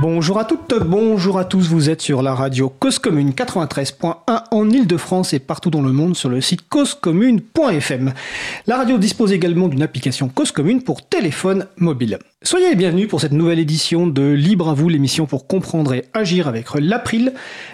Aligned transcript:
Bonjour 0.00 0.38
à 0.38 0.44
toutes, 0.44 0.74
bonjour 0.86 1.40
à 1.40 1.44
tous, 1.44 1.66
vous 1.66 1.90
êtes 1.90 2.00
sur 2.00 2.22
la 2.22 2.32
radio 2.32 2.68
Cause 2.68 3.00
Commune 3.00 3.30
93.1 3.30 4.44
en 4.52 4.70
Ile-de-France 4.70 5.32
et 5.32 5.40
partout 5.40 5.70
dans 5.70 5.82
le 5.82 5.90
monde 5.90 6.14
sur 6.16 6.28
le 6.28 6.40
site 6.40 6.68
causecommune.fm. 6.68 8.12
La 8.68 8.76
radio 8.76 8.96
dispose 8.96 9.32
également 9.32 9.66
d'une 9.66 9.82
application 9.82 10.28
Cause 10.28 10.52
Commune 10.52 10.84
pour 10.84 11.08
téléphone 11.08 11.66
mobile. 11.78 12.20
Soyez 12.44 12.70
les 12.70 12.76
bienvenus 12.76 13.08
pour 13.08 13.20
cette 13.20 13.32
nouvelle 13.32 13.58
édition 13.58 14.06
de 14.06 14.22
Libre 14.22 14.68
à 14.68 14.74
vous, 14.74 14.88
l'émission 14.88 15.26
pour 15.26 15.48
comprendre 15.48 15.92
et 15.94 16.04
agir 16.14 16.46
avec 16.46 16.68
l'April, 16.76 17.32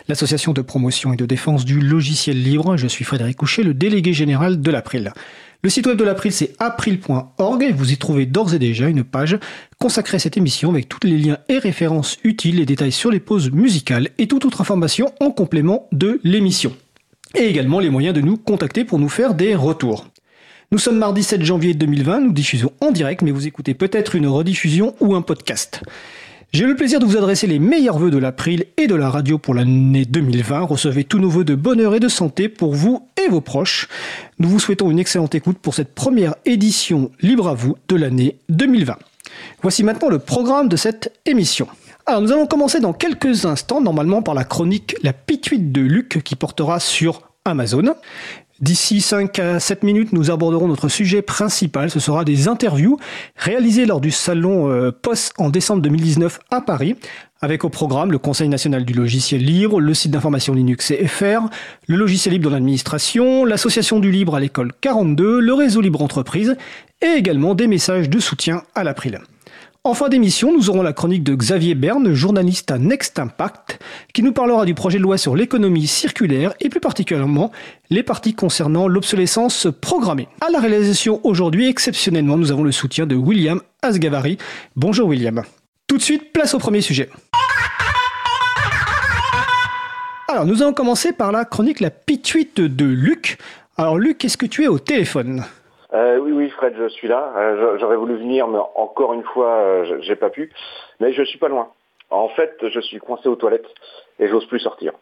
l'association 0.09 0.55
de 0.55 0.63
promotion 0.63 1.13
et 1.13 1.17
de 1.17 1.27
défense 1.27 1.67
du 1.67 1.79
logiciel 1.79 2.43
libre. 2.43 2.79
Je 2.79 2.87
suis 2.87 3.05
Frédéric 3.05 3.37
Couchet, 3.37 3.63
le 3.63 3.75
délégué 3.75 4.15
général 4.15 4.63
de 4.63 4.71
l'April. 4.71 5.13
Le 5.65 5.71
site 5.71 5.87
web 5.87 5.97
de 5.97 6.05
l'April, 6.05 6.31
c'est 6.31 6.55
april.org 6.59 7.75
vous 7.75 7.91
y 7.91 7.97
trouvez 7.97 8.27
d'ores 8.27 8.53
et 8.53 8.59
déjà 8.59 8.87
une 8.87 9.03
page 9.03 9.39
consacrée 9.79 10.17
à 10.17 10.19
cette 10.19 10.37
émission 10.37 10.69
avec 10.69 10.91
tous 10.91 10.99
les 11.05 11.17
liens 11.17 11.39
et 11.49 11.57
références 11.57 12.19
utiles, 12.23 12.57
les 12.57 12.67
détails 12.67 12.93
sur 12.93 13.11
les 13.11 13.19
pauses 13.19 13.51
musicales 13.51 14.11
et 14.19 14.27
toute 14.27 14.45
autre 14.45 14.61
information 14.61 15.11
en 15.21 15.31
complément 15.31 15.89
de 15.91 16.21
l'émission. 16.23 16.77
Et 17.35 17.47
également 17.47 17.81
les 17.81 17.89
moyens 17.89 18.15
de 18.15 18.21
nous 18.21 18.37
contacter 18.37 18.85
pour 18.85 18.99
nous 18.99 19.09
faire 19.09 19.33
des 19.33 19.55
retours. 19.55 20.07
Nous 20.71 20.77
sommes 20.77 20.99
mardi 20.99 21.23
7 21.23 21.43
janvier 21.43 21.73
2020, 21.73 22.21
nous 22.21 22.33
diffusons 22.35 22.73
en 22.83 22.91
direct, 22.91 23.23
mais 23.23 23.31
vous 23.31 23.47
écoutez 23.47 23.73
peut-être 23.73 24.17
une 24.17 24.27
rediffusion 24.27 24.95
ou 25.01 25.15
un 25.15 25.23
podcast. 25.23 25.81
J'ai 26.55 26.67
le 26.67 26.77
plaisir 26.77 27.01
de 27.01 27.05
vous 27.05 27.17
adresser 27.17 27.49
les 27.49 27.59
meilleurs 27.59 27.99
vœux 27.99 28.13
de 28.13 28.17
l'April 28.17 28.67
et 28.77 28.87
de 28.87 28.95
la 28.95 29.11
radio 29.11 29.39
pour 29.39 29.55
l'année 29.55 30.05
2020. 30.05 30.61
Recevez 30.61 31.03
tous 31.03 31.19
nos 31.19 31.29
vœux 31.29 31.43
de 31.43 31.57
bonheur 31.57 31.97
et 31.97 31.99
de 31.99 32.07
santé 32.07 32.49
pour 32.49 32.77
vous 32.77 33.09
et 33.21 33.29
vos 33.29 33.41
proches. 33.41 33.89
Nous 34.39 34.49
vous 34.49 34.61
souhaitons 34.61 34.89
une 34.89 35.01
excellente 35.01 35.35
écoute 35.35 35.59
pour 35.59 35.75
cette 35.75 35.97
première 35.97 36.37
édition 36.45 37.11
libre 37.21 37.49
à 37.49 37.55
vous 37.55 37.77
de 37.89 37.97
l'année 37.97 38.39
2020. 38.51 38.97
Voici 39.63 39.83
maintenant 39.83 40.09
le 40.09 40.21
programme 40.21 40.69
de 40.69 40.77
cette 40.77 41.13
émission. 41.27 41.67
Alors 42.07 42.23
nous 42.23 42.31
allons 42.31 42.47
commencer 42.47 42.79
dans 42.79 42.93
quelques 42.93 43.47
instants, 43.47 43.81
normalement 43.81 44.23
par 44.23 44.35
la 44.35 44.45
chronique 44.45 44.95
La 45.03 45.13
Pituite 45.13 45.73
de 45.73 45.81
Luc 45.81 46.23
qui 46.23 46.37
portera 46.37 46.79
sur 46.79 47.23
Amazon. 47.45 47.97
D'ici 48.61 49.01
5 49.01 49.37
à 49.41 49.59
7 49.59 49.83
minutes, 49.83 50.13
nous 50.13 50.31
aborderons 50.31 50.69
notre 50.69 50.89
sujet 50.89 51.23
principal. 51.23 51.91
Ce 51.91 51.99
sera 51.99 52.25
des 52.25 52.47
interviews 52.47 52.99
réalisées 53.37 53.85
lors 53.85 54.01
du 54.01 54.13
salon 54.13 54.71
euh, 54.71 54.93
POS 54.93 55.33
en 55.39 55.51
décembre 55.51 55.83
2019 55.83 56.39
à 56.53 56.61
Paris, 56.61 56.95
avec 57.41 57.65
au 57.65 57.69
programme 57.69 58.13
le 58.13 58.19
Conseil 58.19 58.49
national 58.49 58.85
du 58.85 58.93
logiciel 58.93 59.45
libre, 59.45 59.81
le 59.81 59.93
site 59.93 60.13
d'information 60.13 60.55
Linux 60.55 60.93
et 60.93 61.05
FR, 61.09 61.49
le 61.89 61.97
logiciel 61.97 62.35
libre 62.35 62.45
dans 62.45 62.55
l'administration, 62.55 63.45
l'association 63.45 63.99
du 63.99 64.13
libre 64.13 64.37
à 64.37 64.41
l'école 64.41 64.71
42, 64.81 65.41
le 65.41 65.53
réseau 65.53 65.81
libre 65.81 66.01
entreprise 66.01 66.57
et 67.03 67.19
également 67.19 67.57
des 67.57 67.67
messages 67.67 68.09
de 68.09 68.21
soutien 68.21 68.63
à 68.77 68.85
l'April. 68.85 69.21
En 69.87 69.93
fin 69.93 70.09
d'émission, 70.09 70.51
nous 70.51 70.71
aurons 70.71 70.81
la 70.81 70.95
chronique 70.95 71.25
de 71.25 71.35
Xavier 71.35 71.75
Berne, 71.75 72.15
journaliste 72.15 72.71
à 72.71 72.79
Next 72.79 73.19
Impact, 73.19 73.79
qui 74.15 74.23
nous 74.23 74.33
parlera 74.33 74.65
du 74.65 74.73
projet 74.73 74.97
de 74.97 75.03
loi 75.03 75.19
sur 75.19 75.37
l'économie 75.37 75.87
circulaire 75.87 76.55
et 76.59 76.71
plus 76.71 76.81
particulièrement 76.81 77.53
les 77.91 78.03
parties 78.03 78.33
concernant 78.33 78.89
l'obsolescence 78.89 79.67
programmée. 79.83 80.27
À 80.41 80.51
la 80.51 80.59
réalisation 80.59 81.21
aujourd'hui, 81.23 81.69
exceptionnellement, 81.69 82.39
nous 82.39 82.51
avons 82.51 82.63
le 82.63 82.73
soutien 82.73 83.05
de 83.05 83.15
William 83.15 83.61
Asgavari. 83.83 84.39
Bonjour 84.75 85.07
William. 85.07 85.43
Tout 85.87 85.99
de 85.99 86.03
suite, 86.03 86.33
place 86.33 86.55
au 86.55 86.59
premier 86.59 86.81
sujet. 86.81 87.11
Alors, 90.29 90.47
nous 90.47 90.63
allons 90.63 90.73
commencer 90.73 91.13
par 91.13 91.31
la 91.31 91.45
chronique 91.45 91.81
La 91.81 91.91
Pituite 91.91 92.59
de 92.59 92.87
Luc. 92.87 93.37
Alors 93.77 93.99
Luc, 93.99 94.25
est-ce 94.25 94.39
que 94.39 94.47
tu 94.47 94.65
es 94.65 94.69
au 94.69 94.79
téléphone? 94.79 95.45
Euh, 95.95 96.19
oui, 96.19 96.33
oui, 96.33 96.51
Fred, 96.51 96.75
je 96.77 96.89
suis 96.89 97.07
là. 97.07 97.33
Euh, 97.37 97.79
j'aurais 97.79 97.97
voulu 97.97 98.17
venir, 98.17 98.49
mais 98.49 98.59
encore 98.75 99.15
une 99.15 99.23
fois, 99.23 99.59
euh, 99.59 100.01
j'ai 100.01 100.17
pas 100.17 100.31
pu. 100.31 100.53
Mais 100.99 101.13
je 101.13 101.23
suis 101.23 101.39
pas 101.39 101.49
loin. 101.49 101.71
En 102.11 102.29
fait, 102.29 102.57
je 102.69 102.81
suis 102.81 102.99
coincé 102.99 103.29
aux 103.29 103.37
toilettes 103.37 103.69
et 104.19 104.29
j'ose 104.29 104.47
plus 104.47 104.59
sortir. 104.59 104.93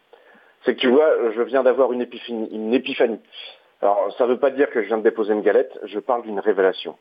C'est 0.63 0.75
que 0.75 0.79
tu 0.79 0.89
vois, 0.89 1.31
je 1.35 1.41
viens 1.41 1.63
d'avoir 1.63 1.91
une 1.91 2.01
épiphanie. 2.01 3.19
Alors, 3.81 4.13
ça 4.17 4.25
veut 4.25 4.39
pas 4.39 4.51
dire 4.51 4.69
que 4.69 4.81
je 4.81 4.87
viens 4.87 4.97
de 4.97 5.03
déposer 5.03 5.33
une 5.33 5.41
galette. 5.41 5.77
Je 5.83 5.99
parle 5.99 6.23
d'une 6.23 6.39
révélation. 6.39 6.95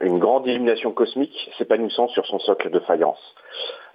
Une 0.00 0.18
grande 0.18 0.46
illumination 0.46 0.92
cosmique 0.92 1.50
s'épanouissant 1.56 2.08
sur 2.08 2.26
son 2.26 2.38
socle 2.40 2.70
de 2.70 2.80
faïence. 2.80 3.34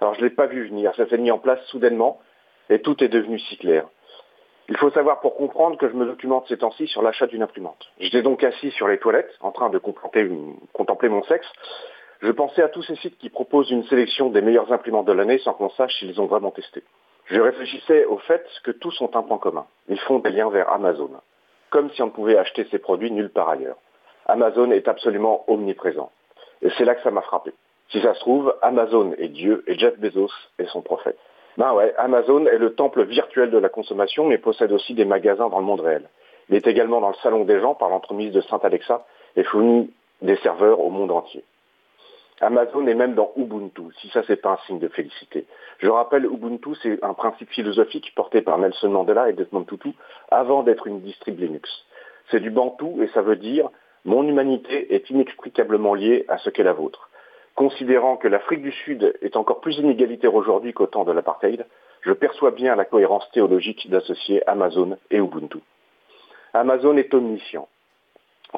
Alors, 0.00 0.14
je 0.14 0.22
l'ai 0.22 0.30
pas 0.30 0.46
vu 0.46 0.66
venir. 0.66 0.92
Ça 0.96 1.06
s'est 1.06 1.18
mis 1.18 1.30
en 1.30 1.38
place 1.38 1.60
soudainement 1.66 2.20
et 2.68 2.80
tout 2.80 3.02
est 3.04 3.08
devenu 3.08 3.38
si 3.38 3.56
clair. 3.58 3.86
Il 4.72 4.78
faut 4.78 4.90
savoir 4.90 5.20
pour 5.20 5.36
comprendre 5.36 5.76
que 5.76 5.86
je 5.86 5.92
me 5.92 6.06
documente 6.06 6.48
ces 6.48 6.56
temps-ci 6.56 6.86
sur 6.86 7.02
l'achat 7.02 7.26
d'une 7.26 7.42
imprimante. 7.42 7.92
J'étais 8.00 8.22
donc 8.22 8.42
assis 8.42 8.70
sur 8.70 8.88
les 8.88 8.96
toilettes, 8.96 9.30
en 9.42 9.52
train 9.52 9.68
de 9.68 9.76
contempler, 9.76 11.10
mon 11.10 11.22
sexe. 11.24 11.46
Je 12.22 12.30
pensais 12.30 12.62
à 12.62 12.70
tous 12.70 12.82
ces 12.84 12.96
sites 12.96 13.18
qui 13.18 13.28
proposent 13.28 13.70
une 13.70 13.84
sélection 13.84 14.30
des 14.30 14.40
meilleures 14.40 14.72
imprimantes 14.72 15.04
de 15.04 15.12
l'année 15.12 15.36
sans 15.40 15.52
qu'on 15.52 15.68
sache 15.68 15.94
s'ils 15.98 16.18
ont 16.22 16.24
vraiment 16.24 16.52
testé. 16.52 16.82
Je 17.26 17.38
réfléchissais 17.38 18.06
au 18.06 18.16
fait 18.16 18.46
que 18.64 18.70
tous 18.70 18.98
ont 19.02 19.10
un 19.14 19.22
point 19.22 19.36
commun. 19.36 19.66
Ils 19.90 20.00
font 20.00 20.20
des 20.20 20.30
liens 20.30 20.48
vers 20.48 20.72
Amazon. 20.72 21.10
Comme 21.68 21.90
si 21.90 22.00
on 22.00 22.06
ne 22.06 22.12
pouvait 22.12 22.38
acheter 22.38 22.66
ces 22.70 22.78
produits 22.78 23.10
nulle 23.10 23.28
part 23.28 23.50
ailleurs. 23.50 23.76
Amazon 24.24 24.70
est 24.70 24.88
absolument 24.88 25.44
omniprésent. 25.48 26.10
Et 26.62 26.70
c'est 26.78 26.86
là 26.86 26.94
que 26.94 27.02
ça 27.02 27.10
m'a 27.10 27.20
frappé. 27.20 27.52
Si 27.90 28.00
ça 28.00 28.14
se 28.14 28.20
trouve, 28.20 28.56
Amazon 28.62 29.12
est 29.18 29.28
Dieu 29.28 29.64
et 29.66 29.78
Jeff 29.78 29.98
Bezos 29.98 30.32
est 30.58 30.66
son 30.68 30.80
prophète. 30.80 31.18
Ouais, 31.58 31.94
Amazon 31.98 32.46
est 32.46 32.58
le 32.58 32.74
temple 32.74 33.04
virtuel 33.04 33.50
de 33.50 33.58
la 33.58 33.68
consommation, 33.68 34.26
mais 34.26 34.38
possède 34.38 34.72
aussi 34.72 34.94
des 34.94 35.04
magasins 35.04 35.48
dans 35.48 35.58
le 35.58 35.64
monde 35.64 35.80
réel. 35.80 36.08
Il 36.48 36.56
est 36.56 36.66
également 36.66 37.00
dans 37.00 37.08
le 37.08 37.14
salon 37.22 37.44
des 37.44 37.60
gens 37.60 37.74
par 37.74 37.88
l'entremise 37.88 38.32
de 38.32 38.40
Saint 38.40 38.60
Alexa 38.62 39.04
et 39.36 39.44
fournit 39.44 39.92
des 40.22 40.36
serveurs 40.36 40.80
au 40.80 40.90
monde 40.90 41.10
entier. 41.10 41.44
Amazon 42.40 42.86
est 42.88 42.94
même 42.94 43.14
dans 43.14 43.32
Ubuntu, 43.36 43.82
si 44.00 44.08
ça 44.08 44.22
c'est 44.26 44.40
pas 44.40 44.52
un 44.52 44.66
signe 44.66 44.80
de 44.80 44.88
félicité. 44.88 45.46
Je 45.78 45.88
rappelle, 45.88 46.24
Ubuntu 46.24 46.70
c'est 46.82 47.02
un 47.04 47.14
principe 47.14 47.50
philosophique 47.50 48.12
porté 48.16 48.42
par 48.42 48.58
Nelson 48.58 48.88
Mandela 48.88 49.28
et 49.28 49.32
Desmond 49.32 49.64
Tutu 49.64 49.92
avant 50.30 50.62
d'être 50.64 50.86
une 50.86 51.00
distrib 51.00 51.38
Linux. 51.38 51.70
C'est 52.30 52.40
du 52.40 52.50
Bantu 52.50 53.02
et 53.02 53.08
ça 53.08 53.22
veut 53.22 53.36
dire 53.36 53.68
mon 54.04 54.26
humanité 54.26 54.92
est 54.94 55.08
inextricablement 55.10 55.94
liée 55.94 56.24
à 56.28 56.38
ce 56.38 56.50
qu'est 56.50 56.64
la 56.64 56.72
vôtre. 56.72 57.08
Considérant 57.62 58.16
que 58.16 58.26
l'Afrique 58.26 58.62
du 58.62 58.72
Sud 58.72 59.16
est 59.22 59.36
encore 59.36 59.60
plus 59.60 59.78
inégalitaire 59.78 60.34
aujourd'hui 60.34 60.72
qu'au 60.72 60.88
temps 60.88 61.04
de 61.04 61.12
l'apartheid, 61.12 61.64
je 62.00 62.12
perçois 62.12 62.50
bien 62.50 62.74
la 62.74 62.84
cohérence 62.84 63.30
théologique 63.30 63.88
d'associer 63.88 64.42
Amazon 64.48 64.98
et 65.12 65.18
Ubuntu. 65.18 65.58
Amazon 66.54 66.96
est 66.96 67.14
omniscient. 67.14 67.68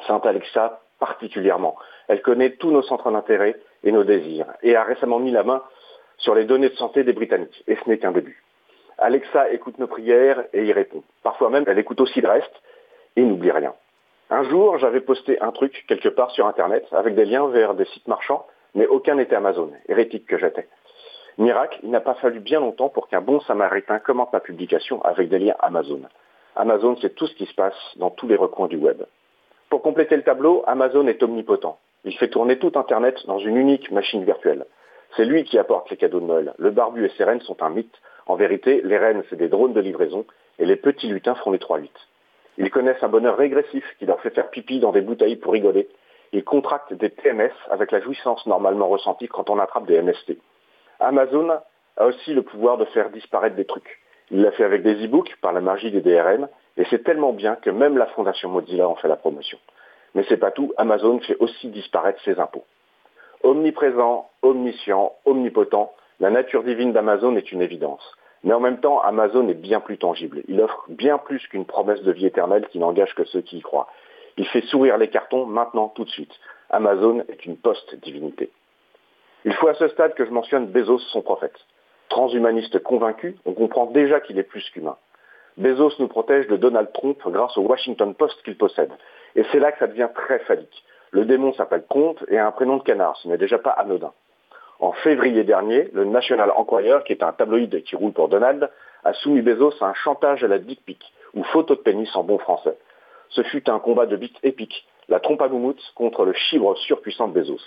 Saint 0.07 0.21
Alexa 0.23 0.81
particulièrement. 0.99 1.75
Elle 2.07 2.23
connaît 2.23 2.55
tous 2.55 2.71
nos 2.71 2.81
centres 2.81 3.11
d'intérêt 3.11 3.57
et 3.83 3.91
nos 3.91 4.03
désirs 4.03 4.47
et 4.63 4.75
a 4.75 4.83
récemment 4.83 5.19
mis 5.19 5.29
la 5.29 5.43
main 5.43 5.61
sur 6.17 6.33
les 6.33 6.45
données 6.45 6.69
de 6.69 6.75
santé 6.75 7.03
des 7.03 7.13
Britanniques. 7.13 7.63
Et 7.67 7.75
ce 7.75 7.87
n'est 7.87 7.99
qu'un 7.99 8.11
début. 8.11 8.43
Alexa 8.97 9.51
écoute 9.51 9.77
nos 9.77 9.85
prières 9.85 10.45
et 10.51 10.65
y 10.65 10.73
répond. 10.73 11.03
Parfois 11.21 11.51
même, 11.51 11.65
elle 11.67 11.77
écoute 11.77 12.01
aussi 12.01 12.21
le 12.21 12.29
reste 12.29 12.59
et 13.15 13.21
n'oublie 13.21 13.51
rien. 13.51 13.75
Un 14.31 14.45
jour, 14.45 14.79
j'avais 14.79 15.01
posté 15.01 15.39
un 15.41 15.51
truc 15.51 15.85
quelque 15.87 16.09
part 16.09 16.31
sur 16.31 16.47
Internet 16.47 16.87
avec 16.91 17.13
des 17.13 17.25
liens 17.25 17.47
vers 17.49 17.75
des 17.75 17.85
sites 17.85 18.07
marchands 18.07 18.47
mais 18.75 18.87
aucun 18.87 19.15
n'était 19.15 19.35
Amazon, 19.35 19.71
hérétique 19.87 20.27
que 20.27 20.37
j'étais. 20.37 20.67
Miracle, 21.37 21.79
il 21.83 21.89
n'a 21.89 22.01
pas 22.01 22.13
fallu 22.15 22.39
bien 22.39 22.59
longtemps 22.59 22.89
pour 22.89 23.07
qu'un 23.07 23.21
bon 23.21 23.39
samaritain 23.41 23.99
commente 23.99 24.31
ma 24.31 24.39
publication 24.39 25.01
avec 25.03 25.29
des 25.29 25.39
liens 25.39 25.55
Amazon. 25.59 26.01
Amazon, 26.55 26.95
c'est 27.01 27.15
tout 27.15 27.27
ce 27.27 27.35
qui 27.35 27.45
se 27.45 27.53
passe 27.53 27.75
dans 27.97 28.09
tous 28.09 28.27
les 28.27 28.35
recoins 28.35 28.67
du 28.67 28.77
web. 28.77 29.03
Pour 29.69 29.81
compléter 29.81 30.15
le 30.15 30.23
tableau, 30.23 30.63
Amazon 30.67 31.07
est 31.07 31.21
omnipotent. 31.23 31.77
Il 32.05 32.15
fait 32.17 32.29
tourner 32.29 32.57
tout 32.59 32.71
Internet 32.75 33.25
dans 33.25 33.39
une 33.39 33.57
unique 33.57 33.91
machine 33.91 34.23
virtuelle. 34.23 34.65
C'est 35.17 35.25
lui 35.25 35.43
qui 35.43 35.57
apporte 35.57 35.89
les 35.89 35.97
cadeaux 35.97 36.19
de 36.19 36.25
Noël. 36.25 36.53
Le 36.57 36.71
barbu 36.71 37.05
et 37.05 37.11
ses 37.17 37.23
reines 37.23 37.41
sont 37.41 37.61
un 37.63 37.69
mythe. 37.69 37.95
En 38.27 38.35
vérité, 38.35 38.81
les 38.83 38.97
reines, 38.97 39.23
c'est 39.29 39.35
des 39.35 39.49
drones 39.49 39.73
de 39.73 39.81
livraison 39.81 40.25
et 40.59 40.65
les 40.65 40.75
petits 40.75 41.07
lutins 41.07 41.35
font 41.35 41.51
les 41.51 41.59
trois 41.59 41.79
huit. 41.79 41.95
Ils 42.57 42.71
connaissent 42.71 43.03
un 43.03 43.09
bonheur 43.09 43.37
régressif 43.37 43.83
qui 43.99 44.05
leur 44.05 44.21
fait 44.21 44.29
faire 44.29 44.49
pipi 44.49 44.79
dans 44.79 44.91
des 44.91 45.01
bouteilles 45.01 45.35
pour 45.35 45.53
rigoler 45.53 45.89
il 46.35 46.43
contracte 46.43 46.93
des 46.93 47.09
TMS 47.09 47.53
avec 47.69 47.91
la 47.91 48.01
jouissance 48.01 48.45
normalement 48.45 48.89
ressentie 48.89 49.29
quand 49.29 49.49
on 49.49 49.57
attrape 49.57 49.85
des 49.85 50.01
MST. 50.01 50.37
Amazon 50.99 51.49
a 51.95 52.05
aussi 52.05 52.33
le 52.33 52.41
pouvoir 52.41 52.77
de 52.77 52.83
faire 52.85 53.09
disparaître 53.09 53.55
des 53.55 53.63
trucs. 53.63 54.01
Il 54.31 54.41
l'a 54.41 54.51
fait 54.51 54.65
avec 54.65 54.83
des 54.83 55.05
e-books 55.05 55.33
par 55.41 55.53
la 55.53 55.61
magie 55.61 55.91
des 55.91 56.01
DRM, 56.01 56.49
et 56.75 56.83
c'est 56.89 57.05
tellement 57.05 57.31
bien 57.31 57.55
que 57.55 57.69
même 57.69 57.97
la 57.97 58.07
fondation 58.07 58.49
Mozilla 58.49 58.89
en 58.89 58.95
fait 58.95 59.07
la 59.07 59.15
promotion. 59.15 59.57
Mais 60.13 60.25
c'est 60.27 60.35
pas 60.35 60.51
tout, 60.51 60.73
Amazon 60.75 61.19
fait 61.21 61.37
aussi 61.39 61.69
disparaître 61.69 62.21
ses 62.25 62.37
impôts. 62.37 62.65
Omniprésent, 63.43 64.29
omniscient, 64.41 65.13
omnipotent, 65.23 65.93
la 66.19 66.31
nature 66.31 66.63
divine 66.63 66.91
d'Amazon 66.91 67.37
est 67.37 67.53
une 67.53 67.61
évidence. 67.61 68.03
Mais 68.43 68.53
en 68.53 68.59
même 68.59 68.79
temps, 68.81 68.99
Amazon 68.99 69.47
est 69.47 69.53
bien 69.53 69.79
plus 69.79 69.97
tangible. 69.97 70.43
Il 70.49 70.59
offre 70.59 70.85
bien 70.89 71.17
plus 71.17 71.47
qu'une 71.47 71.65
promesse 71.65 72.01
de 72.03 72.11
vie 72.11 72.25
éternelle 72.25 72.67
qui 72.67 72.79
n'engage 72.79 73.15
que 73.15 73.23
ceux 73.23 73.41
qui 73.41 73.57
y 73.59 73.61
croient. 73.61 73.87
Il 74.37 74.47
fait 74.47 74.61
sourire 74.61 74.97
les 74.97 75.09
cartons 75.09 75.45
maintenant, 75.45 75.89
tout 75.89 76.03
de 76.03 76.09
suite. 76.09 76.33
Amazon 76.69 77.23
est 77.29 77.45
une 77.45 77.57
post-divinité. 77.57 78.51
Il 79.45 79.53
faut 79.53 79.67
à 79.67 79.75
ce 79.75 79.87
stade 79.89 80.15
que 80.15 80.25
je 80.25 80.31
mentionne 80.31 80.67
Bezos, 80.67 80.99
son 80.99 81.21
prophète. 81.21 81.55
Transhumaniste 82.09 82.81
convaincu, 82.83 83.37
on 83.45 83.53
comprend 83.53 83.85
déjà 83.85 84.19
qu'il 84.19 84.37
est 84.39 84.43
plus 84.43 84.67
qu'humain. 84.71 84.97
Bezos 85.57 85.93
nous 85.99 86.07
protège 86.07 86.47
de 86.47 86.57
Donald 86.57 86.91
Trump 86.93 87.19
grâce 87.27 87.57
au 87.57 87.61
Washington 87.61 88.13
Post 88.13 88.41
qu'il 88.43 88.57
possède. 88.57 88.91
Et 89.35 89.43
c'est 89.51 89.59
là 89.59 89.71
que 89.71 89.79
ça 89.79 89.87
devient 89.87 90.09
très 90.13 90.39
phallique. 90.39 90.83
Le 91.11 91.23
démon 91.25 91.53
s'appelle 91.53 91.85
Comte 91.87 92.23
et 92.27 92.37
a 92.37 92.45
un 92.45 92.51
prénom 92.51 92.77
de 92.77 92.83
canard, 92.83 93.15
ce 93.17 93.27
n'est 93.27 93.37
déjà 93.37 93.57
pas 93.57 93.71
anodin. 93.71 94.11
En 94.79 94.91
février 94.91 95.43
dernier, 95.45 95.89
le 95.93 96.03
National 96.03 96.51
Enquirer, 96.51 96.99
qui 97.05 97.13
est 97.13 97.23
un 97.23 97.31
tabloïd 97.31 97.83
qui 97.83 97.95
roule 97.95 98.11
pour 98.11 98.27
Donald, 98.27 98.69
a 99.05 99.13
soumis 99.13 99.41
Bezos 99.41 99.81
à 99.81 99.87
un 99.87 99.93
chantage 99.93 100.43
à 100.43 100.47
la 100.47 100.57
dick 100.57 100.83
pic, 100.83 101.01
ou 101.33 101.43
photo 101.43 101.75
de 101.75 101.79
pénis 101.79 102.13
en 102.15 102.23
bon 102.23 102.37
français. 102.37 102.77
Ce 103.35 103.43
fut 103.43 103.69
un 103.69 103.79
combat 103.79 104.05
de 104.05 104.15
bite 104.15 104.37
épique, 104.43 104.87
la 105.09 105.19
trompe 105.19 105.41
à 105.41 105.49
contre 105.93 106.23
le 106.23 106.31
chibre 106.31 106.77
surpuissant 106.77 107.27
de 107.27 107.33
Bezos. 107.33 107.59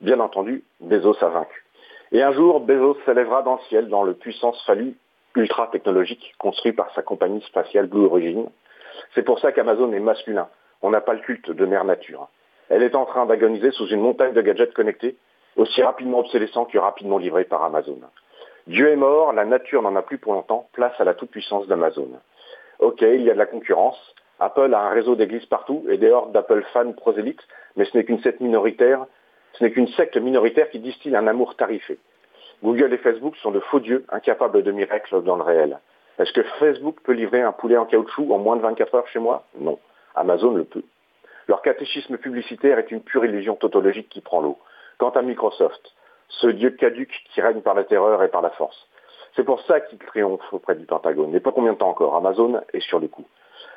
Bien 0.00 0.20
entendu, 0.20 0.64
Bezos 0.80 1.22
a 1.22 1.28
vaincu. 1.28 1.66
Et 2.12 2.22
un 2.22 2.32
jour, 2.32 2.60
Bezos 2.60 2.96
s'élèvera 3.04 3.42
dans 3.42 3.56
le 3.56 3.60
ciel 3.68 3.88
dans 3.88 4.04
le 4.04 4.14
puissance 4.14 4.58
fallu 4.64 4.96
ultra 5.36 5.66
technologique 5.66 6.32
construit 6.38 6.72
par 6.72 6.90
sa 6.94 7.02
compagnie 7.02 7.42
spatiale 7.42 7.88
Blue 7.88 8.06
Origin. 8.06 8.48
C'est 9.14 9.22
pour 9.22 9.38
ça 9.38 9.52
qu'Amazon 9.52 9.92
est 9.92 10.00
masculin. 10.00 10.48
On 10.80 10.88
n'a 10.88 11.02
pas 11.02 11.12
le 11.12 11.20
culte 11.20 11.50
de 11.50 11.66
mère 11.66 11.84
nature. 11.84 12.28
Elle 12.70 12.82
est 12.82 12.94
en 12.94 13.04
train 13.04 13.26
d'agoniser 13.26 13.70
sous 13.72 13.88
une 13.88 14.00
montagne 14.00 14.32
de 14.32 14.40
gadgets 14.40 14.72
connectés 14.72 15.16
aussi 15.56 15.82
rapidement 15.82 16.20
obsolescent 16.20 16.64
que 16.64 16.78
rapidement 16.78 17.18
livré 17.18 17.44
par 17.44 17.62
Amazon. 17.62 18.00
Dieu 18.66 18.88
est 18.88 18.96
mort, 18.96 19.34
la 19.34 19.44
nature 19.44 19.82
n'en 19.82 19.94
a 19.94 20.02
plus 20.02 20.16
pour 20.16 20.32
longtemps, 20.32 20.68
place 20.72 20.98
à 20.98 21.04
la 21.04 21.12
toute-puissance 21.12 21.66
d'Amazon. 21.66 22.08
Ok, 22.78 23.02
il 23.02 23.22
y 23.22 23.30
a 23.30 23.34
de 23.34 23.38
la 23.38 23.46
concurrence, 23.46 23.98
Apple 24.42 24.74
a 24.74 24.80
un 24.80 24.90
réseau 24.90 25.14
d'églises 25.14 25.46
partout 25.46 25.84
et 25.88 25.98
des 25.98 26.10
hordes 26.10 26.32
d'Apple 26.32 26.64
fans 26.72 26.90
prosélytes, 26.92 27.46
mais 27.76 27.84
ce 27.84 27.96
n'est 27.96 28.04
qu'une 28.04 28.20
secte 28.22 28.40
minoritaire, 28.40 29.06
ce 29.52 29.62
n'est 29.62 29.70
qu'une 29.70 29.86
secte 29.88 30.16
minoritaire 30.16 30.68
qui 30.70 30.80
distille 30.80 31.14
un 31.14 31.28
amour 31.28 31.54
tarifé. 31.54 31.98
Google 32.60 32.92
et 32.92 32.98
Facebook 32.98 33.36
sont 33.36 33.52
de 33.52 33.60
faux 33.60 33.78
dieux, 33.78 34.04
incapables 34.08 34.64
de 34.64 34.72
miracles 34.72 35.22
dans 35.22 35.36
le 35.36 35.44
réel. 35.44 35.78
Est-ce 36.18 36.32
que 36.32 36.42
Facebook 36.58 36.96
peut 37.04 37.12
livrer 37.12 37.40
un 37.40 37.52
poulet 37.52 37.76
en 37.76 37.86
caoutchouc 37.86 38.32
en 38.32 38.38
moins 38.38 38.56
de 38.56 38.62
24 38.62 38.94
heures 38.96 39.08
chez 39.08 39.20
moi? 39.20 39.44
Non. 39.60 39.78
Amazon 40.16 40.54
le 40.54 40.64
peut. 40.64 40.82
Leur 41.46 41.62
catéchisme 41.62 42.18
publicitaire 42.18 42.80
est 42.80 42.90
une 42.90 43.00
pure 43.00 43.24
illusion 43.24 43.54
tautologique 43.54 44.08
qui 44.08 44.22
prend 44.22 44.40
l'eau. 44.40 44.58
Quant 44.98 45.10
à 45.10 45.22
Microsoft, 45.22 45.92
ce 46.28 46.48
dieu 46.48 46.70
caduque 46.70 47.14
qui 47.32 47.40
règne 47.40 47.60
par 47.60 47.74
la 47.74 47.84
terreur 47.84 48.24
et 48.24 48.28
par 48.28 48.42
la 48.42 48.50
force. 48.50 48.88
C'est 49.36 49.44
pour 49.44 49.60
ça 49.62 49.80
qu'il 49.80 49.98
triomphe 49.98 50.52
auprès 50.52 50.74
du 50.74 50.84
Pentagone. 50.84 51.30
Mais 51.30 51.40
pas 51.40 51.52
combien 51.52 51.74
de 51.74 51.78
temps 51.78 51.90
encore. 51.90 52.16
Amazon 52.16 52.60
est 52.72 52.80
sur 52.80 52.98
le 52.98 53.06
coup. 53.06 53.24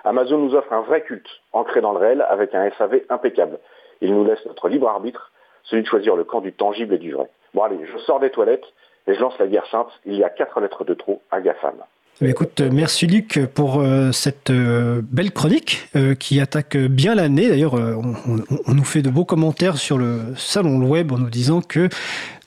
Amazon 0.05 0.37
nous 0.37 0.53
offre 0.53 0.71
un 0.71 0.81
vrai 0.81 1.01
culte, 1.01 1.27
ancré 1.51 1.81
dans 1.81 1.91
le 1.91 1.97
réel, 1.97 2.25
avec 2.29 2.53
un 2.53 2.69
SAV 2.77 3.01
impeccable. 3.09 3.57
Il 4.01 4.13
nous 4.13 4.23
laisse 4.23 4.45
notre 4.45 4.69
libre 4.69 4.87
arbitre, 4.87 5.31
celui 5.63 5.81
de 5.81 5.87
choisir 5.87 6.15
le 6.15 6.23
camp 6.23 6.41
du 6.41 6.53
tangible 6.53 6.93
et 6.93 6.99
du 6.99 7.13
vrai. 7.13 7.27
Bon 7.55 7.63
allez, 7.63 7.79
je 7.91 7.97
sors 7.99 8.19
des 8.19 8.29
toilettes 8.29 8.65
et 9.07 9.15
je 9.15 9.19
lance 9.19 9.37
la 9.39 9.47
guerre 9.47 9.65
sainte. 9.71 9.89
Il 10.05 10.15
y 10.15 10.23
a 10.23 10.29
quatre 10.29 10.59
lettres 10.61 10.83
de 10.83 10.93
trop 10.93 11.21
à 11.31 11.41
GAFAM. 11.41 11.75
Écoute, 12.21 12.61
merci 12.61 13.07
Luc 13.07 13.45
pour 13.53 13.81
euh, 13.81 14.13
cette 14.13 14.49
euh, 14.49 15.01
belle 15.03 15.31
chronique 15.31 15.89
euh, 15.97 16.15
qui 16.15 16.39
attaque 16.39 16.77
bien 16.77 17.13
l'année. 17.13 17.49
D'ailleurs, 17.49 17.73
on, 17.73 18.73
nous 18.73 18.83
fait 18.85 19.01
de 19.01 19.09
beaux 19.09 19.25
commentaires 19.25 19.77
sur 19.77 19.97
le 19.97 20.19
salon 20.37 20.87
web 20.87 21.11
en 21.11 21.17
nous 21.17 21.29
disant 21.29 21.59
que, 21.59 21.89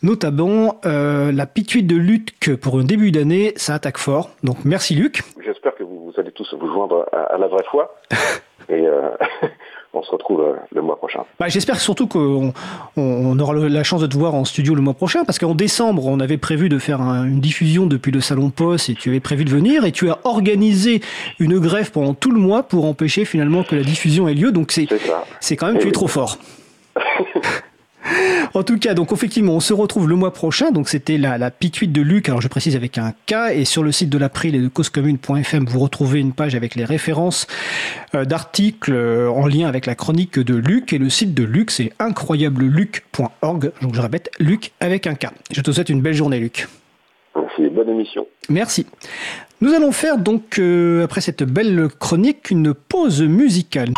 notamment, 0.02 0.80
la 0.84 1.46
pituite 1.46 1.86
de 1.86 1.96
Luc 1.96 2.56
pour 2.62 2.78
un 2.78 2.84
début 2.84 3.10
d'année, 3.10 3.52
ça 3.56 3.74
attaque 3.74 3.98
fort. 3.98 4.30
Donc 4.42 4.64
merci 4.64 4.94
Luc. 4.94 5.22
J'espère 5.44 5.74
que 5.74 5.82
vous, 6.18 6.22
allez 6.22 6.32
tous 6.32 6.54
vous 6.58 6.68
joindre 6.68 7.06
à, 7.12 7.34
à 7.34 7.38
la 7.38 7.46
vraie 7.46 7.64
foi. 7.70 7.94
Et 8.70 8.84
on 9.94 10.02
se 10.02 10.10
retrouve 10.10 10.40
euh, 10.40 10.54
le 10.74 10.82
mois 10.82 10.96
prochain. 10.96 11.24
Bah, 11.38 11.48
J'espère 11.48 11.80
surtout 11.80 12.06
qu'on 12.06 12.52
on 12.96 13.38
aura 13.38 13.54
la 13.54 13.82
chance 13.82 14.00
de 14.00 14.06
te 14.06 14.16
voir 14.16 14.34
en 14.34 14.44
studio 14.44 14.74
le 14.74 14.82
mois 14.82 14.94
prochain, 14.94 15.24
parce 15.24 15.38
qu'en 15.38 15.54
décembre, 15.54 16.06
on 16.06 16.20
avait 16.20 16.36
prévu 16.36 16.68
de 16.68 16.78
faire 16.78 17.00
une 17.00 17.40
diffusion 17.40 17.86
depuis 17.86 18.12
le 18.12 18.20
Salon 18.20 18.50
Poste, 18.50 18.90
et 18.90 18.94
tu 18.94 19.08
avais 19.08 19.20
prévu 19.20 19.44
de 19.44 19.50
venir, 19.50 19.84
et 19.84 19.92
tu 19.92 20.10
as 20.10 20.18
organisé 20.24 21.00
une 21.38 21.58
grève 21.58 21.90
pendant 21.90 22.14
tout 22.14 22.30
le 22.30 22.40
mois 22.40 22.62
pour 22.62 22.84
empêcher 22.84 23.24
finalement 23.24 23.62
que 23.62 23.74
la 23.74 23.82
diffusion 23.82 24.28
ait 24.28 24.34
lieu, 24.34 24.52
donc 24.52 24.72
c'est 24.72 25.56
quand 25.56 25.66
même, 25.66 25.78
tu 25.78 25.88
es 25.88 25.92
trop 25.92 26.08
fort. 26.08 26.36
En 28.54 28.62
tout 28.62 28.78
cas, 28.78 28.94
donc 28.94 29.12
effectivement, 29.12 29.54
on 29.54 29.60
se 29.60 29.72
retrouve 29.72 30.08
le 30.08 30.14
mois 30.14 30.32
prochain. 30.32 30.70
Donc 30.70 30.88
c'était 30.88 31.18
la, 31.18 31.38
la 31.38 31.50
pituite 31.50 31.92
de 31.92 32.02
Luc. 32.02 32.28
Alors 32.28 32.40
je 32.40 32.48
précise 32.48 32.76
avec 32.76 32.98
un 32.98 33.12
K. 33.26 33.34
Et 33.52 33.64
sur 33.64 33.82
le 33.82 33.92
site 33.92 34.10
de 34.10 34.18
l'April 34.18 34.54
et 34.54 34.60
de 34.60 34.68
causecommune.fm, 34.68 35.66
vous 35.66 35.78
retrouvez 35.78 36.20
une 36.20 36.32
page 36.32 36.54
avec 36.54 36.74
les 36.74 36.84
références 36.84 37.46
euh, 38.14 38.24
d'articles 38.24 38.92
euh, 38.92 39.30
en 39.30 39.46
lien 39.46 39.68
avec 39.68 39.86
la 39.86 39.94
chronique 39.94 40.38
de 40.38 40.54
Luc. 40.54 40.92
Et 40.92 40.98
le 40.98 41.10
site 41.10 41.34
de 41.34 41.44
Luc, 41.44 41.70
c'est 41.70 41.92
incroyableluc.org. 41.98 43.72
Donc 43.82 43.94
je 43.94 44.00
répète, 44.00 44.30
Luc 44.38 44.72
avec 44.80 45.06
un 45.06 45.14
K. 45.14 45.28
Je 45.52 45.60
te 45.60 45.70
souhaite 45.70 45.88
une 45.88 46.00
belle 46.00 46.14
journée, 46.14 46.38
Luc. 46.38 46.68
Merci, 47.36 47.68
bonne 47.68 47.88
émission. 47.88 48.26
Merci. 48.48 48.86
Nous 49.60 49.74
allons 49.74 49.92
faire 49.92 50.18
donc, 50.18 50.58
euh, 50.58 51.04
après 51.04 51.20
cette 51.20 51.42
belle 51.42 51.88
chronique, 51.98 52.50
une 52.50 52.74
pause 52.74 53.22
musicale. 53.22 53.92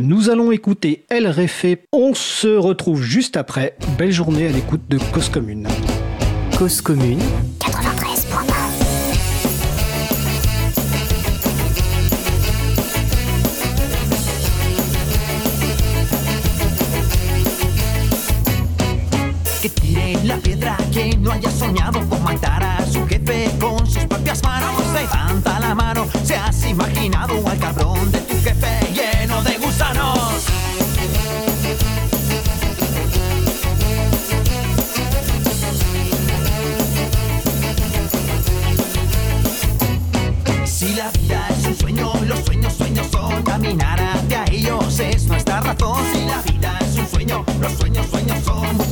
Nous 0.00 0.30
allons 0.30 0.52
écouter 0.52 1.04
El 1.10 1.26
Réfé. 1.26 1.84
On 1.92 2.14
se 2.14 2.48
retrouve 2.48 3.02
juste 3.02 3.36
après. 3.36 3.76
Belle 3.98 4.10
journée 4.10 4.46
à 4.46 4.50
l'écoute 4.50 4.88
de 4.88 4.96
Cause 5.12 5.28
Commune. 5.28 5.68
Cause 6.58 6.80
Commune 6.80 7.20
que 19.60 19.68
tire 19.68 20.24
la 20.24 20.38
piedra 20.38 20.78
que 20.90 21.14
no 21.18 21.32
haya 21.32 21.50
soñado 21.50 22.00
con 22.08 22.22
matar 22.24 22.64
a 22.64 22.86
su 22.86 23.06
jefe 23.06 23.50
con 23.60 23.86
sus 23.86 24.06
propias 24.06 24.42
manos. 24.42 24.72
Levanta 24.94 25.60
la 25.60 25.74
mano, 25.74 26.06
se 26.24 26.34
has 26.34 26.66
imaginado 26.66 27.46
al 27.46 27.58
cabrón 27.58 28.10
de 28.10 28.20
tu 28.20 28.34
jefe 28.42 28.81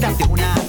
date 0.00 0.24
una 0.30 0.59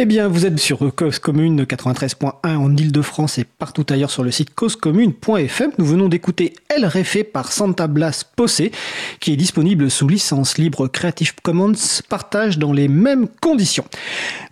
Eh 0.00 0.04
bien, 0.04 0.28
vous 0.28 0.46
êtes 0.46 0.60
sur 0.60 0.94
Cause 0.94 1.18
Commune 1.18 1.64
93.1 1.64 2.30
en 2.44 2.76
Ile-de-France 2.76 3.38
et 3.38 3.44
partout 3.44 3.84
ailleurs 3.90 4.12
sur 4.12 4.22
le 4.22 4.30
site 4.30 4.54
causecommune.fm. 4.54 5.72
Nous 5.76 5.84
venons 5.84 6.08
d'écouter 6.08 6.54
El 6.68 6.86
Refe 6.86 7.24
par 7.24 7.50
Santa 7.50 7.88
Blas 7.88 8.22
Posse, 8.36 8.62
qui 9.18 9.32
est 9.32 9.36
disponible 9.36 9.90
sous 9.90 10.06
licence 10.06 10.56
libre 10.56 10.86
Creative 10.86 11.34
Commons, 11.42 11.72
partage 12.08 12.58
dans 12.58 12.72
les 12.72 12.86
mêmes 12.86 13.26
conditions. 13.42 13.86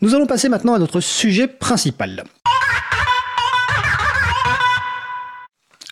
Nous 0.01 0.17
allons 0.17 0.27
passer 0.27 0.49
maintenant 0.49 0.75
à 0.75 0.81
notre 0.81 0.99
sujet 0.99 1.47
principal. 1.47 2.25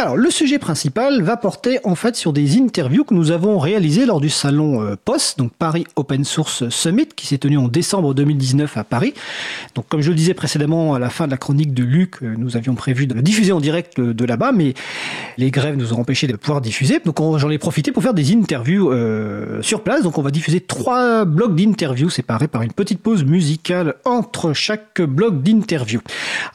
Alors, 0.04 0.18
le 0.18 0.30
sujet 0.30 0.58
principal 0.58 1.22
va 1.22 1.38
porter 1.38 1.78
en 1.84 1.94
fait 1.94 2.14
sur 2.14 2.34
des 2.34 2.58
interviews 2.58 3.04
que 3.04 3.14
nous 3.14 3.30
avons 3.30 3.58
réalisées 3.58 4.04
lors 4.04 4.20
du 4.20 4.28
salon 4.28 4.82
euh, 4.82 4.96
POS, 5.02 5.36
donc 5.38 5.52
Paris 5.54 5.86
Open 5.96 6.24
Source 6.24 6.68
Summit, 6.68 7.06
qui 7.16 7.26
s'est 7.26 7.38
tenu 7.38 7.56
en 7.56 7.68
décembre 7.68 8.12
2019 8.12 8.76
à 8.76 8.84
Paris. 8.84 9.14
Donc, 9.74 9.88
comme 9.88 10.02
je 10.02 10.10
le 10.10 10.14
disais 10.14 10.34
précédemment 10.34 10.92
à 10.92 10.98
la 10.98 11.08
fin 11.08 11.24
de 11.24 11.30
la 11.30 11.38
chronique 11.38 11.72
de 11.72 11.82
Luc, 11.84 12.16
euh, 12.22 12.34
nous 12.36 12.58
avions 12.58 12.74
prévu 12.74 13.06
de 13.06 13.18
diffuser 13.22 13.52
en 13.52 13.60
direct 13.60 13.98
de, 13.98 14.12
de 14.12 14.24
là-bas, 14.26 14.52
mais 14.52 14.74
les 15.38 15.50
grèves 15.50 15.76
nous 15.78 15.94
ont 15.94 16.00
empêché 16.00 16.26
de 16.26 16.36
pouvoir 16.36 16.60
diffuser. 16.60 17.00
Donc, 17.02 17.18
on- 17.20 17.38
j'en 17.38 17.48
ai 17.48 17.56
profité 17.56 17.90
pour 17.90 18.02
faire 18.02 18.12
des 18.12 18.34
interviews 18.34 18.92
euh, 18.92 19.62
sur 19.62 19.82
place. 19.82 20.02
Donc, 20.02 20.18
on 20.18 20.22
va 20.22 20.30
diffuser 20.30 20.60
trois 20.60 21.24
blocs 21.24 21.54
d'interviews 21.56 22.10
séparés 22.10 22.48
par 22.48 22.60
une 22.60 22.72
petite 22.74 23.00
pause 23.00 23.24
musicale 23.24 23.94
entre 24.04 24.52
chaque 24.52 25.00
bloc 25.00 25.42
d'interviews. 25.42 26.02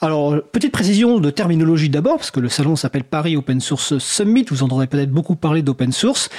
Alors, 0.01 0.35
petite 0.51 0.71
précision 0.71 1.17
de 1.19 1.31
terminologie 1.31 1.89
d'abord, 1.89 2.17
parce 2.17 2.29
que 2.29 2.39
le 2.39 2.49
salon 2.49 2.75
s'appelle 2.75 3.03
Paris 3.05 3.37
Open 3.39 3.60
Source 3.60 3.98
Summit. 3.98 4.46
Vous 4.50 4.63
entendrez 4.63 4.88
peut-être 4.88 5.12
beaucoup 5.12 5.36
parler 5.36 5.62
d'open 5.62 5.91
source. 5.91 6.29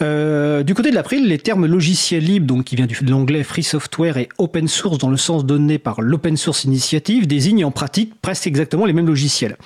Euh, 0.00 0.62
du 0.62 0.74
côté 0.74 0.90
de 0.90 0.94
l'April, 0.94 1.28
les 1.28 1.38
termes 1.38 1.66
logiciel 1.66 2.24
libre, 2.24 2.46
donc 2.46 2.64
qui 2.64 2.76
vient 2.76 2.86
de 2.86 3.10
l'anglais 3.10 3.42
free 3.42 3.62
software 3.62 4.16
et 4.16 4.28
open 4.38 4.68
source 4.68 4.98
dans 4.98 5.10
le 5.10 5.16
sens 5.16 5.44
donné 5.44 5.78
par 5.78 6.00
l'Open 6.00 6.36
Source 6.36 6.64
Initiative, 6.64 7.26
désignent 7.26 7.64
en 7.64 7.70
pratique 7.70 8.14
presque 8.22 8.46
exactement 8.46 8.86
les 8.86 8.92
mêmes 8.92 9.06
logiciels. 9.06 9.56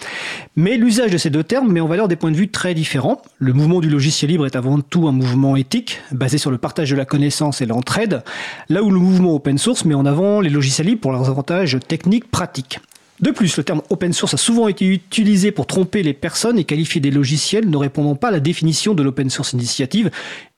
Mais 0.56 0.76
l'usage 0.76 1.10
de 1.10 1.18
ces 1.18 1.30
deux 1.30 1.44
termes 1.44 1.70
met 1.70 1.80
en 1.80 1.86
valeur 1.86 2.08
des 2.08 2.16
points 2.16 2.30
de 2.30 2.36
vue 2.36 2.48
très 2.48 2.74
différents. 2.74 3.22
Le 3.38 3.52
mouvement 3.52 3.80
du 3.80 3.90
logiciel 3.90 4.30
libre 4.30 4.46
est 4.46 4.56
avant 4.56 4.80
tout 4.80 5.06
un 5.06 5.12
mouvement 5.12 5.56
éthique, 5.56 6.00
basé 6.10 6.38
sur 6.38 6.50
le 6.50 6.58
partage 6.58 6.90
de 6.90 6.96
la 6.96 7.04
connaissance 7.04 7.60
et 7.60 7.66
l'entraide, 7.66 8.22
là 8.68 8.82
où 8.82 8.90
le 8.90 8.98
mouvement 8.98 9.34
open 9.34 9.58
source 9.58 9.84
met 9.84 9.94
en 9.94 10.06
avant 10.06 10.40
les 10.40 10.50
logiciels 10.50 10.86
libres 10.86 11.00
pour 11.00 11.12
leurs 11.12 11.28
avantages 11.28 11.78
techniques 11.86 12.30
pratiques. 12.30 12.80
De 13.20 13.32
plus, 13.32 13.56
le 13.56 13.64
terme 13.64 13.82
open 13.90 14.12
source 14.12 14.34
a 14.34 14.36
souvent 14.36 14.68
été 14.68 14.86
utilisé 14.86 15.50
pour 15.50 15.66
tromper 15.66 16.04
les 16.04 16.12
personnes 16.12 16.58
et 16.58 16.64
qualifier 16.64 17.00
des 17.00 17.10
logiciels 17.10 17.68
ne 17.68 17.76
répondant 17.76 18.14
pas 18.14 18.28
à 18.28 18.30
la 18.30 18.38
définition 18.38 18.94
de 18.94 19.02
l'open 19.02 19.28
source 19.28 19.54
initiative 19.54 20.10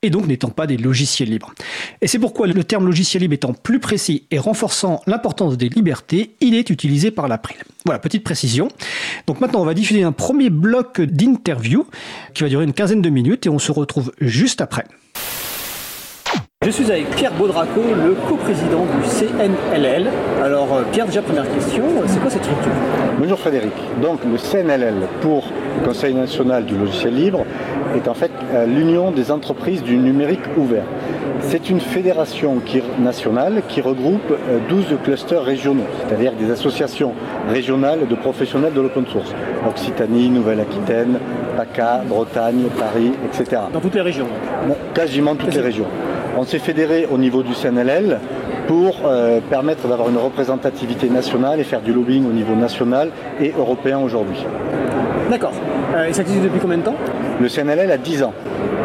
et 0.03 0.11
donc 0.11 0.27
n'étant 0.27 0.51
pas 0.51 0.67
des 0.67 0.77
logiciels 0.77 1.31
libres. 1.31 1.55
Et 2.03 2.07
c'est 2.07 2.19
pourquoi 2.19 2.47
le 2.47 2.65
terme 2.65 2.85
logiciel 2.85 3.23
libre 3.23 3.35
étant 3.35 3.55
plus 3.55 3.81
précis 3.81 4.25
et 4.31 4.39
renforçant 4.39 5.01
l'importance 5.07 5.57
des 5.57 5.71
libertés, 5.71 6.35
il 6.41 6.55
est 6.55 6.69
utilisé 6.69 7.11
par 7.11 7.29
l'April. 7.29 7.57
Voilà, 7.87 7.99
petite 7.99 8.25
précision. 8.25 8.69
Donc 9.27 9.41
maintenant, 9.41 9.63
on 9.63 9.67
va 9.67 9.75
diffuser 9.75 10.03
un 10.03 10.13
premier 10.13 10.51
bloc 10.51 11.01
d'interview 11.01 11.87
qui 12.35 12.43
va 12.43 12.51
durer 12.51 12.65
une 12.65 12.75
quinzaine 12.75 13.01
de 13.01 13.11
minutes 13.11 13.47
et 13.47 13.49
on 13.49 13.59
se 13.59 13.73
retrouve 13.73 14.13
juste 14.21 14.61
après. 14.61 14.85
Je 16.63 16.71
suis 16.71 16.93
avec 16.93 17.09
Pierre 17.13 17.33
Baudraco, 17.33 17.81
le 17.81 18.15
coprésident 18.29 18.85
du 18.85 19.09
CNLL. 19.09 20.11
Alors 20.43 20.75
euh, 20.75 20.83
Pierre, 20.93 21.07
déjà 21.07 21.23
première 21.23 21.51
question, 21.51 21.85
c'est 22.07 22.21
quoi 22.21 22.29
cette 22.29 22.45
structure 22.45 22.73
Bonjour 23.19 23.39
Frédéric. 23.39 23.73
Donc 24.03 24.21
le 24.27 24.37
CNLL 24.37 25.09
pour 25.23 25.45
Conseil 25.85 26.15
national 26.15 26.65
du 26.65 26.77
logiciel 26.77 27.15
libre 27.15 27.45
est 27.97 28.07
en 28.09 28.15
fait 28.15 28.31
euh, 28.55 28.67
l'union 28.67 29.11
des 29.11 29.31
entreprises 29.31 29.83
du 29.83 29.97
numérique 29.97 30.41
ouvert. 30.57 30.85
C'est 31.41 31.71
une 31.71 31.81
fédération 31.81 32.57
qui- 32.65 32.83
nationale 33.01 33.63
qui 33.69 33.81
regroupe 33.81 34.31
euh, 34.31 34.59
12 34.69 34.85
clusters 35.03 35.43
régionaux, 35.43 35.87
c'est-à-dire 36.07 36.33
des 36.39 36.51
associations 36.51 37.13
régionales 37.49 38.07
de 38.09 38.15
professionnels 38.15 38.73
de 38.75 38.81
l'open 38.81 39.07
source. 39.07 39.33
Occitanie, 39.69 40.29
Nouvelle-Aquitaine, 40.29 41.19
PACA, 41.57 42.03
Bretagne, 42.07 42.65
Paris, 42.79 43.13
etc. 43.27 43.63
Dans 43.73 43.81
toutes 43.81 43.95
les 43.95 44.01
régions. 44.03 44.27
Bon, 44.69 44.77
quasiment 44.95 45.35
toutes 45.35 45.55
les 45.55 45.61
régions. 45.61 45.87
On 46.39 46.45
s'est 46.45 46.59
fédéré 46.59 47.09
au 47.11 47.19
niveau 47.19 47.43
du 47.43 47.55
CNLL 47.55 48.19
pour 48.69 49.01
euh, 49.05 49.41
permettre 49.51 49.89
d'avoir 49.89 50.09
une 50.11 50.19
représentativité 50.19 51.09
nationale 51.09 51.59
et 51.59 51.65
faire 51.65 51.81
du 51.81 51.93
lobbying 51.93 52.25
au 52.29 52.33
niveau 52.33 52.55
national 52.55 53.11
et 53.41 53.53
européen 53.59 53.99
aujourd'hui. 53.99 54.45
D'accord. 55.31 55.53
Euh, 55.95 56.09
et 56.09 56.13
ça 56.13 56.23
existe 56.23 56.43
depuis 56.43 56.59
combien 56.59 56.79
de 56.79 56.83
temps 56.83 56.97
Le 57.41 57.49
CNLL 57.49 57.91
a 57.93 57.97
10 57.97 58.25
ans, 58.25 58.35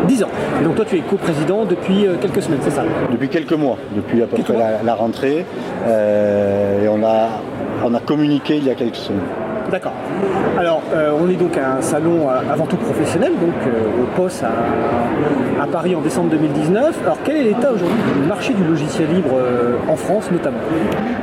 10 0.07 0.23
ans. 0.23 0.29
Et 0.61 0.63
donc 0.63 0.75
toi 0.75 0.85
tu 0.87 0.95
es 0.95 0.99
coprésident 0.99 1.65
depuis 1.65 2.05
euh, 2.05 2.17
quelques 2.21 2.43
semaines, 2.43 2.59
c'est 2.61 2.69
ça 2.69 2.83
depuis 3.11 3.29
quelques 3.29 3.53
mois, 3.53 3.77
depuis 3.95 4.21
à 4.21 4.27
peu 4.27 4.37
Quelques 4.37 4.53
près 4.53 4.83
la 4.83 4.93
rentrée, 4.93 5.43
euh, 5.87 6.85
et 6.85 6.87
on 6.87 7.03
a, 7.03 7.29
on 7.83 7.93
a 7.95 7.99
communiqué 7.99 8.57
il 8.57 8.65
y 8.65 8.69
a 8.69 8.75
quelques 8.75 8.95
semaines. 8.95 9.23
D'accord. 9.71 9.93
Alors, 10.59 10.83
euh, 10.93 11.11
on 11.19 11.27
est 11.29 11.35
donc 11.35 11.57
à 11.57 11.77
un 11.77 11.81
salon 11.81 12.29
euh, 12.29 12.39
avant 12.51 12.65
tout 12.65 12.77
professionnel, 12.77 13.31
donc 13.31 13.55
euh, 13.65 14.03
au 14.03 14.05
POS 14.15 14.43
à, 14.43 15.67
Paris 15.67 15.95
en 15.95 16.01
décembre 16.01 16.29
2019. 16.29 17.01
Alors, 17.03 17.17
quel 17.23 17.37
est 17.37 17.43
l'état 17.43 17.71
aujourd'hui 17.71 17.97
du 18.21 18.27
marché 18.27 18.53
du 18.53 18.63
logiciel 18.63 19.09
libre 19.13 19.35
en 19.89 19.95
France 19.95 20.29
notamment? 20.31 20.59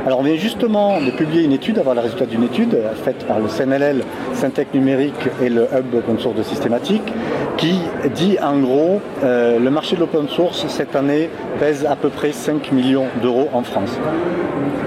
Alors 0.05 0.19
on 0.19 0.23
vient 0.23 0.35
justement 0.35 0.99
de 0.99 1.11
publier 1.11 1.43
une 1.43 1.53
étude, 1.53 1.79
avoir 1.79 1.95
le 1.95 2.01
résultat 2.01 2.25
d'une 2.25 2.43
étude 2.43 2.77
faite 3.03 3.25
par 3.25 3.39
le 3.39 3.47
CNLL, 3.47 4.03
Syntec 4.33 4.73
Numérique 4.73 5.29
et 5.41 5.49
le 5.49 5.63
Hub 5.63 5.95
Open 5.95 6.19
Source 6.19 6.35
de 6.35 6.43
Systématique, 6.43 7.13
qui 7.55 7.79
dit 8.13 8.37
en 8.43 8.59
gros 8.59 8.99
le 9.23 9.69
marché 9.69 9.95
de 9.95 10.01
l'open 10.01 10.27
source 10.27 10.67
cette 10.67 10.95
année 10.95 11.29
pèse 11.59 11.85
à 11.85 11.95
peu 11.95 12.09
près 12.09 12.33
5 12.33 12.73
millions 12.73 13.05
d'euros 13.21 13.47
en 13.53 13.63
France. 13.63 13.97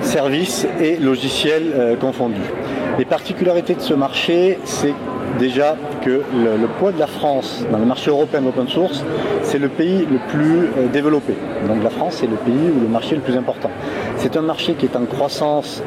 Services 0.02 0.66
et 0.80 0.96
logiciels 0.98 1.96
confondus. 1.98 2.52
Les 2.98 3.04
particularités 3.04 3.74
de 3.74 3.80
ce 3.80 3.92
marché, 3.92 4.58
c'est 4.64 4.94
déjà 5.38 5.76
que 6.02 6.22
le, 6.32 6.66
poids 6.78 6.92
de 6.92 6.98
la 6.98 7.06
France 7.06 7.62
dans 7.70 7.76
le 7.78 7.84
marché 7.84 8.10
européen 8.10 8.40
de 8.40 8.46
l'open 8.46 8.68
source, 8.68 9.04
c'est 9.42 9.58
le 9.58 9.68
pays 9.68 10.06
le 10.10 10.18
plus 10.28 10.70
euh, 10.78 10.88
développé. 10.90 11.34
Donc 11.68 11.82
la 11.82 11.90
France, 11.90 12.18
c'est 12.20 12.26
le 12.26 12.36
pays 12.36 12.70
où 12.74 12.80
le 12.80 12.88
marché 12.88 13.12
est 13.12 13.16
le 13.16 13.22
plus 13.22 13.36
important. 13.36 13.70
C'est 14.16 14.36
un 14.38 14.40
marché 14.40 14.74
qui 14.74 14.86
est 14.86 14.96
en 14.96 15.04
croissance 15.04 15.82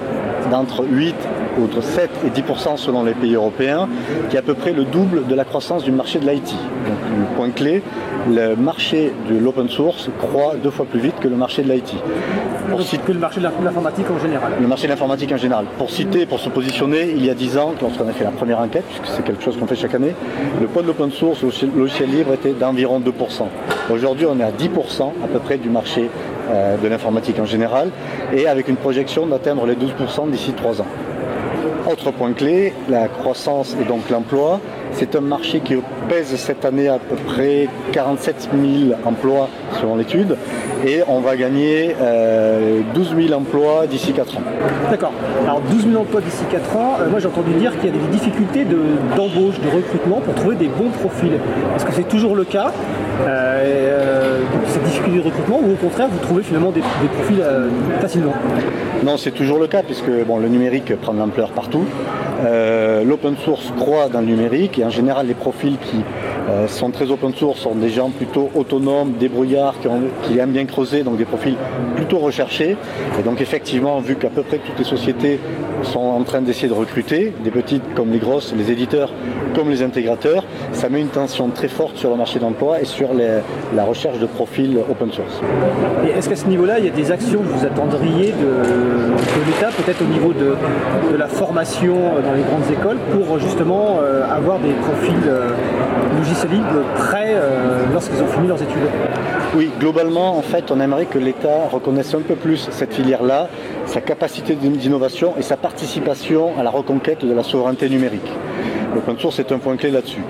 d'entre 0.51 0.85
8 0.85 1.15
entre 1.61 1.81
7 1.81 2.09
et 2.25 2.29
10% 2.29 2.77
selon 2.77 3.03
les 3.03 3.13
pays 3.13 3.35
européens, 3.35 3.87
qui 4.29 4.35
est 4.35 4.39
à 4.39 4.43
peu 4.43 4.53
près 4.53 4.71
le 4.71 4.85
double 4.85 5.27
de 5.27 5.35
la 5.35 5.43
croissance 5.43 5.83
du 5.83 5.91
marché 5.91 6.19
de 6.19 6.29
l'IT. 6.29 6.51
Donc 6.87 6.97
le 7.19 7.35
point 7.35 7.49
clé, 7.49 7.83
le 8.29 8.55
marché 8.55 9.11
de 9.29 9.37
l'open 9.37 9.67
source 9.69 10.09
croît 10.19 10.53
deux 10.61 10.69
fois 10.69 10.85
plus 10.85 10.99
vite 10.99 11.15
que 11.19 11.27
le 11.27 11.35
marché 11.35 11.63
de 11.63 11.71
l'IT. 11.71 11.95
Pour 12.69 12.81
citer- 12.81 12.99
Que 13.07 13.11
le 13.13 13.19
marché 13.19 13.39
de 13.39 13.45
l'informatique 13.63 14.05
en 14.11 14.19
général. 14.19 14.51
le 14.61 14.67
marché 14.67 14.83
de 14.87 14.91
l'informatique 14.91 15.31
en 15.33 15.37
général. 15.37 15.65
Pour 15.77 15.89
citer, 15.89 16.25
pour 16.27 16.39
se 16.39 16.49
positionner, 16.49 17.11
il 17.15 17.25
y 17.25 17.29
a 17.29 17.33
10 17.33 17.57
ans, 17.57 17.73
lorsqu'on 17.81 18.07
a 18.07 18.11
fait 18.11 18.23
la 18.23 18.29
première 18.31 18.59
enquête, 18.59 18.83
puisque 18.87 19.07
c'est 19.07 19.23
quelque 19.23 19.43
chose 19.43 19.57
qu'on 19.57 19.65
fait 19.67 19.75
chaque 19.75 19.95
année, 19.95 20.13
le 20.61 20.67
poids 20.67 20.83
de 20.83 20.87
l'open 20.87 21.11
source, 21.11 21.41
le 21.43 21.49
logiciel 21.79 22.09
libre 22.11 22.33
était 22.33 22.51
d'environ 22.53 22.99
2%. 22.99 23.47
Aujourd'hui, 23.91 24.27
on 24.29 24.39
est 24.39 24.43
à 24.43 24.51
10% 24.51 25.13
à 25.23 25.27
peu 25.27 25.39
près 25.39 25.57
du 25.57 25.69
marché 25.69 26.09
euh, 26.49 26.77
de 26.77 26.87
l'informatique 26.87 27.39
en 27.39 27.45
général, 27.45 27.89
et 28.33 28.47
avec 28.47 28.67
une 28.67 28.77
projection 28.77 29.25
d'atteindre 29.27 29.65
les 29.65 29.75
12% 29.75 30.29
d'ici 30.29 30.53
3 30.53 30.81
ans. 30.81 30.87
Autre 31.89 32.11
point 32.11 32.33
clé, 32.33 32.73
la 32.89 33.07
croissance 33.07 33.75
et 33.81 33.85
donc 33.85 34.09
l'emploi. 34.09 34.59
C'est 34.91 35.15
un 35.15 35.21
marché 35.21 35.59
qui 35.59 35.75
pèse 36.07 36.35
cette 36.35 36.65
année 36.65 36.87
à 36.87 36.97
peu 36.97 37.15
près 37.15 37.67
47 37.93 38.49
000 38.87 38.99
emplois 39.05 39.47
selon 39.79 39.95
l'étude 39.95 40.35
et 40.85 41.01
on 41.07 41.19
va 41.19 41.35
gagner 41.35 41.95
euh, 42.01 42.81
12 42.93 43.15
000 43.27 43.39
emplois 43.39 43.85
d'ici 43.87 44.13
4 44.13 44.37
ans. 44.37 44.41
D'accord. 44.89 45.11
Alors 45.45 45.61
12 45.61 45.87
000 45.89 46.01
emplois 46.01 46.21
d'ici 46.21 46.43
4 46.51 46.75
ans. 46.75 46.97
Euh, 47.01 47.09
moi 47.09 47.19
j'ai 47.19 47.27
entendu 47.27 47.53
dire 47.53 47.71
qu'il 47.79 47.85
y 47.85 47.89
avait 47.95 48.05
des 48.05 48.11
difficultés 48.11 48.65
de- 48.65 49.15
d'embauche, 49.15 49.59
de, 49.59 49.75
recrutement 49.75 50.19
pour 50.21 50.33
trouver 50.35 50.55
des 50.55 50.67
bons 50.67 50.89
profils. 50.89 51.33
Est-ce 51.75 51.85
que 51.85 51.93
c'est 51.93 52.07
toujours 52.07 52.35
le 52.35 52.43
cas? 52.43 52.71
Euh, 53.21 53.27
euh, 53.27 54.39
Cette 54.67 54.83
difficulté 54.83 55.19
de 55.19 55.23
recrutement 55.25 55.59
ou 55.59 55.73
au 55.73 55.75
contraire 55.75 56.07
vous 56.11 56.19
trouvez 56.19 56.43
finalement 56.43 56.71
des, 56.71 56.81
des 56.81 57.07
profils 57.07 57.41
euh, 57.41 57.69
facilement 57.99 58.33
Non, 59.03 59.17
c'est 59.17 59.31
toujours 59.31 59.59
le 59.59 59.67
cas 59.67 59.83
puisque 59.83 60.09
bon, 60.27 60.37
le 60.37 60.47
numérique 60.47 60.95
prend 60.95 61.13
de 61.13 61.19
l'ampleur 61.19 61.49
partout. 61.51 61.85
Euh, 62.45 63.03
L'open 63.03 63.35
source 63.37 63.71
croît 63.77 64.07
dans 64.09 64.21
le 64.21 64.27
numérique 64.27 64.79
et 64.79 64.85
en 64.85 64.89
général 64.89 65.27
les 65.27 65.33
profils 65.33 65.77
qui 65.77 66.03
euh, 66.49 66.67
sont 66.67 66.91
très 66.91 67.11
open 67.11 67.33
source 67.33 67.59
sont 67.59 67.75
des 67.75 67.89
gens 67.89 68.09
plutôt 68.09 68.49
autonomes, 68.55 69.13
débrouillards, 69.19 69.75
qui, 69.79 69.87
qui 70.23 70.39
aiment 70.39 70.51
bien 70.51 70.65
creuser, 70.65 71.03
donc 71.03 71.17
des 71.17 71.25
profils 71.25 71.55
plutôt 71.95 72.19
recherchés. 72.19 72.77
Et 73.19 73.23
donc 73.23 73.41
effectivement, 73.41 73.99
vu 73.99 74.15
qu'à 74.15 74.29
peu 74.29 74.43
près 74.43 74.57
toutes 74.57 74.77
les 74.77 74.85
sociétés 74.85 75.39
sont 75.83 75.99
en 75.99 76.23
train 76.23 76.41
d'essayer 76.41 76.67
de 76.67 76.73
recruter, 76.73 77.33
des 77.43 77.51
petites 77.51 77.93
comme 77.95 78.11
les 78.11 78.19
grosses, 78.19 78.53
les 78.57 78.71
éditeurs 78.71 79.11
comme 79.55 79.69
les 79.69 79.81
intégrateurs, 79.81 80.43
ça 80.73 80.89
met 80.89 81.01
une 81.01 81.07
tension 81.07 81.49
très 81.49 81.67
forte 81.67 81.97
sur 81.97 82.09
le 82.09 82.15
marché 82.15 82.39
d'emploi 82.39 82.81
et 82.81 82.85
sur 82.85 83.09
la 83.13 83.83
recherche 83.83 84.19
de 84.19 84.25
profils 84.25 84.77
open 84.89 85.11
source. 85.11 85.41
Et 86.05 86.17
est-ce 86.17 86.29
qu'à 86.29 86.35
ce 86.35 86.45
niveau-là, 86.45 86.79
il 86.79 86.85
y 86.85 86.87
a 86.87 86.91
des 86.91 87.11
actions 87.11 87.39
que 87.39 87.47
vous 87.47 87.65
attendriez 87.65 88.31
de, 88.31 89.45
l'État, 89.45 89.69
peut-être 89.75 90.01
au 90.01 90.11
niveau 90.11 90.33
de, 90.33 90.55
la 91.17 91.27
formation 91.27 91.95
dans 92.23 92.33
les 92.33 92.43
grandes 92.43 92.71
écoles, 92.71 92.97
pour 93.11 93.39
justement 93.39 93.99
euh, 94.01 94.23
avoir 94.29 94.59
des 94.59 94.71
profils 94.71 95.27
euh, 95.27 95.49
logiciels 96.17 96.38
euh, 96.45 97.85
lorsqu'ils 97.91 98.21
ont 98.21 98.27
fini 98.27 98.47
leurs 98.47 98.61
études 98.61 98.77
Oui, 99.55 99.69
globalement, 99.79 100.37
en 100.37 100.41
fait, 100.41 100.71
on 100.71 100.79
aimerait 100.79 101.05
que 101.05 101.17
l'État 101.17 101.67
reconnaisse 101.71 102.13
un 102.13 102.21
peu 102.21 102.35
plus 102.35 102.69
cette 102.71 102.93
filière-là, 102.93 103.47
sa 103.85 104.01
capacité 104.01 104.55
d'innovation 104.55 105.33
et 105.37 105.41
sa 105.41 105.57
participation 105.57 106.51
à 106.57 106.63
la 106.63 106.69
reconquête 106.69 107.25
de 107.25 107.33
la 107.33 107.43
souveraineté 107.43 107.89
numérique. 107.89 108.31
L'open 108.93 109.17
source 109.17 109.39
est 109.39 109.51
un 109.51 109.59
point 109.59 109.75
clé 109.77 109.91
là-dessus. 109.91 110.23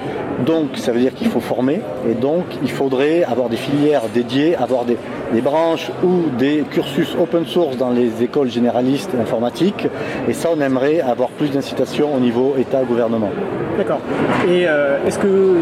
Donc, 0.45 0.77
ça 0.77 0.91
veut 0.91 0.99
dire 0.99 1.13
qu'il 1.13 1.27
faut 1.27 1.39
former 1.39 1.81
et 2.09 2.13
donc 2.13 2.45
il 2.61 2.71
faudrait 2.71 3.23
avoir 3.23 3.49
des 3.49 3.57
filières 3.57 4.03
dédiées, 4.13 4.55
avoir 4.55 4.85
des, 4.85 4.97
branches 5.41 5.91
ou 6.03 6.29
des 6.37 6.63
cursus 6.69 7.15
open 7.19 7.45
source 7.45 7.77
dans 7.77 7.91
les 7.91 8.23
écoles 8.23 8.49
généralistes 8.49 9.11
informatiques. 9.19 9.87
Et 10.27 10.33
ça, 10.33 10.49
on 10.55 10.59
aimerait 10.59 11.01
avoir 11.01 11.29
plus 11.29 11.49
d'incitation 11.49 12.15
au 12.15 12.19
niveau 12.19 12.55
État-gouvernement. 12.57 13.29
D'accord. 13.77 13.99
Et 14.45 14.67
euh, 14.67 14.97
est-ce 15.07 15.19
que, 15.19 15.55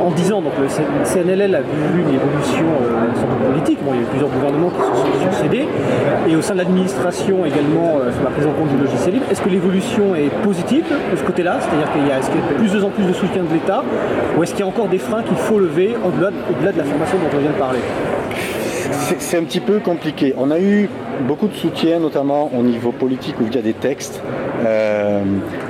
en, 0.00 0.08
en 0.08 0.10
10 0.10 0.32
ans, 0.32 0.42
donc 0.42 0.52
le 0.60 0.68
CNLL 1.04 1.54
a 1.54 1.60
vu 1.60 2.02
une 2.02 2.14
évolution 2.14 2.66
euh, 2.82 3.50
politique 3.50 3.78
Bon, 3.82 3.92
il 3.94 3.96
y 3.96 4.00
a 4.00 4.02
eu 4.02 4.06
plusieurs 4.06 4.28
gouvernements 4.28 4.70
qui 4.70 4.80
se 4.80 4.86
sont 4.86 5.32
succédés, 5.32 5.66
et 6.28 6.36
au 6.36 6.42
sein 6.42 6.52
de 6.52 6.58
l'administration 6.58 7.46
également, 7.46 7.98
euh, 7.98 8.12
sur 8.12 8.24
la 8.24 8.30
prise 8.30 8.46
en 8.46 8.52
compte 8.52 8.68
du 8.68 8.84
logiciel 8.84 9.14
libre. 9.14 9.26
Est-ce 9.30 9.40
que 9.40 9.48
l'évolution 9.48 10.14
est 10.14 10.30
positive 10.42 10.84
de 11.10 11.16
ce 11.16 11.22
côté-là? 11.22 11.58
C'est-à-dire 11.60 11.90
est-ce 12.18 12.30
qu'il 12.30 12.40
y 12.40 12.42
a 12.42 12.48
de 12.48 12.54
plus 12.54 12.84
en 12.84 12.90
plus 12.90 13.04
de 13.04 13.12
soutien 13.12 13.42
de 13.44 13.52
l'État, 13.52 13.82
ou 14.36 14.42
est-ce 14.42 14.52
qu'il 14.52 14.60
y 14.60 14.62
a 14.62 14.66
encore 14.66 14.88
des 14.88 14.98
freins 14.98 15.22
qu'il 15.22 15.36
faut 15.36 15.58
lever 15.58 15.96
au-delà 16.04 16.30
au-delà 16.50 16.72
de 16.72 16.78
la 16.78 16.84
formation 16.84 17.18
dont 17.18 17.36
on 17.36 17.40
vient 17.40 17.50
de 17.50 17.58
parler? 17.58 17.80
C'est 19.18 19.38
un 19.38 19.44
petit 19.44 19.60
peu 19.60 19.80
compliqué. 19.80 20.34
On 20.36 20.50
a 20.50 20.58
eu 20.58 20.88
beaucoup 21.20 21.48
de 21.48 21.54
soutien, 21.54 21.98
notamment 21.98 22.50
au 22.56 22.62
niveau 22.62 22.92
politique 22.92 23.40
ou 23.40 23.44
via 23.44 23.62
des 23.62 23.72
textes. 23.74 24.22
Euh, 24.66 25.20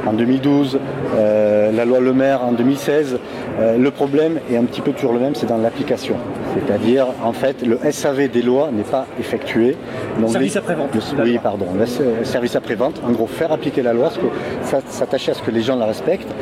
en 0.07 0.13
2012, 0.13 0.79
euh, 1.17 1.73
la 1.73 1.85
loi 1.85 2.01
Le 2.01 2.13
Maire 2.13 2.43
en 2.45 2.53
2016. 2.53 3.19
Euh, 3.61 3.77
le 3.77 3.91
problème 3.91 4.39
est 4.51 4.57
un 4.57 4.65
petit 4.65 4.81
peu 4.81 4.93
toujours 4.93 5.13
le 5.13 5.19
même, 5.21 5.35
c'est 5.35 5.47
dans 5.47 5.59
l'application. 5.59 6.17
C'est-à-dire, 6.55 7.07
en 7.23 7.33
fait, 7.33 7.65
le 7.65 7.79
SAV 7.91 8.29
des 8.29 8.43
lois 8.43 8.71
n'est 8.73 8.83
pas 8.83 9.07
effectué. 9.19 9.77
Donc, 10.19 10.31
Service 10.31 10.57
après-vente, 10.57 10.89
oui, 11.23 11.33
loi. 11.33 11.41
pardon. 11.43 11.67
Le 11.79 12.25
service 12.25 12.57
après-vente, 12.57 13.01
en 13.07 13.11
gros, 13.13 13.27
faire 13.27 13.53
appliquer 13.53 13.83
la 13.83 13.93
loi, 13.93 14.11
ce 14.11 14.19
que- 14.19 14.27
ça- 14.63 14.81
s'attacher 14.87 15.33
à 15.33 15.35
ce 15.35 15.43
que 15.43 15.51
les 15.51 15.61
gens 15.63 15.77
la 15.77 15.87
respectent. 15.87 16.33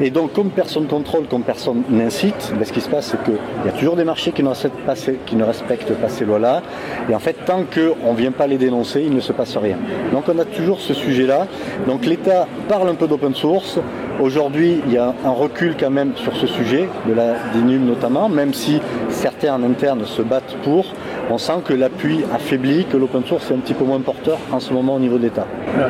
Et 0.00 0.10
donc, 0.10 0.32
comme 0.32 0.50
personne 0.50 0.86
contrôle, 0.86 1.24
comme 1.28 1.42
personne 1.42 1.82
n'incite, 1.90 2.52
ben, 2.56 2.64
ce 2.64 2.72
qui 2.72 2.80
se 2.80 2.88
passe, 2.88 3.06
c'est 3.06 3.22
qu'il 3.22 3.34
y 3.66 3.68
a 3.68 3.72
toujours 3.72 3.96
des 3.96 4.04
marchés 4.04 4.32
qui 4.32 4.42
ne 4.42 4.48
respectent 4.48 4.80
pas 4.86 4.96
ces, 4.96 5.18
qui 5.26 5.36
ne 5.36 5.44
respectent 5.44 5.92
pas 5.94 6.08
ces 6.08 6.24
lois-là. 6.24 6.62
Et 7.10 7.14
en 7.14 7.18
fait, 7.20 7.36
tant 7.44 7.62
qu'on 7.64 8.12
ne 8.12 8.16
vient 8.16 8.32
pas 8.32 8.46
les 8.46 8.51
il 8.60 9.14
ne 9.14 9.20
se 9.20 9.32
passe 9.32 9.56
rien. 9.56 9.76
Donc, 10.12 10.24
on 10.28 10.38
a 10.38 10.44
toujours 10.44 10.80
ce 10.80 10.94
sujet-là. 10.94 11.46
Donc, 11.86 12.06
l'État 12.06 12.46
parle 12.68 12.88
un 12.88 12.94
peu 12.94 13.06
d'open 13.06 13.34
source. 13.34 13.78
Aujourd'hui, 14.20 14.80
il 14.86 14.92
y 14.92 14.98
a 14.98 15.14
un 15.24 15.30
recul 15.30 15.74
quand 15.78 15.90
même 15.90 16.12
sur 16.16 16.36
ce 16.36 16.46
sujet, 16.46 16.88
de 17.08 17.14
la 17.14 17.34
DINUM 17.54 17.84
notamment, 17.84 18.28
même 18.28 18.54
si 18.54 18.80
certains 19.08 19.54
en 19.54 19.62
interne 19.62 20.04
se 20.04 20.22
battent 20.22 20.56
pour. 20.62 20.86
On 21.30 21.38
sent 21.38 21.62
que 21.64 21.72
l'appui 21.72 22.24
affaiblit, 22.34 22.84
que 22.84 22.96
l'open 22.96 23.24
source 23.24 23.50
est 23.50 23.54
un 23.54 23.58
petit 23.58 23.72
peu 23.74 23.84
moins 23.84 24.00
porteur 24.00 24.38
en 24.52 24.60
ce 24.60 24.72
moment 24.72 24.96
au 24.96 24.98
niveau 24.98 25.16
de 25.18 25.22
l'État. 25.22 25.46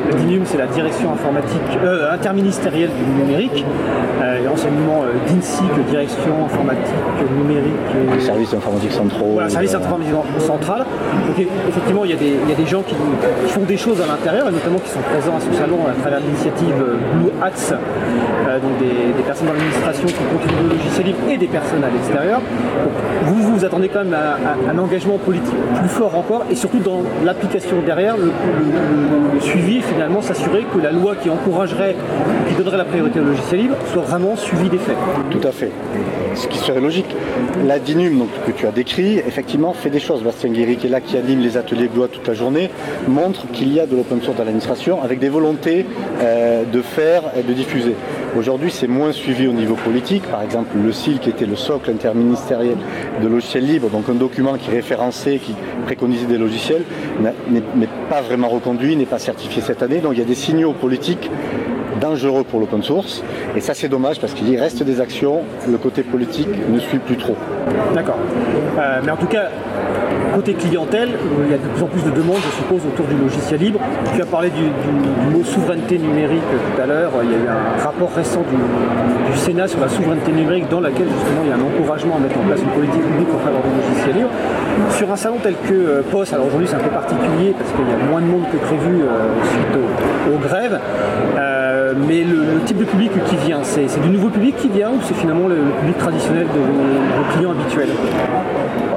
Le 0.09 0.13
DINUM, 0.19 0.43
c'est 0.45 0.57
la 0.57 0.67
direction 0.67 1.11
informatique 1.11 1.59
euh, 1.83 2.13
interministérielle 2.13 2.89
du 2.97 3.21
numérique, 3.21 3.65
euh, 4.21 4.43
et 4.43 4.47
enseignement 4.47 5.03
euh, 5.03 5.11
d'INSIC, 5.27 5.65
direction 5.89 6.45
informatique 6.45 6.93
numérique. 7.37 7.73
et- 8.17 8.21
services 8.21 8.53
informatiques 8.53 8.91
centraux. 8.93 9.31
Voilà, 9.33 9.49
service 9.49 9.73
informatique 9.75 10.13
central. 10.39 10.85
Donc 11.27 11.39
e- 11.39 11.49
effectivement, 11.67 12.05
il 12.05 12.11
y, 12.11 12.13
a 12.13 12.17
des, 12.17 12.33
il 12.43 12.49
y 12.49 12.53
a 12.53 12.55
des 12.55 12.65
gens 12.65 12.81
qui, 12.83 12.95
font 13.47 13.63
des 13.63 13.77
choses 13.77 13.99
à 14.01 14.05
l'intérieur, 14.07 14.47
et 14.47 14.51
notamment 14.51 14.79
qui 14.79 14.89
sont 14.91 15.01
présents 15.11 15.35
à 15.35 15.41
ce 15.41 15.51
salon 15.57 15.79
à 15.89 15.93
travers 15.99 16.19
l'initiative 16.21 16.75
euh, 16.79 16.95
Blue 17.19 17.31
Hats, 17.41 17.73
euh, 17.73 18.59
donc 18.59 18.77
des, 18.79 19.11
des 19.17 19.23
personnes 19.25 19.47
dans 19.47 19.53
l'administration 19.53 20.05
qui 20.07 20.23
contribuent 20.31 20.67
au 20.67 20.73
logiciel 20.77 21.07
libre 21.07 21.17
et 21.29 21.37
des 21.37 21.47
personnes 21.47 21.83
à 21.83 21.89
l'extérieur. 21.89 22.39
Vous 23.25 23.41
vous 23.41 23.65
attendez 23.65 23.89
quand 23.89 24.03
même 24.03 24.13
à, 24.13 24.37
à 24.47 24.71
un 24.73 24.77
engagement 24.77 25.17
politique 25.25 25.53
plus 25.79 25.89
fort 25.89 26.15
encore, 26.15 26.45
et 26.49 26.55
surtout 26.55 26.79
dans 26.79 27.01
l'application 27.23 27.81
derrière, 27.85 28.15
le, 28.17 28.31
suivi, 29.41 29.81
finalement 29.81 30.21
s'assurer 30.21 30.65
que 30.73 30.79
la 30.79 30.91
loi 30.91 31.15
qui 31.15 31.29
encouragerait, 31.29 31.95
qui 32.47 32.55
donnerait 32.55 32.77
la 32.77 32.85
priorité 32.85 33.19
au 33.19 33.23
logiciel 33.23 33.61
libre, 33.61 33.75
soit 33.91 34.03
vraiment 34.03 34.35
suivie 34.35 34.69
des 34.69 34.77
faits. 34.77 34.97
Tout 35.31 35.45
à 35.47 35.51
fait. 35.51 35.71
Ce 36.35 36.47
qui 36.47 36.57
serait 36.57 36.81
logique. 36.81 37.15
La 37.65 37.79
DINUM 37.79 38.19
donc, 38.19 38.29
que 38.45 38.51
tu 38.51 38.65
as 38.65 38.71
décrit, 38.71 39.17
effectivement, 39.19 39.73
fait 39.73 39.89
des 39.89 39.99
choses. 39.99 40.23
Bastien 40.23 40.51
Guéry, 40.51 40.77
qui 40.77 40.87
est 40.87 40.89
là, 40.89 41.01
qui 41.01 41.17
anime 41.17 41.41
les 41.41 41.57
ateliers 41.57 41.87
Blois 41.87 42.07
toute 42.07 42.27
la 42.27 42.33
journée, 42.33 42.69
montre 43.07 43.47
qu'il 43.51 43.73
y 43.73 43.79
a 43.79 43.85
de 43.85 43.95
l'open 43.95 44.21
source 44.21 44.37
dans 44.37 44.43
l'administration 44.43 45.01
avec 45.01 45.19
des 45.19 45.29
volontés 45.29 45.85
euh, 46.21 46.63
de 46.71 46.81
faire 46.81 47.23
et 47.37 47.43
de 47.43 47.53
diffuser. 47.53 47.95
Aujourd'hui, 48.35 48.71
c'est 48.71 48.87
moins 48.87 49.11
suivi 49.11 49.45
au 49.45 49.53
niveau 49.53 49.75
politique. 49.75 50.23
Par 50.23 50.41
exemple, 50.41 50.75
le 50.83 50.91
CIL, 50.91 51.19
qui 51.19 51.29
était 51.29 51.45
le 51.45 51.55
socle 51.55 51.91
interministériel 51.91 52.77
de 53.21 53.27
logiciels 53.27 53.65
libres, 53.65 53.89
donc 53.89 54.09
un 54.09 54.15
document 54.15 54.55
qui 54.55 54.71
référençait, 54.71 55.37
qui 55.37 55.53
préconisait 55.85 56.25
des 56.25 56.39
logiciels, 56.39 56.83
n'est 57.21 57.87
pas 58.09 58.21
vraiment 58.21 58.49
reconduit, 58.49 58.95
n'est 58.95 59.05
pas 59.05 59.19
certifié 59.19 59.61
cette 59.61 59.83
année. 59.83 59.99
Donc 59.99 60.13
il 60.13 60.19
y 60.19 60.23
a 60.23 60.25
des 60.25 60.33
signaux 60.33 60.73
politiques 60.73 61.29
dangereux 62.03 62.43
pour 62.43 62.59
l'open 62.59 62.83
source. 62.83 63.23
Et 63.55 63.61
ça, 63.61 63.73
c'est 63.73 63.87
dommage 63.87 64.19
parce 64.19 64.33
qu'il 64.33 64.49
y 64.49 64.57
reste 64.57 64.83
des 64.83 64.99
actions, 64.99 65.41
le 65.69 65.77
côté 65.77 66.03
politique 66.03 66.49
ne 66.69 66.77
suit 66.79 66.99
plus 66.99 67.15
trop. 67.15 67.37
D'accord. 67.95 68.17
Euh, 68.77 68.99
mais 69.03 69.11
en 69.11 69.15
tout 69.15 69.27
cas, 69.27 69.47
côté 70.35 70.53
clientèle, 70.53 71.09
il 71.45 71.51
y 71.51 71.53
a 71.53 71.57
de 71.57 71.67
plus 71.67 71.83
en 71.83 71.87
plus 71.87 72.03
de 72.03 72.11
demandes, 72.11 72.41
je 72.43 72.55
suppose, 72.57 72.81
autour 72.85 73.05
du 73.05 73.15
logiciel 73.15 73.61
libre. 73.61 73.79
Tu 74.13 74.21
as 74.21 74.25
parlé 74.25 74.49
du, 74.49 74.63
mot 75.31 75.43
souveraineté 75.43 75.97
numérique 75.97 76.43
tout 76.51 76.81
à 76.81 76.85
l'heure. 76.85 77.11
Il 77.23 77.31
y 77.31 77.35
a 77.35 77.37
eu 77.37 77.47
un 77.47 77.81
rapport 77.81 78.11
récent 78.13 78.41
du, 78.41 78.57
Sénat 79.37 79.67
sur 79.67 79.79
la 79.79 79.89
souveraineté 79.89 80.31
numérique 80.31 80.69
dans 80.69 80.79
laquelle 80.79 81.07
justement 81.07 81.41
il 81.43 81.49
y 81.49 81.51
a 81.51 81.55
un 81.55 81.65
encouragement 81.65 82.17
à 82.17 82.19
mettre 82.19 82.37
en 82.37 82.43
place 82.43 82.59
une 82.61 82.69
politique 82.69 83.01
publique 83.01 83.27
en 83.33 83.39
faveur 83.39 83.61
du 83.63 83.81
logiciel 83.81 84.15
libre. 84.15 84.29
Sur 84.91 85.11
un 85.11 85.15
salon 85.15 85.37
tel 85.41 85.55
que 85.55 85.73
euh, 85.73 86.01
POS, 86.11 86.33
alors 86.33 86.45
aujourd'hui 86.47 86.67
c'est 86.67 86.75
un 86.75 86.85
peu 86.85 86.89
particulier 86.89 87.55
parce 87.57 87.71
qu'il 87.71 87.87
y 87.87 87.93
a 87.93 88.11
moins 88.11 88.21
de 88.21 88.27
monde 88.27 88.43
que 88.51 88.57
prévu 88.57 89.01
euh, 89.01 89.33
suite 89.51 89.75
aux, 90.31 90.37
grèves. 90.37 90.79
Mais 91.95 92.23
le, 92.23 92.55
le 92.55 92.61
type 92.65 92.77
de 92.77 92.85
public 92.85 93.11
qui 93.29 93.35
vient, 93.37 93.63
c'est 93.63 94.01
du 94.01 94.09
nouveau 94.09 94.29
public 94.29 94.55
qui 94.57 94.69
vient 94.69 94.89
ou 94.89 94.99
c'est 95.03 95.13
finalement 95.15 95.47
le, 95.47 95.55
le 95.55 95.71
public 95.79 95.97
traditionnel 95.97 96.47
de 96.47 96.59
vos, 96.59 97.23
vos 97.23 97.33
clients 97.33 97.51
habituels 97.51 97.89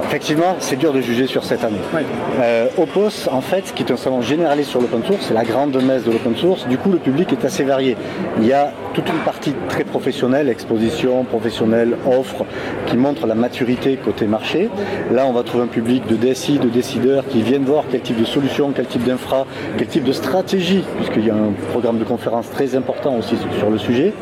Effectivement, 0.07 0.55
c'est 0.59 0.77
dur 0.77 0.93
de 0.93 1.01
juger 1.01 1.27
sur 1.27 1.43
cette 1.43 1.65
année. 1.65 1.81
Ouais. 1.93 2.05
Euh, 2.39 2.67
Opos, 2.77 3.27
en 3.29 3.41
fait, 3.41 3.73
qui 3.75 3.83
est 3.83 3.91
un 3.91 3.97
salon 3.97 4.21
généraliste 4.21 4.69
sur 4.69 4.79
l'open 4.79 5.03
source, 5.03 5.25
c'est 5.27 5.33
la 5.33 5.43
grande 5.43 5.75
messe 5.83 6.05
de 6.05 6.11
l'open 6.11 6.33
source. 6.37 6.65
Du 6.65 6.77
coup, 6.77 6.89
le 6.91 6.97
public 6.97 7.33
est 7.33 7.43
assez 7.43 7.65
varié. 7.65 7.97
Il 8.39 8.47
y 8.47 8.53
a 8.53 8.71
toute 8.93 9.09
une 9.09 9.19
partie 9.25 9.53
très 9.67 9.83
professionnelle, 9.83 10.47
exposition, 10.47 11.25
professionnelle, 11.25 11.97
offre, 12.09 12.45
qui 12.85 12.95
montre 12.95 13.27
la 13.27 13.35
maturité 13.35 13.97
côté 13.97 14.27
marché. 14.27 14.69
Là, 15.11 15.25
on 15.27 15.33
va 15.33 15.43
trouver 15.43 15.65
un 15.65 15.67
public 15.67 16.07
de 16.07 16.15
DSI, 16.15 16.57
de 16.57 16.69
décideurs 16.69 17.27
qui 17.27 17.41
viennent 17.41 17.65
voir 17.65 17.83
quel 17.91 17.99
type 17.99 18.17
de 18.17 18.25
solution, 18.25 18.71
quel 18.73 18.85
type 18.85 19.03
d'infra, 19.03 19.45
quel 19.77 19.87
type 19.87 20.05
de 20.05 20.13
stratégie, 20.13 20.85
puisqu'il 20.95 21.25
y 21.25 21.29
a 21.29 21.35
un 21.35 21.51
programme 21.71 21.99
de 21.99 22.05
conférence 22.05 22.49
très 22.49 22.77
aussi 23.17 23.35
sur 23.57 23.69
le 23.69 23.77
sujet. 23.77 24.13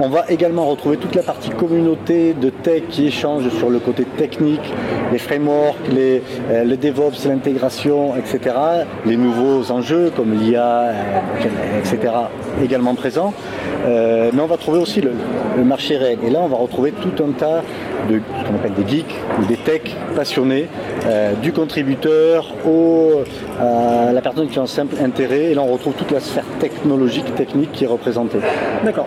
On 0.00 0.08
va 0.08 0.24
également 0.28 0.66
retrouver 0.66 0.96
toute 0.96 1.14
la 1.14 1.22
partie 1.22 1.50
communauté 1.50 2.34
de 2.34 2.50
tech 2.50 2.82
qui 2.90 3.06
échange 3.06 3.48
sur 3.48 3.70
le 3.70 3.78
côté 3.78 4.04
technique, 4.04 4.74
les 5.12 5.18
frameworks, 5.18 5.76
les, 5.90 6.22
euh, 6.50 6.64
le 6.64 6.76
DevOps, 6.76 7.26
l'intégration, 7.26 8.14
etc. 8.16 8.54
Les 9.06 9.16
nouveaux 9.16 9.70
enjeux 9.70 10.12
comme 10.14 10.34
l'IA, 10.34 10.66
euh, 10.66 10.92
etc. 11.78 12.12
également 12.62 12.94
présents. 12.94 13.32
Euh, 13.86 14.30
mais 14.32 14.42
on 14.42 14.46
va 14.46 14.56
trouver 14.56 14.78
aussi 14.78 15.00
le, 15.00 15.12
le 15.56 15.64
marché 15.64 15.96
réel. 15.96 16.18
Et 16.26 16.30
là, 16.30 16.40
on 16.42 16.48
va 16.48 16.56
retrouver 16.56 16.92
tout 16.92 17.22
un 17.22 17.32
tas 17.32 17.62
de 18.08 18.20
ce 18.38 18.48
qu'on 18.48 18.54
appelle 18.54 18.74
des 18.74 18.86
geeks 18.88 19.14
ou 19.40 19.44
des 19.46 19.56
techs 19.56 19.96
passionnés, 20.14 20.68
euh, 21.06 21.32
du 21.42 21.52
contributeur 21.52 22.46
au, 22.66 23.22
à 23.60 24.12
la 24.12 24.20
personne 24.20 24.48
qui 24.48 24.58
a 24.58 24.62
un 24.62 24.66
simple 24.66 24.96
intérêt. 25.04 25.44
Et 25.50 25.54
là, 25.54 25.62
on 25.62 25.72
retrouve 25.72 25.94
toute 25.94 26.10
la 26.12 26.20
sphère 26.20 26.44
technologique, 26.60 27.34
technique 27.34 27.72
qui 27.72 27.84
est 27.84 27.88
représentée. 27.88 28.38
D'accord. 28.84 29.06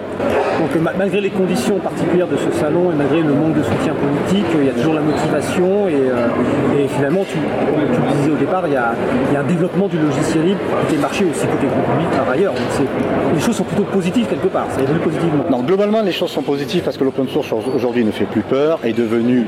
Donc 0.60 0.70
euh, 0.76 0.80
ma- 0.80 0.94
malgré 0.94 1.22
les 1.22 1.30
conditions 1.30 1.78
particulières 1.80 2.28
de 2.28 2.36
ce 2.38 2.52
salon 2.60 2.92
et 2.92 2.96
malgré 2.96 3.22
le 3.22 3.34
manque 3.34 3.56
de 3.56 3.64
soutien 3.64 3.94
politique, 3.94 4.46
euh, 4.56 4.62
il 4.62 4.68
y 4.68 4.70
a 4.70 4.74
toujours 4.74 4.94
la 4.94 5.02
motivation 5.02 5.88
et, 5.88 5.94
euh, 5.94 6.84
et 6.84 6.88
finalement, 6.88 7.24
tu, 7.24 7.38
comme 7.38 7.96
tu 7.96 8.02
le 8.02 8.18
disais 8.18 8.32
au 8.32 8.36
départ, 8.36 8.64
il 8.68 8.74
y, 8.74 8.76
a, 8.76 8.94
il 9.30 9.34
y 9.34 9.38
a 9.38 9.40
un 9.40 9.44
développement 9.48 9.88
du 9.88 9.98
logiciel 9.98 10.44
libre 10.46 10.60
côté 10.82 10.98
marché 11.00 11.26
aussi 11.26 11.46
côté 11.48 11.68
public 11.68 12.10
par 12.18 12.30
ailleurs. 12.30 12.54
Donc 12.54 12.90
les 13.36 13.40
choses 13.40 13.56
sont 13.56 13.64
plutôt 13.64 13.84
positives 13.84 14.26
quelque 14.28 14.48
part, 14.48 14.68
ça 14.70 14.82
évolue 14.82 15.00
positivement. 15.00 15.44
Non, 15.50 15.60
globalement, 15.60 16.02
les 16.02 16.12
choses 16.12 16.32
sont 16.32 16.42
positives 16.42 16.84
parce 16.84 16.98
que 16.98 17.04
l'open 17.06 17.28
source 17.30 17.54
aujourd'hui 17.76 18.04
ne 18.04 18.12
fait 18.12 18.26
plus 18.26 18.42
peur, 18.42 18.79
est 18.84 18.94
devenu 18.94 19.46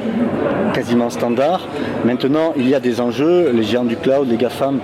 quasiment 0.74 1.10
standard. 1.10 1.67
Maintenant, 2.06 2.54
il 2.58 2.67
y 2.67 2.76
a 2.76 2.80
des 2.80 3.02
enjeux, 3.02 3.52
les 3.54 3.63
géants 3.63 3.86
du 3.86 3.96
cloud, 3.96 4.30
les 4.30 4.38
GAFAM, 4.38 4.80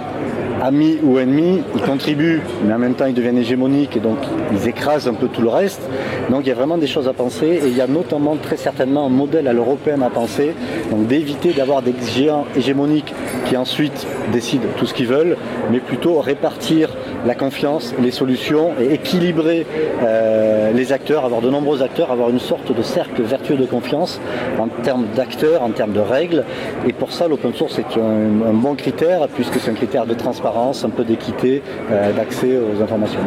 amis 0.62 0.98
ou 1.04 1.20
ennemis, 1.20 1.62
ils 1.76 1.82
contribuent, 1.82 2.42
mais 2.66 2.74
en 2.74 2.80
même 2.80 2.96
temps 2.96 3.06
ils 3.06 3.14
deviennent 3.14 3.38
hégémoniques 3.38 3.96
et 3.96 4.00
donc 4.00 4.18
ils 4.52 4.68
écrasent 4.68 5.08
un 5.08 5.14
peu 5.14 5.28
tout 5.28 5.42
le 5.42 5.50
reste. 5.50 5.82
Donc 6.30 6.42
il 6.44 6.50
y 6.50 6.52
a 6.52 6.56
vraiment 6.56 6.78
des 6.78 6.88
choses 6.88 7.08
à 7.08 7.14
penser 7.14 7.62
et 7.64 7.68
il 7.68 7.78
y 7.78 7.82
a 7.82 7.88
notamment 7.88 8.36
très 8.36 8.58
certainement 8.58 9.06
un 9.06 9.10
modèle 9.10 9.48
à 9.48 9.54
l'européenne 9.54 10.04
à 10.04 10.10
penser, 10.10 10.56
donc 10.90 11.08
d'éviter 11.08 11.54
d'avoir 11.54 11.82
des 11.82 11.94
géants 12.14 12.46
hégémoniques 12.56 13.14
qui 13.46 13.58
ensuite 13.58 14.08
décident 14.32 14.68
tout 14.78 14.86
ce 14.86 14.94
qu'ils 14.94 15.08
veulent, 15.08 15.38
mais 15.72 15.80
plutôt 15.80 16.20
répartir 16.20 16.90
la 17.28 17.36
confiance, 17.36 17.94
les 18.02 18.12
solutions 18.12 18.72
et 18.80 18.94
équilibrer 18.94 19.68
euh, 20.02 20.72
les 20.72 20.94
acteurs, 20.94 21.26
avoir 21.26 21.42
de 21.42 21.50
nombreux 21.50 21.84
acteurs, 21.84 22.10
avoir 22.10 22.30
une 22.30 22.40
sorte 22.40 22.74
de 22.74 22.82
cercle 22.82 23.22
vertueux 23.22 23.58
de 23.58 23.66
confiance 23.66 24.22
en 24.58 24.70
termes 24.82 25.06
d'acteurs, 25.14 25.62
en 25.62 25.72
termes 25.72 25.92
de 25.92 26.00
règles. 26.00 26.46
Et 26.88 26.94
pour 26.94 27.12
ça, 27.12 27.28
l'open 27.28 27.54
source 27.54 27.80
est 27.80 27.98
un, 27.98 28.54
bon 28.54 28.76
critère 28.76 29.28
puisque 29.28 29.60
c'est 29.60 29.72
un 29.72 29.76
critère 29.76 30.06
de 30.06 30.14
transparence, 30.14 30.86
un 30.86 30.90
peu 30.90 31.04
d'équité, 31.04 31.62
euh, 31.92 32.14
d'accès 32.14 32.58
aux 32.58 32.82
informations. 32.82 33.20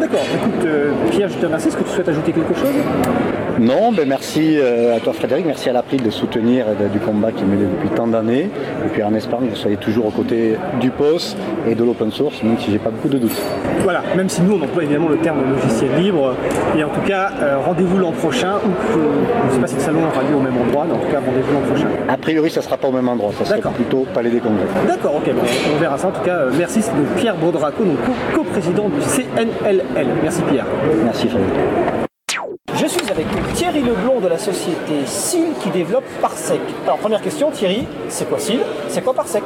D'accord. 0.00 0.20
Écoute, 0.34 0.66
euh, 0.66 0.92
Pierre, 1.10 1.28
je 1.28 1.36
te 1.36 1.46
remercie. 1.46 1.68
Est-ce 1.68 1.76
que 1.76 1.84
tu 1.84 1.90
souhaites 1.90 2.08
ajouter 2.08 2.32
quelque 2.32 2.54
chose? 2.54 2.74
Non, 3.60 3.92
ben 3.92 4.08
merci 4.08 4.56
euh, 4.58 4.96
à 4.96 5.00
toi 5.00 5.12
Frédéric, 5.12 5.44
merci 5.44 5.68
à 5.68 5.74
l'April 5.74 6.02
de 6.02 6.08
soutenir 6.08 6.64
et 6.70 6.82
de- 6.82 6.88
du 6.88 6.98
combat 6.98 7.30
qui 7.30 7.42
est 7.42 7.46
mené 7.46 7.64
depuis 7.66 7.90
tant 7.90 8.06
d'années. 8.06 8.48
Et 8.86 8.88
puis 8.90 9.02
en 9.02 9.12
espérant 9.14 9.42
que 9.42 9.50
vous 9.50 9.54
soyez 9.56 9.76
toujours 9.76 10.06
aux 10.06 10.10
côtés 10.10 10.56
du 10.80 10.90
POS 10.90 11.36
et 11.68 11.74
de 11.74 11.84
l'open 11.84 12.10
source, 12.10 12.42
même 12.42 12.56
si 12.58 12.70
j'ai 12.72 12.78
pas 12.78 12.88
beaucoup 12.88 13.08
de 13.10 13.18
doutes. 13.18 13.38
Voilà, 13.82 14.02
même 14.16 14.30
si 14.30 14.40
nous 14.40 14.54
on 14.58 14.62
emploie 14.64 14.84
évidemment 14.84 15.10
le 15.10 15.18
terme 15.18 15.40
logiciel 15.52 15.90
libre. 16.00 16.34
Et 16.78 16.82
en 16.82 16.88
tout 16.88 17.02
cas, 17.06 17.32
euh, 17.42 17.58
rendez-vous 17.58 17.98
l'an 17.98 18.12
prochain, 18.12 18.54
ou 18.64 18.70
que, 18.94 19.00
je 19.42 19.48
ne 19.48 19.54
sais 19.56 19.60
pas 19.60 19.66
si 19.66 19.74
le 19.74 19.80
salon 19.82 20.00
aura 20.06 20.22
lieu 20.22 20.36
au 20.36 20.40
même 20.40 20.56
endroit, 20.56 20.86
mais 20.88 20.94
en 20.94 20.98
tout 20.98 21.08
cas, 21.12 21.18
rendez-vous 21.20 21.52
l'an 21.52 21.60
prochain. 21.68 21.88
A 22.08 22.16
priori, 22.16 22.50
ça 22.50 22.62
sera 22.62 22.78
pas 22.78 22.88
au 22.88 22.92
même 22.92 23.08
endroit, 23.10 23.30
ça 23.38 23.44
sera 23.44 23.70
plutôt 23.70 24.06
Palais 24.14 24.30
des 24.30 24.38
Congrès. 24.40 24.64
D'accord, 24.88 25.16
ok, 25.16 25.34
bon, 25.34 25.42
on 25.76 25.78
verra 25.78 25.98
ça. 25.98 26.08
En 26.08 26.12
tout 26.12 26.22
cas, 26.22 26.36
euh, 26.38 26.50
merci, 26.58 26.80
c'est 26.80 26.96
donc 26.96 27.06
Pierre 27.16 27.36
Baudraco, 27.36 27.84
donc 27.84 27.98
co- 28.06 28.36
co-président 28.38 28.88
du 28.88 29.02
CNLL. 29.02 29.82
Merci 30.22 30.40
Pierre. 30.50 30.64
Merci 31.04 31.28
Frédéric. 31.28 31.54
Je 32.76 32.86
suis 32.86 33.10
avec 33.10 33.26
Thierry 33.60 33.82
Leblond 33.82 34.20
de 34.20 34.28
la 34.28 34.38
société 34.38 35.04
SIL 35.04 35.48
qui 35.62 35.68
développe 35.68 36.06
Parsec. 36.22 36.62
Alors 36.84 36.96
première 36.96 37.20
question 37.20 37.50
Thierry, 37.50 37.86
c'est 38.08 38.26
quoi 38.26 38.38
SIL 38.38 38.60
C'est 38.88 39.04
quoi 39.04 39.12
Parsec? 39.12 39.42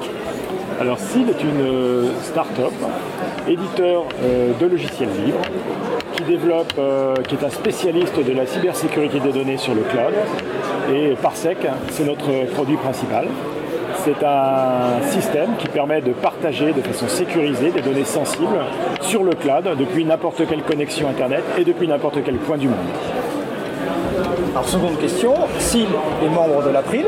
Alors 0.80 1.00
SIL 1.00 1.28
est 1.28 1.42
une 1.42 1.60
euh, 1.60 2.10
start-up, 2.22 2.72
éditeur 3.48 4.04
euh, 4.22 4.52
de 4.52 4.66
logiciels 4.66 5.08
libres, 5.08 5.40
qui 6.12 6.22
développe, 6.22 6.74
euh, 6.78 7.16
qui 7.26 7.34
est 7.34 7.44
un 7.44 7.50
spécialiste 7.50 8.24
de 8.24 8.32
la 8.32 8.46
cybersécurité 8.46 9.18
des 9.18 9.32
données 9.32 9.56
sur 9.56 9.74
le 9.74 9.80
cloud. 9.80 10.14
Et 10.94 11.16
Parsec, 11.20 11.66
c'est 11.90 12.04
notre 12.04 12.46
produit 12.54 12.76
principal. 12.76 13.26
C'est 14.04 14.24
un 14.24 15.02
système 15.10 15.56
qui 15.58 15.66
permet 15.66 16.00
de 16.00 16.12
partager 16.12 16.72
de 16.72 16.82
façon 16.82 17.08
sécurisée 17.08 17.72
des 17.72 17.80
données 17.80 18.04
sensibles 18.04 18.60
sur 19.00 19.24
le 19.24 19.32
cloud 19.32 19.70
depuis 19.76 20.04
n'importe 20.04 20.46
quelle 20.48 20.62
connexion 20.62 21.08
Internet 21.08 21.42
et 21.58 21.64
depuis 21.64 21.88
n'importe 21.88 22.18
quel 22.24 22.36
point 22.36 22.58
du 22.58 22.68
monde. 22.68 23.23
Alors 24.52 24.68
seconde 24.68 24.98
question, 24.98 25.34
SIL 25.58 25.86
est 26.24 26.28
membre 26.28 26.62
de 26.64 26.70
l'April. 26.70 27.06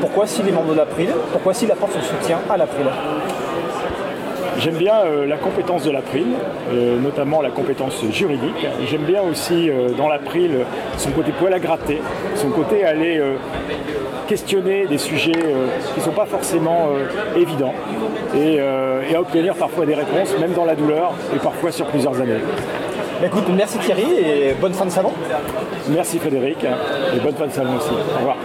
Pourquoi 0.00 0.26
SIL 0.26 0.48
est 0.48 0.52
membre 0.52 0.72
de 0.72 0.76
l'April 0.76 1.08
Pourquoi 1.32 1.54
SIL 1.54 1.70
apporte 1.70 1.92
son 1.92 2.02
soutien 2.02 2.38
à 2.48 2.56
l'April 2.56 2.86
J'aime 4.58 4.76
bien 4.76 4.96
euh, 5.04 5.26
la 5.26 5.38
compétence 5.38 5.84
de 5.84 5.90
l'April, 5.90 6.26
euh, 6.72 6.98
notamment 7.00 7.40
la 7.40 7.50
compétence 7.50 8.04
juridique. 8.10 8.66
J'aime 8.90 9.04
bien 9.04 9.22
aussi 9.22 9.70
euh, 9.70 9.90
dans 9.96 10.08
l'April 10.08 10.50
son 10.98 11.10
côté 11.12 11.32
poil 11.32 11.54
à 11.54 11.58
gratter, 11.58 12.02
son 12.34 12.50
côté 12.50 12.84
aller 12.84 13.22
questionner 14.28 14.86
des 14.86 14.98
sujets 14.98 15.32
qui 15.32 16.00
ne 16.00 16.04
sont 16.04 16.12
pas 16.12 16.26
forcément 16.26 16.90
évidents 17.36 17.74
et, 18.36 18.56
et 18.56 19.14
à 19.14 19.20
obtenir 19.20 19.54
parfois 19.54 19.86
des 19.86 19.94
réponses, 19.94 20.36
même 20.38 20.52
dans 20.52 20.64
la 20.64 20.74
douleur 20.74 21.14
et 21.34 21.38
parfois 21.38 21.72
sur 21.72 21.86
plusieurs 21.86 22.20
années. 22.20 22.40
Bah, 23.20 23.26
Écoute, 23.26 23.44
merci 23.54 23.78
Thierry 23.78 24.02
et 24.02 24.54
bonne 24.58 24.72
fin 24.72 24.86
de 24.86 24.90
salon. 24.90 25.10
Merci 25.90 26.18
Frédéric 26.18 26.64
et 26.64 27.20
bonne 27.20 27.34
fin 27.34 27.46
de 27.46 27.52
salon 27.52 27.76
aussi. 27.76 27.90
Au 27.90 28.18
revoir. 28.18 28.36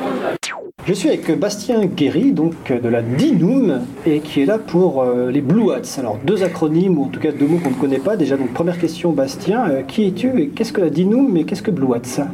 Je 0.86 0.94
suis 0.94 1.08
avec 1.08 1.40
Bastien 1.40 1.86
Guéry, 1.86 2.34
donc 2.34 2.72
de 2.72 2.90
la 2.90 3.02
DINUM, 3.02 3.82
et 4.06 4.20
qui 4.20 4.42
est 4.42 4.46
là 4.46 4.60
pour 4.60 5.02
euh, 5.02 5.32
les 5.32 5.42
Blue 5.42 5.72
Hats. 5.72 6.00
Alors 6.00 6.20
deux 6.24 6.44
acronymes, 6.44 7.00
ou 7.00 7.06
en 7.06 7.08
tout 7.08 7.20
cas 7.20 7.32
deux 7.32 7.48
mots 7.48 7.58
qu'on 7.58 7.72
ne 7.72 7.76
connaît 7.76 8.00
pas. 8.00 8.18
Déjà, 8.18 8.38
donc 8.38 8.54
première 8.54 8.78
question, 8.78 9.12
Bastien, 9.12 9.70
euh, 9.70 9.82
qui 9.82 10.08
es-tu 10.08 10.42
et 10.42 10.50
qu'est-ce 10.50 10.74
que 10.74 10.82
la 10.82 10.90
DINUM 10.90 11.38
et 11.38 11.46
qu'est-ce 11.46 11.64
que 11.64 11.72
Blue 11.72 11.94
Hats? 11.96 12.26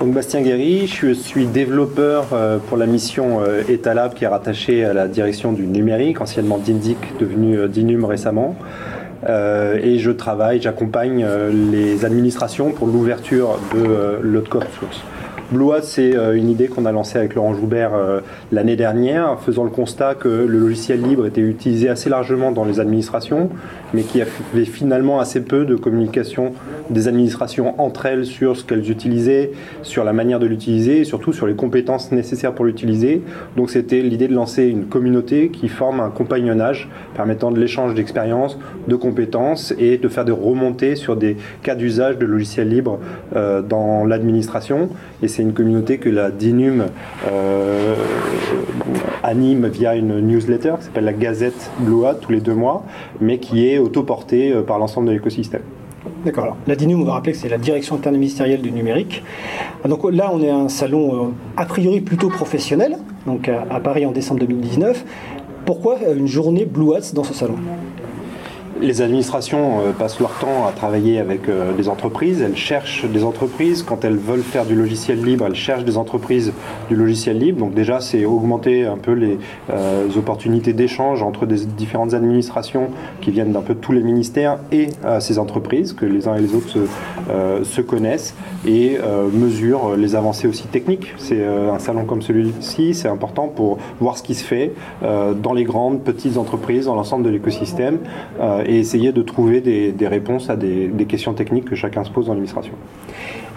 Donc 0.00 0.12
Bastien 0.12 0.42
Guéry, 0.42 0.86
je 0.86 1.12
suis 1.14 1.46
développeur 1.46 2.26
euh, 2.32 2.58
pour 2.58 2.76
la 2.76 2.84
mission 2.84 3.40
euh, 3.40 3.62
Etalab 3.66 4.12
qui 4.12 4.24
est 4.24 4.28
rattachée 4.28 4.84
à 4.84 4.92
la 4.92 5.08
direction 5.08 5.52
du 5.52 5.66
numérique, 5.66 6.20
anciennement 6.20 6.58
DINDIC, 6.58 6.98
devenu 7.18 7.56
euh, 7.56 7.68
DINUM 7.68 8.04
récemment. 8.04 8.56
Euh, 9.28 9.78
et 9.82 9.98
je 9.98 10.10
travaille, 10.10 10.60
j'accompagne 10.60 11.24
euh, 11.24 11.50
les 11.50 12.04
administrations 12.04 12.70
pour 12.70 12.86
l'ouverture 12.86 13.58
de 13.74 13.80
euh, 13.80 14.42
source. 14.78 15.02
Hat, 15.52 15.82
c'est 15.82 16.16
euh, 16.16 16.36
une 16.36 16.48
idée 16.48 16.66
qu'on 16.66 16.86
a 16.86 16.92
lancée 16.92 17.18
avec 17.18 17.34
Laurent 17.34 17.54
Joubert 17.54 17.92
l'année 18.52 18.76
dernière, 18.76 19.38
faisant 19.40 19.64
le 19.64 19.70
constat 19.70 20.14
que 20.14 20.28
le 20.28 20.58
logiciel 20.58 21.02
libre 21.02 21.26
était 21.26 21.40
utilisé 21.40 21.88
assez 21.88 22.10
largement 22.10 22.52
dans 22.52 22.64
les 22.64 22.80
administrations, 22.80 23.50
mais 23.96 24.02
qu'il 24.02 24.20
y 24.20 24.22
avait 24.22 24.66
finalement 24.66 25.20
assez 25.20 25.40
peu 25.40 25.64
de 25.64 25.74
communication 25.74 26.52
des 26.90 27.08
administrations 27.08 27.80
entre 27.80 28.04
elles 28.04 28.26
sur 28.26 28.54
ce 28.54 28.62
qu'elles 28.62 28.90
utilisaient, 28.90 29.52
sur 29.80 30.04
la 30.04 30.12
manière 30.12 30.38
de 30.38 30.44
l'utiliser 30.44 31.00
et 31.00 31.04
surtout 31.04 31.32
sur 31.32 31.46
les 31.46 31.54
compétences 31.54 32.12
nécessaires 32.12 32.52
pour 32.52 32.66
l'utiliser. 32.66 33.22
Donc 33.56 33.70
c'était 33.70 34.02
l'idée 34.02 34.28
de 34.28 34.34
lancer 34.34 34.64
une 34.64 34.84
communauté 34.84 35.48
qui 35.48 35.68
forme 35.68 36.00
un 36.00 36.10
compagnonnage 36.10 36.90
permettant 37.14 37.50
de 37.50 37.58
l'échange 37.58 37.94
d'expériences, 37.94 38.58
de 38.86 38.96
compétences 38.96 39.72
et 39.78 39.96
de 39.96 40.08
faire 40.08 40.26
des 40.26 40.32
remontées 40.32 40.94
sur 40.94 41.16
des 41.16 41.38
cas 41.62 41.74
d'usage 41.74 42.18
de 42.18 42.26
logiciels 42.26 42.68
libres 42.68 42.98
euh, 43.34 43.62
dans 43.62 44.04
l'administration. 44.04 44.90
Et 45.22 45.28
c'est 45.28 45.40
une 45.40 45.54
communauté 45.54 45.96
que 45.96 46.10
la 46.10 46.30
DINUM 46.30 46.84
euh, 47.32 47.94
anime 49.22 49.68
via 49.68 49.96
une 49.96 50.20
newsletter 50.20 50.74
qui 50.78 50.84
s'appelle 50.84 51.06
la 51.06 51.14
Gazette 51.14 51.70
Blue 51.78 52.04
Hat 52.04 52.16
tous 52.20 52.32
les 52.32 52.40
deux 52.40 52.54
mois, 52.54 52.84
mais 53.20 53.38
qui 53.38 53.66
est 53.66 53.78
autoportée 53.86 54.52
euh, 54.52 54.62
par 54.62 54.78
l'ensemble 54.78 55.08
de 55.08 55.12
l'écosystème. 55.12 55.62
D'accord. 56.24 56.56
La 56.66 56.76
DINUM, 56.76 57.02
on 57.02 57.04
va 57.04 57.12
rappeler 57.14 57.32
que 57.32 57.38
c'est 57.38 57.48
la 57.48 57.58
direction 57.58 57.94
interministérielle 57.96 58.60
du 58.62 58.70
numérique. 58.70 59.22
Ah, 59.84 59.88
Donc 59.88 60.04
là, 60.12 60.30
on 60.32 60.40
est 60.42 60.50
un 60.50 60.68
salon 60.68 61.14
euh, 61.14 61.28
a 61.56 61.64
priori 61.64 62.00
plutôt 62.00 62.28
professionnel, 62.28 62.98
donc 63.26 63.48
à, 63.48 63.64
à 63.70 63.80
Paris 63.80 64.04
en 64.06 64.12
décembre 64.12 64.40
2019. 64.40 65.04
Pourquoi 65.64 65.98
euh, 66.06 66.16
une 66.16 66.28
journée 66.28 66.64
Blue 66.64 66.94
Hats 66.94 67.12
dans 67.12 67.24
ce 67.24 67.34
salon? 67.34 67.56
Les 68.80 69.00
administrations 69.00 69.80
euh, 69.80 69.92
passent 69.92 70.20
leur 70.20 70.38
temps 70.38 70.66
à 70.66 70.72
travailler 70.72 71.18
avec 71.18 71.48
euh, 71.48 71.72
des 71.72 71.88
entreprises. 71.88 72.42
Elles 72.42 72.56
cherchent 72.56 73.06
des 73.06 73.24
entreprises. 73.24 73.82
Quand 73.82 74.04
elles 74.04 74.18
veulent 74.18 74.42
faire 74.42 74.66
du 74.66 74.74
logiciel 74.74 75.24
libre, 75.24 75.46
elles 75.46 75.54
cherchent 75.54 75.84
des 75.84 75.96
entreprises 75.96 76.52
du 76.88 76.94
logiciel 76.94 77.38
libre. 77.38 77.60
Donc 77.60 77.72
déjà, 77.72 78.00
c'est 78.00 78.26
augmenter 78.26 78.84
un 78.84 78.98
peu 78.98 79.12
les 79.12 79.38
euh, 79.70 80.08
opportunités 80.16 80.74
d'échange 80.74 81.22
entre 81.22 81.46
différentes 81.46 82.12
administrations 82.12 82.88
qui 83.22 83.30
viennent 83.30 83.52
d'un 83.52 83.62
peu 83.62 83.74
tous 83.74 83.92
les 83.92 84.02
ministères 84.02 84.58
et 84.72 84.88
ces 85.20 85.38
entreprises, 85.38 85.92
que 85.92 86.04
les 86.04 86.28
uns 86.28 86.34
et 86.34 86.40
les 86.40 86.54
autres 86.54 86.68
se, 86.68 86.78
se 87.62 87.80
connaissent 87.80 88.34
et 88.66 88.98
mesurent 89.32 89.96
les 89.96 90.14
avancées 90.14 90.48
aussi 90.48 90.66
techniques. 90.66 91.14
C'est 91.16 91.44
un 91.44 91.78
salon 91.78 92.04
comme 92.04 92.22
celui-ci, 92.22 92.94
c'est 92.94 93.08
important 93.08 93.48
pour 93.48 93.78
voir 94.00 94.18
ce 94.18 94.22
qui 94.22 94.34
se 94.34 94.44
fait 94.44 94.72
dans 95.02 95.52
les 95.54 95.64
grandes, 95.64 96.02
petites 96.02 96.36
entreprises, 96.36 96.86
dans 96.86 96.94
l'ensemble 96.94 97.24
de 97.24 97.30
l'écosystème 97.30 97.98
et 98.66 98.78
essayer 98.78 99.12
de 99.12 99.22
trouver 99.22 99.60
des, 99.60 99.92
des 99.92 100.08
réponses 100.08 100.50
à 100.50 100.56
des, 100.56 100.88
des 100.88 101.04
questions 101.06 101.32
techniques 101.34 101.66
que 101.66 101.76
chacun 101.76 102.04
se 102.04 102.10
pose 102.10 102.26
dans 102.26 102.32
l'administration. 102.32 102.74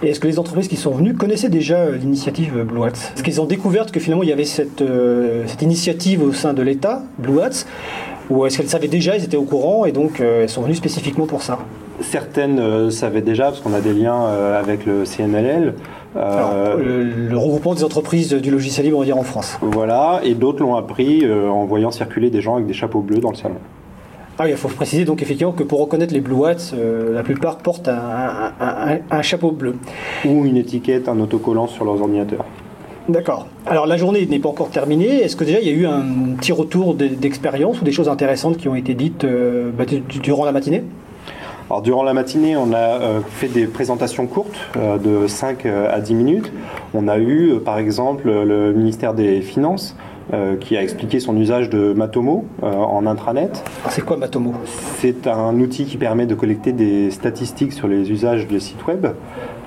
Et 0.02 0.08
est-ce 0.08 0.20
que 0.20 0.28
les 0.28 0.38
entreprises 0.38 0.68
qui 0.68 0.76
sont 0.76 0.92
venues 0.92 1.14
connaissaient 1.14 1.50
déjà 1.50 1.76
euh, 1.76 1.96
l'initiative 1.96 2.56
euh, 2.56 2.64
Blue 2.64 2.82
Hats? 2.84 3.12
Est-ce 3.14 3.22
qu'ils 3.22 3.40
ont 3.40 3.46
découvert 3.46 3.84
que 3.86 4.00
finalement 4.00 4.22
il 4.22 4.30
y 4.30 4.32
avait 4.32 4.44
cette, 4.44 4.80
euh, 4.80 5.44
cette 5.46 5.62
initiative 5.62 6.22
au 6.22 6.32
sein 6.32 6.54
de 6.54 6.62
l'État, 6.62 7.02
Blue 7.18 7.40
Hats? 7.40 7.66
Ou 8.30 8.46
est-ce 8.46 8.58
qu'elles 8.58 8.68
savaient 8.68 8.88
déjà, 8.88 9.16
ils 9.16 9.24
étaient 9.24 9.36
au 9.36 9.42
courant 9.42 9.84
et 9.84 9.92
donc 9.92 10.20
euh, 10.20 10.42
elles 10.42 10.48
sont 10.48 10.62
venues 10.62 10.76
spécifiquement 10.76 11.26
pour 11.26 11.42
ça? 11.42 11.58
Certaines 12.00 12.60
euh, 12.60 12.88
savaient 12.90 13.20
déjà, 13.20 13.46
parce 13.46 13.60
qu'on 13.60 13.74
a 13.74 13.80
des 13.80 13.92
liens 13.92 14.24
euh, 14.24 14.58
avec 14.58 14.86
le 14.86 15.04
CNLL. 15.04 15.74
Alors, 16.16 16.76
le, 16.76 17.04
le 17.04 17.36
regroupement 17.36 17.74
des 17.74 17.84
entreprises 17.84 18.32
du 18.32 18.50
logiciel 18.50 18.86
libre, 18.86 18.96
on 18.96 19.00
va 19.00 19.06
dire 19.06 19.18
en 19.18 19.22
France. 19.22 19.58
Voilà, 19.60 20.20
et 20.24 20.34
d'autres 20.34 20.60
l'ont 20.60 20.74
appris 20.74 21.24
en 21.30 21.66
voyant 21.66 21.92
circuler 21.92 22.30
des 22.30 22.40
gens 22.40 22.54
avec 22.54 22.66
des 22.66 22.72
chapeaux 22.72 23.00
bleus 23.00 23.20
dans 23.20 23.30
le 23.30 23.36
salon. 23.36 23.58
Ah 24.42 24.44
oui, 24.46 24.52
il 24.52 24.56
faut 24.56 24.68
préciser 24.68 25.04
donc 25.04 25.20
effectivement 25.20 25.52
que 25.52 25.62
pour 25.62 25.80
reconnaître 25.80 26.14
les 26.14 26.20
Blue 26.22 26.46
Hats, 26.46 26.72
euh, 26.72 27.12
la 27.12 27.22
plupart 27.22 27.58
portent 27.58 27.88
un, 27.88 27.92
un- 28.58 28.92
un- 28.94 28.98
un 29.10 29.20
chapeau 29.20 29.50
bleu. 29.50 29.74
Ou 30.24 30.46
une 30.46 30.56
étiquette, 30.56 31.10
un 31.10 31.20
autocollant 31.20 31.66
sur 31.66 31.84
leurs 31.84 32.00
ordinateurs. 32.00 32.46
D'accord. 33.10 33.48
Alors 33.66 33.86
la 33.86 33.98
journée 33.98 34.24
n'est 34.24 34.38
pas 34.38 34.48
encore 34.48 34.70
terminée. 34.70 35.22
Est-ce 35.22 35.36
que 35.36 35.44
déjà 35.44 35.60
il 35.60 35.66
y 35.66 35.70
a 35.70 35.74
eu 35.74 35.84
un 35.84 36.02
petit 36.38 36.52
retour 36.52 36.94
de- 36.94 37.08
d'expérience 37.08 37.82
ou 37.82 37.84
des 37.84 37.92
choses 37.92 38.08
intéressantes 38.08 38.56
qui 38.56 38.66
ont 38.68 38.74
été 38.74 38.94
dites 38.94 39.24
euh, 39.24 39.70
bah, 39.76 39.84
du- 39.84 40.00
durant 40.20 40.46
la 40.46 40.52
matinée? 40.52 40.84
Alors, 41.68 41.82
durant 41.82 42.02
la 42.02 42.14
matinée, 42.14 42.56
on 42.56 42.72
a 42.72 42.78
euh, 42.78 43.20
fait 43.28 43.48
des 43.48 43.66
présentations 43.66 44.26
courtes 44.26 44.56
euh, 44.78 44.96
de 44.96 45.26
5 45.26 45.66
à 45.66 46.00
10 46.00 46.14
minutes. 46.14 46.50
On 46.94 47.08
a 47.08 47.18
eu, 47.18 47.50
euh, 47.52 47.58
par 47.60 47.76
exemple, 47.78 48.28
le 48.28 48.72
ministère 48.72 49.12
des 49.12 49.42
Finances 49.42 49.94
euh, 50.32 50.56
qui 50.56 50.76
a 50.76 50.82
expliqué 50.82 51.18
son 51.18 51.36
usage 51.36 51.70
de 51.70 51.92
Matomo 51.92 52.44
euh, 52.62 52.72
en 52.72 53.06
intranet. 53.06 53.50
C'est 53.88 54.04
quoi 54.04 54.16
Matomo? 54.16 54.54
C'est 54.98 55.26
un 55.26 55.58
outil 55.58 55.84
qui 55.86 55.96
permet 55.96 56.26
de 56.26 56.34
collecter 56.34 56.72
des 56.72 57.10
statistiques 57.10 57.72
sur 57.72 57.88
les 57.88 58.10
usages 58.10 58.46
des 58.46 58.60
sites 58.60 58.86
web, 58.86 59.08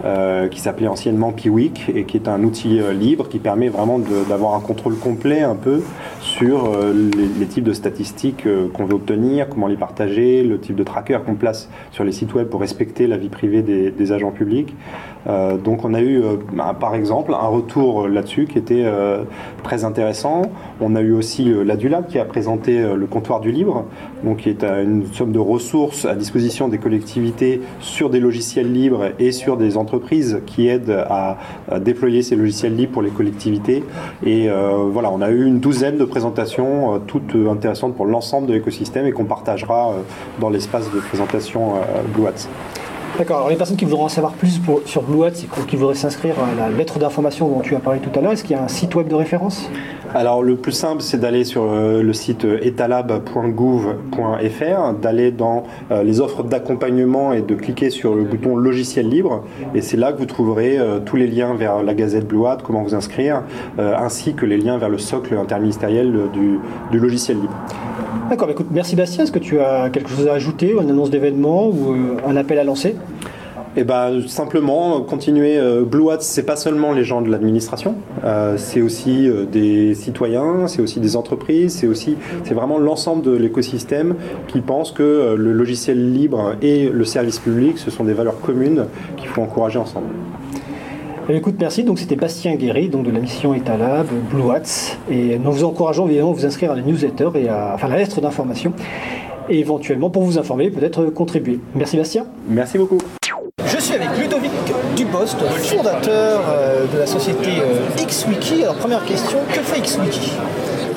euh, 0.06 0.50
qui 0.50 0.60
s'appelait 0.60 0.90
anciennement 0.90 1.32
Piwik 1.32 1.90
et 1.96 2.04
qui 2.04 2.18
est 2.18 2.28
un 2.28 2.44
outil 2.44 2.82
euh, 2.82 2.92
libre 2.92 3.30
qui 3.30 3.40
permet 3.40 3.70
vraiment 3.70 4.00
d'avoir 4.28 4.54
un 4.54 4.60
contrôle 4.60 4.98
complet 4.98 5.44
un 5.44 5.56
peu 5.56 5.82
sur 6.20 6.66
euh, 6.66 6.94
les, 7.40 7.46
types 7.46 7.64
de 7.64 7.72
statistiques 7.72 8.46
qu'on 8.74 8.84
veut 8.84 8.96
obtenir, 8.96 9.48
comment 9.48 9.68
les 9.68 9.78
partager, 9.78 10.44
le 10.44 10.60
type 10.60 10.76
de 10.76 10.84
tracker 10.84 11.20
qu'on 11.26 11.36
place 11.36 11.70
sur 11.92 12.04
les 12.04 12.12
sites 12.12 12.34
web 12.34 12.50
pour 12.50 12.60
respecter 12.60 13.08
la 13.08 13.16
vie 13.16 13.30
privée 13.30 13.62
des, 13.62 14.12
agents 14.12 14.32
publics. 14.32 14.76
Donc 15.26 15.86
on 15.86 15.94
a 15.94 16.02
eu 16.02 16.22
bah, 16.52 16.76
par 16.78 16.94
exemple 16.96 17.34
un 17.34 17.48
retour 17.48 18.08
là-dessus 18.08 18.46
qui 18.46 18.58
était 18.58 18.86
très 19.64 19.86
intéressant. 19.86 20.42
On 20.82 20.96
a 20.96 21.02
eu 21.02 21.14
aussi 21.14 21.46
l'Adulab 21.46 22.08
qui 22.08 22.20
a 22.20 22.26
présenté 22.26 22.82
le 22.94 23.06
comptoir 23.06 23.40
du 23.40 23.52
libre, 23.52 23.86
donc 24.24 24.38
qui 24.38 24.50
est 24.50 24.64
une 24.64 25.06
somme 25.14 25.32
de 25.32 25.40
ressources 25.40 26.06
à 26.06 26.16
disposition 26.16 26.68
des 26.68 26.80
collectivités 26.80 27.62
sur 27.80 28.10
des 28.10 28.20
logiciels 28.20 28.72
libres 28.72 29.12
et 29.20 29.32
sur 29.32 29.56
des 29.58 29.78
entreprises 29.78 29.93
qui 30.46 30.68
aident 30.68 31.06
à, 31.10 31.38
déployer 31.80 32.22
ces 32.22 32.36
logiciels 32.36 32.76
libres 32.76 32.94
pour 32.94 33.02
les 33.02 33.10
collectivités. 33.10 33.84
Et 34.26 34.50
euh, 34.50 34.90
voilà, 34.92 35.12
on 35.12 35.22
a 35.22 35.30
eu 35.30 35.46
une 35.46 35.60
douzaine 35.60 35.98
de 35.98 36.06
présentations, 36.06 36.96
euh, 36.96 36.98
toutes 37.06 37.36
intéressantes 37.50 37.96
pour 37.96 38.06
l'ensemble 38.06 38.48
de 38.48 38.54
l'écosystème 38.54 39.06
et 39.06 39.12
qu'on 39.12 39.26
partagera 39.26 39.92
euh, 39.92 40.02
dans 40.40 40.50
l'espace 40.50 40.92
de 40.92 41.00
présentation 41.00 41.74
Blue. 42.14 42.24
D'accord, 43.18 43.38
alors 43.38 43.50
les 43.50 43.56
personnes 43.56 43.78
qui 43.78 43.86
voudront 43.86 44.06
en 44.06 44.10
savoir 44.10 44.34
plus 44.34 44.60
sur 44.86 45.04
Blue 45.04 45.30
qui 45.68 45.76
voudraient 45.76 45.94
s'inscrire 45.94 46.34
à 46.40 46.60
la 46.60 46.76
lettre 46.76 46.98
d'information 46.98 47.48
dont 47.48 47.60
tu 47.60 47.76
as 47.76 47.80
parlé 47.80 48.00
tout 48.00 48.10
à 48.18 48.22
l'heure, 48.22 48.32
est-ce 48.32 48.44
qu'il 48.44 48.56
y 48.56 48.60
a 48.60 48.64
un 48.64 48.68
site 48.68 48.96
web 48.96 49.08
de 49.08 49.14
référence? 49.14 49.70
Alors 50.16 50.42
le 50.42 50.56
plus 50.56 50.72
simple, 50.72 51.04
c'est 51.04 51.20
d'aller 51.20 51.44
sur 51.44 51.64
euh, 51.64 52.02
le 52.02 52.14
site 52.14 52.46
euh, 52.46 52.58
etalab.gouv.fr, 52.64 54.94
d'aller 55.00 55.32
dans 55.32 55.64
euh, 55.92 56.02
les 56.02 56.22
offres 56.22 56.42
d'accompagnement 56.42 57.34
et 57.34 57.42
de 57.42 57.54
cliquer 57.54 57.92
sur 57.92 58.16
le 58.16 58.24
bouton 58.24 58.56
logiciel 58.56 59.10
libre. 59.10 59.44
Et 59.76 59.82
c'est 59.82 59.98
là 59.98 60.12
que 60.12 60.18
vous 60.18 60.26
trouverez 60.26 60.80
tous 61.06 61.16
les 61.16 61.28
liens 61.28 61.54
vers 61.54 61.84
la 61.84 61.94
Gazette 61.94 62.28
Blue 62.28 62.48
Hat, 62.48 62.58
comment 62.64 62.82
vous 62.82 62.96
inscrire, 62.96 63.44
ainsi 63.78 64.34
que 64.34 64.46
les 64.46 64.58
liens 64.58 64.78
vers 64.78 64.90
le 64.90 64.98
socle 64.98 65.36
interministériel 65.36 66.30
du 66.34 67.00
logiciel 67.00 67.38
libre. 67.38 67.54
D'accord, 68.30 68.48
bah 68.48 68.54
écoute, 68.54 68.68
merci 68.72 68.96
Bastien, 68.96 69.26
est-ce 69.26 69.32
que 69.32 69.40
tu 69.40 69.60
as 69.60 69.90
quelque 69.90 70.10
chose 70.10 70.28
à 70.28 70.34
ajouter, 70.34 70.72
une 70.72 70.90
annonce 70.90 71.10
d'événement 71.10 71.68
ou 71.68 71.94
euh, 71.94 72.18
un 72.26 72.36
appel 72.38 72.58
à 72.58 72.64
lancer? 72.64 72.96
Et 73.76 73.84
ben 73.84 74.22
simplement 74.28 74.98
euh, 74.98 75.00
continuer. 75.02 75.58
euh, 75.58 75.84
Blue 75.84 76.10
Hat, 76.10 76.20
c'est 76.22 76.44
pas 76.44 76.56
seulement 76.56 76.94
les 76.94 77.04
gens 77.04 77.22
de 77.22 77.30
l'administration, 77.30 77.96
c'est 78.58 78.82
aussi 78.82 79.30
des 79.52 79.94
citoyens, 79.94 80.68
c'est 80.68 80.82
aussi 80.82 81.00
des 81.00 81.16
entreprises, 81.16 81.76
c'est 81.76 81.88
aussi, 81.88 82.16
c'est 82.44 82.54
vraiment 82.54 82.80
l'ensemble 82.80 83.24
de 83.24 83.32
l'écosystème 83.32 84.16
qui 84.48 84.62
pense 84.62 84.92
que 84.92 85.36
le 85.38 85.52
logiciel 85.52 86.14
libre 86.14 86.56
et 86.62 86.90
le 86.90 87.06
service 87.06 87.40
public, 87.40 87.78
ce 87.78 87.92
sont 87.92 88.06
des 88.06 88.14
valeurs 88.14 88.40
communes 88.40 88.86
qu'il 89.18 89.28
faut 89.28 89.42
encourager 89.42 89.80
ensemble. 89.80 90.08
Eh, 91.30 91.36
Écoute, 91.38 91.56
merci. 91.60 91.84
Donc, 91.84 92.00
c'était 92.00 92.16
Bastien 92.16 92.56
Guéry, 92.56 92.90
donc 92.90 93.06
de 93.06 93.12
la 93.12 93.20
mission 93.20 93.54
Etalab, 93.54 94.08
Blue 94.30 94.52
Hats. 94.52 94.98
Et 95.10 95.38
nous 95.40 95.52
vous 95.52 95.64
encourageons 95.64 96.08
évidemment 96.08 96.32
à 96.32 96.34
vous 96.34 96.46
inscrire 96.46 96.72
à 96.72 96.76
la 96.76 96.82
newsletter 96.82 97.30
et 97.36 97.50
à, 97.50 97.72
enfin, 97.76 97.88
la 97.88 97.98
lettre 97.98 98.20
d'information. 98.22 98.74
Et 99.50 99.60
éventuellement, 99.60 100.10
pour 100.10 100.24
vous 100.24 100.38
informer, 100.38 100.70
peut-être 100.70 101.06
contribuer. 101.06 101.60
Merci 101.76 101.98
Bastien. 101.98 102.26
Merci 102.48 102.78
beaucoup. 102.78 102.98
Je 103.66 103.78
suis 103.80 103.96
avec 103.96 104.10
Ludovic 104.18 104.52
Dubost, 104.96 105.38
fondateur 105.40 106.42
euh, 106.50 106.86
de 106.94 107.00
la 107.00 107.06
société 107.06 107.50
euh, 107.60 108.06
XWiki. 108.06 108.64
Alors, 108.64 108.76
première 108.76 109.04
question, 109.06 109.40
que 109.54 109.60
fait 109.60 109.82
XWiki 109.82 110.32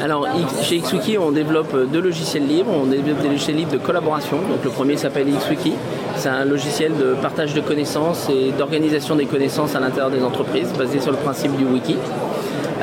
Alors, 0.06 0.24
chez 0.62 0.78
XWiki, 0.78 1.18
on 1.18 1.32
développe 1.32 1.90
deux 1.90 2.00
logiciels 2.00 2.46
libres. 2.46 2.70
On 2.72 2.86
développe 2.86 3.22
des 3.22 3.28
logiciels 3.28 3.56
libres 3.56 3.72
de 3.72 3.78
collaboration. 3.78 4.36
Donc, 4.36 4.62
le 4.62 4.70
premier 4.70 4.96
s'appelle 4.96 5.26
XWiki. 5.26 5.72
C'est 6.14 6.28
un 6.28 6.44
logiciel 6.44 6.96
de 6.96 7.14
partage 7.20 7.54
de 7.54 7.60
connaissances 7.60 8.28
et 8.30 8.52
d'organisation 8.56 9.16
des 9.16 9.26
connaissances 9.26 9.74
à 9.74 9.80
l'intérieur 9.80 10.12
des 10.12 10.22
entreprises, 10.22 10.72
basé 10.78 11.00
sur 11.00 11.10
le 11.10 11.16
principe 11.16 11.56
du 11.56 11.64
wiki. 11.64 11.96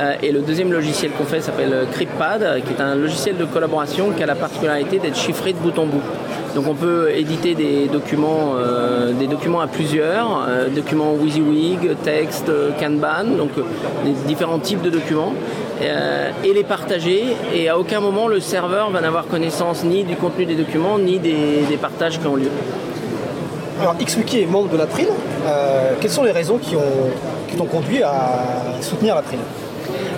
Euh, 0.04 0.16
et 0.22 0.32
le 0.32 0.42
deuxième 0.42 0.72
logiciel 0.72 1.12
qu'on 1.12 1.24
fait 1.24 1.42
s'appelle 1.42 1.74
euh, 1.74 1.86
CryptPad, 1.92 2.44
euh, 2.44 2.60
qui 2.60 2.74
est 2.74 2.82
un 2.82 2.96
logiciel 2.96 3.38
de 3.38 3.46
collaboration 3.46 4.12
qui 4.12 4.24
a 4.24 4.26
la 4.26 4.36
particularité 4.36 5.00
d'être 5.00 5.18
chiffré 5.18 5.54
de 5.54 5.58
bout 5.58 5.78
en 5.80 5.86
bout. 5.86 6.02
Donc 6.56 6.68
on 6.68 6.76
peut 6.76 7.10
éditer 7.16 7.56
des 7.56 7.88
documents, 7.88 8.54
des 9.18 9.26
documents 9.26 9.62
à 9.62 9.66
plusieurs, 9.66 10.48
documents 10.76 11.16
WYSIWYG, 11.16 11.96
texte, 12.04 12.52
Kanban, 12.80 13.36
donc 13.36 13.50
des 14.06 14.12
différents 14.28 14.60
types 14.60 14.84
de 14.84 14.92
documents, 14.92 15.34
et 15.82 16.54
les 16.54 16.63
partager. 16.63 17.36
Et 17.56 17.70
à 17.70 17.80
aucun 17.80 18.02
moment 18.02 18.28
le 18.28 18.39
serveur 18.39 18.92
va 18.92 19.02
n'avoir 19.02 19.26
connaissance 19.26 19.84
ni 19.84 20.04
du 20.04 20.16
contenu 20.16 20.46
des 20.46 20.54
documents, 20.54 21.00
ni 21.00 21.18
des, 21.18 21.78
partages 21.82 22.20
qui 22.20 22.28
ont 22.28 22.36
lieu. 22.36 22.52
Alors, 23.82 23.96
XWiki 23.98 24.42
est 24.42 24.46
membre 24.46 24.70
de 24.70 24.78
l'April. 24.78 25.08
Euh, 25.48 25.94
quelles 26.00 26.12
sont 26.12 26.24
les 26.24 26.32
raisons 26.32 26.60
qui 26.60 26.76
qui 27.50 27.56
t'ont 27.56 27.66
conduit 27.66 28.04
à 28.04 28.44
soutenir 28.82 29.16
l'April 29.16 29.39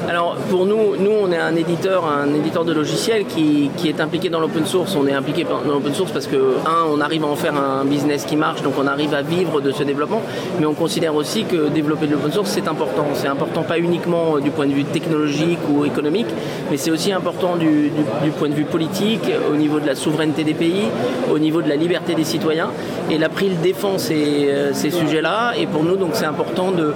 Alors 0.08 0.36
pour 0.50 0.66
nous, 0.66 0.96
nous 0.98 1.12
on 1.24 1.32
est 1.32 1.38
un 1.38 1.56
éditeur, 1.56 2.06
un 2.06 2.32
éditeur 2.34 2.64
de 2.64 2.74
logiciels 2.74 3.26
qui, 3.26 3.72
qui 3.76 3.90
est 3.90 4.00
impliqué 4.00 4.30
dans 4.30 4.40
l'open 4.40 4.66
source. 4.66 4.96
On 4.96 5.08
est 5.08 5.14
impliqué 5.14 5.46
dans 5.46 5.62
l'open 5.68 5.94
source 5.94 6.12
parce 6.12 6.28
que 6.28 6.58
un, 6.66 6.86
on 6.92 7.02
arrive 7.02 7.24
à 7.24 7.28
en 7.28 7.36
faire 7.36 7.56
un 7.56 7.86
business 7.86 8.26
qui 8.26 8.36
marche, 8.36 8.62
donc 8.62 8.74
on 8.78 8.86
arrive 8.86 9.14
à 9.16 9.24
vivre 9.24 9.62
de 9.62 9.72
ce 9.72 9.84
développement. 9.84 10.22
Mais 10.60 10.66
on 10.68 10.74
considère 10.74 11.16
aussi 11.16 11.46
que 11.46 11.70
développer 11.70 12.06
de 12.06 12.14
l'open 12.14 12.32
source 12.32 12.52
c'est 12.52 12.68
important. 12.68 13.08
C'est 13.14 13.28
important 13.28 13.64
pas 13.64 13.80
uniquement 13.80 14.38
du 14.38 14.52
point 14.52 14.68
de 14.68 14.74
vue 14.74 14.84
technologique 14.84 15.60
ou 15.70 15.86
économique, 15.86 16.28
mais 16.70 16.78
c'est 16.78 16.92
aussi 16.92 17.12
important 17.12 17.56
du, 17.56 17.92
point 18.38 18.50
de 18.50 18.54
vue 18.54 18.66
politique, 18.66 19.32
au 19.52 19.56
niveau 19.56 19.80
de 19.80 19.88
la 19.88 19.96
souveraineté 19.96 20.44
des 20.44 20.54
pays, 20.54 20.86
au 21.32 21.40
niveau 21.40 21.62
de 21.62 21.70
la 21.70 21.76
liberté 21.76 22.14
des 22.14 22.24
citoyens. 22.24 22.70
Et 23.10 23.18
l'April 23.18 23.60
défend 23.62 23.98
ces, 23.98 24.50
euh, 24.50 24.74
ces 24.74 24.92
sujets-là. 24.92 25.54
Et 25.58 25.66
pour 25.66 25.84
nous, 25.84 25.96
donc 25.96 26.12
c'est 26.14 26.26
important 26.26 26.72
de 26.72 26.94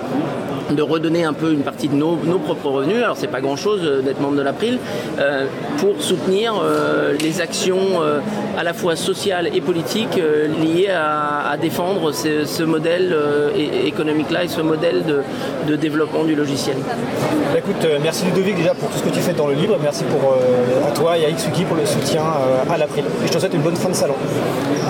de 0.69 0.81
redonner 0.81 1.23
un 1.23 1.33
peu 1.33 1.51
une 1.51 1.61
partie 1.61 1.87
de 1.87 1.95
nos, 1.95 2.15
nos 2.23 2.39
propres 2.39 2.69
revenus. 2.69 3.03
Alors 3.03 3.17
c'est 3.17 3.27
pas 3.27 3.41
grand 3.41 3.55
chose 3.55 3.81
d'être 4.03 4.19
membre 4.21 4.37
de 4.37 4.41
l'April 4.41 4.77
euh, 5.19 5.45
pour 5.77 6.01
soutenir 6.01 6.53
euh, 6.61 7.13
les 7.19 7.41
actions 7.41 8.01
euh, 8.01 8.19
à 8.57 8.63
la 8.63 8.73
fois 8.73 8.95
sociales 8.95 9.49
et 9.53 9.61
politiques 9.61 10.17
euh, 10.19 10.47
liées 10.47 10.89
à, 10.89 11.49
à 11.49 11.57
défendre 11.57 12.11
ce, 12.11 12.45
ce 12.45 12.63
modèle 12.63 13.11
euh, 13.13 13.49
économique-là 13.85 14.43
et 14.43 14.47
ce 14.47 14.61
modèle 14.61 15.03
de, 15.05 15.21
de 15.67 15.75
développement 15.75 16.23
du 16.23 16.35
logiciel. 16.35 16.77
Bah, 16.85 17.57
Écoute, 17.59 17.83
euh, 17.85 17.97
merci 18.01 18.25
Ludovic 18.25 18.55
déjà 18.55 18.73
pour 18.73 18.89
tout 18.89 18.97
ce 18.99 19.03
que 19.03 19.09
tu 19.09 19.19
fais 19.19 19.33
dans 19.33 19.47
le 19.47 19.53
livre. 19.55 19.77
Merci 19.81 20.03
pour, 20.05 20.33
euh, 20.33 20.87
à 20.87 20.91
toi 20.91 21.17
et 21.17 21.25
à 21.25 21.31
XWiki 21.31 21.63
pour 21.65 21.77
le 21.77 21.85
soutien 21.85 22.21
euh, 22.21 22.71
à 22.73 22.77
l'April. 22.77 23.03
Et 23.23 23.27
je 23.27 23.31
te 23.33 23.39
souhaite 23.39 23.53
une 23.53 23.61
bonne 23.61 23.75
fin 23.75 23.89
de 23.89 23.95
salon. 23.95 24.15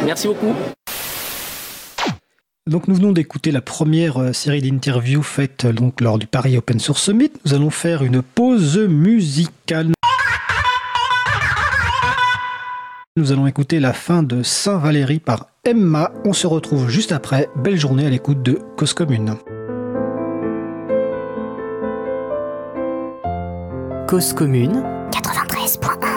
Merci 0.06 0.28
beaucoup. 0.28 0.54
Donc 2.70 2.88
nous 2.88 2.94
venons 2.94 3.12
d'écouter 3.12 3.50
la 3.52 3.62
première 3.62 4.22
euh, 4.22 4.32
série 4.32 4.62
d'interviews 4.62 5.24
faites 5.24 5.66
euh, 5.66 5.74
donc 5.74 6.02
lors 6.02 6.20
du 6.20 6.28
Paris 6.28 6.56
Open 6.56 6.80
Source 6.80 7.02
Summit. 7.02 7.32
Nous 7.44 7.56
allons 7.56 7.72
faire 7.72 8.04
une 8.04 8.22
pause 8.22 8.78
musicale. 8.78 9.90
Nous 13.18 13.32
allons 13.32 13.48
écouter 13.48 13.80
la 13.80 13.92
fin 13.92 14.22
de 14.22 14.44
Saint-Valéry 14.44 15.18
par 15.18 15.48
Emma. 15.66 16.12
On 16.26 16.34
se 16.34 16.46
retrouve 16.46 16.90
juste 16.90 17.12
après. 17.12 17.50
Belle 17.56 17.80
journée 17.80 18.06
à 18.06 18.10
l'écoute 18.12 18.44
de 18.44 18.60
Cause 18.78 18.94
Commune. 18.94 19.36
Cause 24.08 24.34
commune 24.34 24.84
93.1 25.12 26.09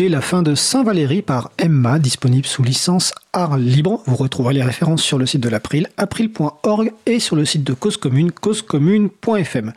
la 0.00 0.20
fin 0.20 0.42
de 0.42 0.54
Saint-Valéry 0.54 1.22
par 1.22 1.50
Emma, 1.58 1.98
disponible 1.98 2.46
sous 2.46 2.62
licence 2.62 3.12
art 3.32 3.58
libre. 3.58 4.02
Vous 4.06 4.16
retrouverez 4.16 4.54
les 4.54 4.62
références 4.62 5.02
sur 5.02 5.18
le 5.18 5.26
site 5.26 5.40
de 5.40 5.48
l'April, 5.48 5.88
april.org 5.96 6.92
et 7.06 7.20
sur 7.20 7.36
le 7.36 7.44
site 7.44 7.64
de 7.64 7.74
Cause 7.74 7.96
Commune, 7.96 8.32
causecommune.fm. 8.32 9.72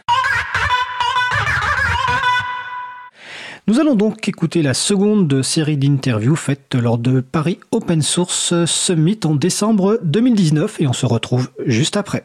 Nous 3.68 3.80
allons 3.80 3.96
donc 3.96 4.28
écouter 4.28 4.62
la 4.62 4.74
seconde 4.74 5.42
série 5.44 5.78
d'interviews 5.78 6.36
faites 6.36 6.74
lors 6.76 6.98
de 6.98 7.20
Paris 7.22 7.60
Open 7.72 8.02
Source 8.02 8.66
Summit 8.66 9.20
en 9.26 9.36
décembre 9.36 10.00
2019 10.04 10.82
et 10.82 10.88
on 10.88 10.94
se 10.94 11.06
retrouve 11.06 11.50
juste 11.66 11.98
après. 11.98 12.24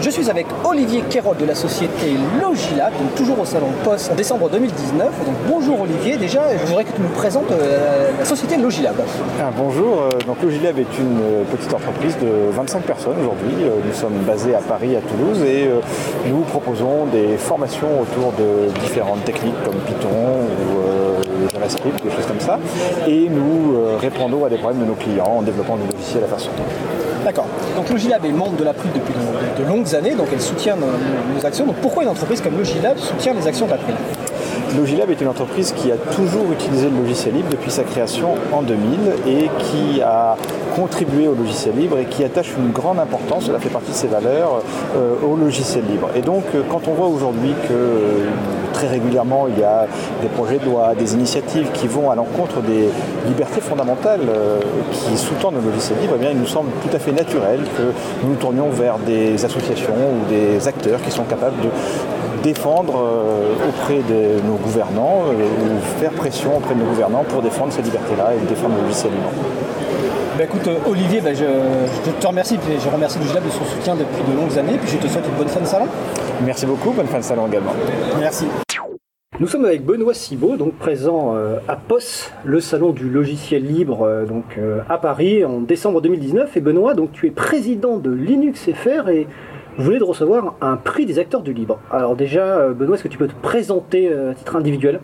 Je 0.00 0.10
suis 0.10 0.30
avec 0.30 0.46
Olivier 0.64 1.02
Quérol 1.10 1.36
de 1.36 1.44
la 1.44 1.56
société 1.56 2.14
Logilab, 2.40 2.92
donc 2.92 3.16
toujours 3.16 3.40
au 3.40 3.44
salon 3.44 3.66
POS 3.82 4.10
en 4.12 4.14
décembre 4.14 4.48
2019. 4.48 5.06
Donc 5.26 5.34
bonjour 5.48 5.80
Olivier, 5.80 6.16
déjà 6.16 6.56
je 6.56 6.66
voudrais 6.66 6.84
que 6.84 6.92
tu 6.92 7.02
nous 7.02 7.08
présentes 7.08 7.50
euh, 7.50 8.10
la 8.16 8.24
société 8.24 8.56
Logilab. 8.56 8.94
Ah, 9.40 9.50
bonjour, 9.56 10.02
euh, 10.02 10.10
donc 10.24 10.40
Logilab 10.40 10.78
est 10.78 10.98
une 11.00 11.20
euh, 11.20 11.42
petite 11.50 11.74
entreprise 11.74 12.16
de 12.18 12.28
25 12.52 12.84
personnes 12.84 13.16
aujourd'hui. 13.20 13.56
Nous 13.84 13.92
sommes 13.92 14.18
basés 14.24 14.54
à 14.54 14.60
Paris, 14.60 14.94
à 14.94 15.00
Toulouse 15.00 15.42
et 15.42 15.68
nous 16.28 16.42
proposons 16.42 17.06
des 17.06 17.36
formations 17.36 18.00
autour 18.00 18.32
de 18.38 18.70
différentes 18.80 19.24
techniques 19.24 19.60
comme 19.64 19.76
Python 19.80 20.46
ou 20.70 21.48
JavaScript, 21.52 22.04
des 22.04 22.10
choses 22.10 22.26
comme 22.26 22.40
ça. 22.40 22.58
Et 23.08 23.28
nous 23.28 23.96
répondons 24.00 24.44
à 24.44 24.48
des 24.48 24.58
problèmes 24.58 24.82
de 24.82 24.86
nos 24.86 24.94
clients 24.94 25.38
en 25.38 25.42
développant 25.42 25.76
des 25.76 25.92
logiciels 25.92 26.24
à 26.24 26.28
façon. 26.28 26.50
D'accord. 27.28 27.44
Donc 27.76 27.90
Logilab 27.90 28.24
est 28.24 28.32
membre 28.32 28.56
de 28.56 28.64
l'April 28.64 28.90
depuis 28.94 29.12
de, 29.12 29.68
longues 29.68 29.94
années, 29.94 30.14
donc 30.14 30.28
elle 30.32 30.40
soutient 30.40 30.76
nos, 30.76 31.44
actions. 31.44 31.66
Donc 31.66 31.76
pourquoi 31.82 32.02
une 32.02 32.08
entreprise 32.08 32.40
comme 32.40 32.56
Logilab 32.56 32.96
soutient 32.96 33.34
les 33.34 33.46
actions 33.46 33.66
de 33.66 33.72
l'April 33.72 33.94
Logilab 34.76 35.10
est 35.10 35.20
une 35.20 35.28
entreprise 35.28 35.72
qui 35.72 35.90
a 35.90 35.96
toujours 35.96 36.52
utilisé 36.52 36.88
le 36.88 36.98
logiciel 37.02 37.34
libre 37.34 37.48
depuis 37.50 37.70
sa 37.70 37.84
création 37.84 38.34
en 38.52 38.62
2000 38.62 38.98
et 39.26 39.50
qui 39.58 40.02
a 40.02 40.36
contribué 40.76 41.26
au 41.26 41.34
logiciel 41.34 41.74
libre 41.76 41.98
et 41.98 42.04
qui 42.04 42.22
attache 42.22 42.52
une 42.58 42.70
grande 42.70 42.98
importance, 42.98 43.46
cela 43.46 43.58
fait 43.58 43.68
partie 43.70 43.90
de 43.90 43.96
ses 43.96 44.06
valeurs, 44.06 44.62
euh, 44.96 45.14
au 45.26 45.36
logiciel 45.36 45.84
libre. 45.88 46.08
Et 46.14 46.20
donc 46.20 46.44
euh, 46.54 46.62
quand 46.68 46.86
on 46.86 46.92
voit 46.92 47.08
aujourd'hui 47.08 47.52
que 47.66 47.72
euh, 47.72 48.26
très 48.72 48.86
régulièrement 48.86 49.48
il 49.48 49.58
y 49.58 49.64
a 49.64 49.86
des 50.22 50.28
projets 50.28 50.58
de 50.58 50.66
loi, 50.66 50.94
des 50.94 51.14
initiatives 51.14 51.70
qui 51.72 51.88
vont 51.88 52.10
à 52.10 52.14
l'encontre 52.14 52.60
des 52.60 52.88
libertés 53.26 53.60
fondamentales 53.60 54.20
qui 54.92 55.16
sous-tendent 55.16 55.56
le 55.56 55.70
logiciel 55.70 55.98
libre, 56.00 56.14
eh 56.16 56.20
bien, 56.20 56.30
il 56.30 56.38
nous 56.38 56.46
semble 56.46 56.70
tout 56.82 56.94
à 56.94 56.98
fait 56.98 57.12
naturel 57.12 57.60
que 57.76 57.82
nous 58.22 58.30
nous 58.30 58.36
tournions 58.36 58.68
vers 58.68 58.98
des 58.98 59.44
associations 59.44 59.94
ou 59.94 60.28
des 60.30 60.68
acteurs 60.68 61.00
qui 61.02 61.10
sont 61.10 61.24
capables 61.24 61.60
de 61.60 61.68
défendre 62.42 62.94
euh, 62.96 63.68
auprès 63.68 63.98
de 63.98 64.40
nos 64.46 64.56
gouvernants 64.56 65.24
euh, 65.28 65.34
ou 65.34 66.00
faire 66.00 66.12
pression 66.12 66.56
auprès 66.56 66.74
de 66.74 66.80
nos 66.80 66.86
gouvernants 66.86 67.24
pour 67.24 67.42
défendre 67.42 67.72
ces 67.72 67.82
libertés-là 67.82 68.34
et 68.34 68.46
défendre 68.46 68.76
le 68.76 68.82
logiciel 68.82 69.12
libre. 69.12 69.30
Bah, 70.36 70.44
écoute 70.44 70.66
euh, 70.68 70.76
Olivier, 70.90 71.20
bah, 71.20 71.34
je, 71.34 71.44
je 72.06 72.10
te 72.10 72.26
remercie, 72.26 72.58
puis 72.58 72.74
je 72.82 72.88
remercie 72.88 73.18
Logilab 73.18 73.44
de 73.44 73.50
son 73.50 73.64
soutien 73.64 73.96
depuis 73.96 74.22
de 74.22 74.36
longues 74.36 74.58
années, 74.58 74.78
puis 74.80 74.90
je 74.90 74.96
te 74.96 75.08
souhaite 75.08 75.26
une 75.26 75.34
bonne 75.34 75.48
fin 75.48 75.60
de 75.60 75.66
salon. 75.66 75.86
Merci 76.44 76.66
beaucoup, 76.66 76.90
bonne 76.92 77.06
fin 77.06 77.18
de 77.18 77.24
salon 77.24 77.46
également. 77.48 77.72
Merci. 78.18 78.46
Nous 79.40 79.46
sommes 79.46 79.64
avec 79.64 79.84
Benoît 79.84 80.14
Cibot, 80.14 80.56
donc 80.56 80.74
présent 80.74 81.36
à 81.68 81.76
POS, 81.76 82.32
le 82.44 82.58
salon 82.58 82.90
du 82.90 83.08
logiciel 83.08 83.64
libre 83.64 84.24
donc, 84.28 84.58
à 84.88 84.98
Paris 84.98 85.44
en 85.44 85.60
décembre 85.60 86.00
2019. 86.00 86.56
Et 86.56 86.60
Benoît, 86.60 86.94
donc, 86.94 87.12
tu 87.12 87.28
es 87.28 87.30
président 87.30 87.98
de 87.98 88.10
Linux 88.10 88.68
FR 88.74 89.08
et 89.10 89.28
vous 89.78 89.84
venez 89.84 90.00
de 90.00 90.04
recevoir 90.04 90.54
un 90.60 90.76
prix 90.76 91.06
des 91.06 91.20
acteurs 91.20 91.42
du 91.42 91.52
libre. 91.52 91.78
Alors 91.92 92.16
déjà, 92.16 92.42
euh, 92.42 92.74
Benoît, 92.74 92.96
est-ce 92.96 93.04
que 93.04 93.08
tu 93.08 93.16
peux 93.16 93.28
te 93.28 93.40
présenter 93.40 94.10
euh, 94.10 94.32
à 94.32 94.34
titre 94.34 94.56
individuel? 94.56 95.00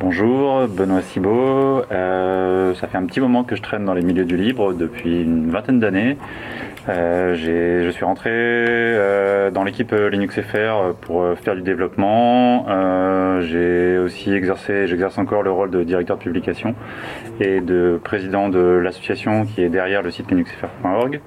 Bonjour, 0.00 0.66
Benoît 0.68 1.02
Cibot. 1.02 1.82
Euh, 1.92 2.74
ça 2.74 2.86
fait 2.86 2.96
un 2.96 3.04
petit 3.04 3.20
moment 3.20 3.44
que 3.44 3.56
je 3.56 3.62
traîne 3.62 3.84
dans 3.84 3.92
les 3.92 4.00
milieux 4.00 4.24
du 4.24 4.38
libre 4.38 4.72
depuis 4.72 5.22
une 5.22 5.50
vingtaine 5.50 5.80
d'années. 5.80 6.16
Je 6.86 7.90
suis 7.92 8.04
rentré 8.04 9.50
dans 9.52 9.62
l'équipe 9.62 9.92
Linux 9.92 10.40
FR 10.40 10.94
pour 11.02 11.22
faire 11.36 11.54
du 11.54 11.60
développement. 11.60 12.64
J'ai 13.40 13.98
aussi 13.98 14.32
exercé, 14.32 14.86
j'exerce 14.86 15.18
encore 15.18 15.42
le 15.42 15.50
rôle 15.50 15.70
de 15.70 15.82
directeur 15.82 16.16
de 16.16 16.22
publication 16.22 16.74
et 17.40 17.60
de 17.60 18.00
président 18.02 18.48
de 18.48 18.60
l'association 18.60 19.44
qui 19.44 19.60
est 19.60 19.68
derrière 19.68 20.00
le 20.00 20.10
site 20.10 20.30
linuxfr.org. 20.30 21.20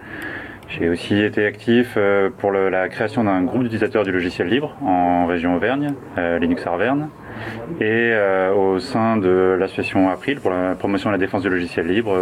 J'ai 0.79 0.87
aussi 0.87 1.19
été 1.19 1.45
actif 1.45 1.95
euh, 1.97 2.29
pour 2.29 2.53
la 2.53 2.87
création 2.87 3.25
d'un 3.25 3.43
groupe 3.43 3.63
d'utilisateurs 3.63 4.05
du 4.05 4.11
logiciel 4.13 4.47
libre 4.47 4.77
en 4.81 5.25
région 5.25 5.55
Auvergne, 5.55 5.95
euh, 6.17 6.39
Linux 6.39 6.65
Arverne, 6.65 7.09
et 7.81 7.83
euh, 8.13 8.53
au 8.53 8.79
sein 8.79 9.17
de 9.17 9.57
l'association 9.59 10.09
April 10.09 10.39
pour 10.39 10.51
la 10.51 10.75
promotion 10.75 11.09
et 11.09 11.11
la 11.11 11.17
défense 11.17 11.41
du 11.41 11.49
logiciel 11.49 11.87
libre, 11.87 12.17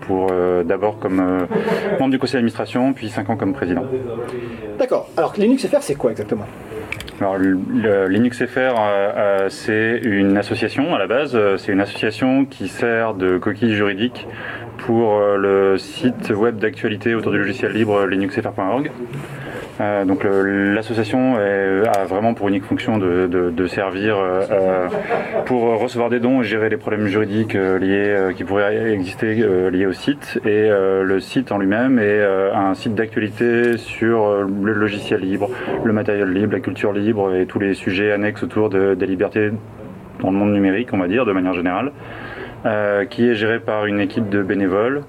pour 0.00 0.32
d'abord 0.64 0.98
comme 0.98 1.46
membre 2.00 2.10
du 2.10 2.18
conseil 2.18 2.34
d'administration, 2.34 2.94
puis 2.94 3.10
5 3.10 3.28
ans 3.28 3.36
comme 3.36 3.52
président. 3.52 3.84
D'accord. 4.78 5.10
Alors 5.16 5.34
Linux 5.36 5.66
FR, 5.66 5.82
c'est 5.82 5.96
quoi 5.96 6.12
exactement? 6.12 6.46
Alors, 7.20 7.36
le, 7.36 8.06
Linux 8.06 8.44
FR, 8.46 8.76
euh, 8.78 9.48
c'est 9.48 10.00
une 10.04 10.36
association 10.36 10.94
à 10.94 10.98
la 10.98 11.08
base. 11.08 11.36
C'est 11.56 11.72
une 11.72 11.80
association 11.80 12.44
qui 12.44 12.68
sert 12.68 13.14
de 13.14 13.38
coquille 13.38 13.74
juridique 13.74 14.28
pour 14.78 15.18
euh, 15.18 15.36
le 15.36 15.78
site 15.78 16.30
web 16.30 16.56
d'actualité 16.56 17.14
autour 17.14 17.32
du 17.32 17.38
logiciel 17.38 17.72
libre 17.72 18.06
linuxfr.org. 18.06 18.90
Euh, 19.80 20.04
donc 20.04 20.24
l'association 20.24 21.36
a 21.36 22.04
vraiment 22.04 22.34
pour 22.34 22.48
unique 22.48 22.64
fonction 22.64 22.98
de, 22.98 23.66
servir 23.66 24.16
euh, 24.18 24.88
pour 25.46 25.78
recevoir 25.80 26.10
des 26.10 26.18
dons 26.18 26.40
et 26.40 26.44
gérer 26.44 26.68
les 26.68 26.76
problèmes 26.76 27.06
juridiques 27.06 27.54
liés 27.54 28.32
qui 28.36 28.42
pourraient 28.44 28.92
exister 28.92 29.34
liés 29.70 29.86
au 29.86 29.92
site. 29.92 30.40
Et 30.44 30.68
le 30.68 31.20
site 31.20 31.52
en 31.52 31.58
lui-même 31.58 31.98
est 31.98 32.24
un 32.54 32.74
site 32.74 32.94
d'actualité 32.94 33.76
sur 33.76 34.42
le 34.42 34.72
logiciel 34.72 35.20
libre, 35.20 35.48
le 35.84 35.92
matériel 35.92 36.32
libre, 36.32 36.54
la 36.54 36.60
culture 36.60 36.92
libre 36.92 37.34
et 37.34 37.46
tous 37.46 37.60
les 37.60 37.74
sujets 37.74 38.10
annexes 38.10 38.42
autour 38.42 38.70
de- 38.70 38.94
des 38.94 39.06
libertés 39.06 39.50
dans 40.20 40.30
le 40.30 40.36
monde 40.36 40.52
numérique, 40.52 40.88
on 40.92 40.98
va 40.98 41.06
dire, 41.08 41.24
de 41.24 41.32
manière 41.32 41.54
générale, 41.54 41.92
euh, 42.66 43.04
qui 43.04 43.28
est 43.28 43.34
géré 43.34 43.60
par 43.60 43.86
une 43.86 44.00
équipe 44.00 44.28
de 44.28 44.42
bénévoles 44.42 45.02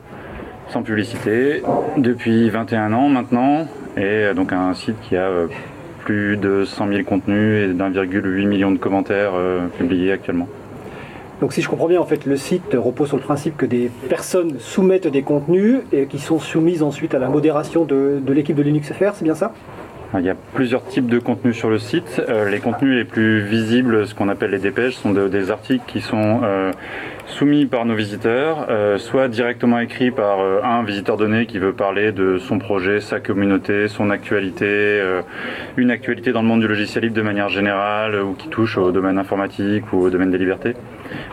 sans 0.69 0.83
publicité 0.83 1.63
depuis 1.97 2.49
21 2.49 2.93
ans 2.93 3.09
maintenant, 3.09 3.67
et 3.97 4.01
euh, 4.03 4.33
donc 4.33 4.53
un 4.53 4.73
site 4.75 4.95
qui 5.01 5.15
a 5.17 5.21
euh, 5.27 5.47
plus 6.05 6.37
de 6.37 6.63
100 6.63 6.87
000 6.89 7.03
contenus 7.03 7.69
et 7.69 7.73
d'1,8 7.73 8.45
million 8.47 8.71
de 8.71 8.77
commentaires 8.77 9.31
publiés 9.77 10.11
actuellement. 10.11 10.47
Donc 11.41 11.53
si 11.53 11.61
je 11.61 11.69
comprends 11.69 11.87
bien, 11.87 11.99
en 12.01 12.05
fait, 12.05 12.25
le 12.25 12.35
site 12.35 12.73
repose 12.73 13.07
sur 13.09 13.17
le 13.17 13.23
principe 13.23 13.55
que 13.57 13.65
des 13.65 13.89
personnes 14.09 14.59
soumettent 14.59 15.07
des 15.07 15.21
contenus 15.21 15.77
et 15.93 16.05
qui 16.07 16.19
sont 16.19 16.39
soumises 16.39 16.83
ensuite 16.83 17.13
à 17.15 17.19
la 17.19 17.29
modération 17.29 17.85
de, 17.85 18.19
de 18.21 18.33
l'équipe 18.33 18.55
de 18.55 18.61
Linux 18.63 18.91
FR, 18.91 19.11
c'est 19.13 19.23
bien 19.23 19.35
ça? 19.35 19.53
Il 20.17 20.25
y 20.25 20.29
a 20.29 20.35
plusieurs 20.55 20.83
types 20.85 21.05
de 21.07 21.19
contenus 21.19 21.55
sur 21.55 21.69
le 21.69 21.77
site. 21.77 22.21
Euh, 22.27 22.49
les 22.49 22.59
contenus 22.59 22.95
les 22.95 23.05
plus 23.05 23.41
visibles, 23.41 24.07
ce 24.07 24.15
qu'on 24.15 24.27
appelle 24.27 24.49
les 24.51 24.57
dépêches, 24.59 24.95
sont 24.95 25.11
de- 25.11 25.27
des 25.27 25.51
articles 25.51 25.83
qui 25.85 26.01
sont 26.01 26.41
euh, 26.43 26.71
soumis 27.29 27.65
par 27.67 27.85
nos 27.85 27.95
visiteurs, 27.95 28.65
euh, 28.69 28.97
soit 28.97 29.27
directement 29.27 29.79
écrits 29.79 30.11
par 30.11 30.39
euh, 30.41 30.61
un 30.63 30.83
visiteur 30.83 31.15
donné 31.15 31.45
qui 31.45 31.59
veut 31.59 31.73
parler 31.73 32.11
de 32.11 32.37
son 32.37 32.57
projet, 32.59 32.99
sa 32.99 33.19
communauté, 33.19 33.87
son 33.87 34.09
actualité, 34.09 34.65
euh, 34.67 35.21
une 35.77 35.91
actualité 35.91 36.31
dans 36.31 36.41
le 36.41 36.47
monde 36.47 36.61
du 36.61 36.67
logiciel 36.67 37.03
libre 37.03 37.15
de 37.15 37.21
manière 37.21 37.49
générale 37.49 38.21
ou 38.21 38.33
qui 38.33 38.49
touche 38.49 38.77
au 38.77 38.91
domaine 38.91 39.17
informatique 39.17 39.93
ou 39.93 39.97
au 39.99 40.09
domaine 40.09 40.31
des 40.31 40.37
libertés, 40.39 40.73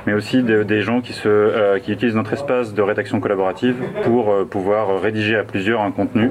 mais 0.06 0.12
aussi 0.12 0.42
de- 0.42 0.62
des 0.62 0.82
gens 0.82 1.00
qui, 1.00 1.12
se, 1.14 1.78
qui 1.78 1.92
utilisent 1.92 2.14
notre 2.16 2.34
espace 2.34 2.74
de 2.74 2.82
rédaction 2.82 3.18
collaborative 3.20 3.76
pour 4.04 4.34
pouvoir 4.48 5.00
rédiger 5.00 5.36
à 5.36 5.44
plusieurs 5.44 5.80
un 5.80 5.90
contenu. 5.90 6.30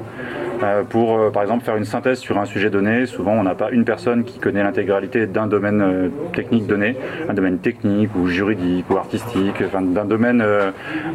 Pour, 0.89 1.31
par 1.33 1.43
exemple, 1.43 1.65
faire 1.65 1.75
une 1.75 1.83
synthèse 1.83 2.19
sur 2.19 2.37
un 2.39 2.45
sujet 2.45 2.69
donné. 2.69 3.05
Souvent, 3.07 3.33
on 3.33 3.43
n'a 3.43 3.55
pas 3.55 3.71
une 3.71 3.83
personne 3.83 4.23
qui 4.23 4.39
connaît 4.39 4.63
l'intégralité 4.63 5.27
d'un 5.27 5.47
domaine 5.47 6.09
technique 6.31 6.65
donné, 6.65 6.95
un 7.27 7.33
domaine 7.33 7.59
technique 7.59 8.09
ou 8.15 8.27
juridique 8.27 8.85
ou 8.89 8.95
artistique, 8.95 9.54
d'un 9.63 10.05
domaine 10.05 10.41
euh, 10.41 10.71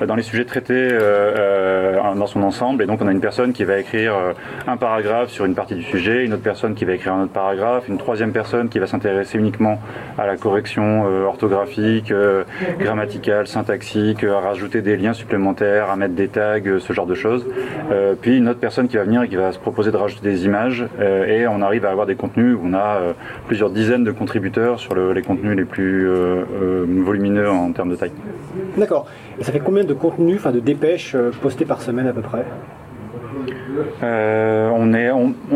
dans 0.07 0.15
les 0.15 0.23
sujets 0.23 0.45
traités 0.45 0.75
euh, 0.75 1.95
euh, 2.01 2.15
dans 2.15 2.27
son 2.27 2.43
ensemble. 2.43 2.83
Et 2.83 2.87
donc, 2.87 3.01
on 3.03 3.07
a 3.09 3.13
une 3.13 3.21
personne 3.21 3.53
qui 3.53 3.65
va 3.65 3.79
écrire 3.79 4.15
euh, 4.15 4.33
un 4.67 4.77
paragraphe 4.77 5.31
sur 5.31 5.45
une 5.45 5.55
partie 5.55 5.75
du 5.75 5.83
sujet, 5.83 6.25
une 6.25 6.33
autre 6.33 6.43
personne 6.43 6.75
qui 6.75 6.85
va 6.85 6.93
écrire 6.93 7.15
un 7.15 7.25
autre 7.25 7.33
paragraphe, 7.33 7.89
une 7.89 7.99
troisième 7.99 8.33
personne 8.33 8.69
qui 8.69 8.79
va 8.79 8.87
s'intéresser 8.87 9.39
uniquement 9.39 9.81
à 10.19 10.27
la 10.27 10.37
correction 10.37 11.05
euh, 11.07 11.25
orthographique, 11.25 12.13
grammaticale, 12.79 13.47
syntaxique, 13.47 14.25
à 14.25 14.41
rajouter 14.41 14.83
des 14.83 14.97
liens 14.97 15.13
supplémentaires, 15.13 15.91
à 15.91 15.97
mettre 15.97 16.15
des 16.15 16.29
tags, 16.29 16.59
ce 16.79 16.93
genre 16.93 17.07
de 17.07 17.15
choses. 17.15 17.47
Puis 18.21 18.37
une 18.39 18.49
autre 18.49 18.61
personne 18.61 18.89
qui 18.89 18.97
va 18.97 19.05
venir 19.05 19.23
et 19.23 19.29
qui 19.29 19.37
va 19.37 19.53
se 19.53 19.59
proposer 19.59 19.91
de 19.91 19.97
rajouter 19.97 20.29
des 20.29 20.45
images 20.47 20.85
et 21.27 21.47
on 21.47 21.63
arrive 21.63 21.85
à 21.87 21.91
avoir 21.91 22.07
des 22.07 22.15
contenus 22.15 22.57
où 22.57 22.61
on 22.67 22.75
a 22.75 22.99
plusieurs 23.47 23.71
dizaines 23.71 24.05
de 24.05 24.11
contributeurs 24.11 24.79
sur 24.81 24.95
le- 24.95 25.13
les 25.13 25.23
contenus 25.23 25.57
les 25.57 25.65
plus 25.65 26.09
euh, 26.09 26.45
volumineux 26.87 27.49
en 27.51 27.73
termes 27.73 27.91
de 27.91 27.97
taille. 27.97 28.13
D'accord. 28.77 29.07
Et 29.39 29.45
ça 29.45 29.53
fait 29.53 29.61
combien 29.61 29.85
de 29.85 29.95
contenus, 29.95 30.37
enfin 30.39 30.53
de 30.53 30.61
dépêches 30.61 31.15
euh, 31.15 31.31
postées 31.43 31.65
par 31.65 31.81
semaine 31.83 32.07
à 32.07 32.13
peu 32.13 32.21
près? 32.23 32.45
Euh, 34.03 34.71
on 34.75 34.93
est, 34.95 35.11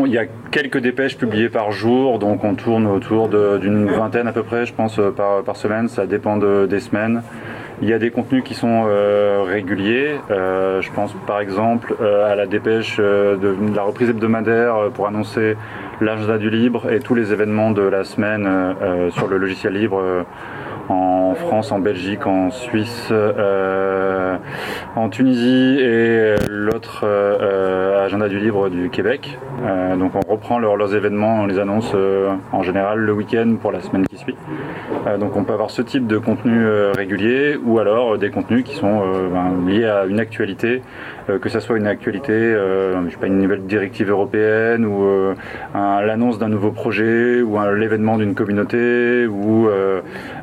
il 0.05 0.11
y 0.11 0.17
a 0.17 0.25
quelques 0.51 0.79
dépêches 0.79 1.17
publiées 1.17 1.49
par 1.49 1.71
jour, 1.71 2.19
donc 2.19 2.43
on 2.43 2.55
tourne 2.55 2.87
autour 2.87 3.27
d'une 3.29 3.87
vingtaine 3.87 4.27
à 4.27 4.31
peu 4.31 4.43
près, 4.43 4.65
je 4.65 4.73
pense, 4.73 4.97
euh, 4.99 5.11
par, 5.11 5.55
semaine. 5.55 5.87
Ça 5.87 6.05
dépend 6.05 6.37
de- 6.37 6.65
des 6.65 6.79
semaines. 6.79 7.21
Il 7.81 7.89
y 7.89 7.93
a 7.93 7.99
des 7.99 8.09
contenus 8.09 8.43
qui 8.43 8.53
sont 8.53 8.85
réguliers. 9.45 10.15
Je 10.29 10.91
pense 10.93 11.13
par 11.27 11.41
exemple 11.41 11.93
à 12.01 12.33
la 12.33 12.45
dépêche 12.45 12.95
de, 12.97 13.35
de 13.35 13.75
la 13.75 13.81
reprise 13.81 14.09
hebdomadaire 14.09 14.75
pour 14.93 15.07
annoncer 15.07 15.57
l'agenda 15.99 16.37
du 16.37 16.49
libre 16.49 16.89
et 16.89 16.99
tous 17.01 17.15
les 17.15 17.33
événements 17.33 17.71
de 17.71 17.81
la 17.81 18.05
semaine 18.05 18.47
sur 19.11 19.27
le 19.27 19.37
logiciel 19.37 19.73
libre. 19.73 19.99
euh, 19.99 20.23
France, 21.35 21.71
en 21.71 21.79
Belgique, 21.79 22.25
en 22.25 22.49
Suisse, 22.51 23.09
euh, 23.11 24.37
en 24.95 25.09
Tunisie 25.09 25.77
et 25.79 25.83
euh, 25.83 26.35
l'autre 26.49 27.01
euh, 27.03 28.03
agenda 28.05 28.27
du 28.27 28.39
livre 28.39 28.69
du 28.69 28.89
Québec. 28.89 29.37
Donc 29.97 30.11
on 30.15 30.31
reprend 30.31 30.59
leurs- 30.59 30.93
événements, 30.95 31.41
on 31.41 31.45
les 31.47 31.57
annonce 31.57 31.95
en 32.51 32.61
général 32.61 32.99
le 32.99 33.11
week-end 33.11 33.55
pour 33.59 33.71
la 33.71 33.81
semaine 33.81 34.05
qui 34.05 34.17
suit. 34.17 34.35
Donc 35.19 35.35
on 35.35 35.43
peut 35.43 35.53
avoir 35.53 35.71
ce 35.71 35.81
type 35.81 36.05
de 36.05 36.17
contenu 36.17 36.63
régulier 36.95 37.57
ou 37.65 37.79
alors 37.79 38.17
des 38.17 38.29
contenus 38.29 38.63
qui 38.63 38.75
sont 38.75 39.01
ben, 39.33 39.67
liés 39.67 39.85
à 39.85 40.05
une 40.05 40.19
actualité, 40.19 40.83
que 41.41 41.49
ça 41.49 41.59
soit 41.59 41.77
une 41.77 41.87
actualité, 41.87 42.33
je 42.33 43.09
sais 43.09 43.17
pas, 43.17 43.27
une 43.27 43.39
nouvelle 43.39 43.63
directive 43.65 44.11
européenne 44.11 44.85
ou 44.85 45.33
l'annonce 45.73 46.37
d'un 46.37 46.49
nouveau 46.49 46.71
projet 46.71 47.41
ou 47.41 47.57
l'événement 47.75 48.17
d'une 48.17 48.35
communauté 48.35 49.25
ou 49.25 49.67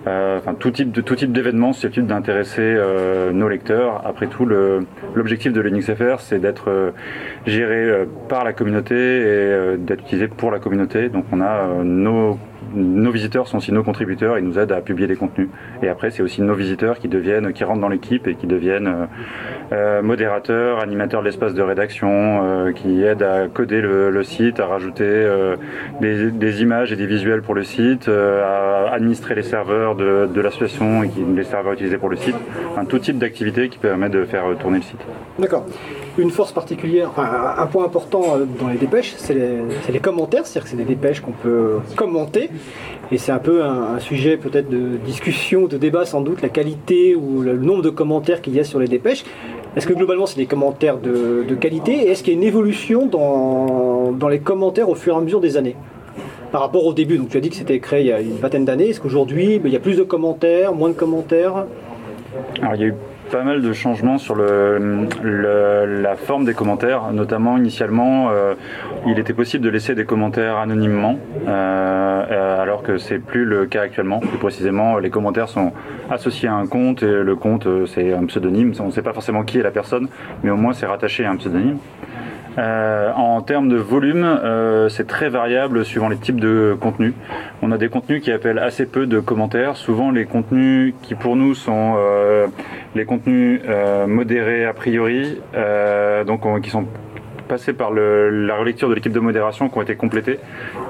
enfin 0.06 0.54
tout 0.58 0.70
type 0.72 0.81
de 0.84 1.00
tout 1.00 1.14
type 1.16 1.32
d'événement 1.32 1.72
susceptible 1.72 2.06
d'intéresser 2.06 2.60
euh, 2.62 3.32
nos 3.32 3.48
lecteurs. 3.48 4.06
Après 4.06 4.26
tout, 4.26 4.44
l'objectif 4.44 5.52
de 5.52 5.60
l'UnixFR, 5.60 6.20
c'est 6.20 6.38
d'être 6.38 6.70
euh, 6.70 6.90
géré 7.46 7.84
euh, 7.84 8.04
par 8.28 8.44
la 8.44 8.52
communauté 8.52 8.94
et 8.94 9.76
d'être 9.78 10.02
utilisé 10.02 10.28
pour 10.28 10.50
la 10.50 10.58
communauté. 10.58 11.08
Donc 11.08 11.24
on 11.32 11.40
a 11.40 11.82
nos 11.84 12.38
nos 12.74 13.10
visiteurs 13.10 13.48
sont 13.48 13.58
aussi 13.58 13.72
nos 13.72 13.82
contributeurs, 13.82 14.38
ils 14.38 14.44
nous 14.44 14.58
aident 14.58 14.72
à 14.72 14.80
publier 14.80 15.08
des 15.08 15.16
contenus. 15.16 15.48
Et 15.82 15.88
après, 15.88 16.10
c'est 16.10 16.22
aussi 16.22 16.42
nos 16.42 16.54
visiteurs 16.54 16.98
qui 16.98 17.08
deviennent, 17.08 17.52
qui 17.52 17.64
rentrent 17.64 17.80
dans 17.80 17.88
l'équipe 17.88 18.26
et 18.26 18.34
qui 18.34 18.46
deviennent 18.46 18.86
euh, 18.86 19.06
euh, 19.72 20.02
modérateurs, 20.02 20.80
animateurs 20.80 21.20
de 21.20 21.26
l'espace 21.26 21.54
de 21.54 21.62
rédaction, 21.62 22.40
euh, 22.42 22.72
qui 22.72 23.02
aident 23.02 23.22
à 23.22 23.48
coder 23.48 23.80
le, 23.80 24.22
site, 24.22 24.60
à 24.60 24.66
rajouter 24.66 25.02
des, 26.00 26.62
images 26.62 26.92
et 26.92 26.96
des 26.96 27.06
visuels 27.06 27.42
pour 27.42 27.54
le 27.54 27.64
site, 27.64 28.08
à 28.08 28.92
administrer 28.92 29.34
les 29.34 29.42
serveurs 29.42 29.96
de, 29.96 30.40
l'association 30.40 31.02
et 31.02 31.10
les 31.34 31.44
serveurs 31.44 31.72
utilisés 31.72 31.98
pour 31.98 32.08
le 32.08 32.16
site. 32.16 32.36
Enfin, 32.70 32.84
tout 32.84 32.98
type 32.98 33.18
d'activité 33.18 33.68
qui 33.68 33.78
permet 33.78 34.08
de 34.08 34.24
faire 34.24 34.44
tourner 34.60 34.78
le 34.78 34.84
site. 34.84 35.00
D'accord. 35.38 35.66
Une 36.18 36.30
force 36.30 36.52
particulière, 36.52 37.10
un 37.16 37.66
point 37.66 37.84
important 37.84 38.38
dans 38.60 38.68
les 38.68 38.76
dépêches, 38.76 39.14
c'est 39.16 39.34
les 39.34 39.98
commentaires, 39.98 40.46
c'est-à-dire 40.46 40.64
que 40.64 40.68
c'est 40.68 40.76
des 40.76 40.94
dépêches 40.94 41.20
qu'on 41.20 41.32
peut 41.32 41.78
commenter. 41.96 42.50
Et 43.10 43.18
c'est 43.18 43.32
un 43.32 43.38
peu 43.38 43.62
un, 43.62 43.98
sujet 43.98 44.36
peut-être 44.36 44.70
de 44.70 44.96
discussion, 45.04 45.66
de 45.66 45.76
débat 45.76 46.06
sans 46.06 46.22
doute, 46.22 46.40
la 46.40 46.48
qualité 46.48 47.14
ou 47.14 47.42
le 47.42 47.58
nombre 47.58 47.82
de 47.82 47.90
commentaires 47.90 48.40
qu'il 48.40 48.54
y 48.54 48.60
a 48.60 48.64
sur 48.64 48.78
les 48.78 48.88
dépêches. 48.88 49.24
Est-ce 49.76 49.86
que 49.86 49.92
globalement 49.92 50.26
c'est 50.26 50.36
des 50.36 50.46
commentaires 50.46 50.98
de, 50.98 51.54
qualité 51.60 52.10
est-ce 52.10 52.22
qu'il 52.22 52.32
y 52.32 52.36
a 52.36 52.38
une 52.38 52.46
évolution 52.46 53.06
dans, 53.06 54.28
les 54.28 54.38
commentaires 54.40 54.88
au 54.88 54.94
fur 54.94 55.14
et 55.14 55.18
à 55.18 55.20
mesure 55.20 55.40
des 55.40 55.56
années? 55.56 55.76
Par 56.52 56.60
rapport 56.60 56.84
au 56.84 56.92
début, 56.92 57.16
donc 57.16 57.30
tu 57.30 57.36
as 57.36 57.40
dit 57.40 57.48
que 57.48 57.56
c'était 57.56 57.78
créé 57.80 58.00
il 58.02 58.06
y 58.08 58.12
a 58.12 58.20
une 58.20 58.36
vingtaine 58.36 58.66
d'années. 58.66 58.90
Est-ce 58.90 59.00
qu'aujourd'hui, 59.00 59.60
il 59.64 59.70
y 59.70 59.76
a 59.76 59.80
plus 59.80 59.96
de 59.96 60.02
commentaires, 60.02 60.74
moins 60.74 60.90
de 60.90 60.94
commentaires? 60.94 61.66
Il 62.56 62.80
y 62.80 62.84
a 62.84 62.86
eu 62.86 62.94
pas 63.32 63.44
mal 63.44 63.62
de 63.62 63.72
changements 63.72 64.18
sur 64.18 64.36
la 64.36 66.16
forme 66.16 66.44
des 66.44 66.52
commentaires, 66.52 67.12
notamment 67.12 67.56
initialement, 67.56 68.28
euh, 68.30 68.54
il 69.06 69.18
était 69.18 69.32
possible 69.32 69.64
de 69.64 69.70
laisser 69.70 69.94
des 69.94 70.04
commentaires 70.04 70.58
anonymement, 70.58 71.18
euh, 71.48 72.26
euh, 72.30 72.62
alors 72.62 72.82
que 72.82 72.98
c'est 72.98 73.18
plus 73.18 73.46
le 73.46 73.64
cas 73.64 73.80
actuellement. 73.80 74.20
Plus 74.20 74.36
précisément, 74.36 74.98
les 74.98 75.08
commentaires 75.08 75.48
sont 75.48 75.72
associés 76.10 76.50
à 76.50 76.54
un 76.54 76.66
compte 76.66 77.02
et 77.02 77.22
le 77.22 77.34
compte 77.34 77.66
c'est 77.86 78.12
un 78.12 78.26
pseudonyme. 78.26 78.74
On 78.80 78.86
ne 78.86 78.90
sait 78.90 79.02
pas 79.02 79.14
forcément 79.14 79.44
qui 79.44 79.58
est 79.58 79.62
la 79.62 79.70
personne, 79.70 80.08
mais 80.42 80.50
au 80.50 80.56
moins 80.56 80.74
c'est 80.74 80.86
rattaché 80.86 81.24
à 81.24 81.30
un 81.30 81.36
pseudonyme. 81.36 81.78
Euh, 82.58 83.10
en 83.14 83.40
termes 83.40 83.68
de 83.68 83.76
volume, 83.76 84.24
euh, 84.24 84.88
c'est 84.88 85.06
très 85.06 85.28
variable 85.30 85.84
suivant 85.84 86.08
les 86.08 86.16
types 86.18 86.40
de 86.40 86.76
contenus. 86.78 87.14
On 87.62 87.72
a 87.72 87.78
des 87.78 87.88
contenus 87.88 88.22
qui 88.22 88.30
appellent 88.30 88.58
assez 88.58 88.84
peu 88.86 89.06
de 89.06 89.20
commentaires. 89.20 89.76
Souvent, 89.76 90.10
les 90.10 90.26
contenus 90.26 90.94
qui 91.02 91.14
pour 91.14 91.36
nous 91.36 91.54
sont 91.54 91.94
euh, 91.96 92.46
les 92.94 93.04
contenus 93.04 93.62
modérés 94.06 94.66
a 94.66 94.74
priori, 94.74 95.40
donc 96.26 96.44
on- 96.44 96.60
qui 96.60 96.70
sont 96.70 96.84
passés 97.48 97.72
par 97.72 97.90
la 97.92 98.54
relecture 98.56 98.88
de 98.88 98.94
l'équipe 98.94 99.12
de 99.12 99.20
modération 99.20 99.68
qui 99.68 99.78
ont 99.78 99.82
été 99.82 99.94
complétés. 99.94 100.38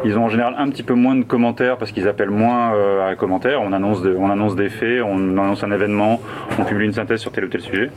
Ils 0.05 0.19
ont 0.19 0.25
en 0.25 0.29
général 0.29 0.55
un 0.59 0.69
petit 0.69 0.83
peu 0.83 0.95
moins 0.95 1.15
de 1.15 1.25
commentaires 1.25 1.77
parce 1.77 1.93
qu'ils 1.93 2.09
appellent 2.09 2.31
moins 2.31 2.73
à 3.09 3.15
commentaires. 3.15 3.63
On 3.63 3.73
annonce, 3.73 4.03
on 4.19 4.31
annonce 4.31 4.57
des 4.57 4.69
faits, 4.69 5.03
on 5.03 5.17
annonce 5.39 5.63
un 5.65 5.71
événement, 5.71 6.21
on 6.59 6.65
publie 6.65 6.87
une 6.87 6.93
synthèse 6.93 7.21
sur 7.21 7.31
tel 7.33 7.45
ou 7.45 7.49
tel 7.49 7.61
sujet. 7.61 7.91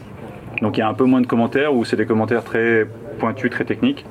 Donc 0.62 0.78
il 0.78 0.80
y 0.80 0.84
a 0.84 0.88
un 0.88 0.94
peu 0.94 1.04
moins 1.04 1.22
de 1.22 1.28
commentaires 1.28 1.74
où 1.74 1.84
c'est 1.84 1.98
des 1.98 2.06
commentaires 2.06 2.44
très 2.44 2.86
pointus, 3.16 3.50
très 3.50 3.66
techniques. 3.66 4.06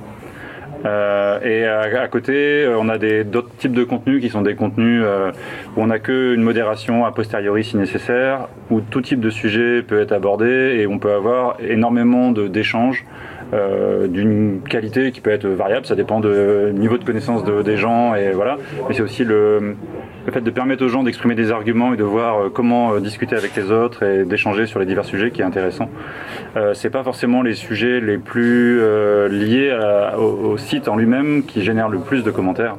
Euh, 0.84 1.40
et 1.42 1.66
à, 1.66 2.08
côté, 2.08 2.64
euh, 2.64 2.76
on 2.78 2.88
a 2.88 2.98
d'autres 2.98 3.48
types 3.56 3.72
de 3.72 3.84
contenus 3.84 4.20
qui 4.20 4.28
sont 4.28 4.42
des 4.42 4.54
contenus 4.54 5.02
euh, 5.02 5.30
où 5.76 5.82
on 5.82 5.86
n'a 5.86 5.98
qu'une 5.98 6.42
modération 6.42 7.06
a 7.06 7.12
posteriori 7.12 7.64
si 7.64 7.76
nécessaire, 7.78 8.48
où 8.70 8.80
tout 8.80 9.00
type 9.00 9.20
de 9.20 9.30
sujet 9.30 9.82
peut 9.82 10.00
être 10.00 10.12
abordé 10.12 10.76
et 10.78 10.86
on 10.86 10.98
peut 10.98 11.12
avoir 11.12 11.56
énormément 11.66 12.30
d'échanges 12.32 13.04
d'une 14.08 14.62
qualité 14.68 15.12
qui 15.12 15.20
peut 15.20 15.30
être 15.30 15.46
variable, 15.46 15.86
ça 15.86 15.94
dépend 15.94 16.18
du 16.18 16.26
niveau 16.74 16.98
de 16.98 17.04
connaissance 17.04 17.44
de- 17.44 17.62
des 17.62 17.76
gens 17.76 18.16
et 18.16 18.32
voilà. 18.32 18.58
Mais 18.88 18.94
c'est 18.96 19.02
aussi 19.02 19.22
le, 19.22 19.76
le 20.26 20.32
fait 20.32 20.40
de 20.40 20.50
permettre 20.50 20.84
aux 20.84 20.88
gens 20.88 21.02
d'exprimer 21.02 21.34
des 21.34 21.50
arguments 21.50 21.92
et 21.92 21.96
de 21.96 22.04
voir 22.04 22.38
euh, 22.38 22.48
comment 22.48 22.94
euh, 22.94 23.00
discuter 23.00 23.36
avec 23.36 23.54
les 23.56 23.70
autres 23.70 24.02
et 24.02 24.24
d'échanger 24.24 24.66
sur 24.66 24.78
les 24.78 24.86
divers 24.86 25.04
sujets 25.04 25.30
qui 25.30 25.42
est 25.42 25.44
intéressant. 25.44 25.88
Euh, 26.56 26.74
c'est 26.74 26.90
pas 26.90 27.02
forcément 27.02 27.42
les 27.42 27.54
sujets 27.54 28.00
les 28.00 28.18
plus 28.18 28.80
euh, 28.80 29.28
liés 29.28 29.76
au, 30.18 30.56
site 30.56 30.88
en 30.88 30.96
lui-même 30.96 31.44
qui 31.44 31.62
génèrent 31.62 31.88
le 31.88 31.98
plus 31.98 32.22
de 32.22 32.30
commentaires. 32.30 32.76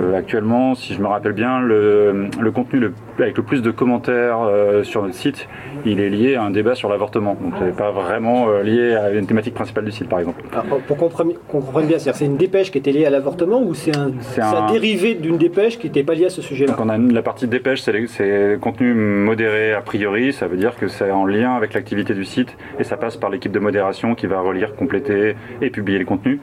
Euh, 0.00 0.16
actuellement, 0.16 0.74
si 0.74 0.94
je 0.94 1.00
me 1.00 1.06
rappelle 1.06 1.32
bien, 1.32 1.60
le, 1.60 2.28
le 2.40 2.50
contenu 2.50 2.90
avec 3.18 3.36
le 3.36 3.42
plus 3.44 3.62
de 3.62 3.70
commentaires 3.70 4.40
euh, 4.40 4.82
sur 4.82 5.02
notre 5.02 5.14
site, 5.14 5.48
il 5.84 6.00
est 6.00 6.08
lié 6.10 6.34
à 6.36 6.42
un 6.42 6.50
débat 6.50 6.74
sur 6.74 6.88
l'avortement. 6.88 7.36
Donc 7.40 7.54
c'est 7.58 7.76
pas 7.76 7.90
vraiment 7.90 8.48
euh, 8.48 8.62
lié 8.62 8.94
à 8.94 9.10
une 9.12 9.26
thématique 9.26 9.54
principale 9.54 9.84
du 9.84 9.92
site, 9.92 10.08
par 10.08 10.18
exemple. 10.20 10.42
Alors, 10.52 10.78
pour 10.80 10.96
qu'on 10.96 11.08
comprenne, 11.08 11.86
bien, 11.86 11.98
c'est-à-dire 11.98 12.14
c'est 12.16 12.24
une 12.26 12.36
dépêche 12.36 12.70
qui 12.70 12.78
était 12.78 12.92
liée 12.92 13.06
à 13.06 13.10
l'avortement 13.10 13.62
ou 13.62 13.74
c'est 13.74 13.96
un, 13.96 14.12
c'est 14.20 14.40
un 14.40 14.64
un- 14.64 14.72
dérivé 14.72 15.14
d'une 15.14 15.36
dépêche 15.38 15.78
qui 15.78 15.86
n'était 15.86 16.02
pas 16.02 16.14
liée 16.14 16.26
à 16.26 16.30
ce 16.30 16.42
sujet-là? 16.42 16.72
Donc 16.72 16.84
on 16.84 16.88
a 16.88 16.96
la 16.98 17.22
partie 17.22 17.46
dépêche, 17.46 17.82
c'est 17.82 18.58
contenu 18.60 18.94
modéré 18.94 19.72
a 19.72 19.80
priori, 19.80 20.32
ça 20.32 20.46
veut 20.46 20.56
dire 20.56 20.76
que 20.76 20.88
c'est 20.88 21.10
en 21.10 21.26
lien 21.26 21.54
avec 21.54 21.74
l'activité 21.74 22.14
du 22.14 22.24
site 22.24 22.56
et 22.78 22.84
ça 22.84 22.96
passe 22.96 23.16
par 23.16 23.30
l'équipe 23.30 23.52
de 23.52 23.58
modération 23.58 24.14
qui 24.14 24.26
va 24.26 24.40
relire, 24.40 24.74
compléter 24.76 25.36
et 25.60 25.70
publier 25.70 25.98
les 25.98 26.04
contenus. 26.04 26.38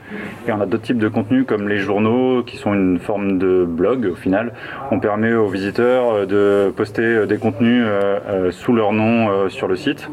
Et 0.48 0.52
on 0.52 0.62
a 0.62 0.66
d'autres 0.66 0.84
types 0.84 0.98
de 0.98 1.08
contenus 1.08 1.46
comme 1.48 1.68
les 1.68 1.78
journaux 1.78 2.44
qui 2.44 2.58
sont 2.58 2.74
une 2.74 3.00
forme 3.00 3.38
de 3.39 3.66
blog 3.66 4.08
au 4.12 4.16
final. 4.16 4.54
On 4.92 5.00
permet 5.00 5.34
aux 5.34 5.48
visiteurs 5.48 6.12
euh, 6.14 6.26
de 6.26 6.72
poster 6.72 7.02
euh, 7.02 7.26
des 7.26 7.38
contenus 7.38 7.84
euh, 7.86 8.20
euh, 8.30 8.52
sous 8.52 8.74
leur 8.74 8.94
nom 8.94 9.30
euh, 9.32 9.49
sur 9.49 9.67
le 9.67 9.75
site. 9.75 10.07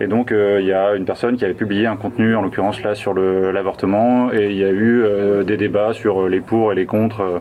Et 0.00 0.06
donc 0.06 0.32
euh, 0.32 0.58
il 0.60 0.66
y 0.66 0.72
a 0.72 0.94
une 0.94 1.04
personne 1.04 1.36
qui 1.36 1.44
avait 1.44 1.54
publié 1.54 1.86
un 1.86 1.96
contenu, 1.96 2.34
en 2.36 2.42
l'occurrence 2.42 2.82
là 2.82 2.94
sur 2.94 3.14
l'avortement, 3.14 4.32
et 4.32 4.46
il 4.46 4.56
y 4.56 4.64
a 4.64 4.70
eu 4.70 5.02
euh, 5.02 5.42
des 5.42 5.56
débats 5.56 5.92
sur 5.92 6.28
les 6.28 6.40
pour 6.40 6.72
et 6.72 6.74
les 6.74 6.86
contre. 6.86 7.40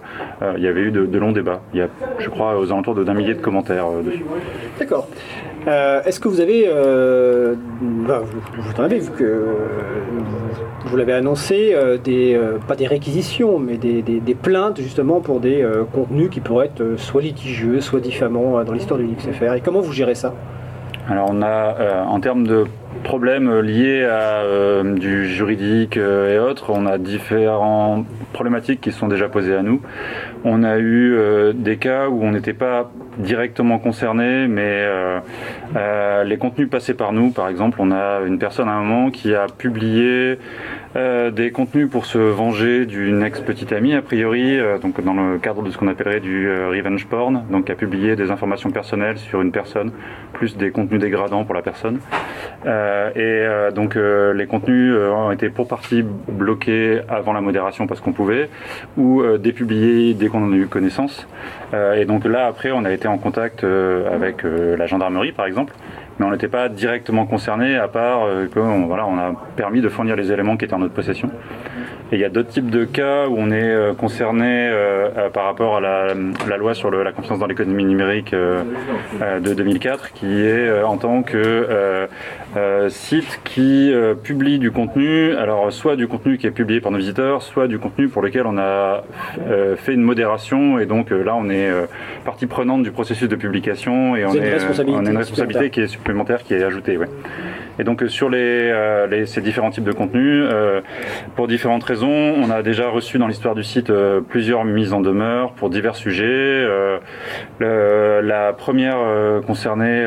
Il 0.57 0.63
y 0.63 0.67
avait 0.67 0.81
eu 0.81 0.91
de, 0.91 1.17
longs 1.17 1.31
débats. 1.31 1.61
Il 1.73 1.79
y 1.79 1.81
a, 1.81 1.87
je 2.19 2.29
crois, 2.29 2.57
aux 2.57 2.71
alentours 2.71 2.95
d'un 2.95 3.13
millier 3.13 3.33
de 3.33 3.41
commentaires 3.41 3.85
dessus. 4.05 4.23
D'accord. 4.77 5.07
Est-ce 5.67 6.19
que 6.19 6.27
vous 6.27 6.41
avez, 6.41 6.65
bah, 6.67 8.21
vous, 8.23 8.87
vu 8.87 9.11
que 9.17 9.45
vous 10.85 10.97
l'avez 10.97 11.13
annoncé, 11.13 11.75
des, 12.03 12.39
pas 12.67 12.75
des 12.75 12.87
réquisitions, 12.87 13.59
mais 13.59 13.77
des, 13.77 14.01
des- 14.01 14.35
plaintes 14.35 14.81
justement 14.81 15.19
pour 15.19 15.39
des 15.39 15.65
contenus 15.93 16.29
qui 16.29 16.39
pourraient 16.39 16.67
être 16.67 16.97
soit 16.97 17.21
litigieux, 17.21 17.81
soit 17.81 17.99
diffamants 17.99 18.63
dans 18.63 18.73
l'histoire 18.73 18.99
du 18.99 19.05
XFR. 19.07 19.53
Et 19.55 19.61
comment 19.61 19.81
vous 19.81 19.93
gérez 19.93 20.15
ça? 20.15 20.33
Alors 21.09 21.29
on 21.31 21.41
a, 21.41 21.47
euh, 21.79 22.03
en 22.03 22.19
termes 22.19 22.45
de 22.45 22.65
problèmes 23.03 23.61
liés 23.61 24.03
à 24.03 24.41
euh, 24.43 24.93
du 24.93 25.27
juridique 25.27 25.97
euh, 25.97 26.35
et 26.35 26.39
autres, 26.39 26.69
on 26.69 26.85
a 26.85 26.99
différents 26.99 28.05
problématiques 28.31 28.79
qui 28.79 28.91
sont 28.91 29.07
déjà 29.07 29.27
posées 29.27 29.55
à 29.55 29.63
nous. 29.63 29.81
On 30.43 30.63
a 30.63 30.77
eu 30.77 31.15
euh, 31.15 31.51
des 31.53 31.77
cas 31.77 32.09
où 32.09 32.23
on 32.23 32.31
n'était 32.31 32.53
pas 32.53 32.91
directement 33.17 33.79
concerné, 33.79 34.47
mais 34.47 34.61
euh, 34.65 35.19
euh, 35.75 36.23
les 36.23 36.37
contenus 36.37 36.69
passés 36.69 36.93
par 36.93 37.11
nous, 37.11 37.31
par 37.31 37.49
exemple, 37.49 37.79
on 37.81 37.91
a 37.91 38.21
une 38.27 38.37
personne 38.37 38.69
à 38.69 38.73
un 38.73 38.83
moment 38.83 39.09
qui 39.09 39.33
a 39.33 39.47
publié 39.47 40.37
euh, 40.95 41.29
des 41.29 41.51
contenus 41.51 41.89
pour 41.89 42.05
se 42.05 42.17
venger 42.17 42.85
d'une 42.85 43.21
ex-petite 43.21 43.71
amie, 43.73 43.93
a 43.93 44.01
priori, 44.01 44.59
euh, 44.59 44.79
donc 44.79 45.03
dans 45.03 45.13
le 45.13 45.37
cadre 45.37 45.61
de 45.61 45.69
ce 45.69 45.77
qu'on 45.77 45.87
appellerait 45.87 46.19
du 46.19 46.47
euh, 46.47 46.69
revenge 46.69 47.05
porn, 47.05 47.43
donc 47.51 47.69
a 47.69 47.75
publié 47.75 48.15
des 48.15 48.31
informations 48.31 48.71
personnelles 48.71 49.19
sur 49.19 49.41
une 49.41 49.51
personne, 49.51 49.91
plus 50.33 50.57
des 50.57 50.71
contenus 50.71 50.99
dégradants 50.99 51.43
pour 51.43 51.53
la 51.53 51.61
personne. 51.61 51.99
Euh, 52.65 53.11
et 53.11 53.19
euh, 53.19 53.71
donc 53.71 53.95
les 53.95 54.47
contenus 54.47 54.95
ont 54.95 55.31
été 55.31 55.49
pour 55.49 55.67
partie 55.67 56.03
bloqués 56.27 57.01
avant 57.07 57.33
la 57.33 57.41
modération 57.41 57.85
parce 57.85 58.01
qu'on 58.01 58.13
pouvait, 58.13 58.49
ou 58.97 59.23
dépubliés 59.37 60.13
dès 60.13 60.27
qu'on 60.27 60.43
en 60.43 60.53
a 60.53 60.55
eu 60.55 60.67
connaissance. 60.67 61.27
Et 61.95 62.05
donc 62.05 62.25
là, 62.25 62.47
après, 62.47 62.71
on 62.71 62.83
a 62.85 62.91
été 62.91 63.07
en 63.07 63.17
contact 63.17 63.63
avec 63.63 64.43
la 64.43 64.87
gendarmerie, 64.87 65.31
par 65.31 65.45
exemple, 65.45 65.73
mais 66.19 66.25
on 66.25 66.31
n'était 66.31 66.47
pas 66.49 66.69
directement 66.69 67.25
concerné, 67.25 67.75
à 67.75 67.87
part 67.87 68.23
euh, 68.23 68.47
qu'on 68.47 68.85
voilà, 68.87 69.07
on 69.07 69.17
a 69.17 69.33
permis 69.55 69.81
de 69.81 69.89
fournir 69.89 70.15
les 70.15 70.31
éléments 70.31 70.57
qui 70.57 70.65
étaient 70.65 70.73
en 70.73 70.79
notre 70.79 70.93
possession. 70.93 71.31
Et 72.11 72.15
il 72.15 72.21
y 72.21 72.25
a 72.25 72.29
d'autres 72.29 72.49
types 72.49 72.71
de 72.71 72.85
cas 72.85 73.27
où 73.27 73.35
on 73.37 73.51
est 73.51 73.61
euh, 73.61 73.93
concerné 73.93 74.67
euh, 74.71 75.29
par 75.29 75.45
rapport 75.45 75.77
à 75.77 75.79
la, 75.81 76.07
la 76.49 76.57
loi 76.57 76.73
sur 76.73 76.89
le- 76.89 77.03
la 77.03 77.11
confiance 77.11 77.37
dans 77.37 77.45
l'économie 77.45 77.85
numérique 77.85 78.33
euh, 78.33 78.63
euh, 79.21 79.39
de 79.39 79.53
2004, 79.53 80.11
qui 80.13 80.25
est 80.25 80.67
euh, 80.67 80.87
en 80.87 80.97
tant 80.97 81.21
que 81.21 81.37
euh, 81.37 82.07
euh, 82.57 82.89
site 82.89 83.41
qui 83.43 83.93
euh, 83.93 84.15
publie 84.15 84.57
du 84.57 84.71
contenu, 84.71 85.33
alors 85.35 85.71
soit 85.71 85.95
du 85.95 86.07
contenu 86.07 86.37
qui 86.39 86.47
est 86.47 86.51
publié 86.51 86.81
par 86.81 86.91
nos 86.91 86.97
visiteurs, 86.97 87.43
soit 87.43 87.67
du 87.67 87.77
contenu 87.77 88.07
pour 88.07 88.23
lequel 88.23 88.47
on 88.47 88.57
a 88.57 89.03
euh, 89.47 89.75
fait 89.75 89.93
une 89.93 90.01
modération, 90.01 90.79
et 90.79 90.87
donc 90.87 91.11
là 91.11 91.35
on 91.35 91.47
est 91.51 91.69
euh, 91.69 91.85
partie 92.25 92.47
prenante 92.47 92.81
du 92.81 92.89
processus 92.91 93.27
de 93.29 93.35
publication, 93.35 94.15
et 94.15 94.25
on 94.25 94.29
est, 94.45 94.53
on 94.97 95.01
une 95.11 95.17
responsabilité 95.17 95.69
qui 95.69 95.81
est 95.81 95.87
supplémentaire, 95.87 96.43
qui 96.43 96.55
est 96.55 96.63
ajoutée. 96.63 96.97
Ouais. 96.97 97.07
Et 97.79 97.85
donc 97.85 98.03
euh, 98.03 98.09
sur 98.09 98.29
euh, 98.33 99.25
ces 99.25 99.41
différents 99.41 99.71
types 99.71 99.85
de 99.85 99.93
contenus, 99.93 100.45
euh, 100.51 100.81
pour 101.35 101.47
différentes 101.47 101.83
raisons, 101.83 102.09
on 102.09 102.51
a 102.51 102.61
déjà 102.61 102.89
reçu 102.89 103.17
dans 103.17 103.27
l'histoire 103.27 103.55
du 103.55 103.63
site 103.63 103.91
plusieurs 104.27 104.65
mises 104.65 104.91
en 104.91 104.99
demeure 104.99 105.53
pour 105.53 105.69
divers 105.69 105.95
sujets. 105.95 106.67
La 107.59 108.53
première 108.53 108.97
concernait 109.47 110.05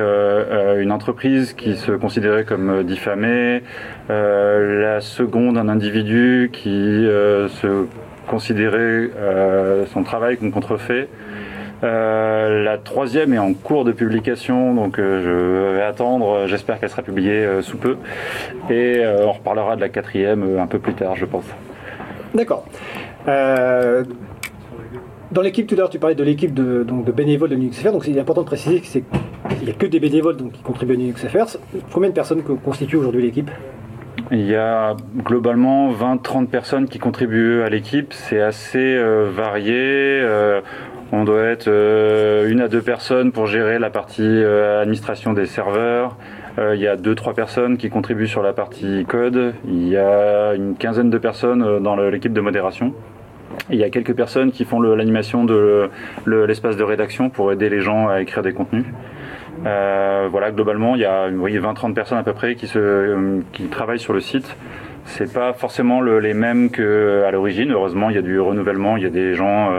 une 0.80 0.92
entreprise 0.92 1.54
qui 1.54 1.76
se 1.76 1.92
considérait 1.92 2.44
comme 2.44 2.82
diffamée. 2.84 3.62
La 4.08 5.00
seconde, 5.00 5.56
un 5.56 5.68
individu 5.68 6.50
qui 6.52 7.06
se 7.48 7.86
considérait 8.26 9.10
son 9.86 10.02
travail 10.02 10.36
comme 10.36 10.52
contrefait. 10.52 11.08
Euh, 11.82 12.62
la 12.62 12.78
troisième 12.78 13.32
est 13.34 13.38
en 13.38 13.52
cours 13.54 13.84
de 13.84 13.92
publication, 13.92 14.74
donc 14.74 14.98
euh, 14.98 15.20
je 15.72 15.76
vais 15.76 15.82
attendre. 15.82 16.46
J'espère 16.46 16.78
qu'elle 16.78 16.90
sera 16.90 17.02
publiée 17.02 17.44
euh, 17.44 17.62
sous 17.62 17.76
peu. 17.76 17.96
Et 18.70 19.02
on 19.24 19.32
reparlera 19.32 19.76
de 19.76 19.80
la 19.80 19.88
quatrième 19.88 20.58
un 20.58 20.66
peu 20.66 20.78
plus 20.78 20.94
tard, 20.94 21.16
je 21.16 21.24
pense. 21.24 21.44
D'accord. 22.34 22.64
Dans 25.32 25.40
l'équipe, 25.40 25.66
tout 25.66 25.74
à 25.76 25.78
l'heure, 25.78 25.90
tu 25.90 25.98
parlais 25.98 26.14
de 26.14 26.22
l'équipe 26.24 26.52
de, 26.52 26.82
donc, 26.82 27.04
de 27.06 27.12
bénévoles 27.12 27.48
de 27.48 27.54
LinuxFR. 27.54 27.90
Donc, 27.92 28.04
c'est 28.04 28.18
important 28.20 28.42
de 28.42 28.46
préciser 28.46 28.80
qu'il 28.80 29.02
n'y 29.64 29.70
a 29.70 29.72
que 29.72 29.86
des 29.86 29.98
bénévoles 29.98 30.36
donc, 30.36 30.52
qui 30.52 30.62
contribuent 30.62 30.92
à 30.92 30.96
LinuxFR. 30.96 31.56
Combien 31.90 32.10
de 32.10 32.14
personnes 32.14 32.42
co- 32.42 32.56
constituent 32.56 32.96
aujourd'hui 32.96 33.22
l'équipe? 33.22 33.50
Il 34.30 34.46
y 34.46 34.54
a 34.54 34.94
globalement 35.24 35.90
20-30 35.90 36.48
personnes 36.48 36.86
qui 36.86 36.98
contribuent 36.98 37.62
à 37.62 37.70
l'équipe. 37.70 38.12
C'est 38.12 38.42
assez 38.42 38.78
euh, 38.78 39.30
varié. 39.34 39.74
Euh, 40.22 40.60
on 41.12 41.24
doit 41.24 41.42
être 41.42 41.68
euh, 41.68 42.48
une 42.48 42.60
à 42.60 42.68
deux 42.68 42.80
personnes 42.82 43.32
pour 43.32 43.46
gérer 43.46 43.78
la 43.78 43.90
partie 43.90 44.22
euh, 44.26 44.80
administration 44.80 45.34
des 45.34 45.46
serveurs. 45.46 46.16
Euh, 46.58 46.74
il 46.74 46.80
y 46.80 46.86
a 46.88 46.96
deux 46.96 47.14
trois 47.14 47.34
personnes 47.34 47.76
qui 47.76 47.90
contribuent 47.90 48.26
sur 48.26 48.42
la 48.42 48.52
partie 48.52 49.04
code. 49.06 49.54
Il 49.66 49.88
y 49.88 49.96
a 49.96 50.54
une 50.54 50.74
quinzaine 50.76 51.10
de 51.10 51.18
personnes 51.18 51.80
dans 51.82 51.96
l'équipe 51.96 52.32
de 52.32 52.40
modération. 52.40 52.94
Il 53.70 53.76
y 53.78 53.84
a 53.84 53.90
quelques 53.90 54.14
personnes 54.14 54.50
qui 54.50 54.64
font 54.64 54.80
l'animation 54.80 55.44
de 55.44 55.90
le- 56.24 56.46
l'espace 56.46 56.76
de 56.78 56.82
rédaction 56.82 57.28
pour 57.28 57.52
aider 57.52 57.68
les 57.68 57.80
gens 57.80 58.08
à 58.08 58.20
écrire 58.22 58.42
des 58.42 58.52
contenus. 58.54 58.86
Voilà, 59.64 60.50
globalement, 60.50 60.94
il 60.96 61.02
y 61.02 61.04
a 61.04 61.28
oui, 61.28 61.58
20-30 61.58 61.94
personnes 61.94 62.18
à 62.18 62.22
peu 62.22 62.32
près 62.32 62.54
qui, 62.54 62.66
travaillent 63.70 63.98
sur 63.98 64.12
le 64.14 64.20
site. 64.20 64.56
C'est 65.04 65.32
pas 65.32 65.52
forcément 65.52 66.00
le- 66.00 66.18
les 66.20 66.32
mêmes 66.34 66.70
qu'à 66.70 67.30
l'origine. 67.30 67.72
Heureusement, 67.72 68.08
il 68.08 68.16
y 68.16 68.18
a 68.18 68.22
du 68.22 68.40
renouvellement, 68.40 68.96
il 68.96 69.02
y 69.02 69.06
a 69.06 69.10
des 69.10 69.34
gens, 69.34 69.70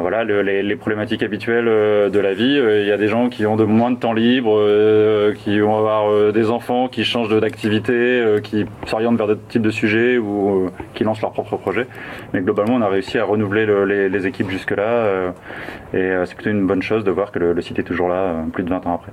voilà, 0.00 0.24
le- 0.24 0.42
les, 0.42 0.62
les 0.62 0.76
problématiques 0.76 1.22
habituelles 1.22 1.68
euh, 1.68 2.08
de 2.08 2.18
la 2.18 2.32
vie. 2.34 2.58
Euh, 2.58 2.80
Il 2.82 2.88
y 2.88 2.92
a 2.92 2.96
des 2.96 3.08
gens 3.08 3.28
qui 3.28 3.44
ont 3.46 3.56
de 3.56 3.64
moins 3.64 3.90
de 3.90 3.96
temps 3.98 4.12
libre, 4.12 4.56
euh, 4.58 5.32
qui 5.34 5.60
vont 5.60 5.76
avoir 5.76 6.32
des 6.32 6.50
enfants, 6.50 6.88
qui 6.88 7.04
changent 7.04 7.38
d'activité, 7.40 8.24
qui 8.42 8.64
s'orientent 8.86 9.16
vers 9.18 9.26
d'autres 9.26 9.46
types 9.48 9.62
de 9.62 9.70
sujets 9.70 10.18
ou 10.18 10.70
qui 10.94 11.04
lancent 11.04 11.20
leur 11.22 11.32
propre 11.32 11.56
projet. 11.56 11.86
Mais 12.32 12.40
globalement, 12.40 12.74
on 12.76 12.82
a 12.82 12.88
réussi 12.88 13.18
à 13.18 13.24
renouveler 13.24 13.66
le- 13.66 13.84
les, 13.84 14.08
les 14.08 14.26
équipes 14.26 14.50
jusque-là. 14.50 15.32
et 15.94 16.12
c'est 16.24 16.34
plutôt 16.34 16.50
une 16.50 16.66
bonne 16.66 16.82
chose 16.82 17.04
de 17.04 17.10
voir 17.10 17.30
que 17.32 17.38
le, 17.38 17.60
site 17.60 17.78
est 17.78 17.82
toujours 17.84 18.08
là, 18.08 18.34
plus 18.52 18.62
de 18.64 18.70
20 18.70 18.86
ans 18.86 18.94
après. 18.94 19.12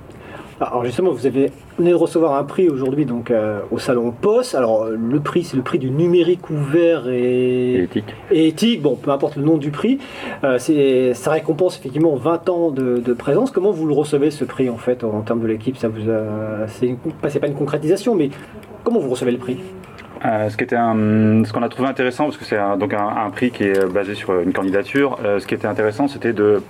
Alors 0.62 0.84
justement, 0.84 1.10
vous 1.10 1.24
avez 1.26 1.50
venez 1.78 1.90
de 1.90 1.94
recevoir 1.94 2.34
un 2.38 2.44
prix 2.44 2.68
aujourd'hui 2.68 3.06
donc 3.06 3.30
euh, 3.30 3.60
au 3.70 3.78
salon 3.78 4.10
POS. 4.12 4.54
Alors 4.54 4.84
le 4.90 5.20
prix, 5.20 5.42
c'est 5.42 5.56
le 5.56 5.62
prix 5.62 5.78
du 5.78 5.90
numérique 5.90 6.50
ouvert 6.50 7.08
et, 7.08 7.84
éthique. 7.84 8.14
Et 8.30 8.48
éthique, 8.48 8.82
bon, 8.82 8.94
peu 8.94 9.10
importe 9.10 9.36
le 9.36 9.42
nom 9.42 9.56
du 9.56 9.70
prix. 9.70 9.98
Euh, 10.44 10.58
c'est, 10.58 11.14
ça 11.14 11.30
récompense 11.30 11.78
effectivement 11.78 12.14
20 12.14 12.48
ans 12.50 12.70
de, 12.70 12.98
de 12.98 13.12
présence. 13.14 13.50
Comment 13.50 13.70
vous 13.70 13.86
le 13.86 13.94
recevez 13.94 14.30
ce 14.30 14.44
prix 14.44 14.68
en 14.68 14.76
fait 14.76 15.02
en 15.02 15.22
termes 15.22 15.40
de 15.40 15.46
l'équipe? 15.46 15.78
Ça 15.78 15.88
vous 15.88 16.10
a, 16.10 16.66
c'est, 16.66 16.86
une- 16.88 16.98
pas- 16.98 17.30
c'est 17.30 17.40
pas 17.40 17.46
une 17.48 17.54
concrétisation, 17.54 18.14
mais 18.14 18.28
comment 18.84 19.00
vous 19.00 19.08
recevez 19.10 19.32
le 19.32 19.38
prix? 19.38 19.56
Euh, 20.24 20.50
ce 20.50 20.56
qui 20.58 20.64
était 20.64 20.76
un- 20.76 21.44
ce 21.44 21.52
qu'on 21.52 21.62
a 21.62 21.68
trouvé 21.70 21.88
intéressant, 21.88 22.24
parce 22.24 22.36
que 22.36 22.44
c'est 22.44 22.58
un, 22.58 22.76
donc 22.76 22.92
un, 22.92 23.06
un 23.08 23.30
prix 23.30 23.50
qui 23.50 23.64
est 23.64 23.86
basé 23.90 24.14
sur 24.14 24.38
une 24.40 24.52
candidature, 24.52 25.18
euh, 25.24 25.38
ce 25.38 25.46
qui 25.46 25.54
était 25.54 25.66
intéressant, 25.66 26.08
c'était 26.08 26.34
de 26.34 26.62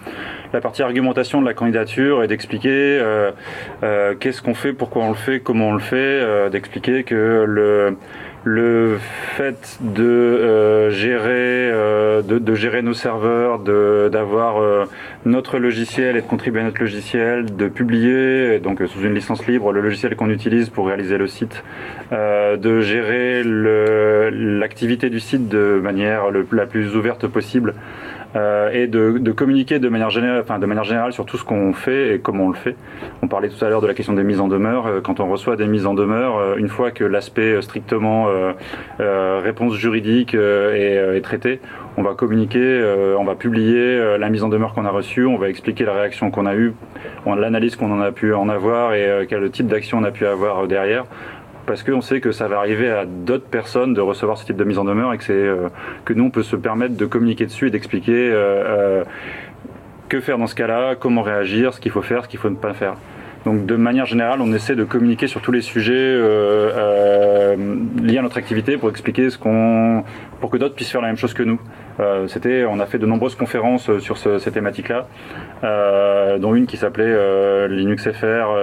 la 0.52 0.60
partie 0.60 0.82
argumentation 0.82 1.40
de 1.40 1.46
la 1.46 1.54
candidature 1.54 2.22
et 2.22 2.28
d'expliquer 2.28 2.68
euh, 3.00 3.32
euh, 3.82 4.14
qu'est-ce 4.18 4.40
qu'on 4.40 4.54
fait, 4.54 4.72
pourquoi 4.72 5.02
on 5.02 5.08
le 5.08 5.14
fait, 5.16 5.40
comment 5.40 5.68
on 5.70 5.72
le 5.72 5.80
fait, 5.80 5.96
euh, 5.96 6.48
d'expliquer 6.48 7.02
que 7.02 7.44
le 7.46 7.96
le 8.44 8.98
fait 9.36 9.78
de 9.80 10.02
euh, 10.04 10.90
gérer 10.90 11.70
euh, 11.72 12.22
de, 12.22 12.54
gérer 12.54 12.82
nos 12.82 12.94
serveurs, 12.94 13.58
de 13.58 14.08
d'avoir 14.10 14.58
euh, 14.58 14.84
notre 15.26 15.58
logiciel 15.58 16.16
et 16.16 16.22
de 16.22 16.26
contribuer 16.26 16.60
à 16.60 16.64
notre 16.64 16.80
logiciel, 16.80 17.54
de 17.54 17.68
publier 17.68 18.58
donc 18.58 18.82
sous 18.86 19.00
une 19.00 19.14
licence 19.14 19.46
libre 19.46 19.72
le 19.72 19.80
logiciel 19.80 20.16
qu'on 20.16 20.30
utilise 20.30 20.70
pour 20.70 20.86
réaliser 20.86 21.18
le 21.18 21.26
site, 21.26 21.62
de 22.12 22.80
gérer 22.80 23.42
l'activité 23.44 25.10
du 25.10 25.20
site 25.20 25.48
de 25.48 25.80
manière 25.82 26.24
la 26.52 26.66
plus 26.66 26.96
ouverte 26.96 27.26
possible. 27.26 27.74
Euh, 28.36 28.70
et 28.72 28.86
de, 28.86 29.18
de 29.18 29.32
communiquer 29.32 29.78
de 29.78 29.88
manière, 29.88 30.10
générale, 30.10 30.40
enfin, 30.42 30.58
de 30.58 30.66
manière 30.66 30.84
générale 30.84 31.12
sur 31.12 31.24
tout 31.24 31.36
ce 31.36 31.44
qu'on 31.44 31.72
fait 31.72 32.14
et 32.14 32.18
comment 32.18 32.44
on 32.44 32.48
le 32.50 32.54
fait. 32.54 32.76
On 33.22 33.28
parlait 33.28 33.48
tout 33.48 33.64
à 33.64 33.68
l'heure 33.68 33.80
de 33.80 33.86
la 33.86 33.94
question 33.94 34.12
des 34.12 34.24
mises 34.24 34.40
en 34.40 34.48
demeure. 34.48 34.86
Euh, 34.86 35.00
Quand 35.00 35.20
on 35.20 35.28
reçoit 35.28 35.56
des 35.56 35.66
mises 35.66 35.86
en 35.86 35.94
demeure, 35.94 36.38
euh, 36.38 36.56
une 36.56 36.68
fois 36.68 36.90
que 36.90 37.04
l'aspect 37.04 37.54
euh, 37.54 37.60
strictement 37.60 38.28
euh, 38.28 39.40
réponse 39.42 39.74
juridique 39.74 40.34
est, 40.34 41.16
est 41.16 41.20
traité, 41.22 41.60
on 41.96 42.02
va 42.02 42.14
communiquer, 42.14 42.82
on 43.18 43.24
va 43.24 43.34
publier 43.34 44.16
la 44.18 44.28
mise 44.30 44.42
en 44.42 44.48
demeure 44.48 44.72
qu'on 44.74 44.84
a 44.84 44.90
reçue, 44.90 45.26
on 45.26 45.36
va 45.36 45.48
expliquer 45.48 45.84
la 45.84 45.92
réaction 45.92 46.30
qu'on 46.30 46.46
a 46.46 46.54
eue, 46.54 46.72
l'analyse 47.26 47.76
qu'on 47.76 47.92
en 47.92 48.00
a 48.00 48.12
pu 48.12 48.32
en 48.32 48.48
avoir 48.48 48.94
et 48.94 49.26
quel 49.28 49.50
type 49.50 49.66
d'action 49.66 49.98
on 49.98 50.04
a 50.04 50.10
pu 50.10 50.24
avoir 50.26 50.66
derrière 50.66 51.04
parce 51.66 51.82
qu'on 51.82 52.00
sait 52.00 52.20
que 52.20 52.32
ça 52.32 52.48
va 52.48 52.58
arriver 52.58 52.90
à 52.90 53.04
d'autres 53.06 53.46
personnes 53.46 53.94
de 53.94 54.00
recevoir 54.00 54.38
ce 54.38 54.44
type 54.44 54.56
de 54.56 54.64
mise 54.64 54.78
en 54.78 54.84
demeure 54.84 55.12
et 55.12 55.18
que, 55.18 55.32
euh, 55.32 55.68
nous, 56.14 56.24
on 56.24 56.30
peut 56.30 56.42
se 56.42 56.56
permettre 56.56 56.96
de 56.96 57.06
communiquer 57.06 57.46
dessus 57.46 57.68
et 57.68 57.70
d'expliquer 57.70 58.30
euh, 58.30 59.02
euh, 59.02 59.04
que 60.08 60.20
faire 60.20 60.38
dans 60.38 60.46
ce 60.46 60.54
cas-là, 60.54 60.96
comment 60.96 61.22
réagir, 61.22 61.74
ce 61.74 61.80
qu'il 61.80 61.92
faut 61.92 62.02
faire, 62.02 62.24
ce 62.24 62.28
qu'il 62.28 62.40
faut 62.40 62.50
ne 62.50 62.56
pas 62.56 62.74
faire. 62.74 62.94
Donc 63.44 63.64
de 63.64 63.76
manière 63.76 64.04
générale, 64.04 64.40
on 64.42 64.52
essaie 64.52 64.74
de 64.74 64.84
communiquer 64.84 65.26
sur 65.26 65.40
tous 65.40 65.52
les 65.52 65.62
sujets 65.62 66.18
liés 68.02 68.18
à 68.18 68.22
notre 68.22 68.36
activité 68.36 68.76
pour 68.76 68.90
expliquer 68.90 69.30
ce 69.30 69.38
qu'on, 69.38 70.04
pour 70.40 70.50
que 70.50 70.58
d'autres 70.58 70.74
puissent 70.74 70.90
faire 70.90 71.00
la 71.00 71.08
même 71.08 71.16
chose 71.16 71.32
que 71.32 71.42
nous. 71.42 71.58
Euh, 72.00 72.26
c'était, 72.28 72.64
on 72.64 72.80
a 72.80 72.86
fait 72.86 72.98
de 72.98 73.06
nombreuses 73.06 73.34
conférences 73.34 73.90
euh, 73.90 73.98
sur 74.00 74.16
ce- 74.16 74.38
ces 74.38 74.50
thématiques-là, 74.50 75.06
euh, 75.64 76.38
dont 76.38 76.54
une 76.54 76.66
qui 76.66 76.76
s'appelait 76.78 77.68
Linux 77.68 78.08
FR 78.10 78.56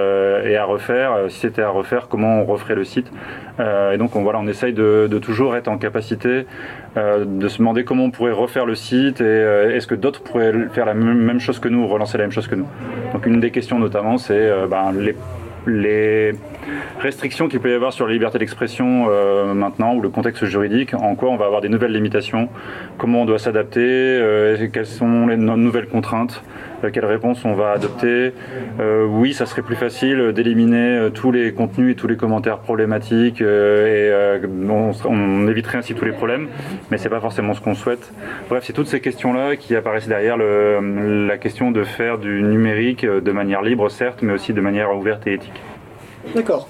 et 0.46 0.58
à 0.58 0.66
refaire. 0.66 1.14
Si 1.30 1.40
c'était 1.42 1.62
à 1.62 1.70
refaire, 1.70 2.08
comment 2.10 2.42
on 2.42 2.46
referait 2.46 2.76
le 2.76 2.84
site? 2.84 3.12
Et 3.60 3.98
donc 3.98 4.16
on, 4.16 4.22
voilà, 4.24 4.40
on 4.40 4.48
essaye 4.48 4.74
de, 4.74 5.08
toujours 5.22 5.56
être 5.56 5.68
en 5.68 5.78
capacité 5.78 6.46
de 6.96 7.48
se 7.48 7.58
demander 7.58 7.84
comment 7.84 8.06
on 8.06 8.12
pourrait 8.12 8.32
refaire 8.32 8.66
le 8.66 8.76
site 8.76 9.22
et 9.22 9.42
est-ce 9.76 9.88
que 9.88 9.96
d'autres 9.96 10.22
pourraient 10.22 10.54
faire 10.74 10.86
la 10.86 10.94
même 10.94 11.40
chose 11.40 11.60
que 11.60 11.68
nous, 11.68 11.88
relancer 11.88 12.18
la 12.18 12.24
même 12.26 12.32
chose 12.32 12.48
que 12.48 12.56
nous? 12.56 12.68
Donc 13.14 13.26
une 13.26 13.40
des 13.40 13.52
questions 13.52 13.80
notamment, 13.80 14.18
c'est 14.18 14.50
ben, 14.70 14.92
les 15.66 16.34
restrictions 17.00 17.48
qu'il 17.48 17.60
peut 17.60 17.70
y 17.70 17.74
avoir 17.74 17.94
sur 17.94 18.08
la 18.08 18.14
liberté 18.14 18.40
d'expression 18.40 19.08
euh, 19.10 19.54
maintenant 19.54 19.96
ou 19.96 20.02
le 20.02 20.10
contexte 20.10 20.46
juridique, 20.46 20.94
en 20.94 21.16
quoi 21.16 21.30
on 21.30 21.38
va 21.38 21.46
avoir 21.46 21.62
des 21.62 21.70
nouvelles 21.70 21.94
limitations, 21.94 22.50
comment 22.98 23.22
on 23.22 23.26
doit 23.26 23.40
s'adapter, 23.40 23.82
euh, 23.82 24.68
quelles 24.72 24.86
sont 24.86 25.28
les 25.28 25.38
no- 25.38 25.58
nouvelles 25.58 25.88
contraintes, 25.88 26.44
euh, 26.84 26.90
quelles 26.92 27.06
réponses 27.06 27.46
on 27.46 27.54
va 27.54 27.72
adopter. 27.72 28.34
Oui, 29.10 29.34
ça 29.34 29.46
serait 29.46 29.62
plus 29.62 29.76
facile 29.76 30.32
d'éliminer 30.34 31.10
tous 31.14 31.32
les 31.32 31.54
contenus 31.54 31.94
et 31.94 31.96
tous 31.96 32.08
les 32.08 32.16
commentaires 32.16 32.60
problématiques 32.60 33.42
et 33.42 34.12
on, 34.70 35.48
éviterait 35.48 35.80
ainsi 35.80 35.94
tous 35.94 36.06
les 36.06 36.12
problèmes, 36.12 36.48
mais 36.92 36.98
c'est 36.98 37.10
pas 37.10 37.20
forcément 37.20 37.54
ce 37.54 37.62
qu'on 37.62 37.76
souhaite. 37.76 38.12
Bref, 38.50 38.64
c'est 38.66 38.74
toutes 38.74 38.88
ces 38.88 39.00
questions-là 39.00 39.56
qui 39.56 39.76
apparaissent 39.76 40.08
derrière 40.08 40.38
la 40.38 41.38
question 41.38 41.72
de 41.72 41.84
faire 41.84 42.18
du 42.18 42.42
numérique 42.44 43.06
de 43.06 43.32
manière 43.32 43.62
libre, 43.62 43.90
certes, 43.90 44.20
mais 44.22 44.34
aussi 44.34 44.54
de 44.54 44.62
manière 44.62 44.96
ouverte 44.96 45.26
et 45.28 45.34
éthique. 45.34 45.62
D'accord. 46.36 46.68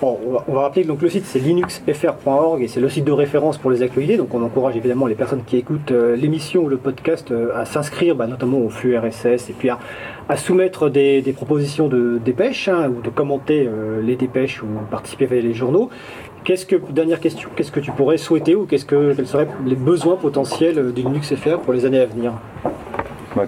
Bon, 0.00 0.18
on, 0.48 0.52
va, 0.52 0.60
rappeler 0.62 0.82
que 0.82 0.88
donc, 0.88 1.02
le 1.02 1.08
site 1.08 1.24
c'est 1.24 1.38
linuxfr.org 1.38 2.62
et 2.62 2.68
c'est 2.68 2.80
le 2.80 2.88
site 2.88 3.04
de 3.04 3.12
référence 3.12 3.58
pour 3.58 3.70
les 3.70 3.82
actualités. 3.82 4.16
Donc 4.16 4.34
on 4.34 4.42
encourage 4.42 4.76
évidemment 4.76 5.06
les 5.06 5.14
personnes 5.14 5.44
qui 5.44 5.56
écoutent 5.56 5.92
euh, 5.92 6.16
l'émission 6.16 6.64
ou 6.64 6.68
le 6.68 6.76
podcast 6.76 7.30
euh, 7.30 7.56
à 7.56 7.64
s'inscrire 7.64 8.16
bah, 8.16 8.26
notamment 8.26 8.58
au 8.58 8.68
flux 8.68 8.98
RSS 8.98 9.50
et 9.50 9.54
puis 9.56 9.70
à, 9.70 10.36
soumettre 10.36 10.90
des, 10.90 11.22
propositions 11.34 11.88
de 11.88 12.18
dépêches 12.22 12.68
hein, 12.68 12.90
ou 12.90 13.02
de 13.02 13.08
commenter 13.08 13.66
euh, 13.66 14.02
les 14.02 14.16
dépêches 14.16 14.62
ou 14.62 14.66
participer 14.90 15.26
à 15.26 15.40
les 15.40 15.54
journaux. 15.54 15.90
Qu'est-ce 16.42 16.66
que, 16.66 16.76
dernière 16.76 17.20
question, 17.20 17.48
qu'est-ce 17.56 17.72
que 17.72 17.80
tu 17.80 17.90
pourrais 17.92 18.18
souhaiter 18.18 18.54
ou 18.54 18.66
qu'est-ce 18.66 18.84
que, 18.84 19.14
quels 19.14 19.26
seraient 19.26 19.48
les 19.64 19.76
besoins 19.76 20.16
potentiels 20.16 20.92
du 20.92 21.02
Linux 21.02 21.34
FR 21.34 21.60
pour 21.60 21.72
les 21.72 21.86
années 21.86 22.00
à 22.00 22.06
venir? 22.06 22.32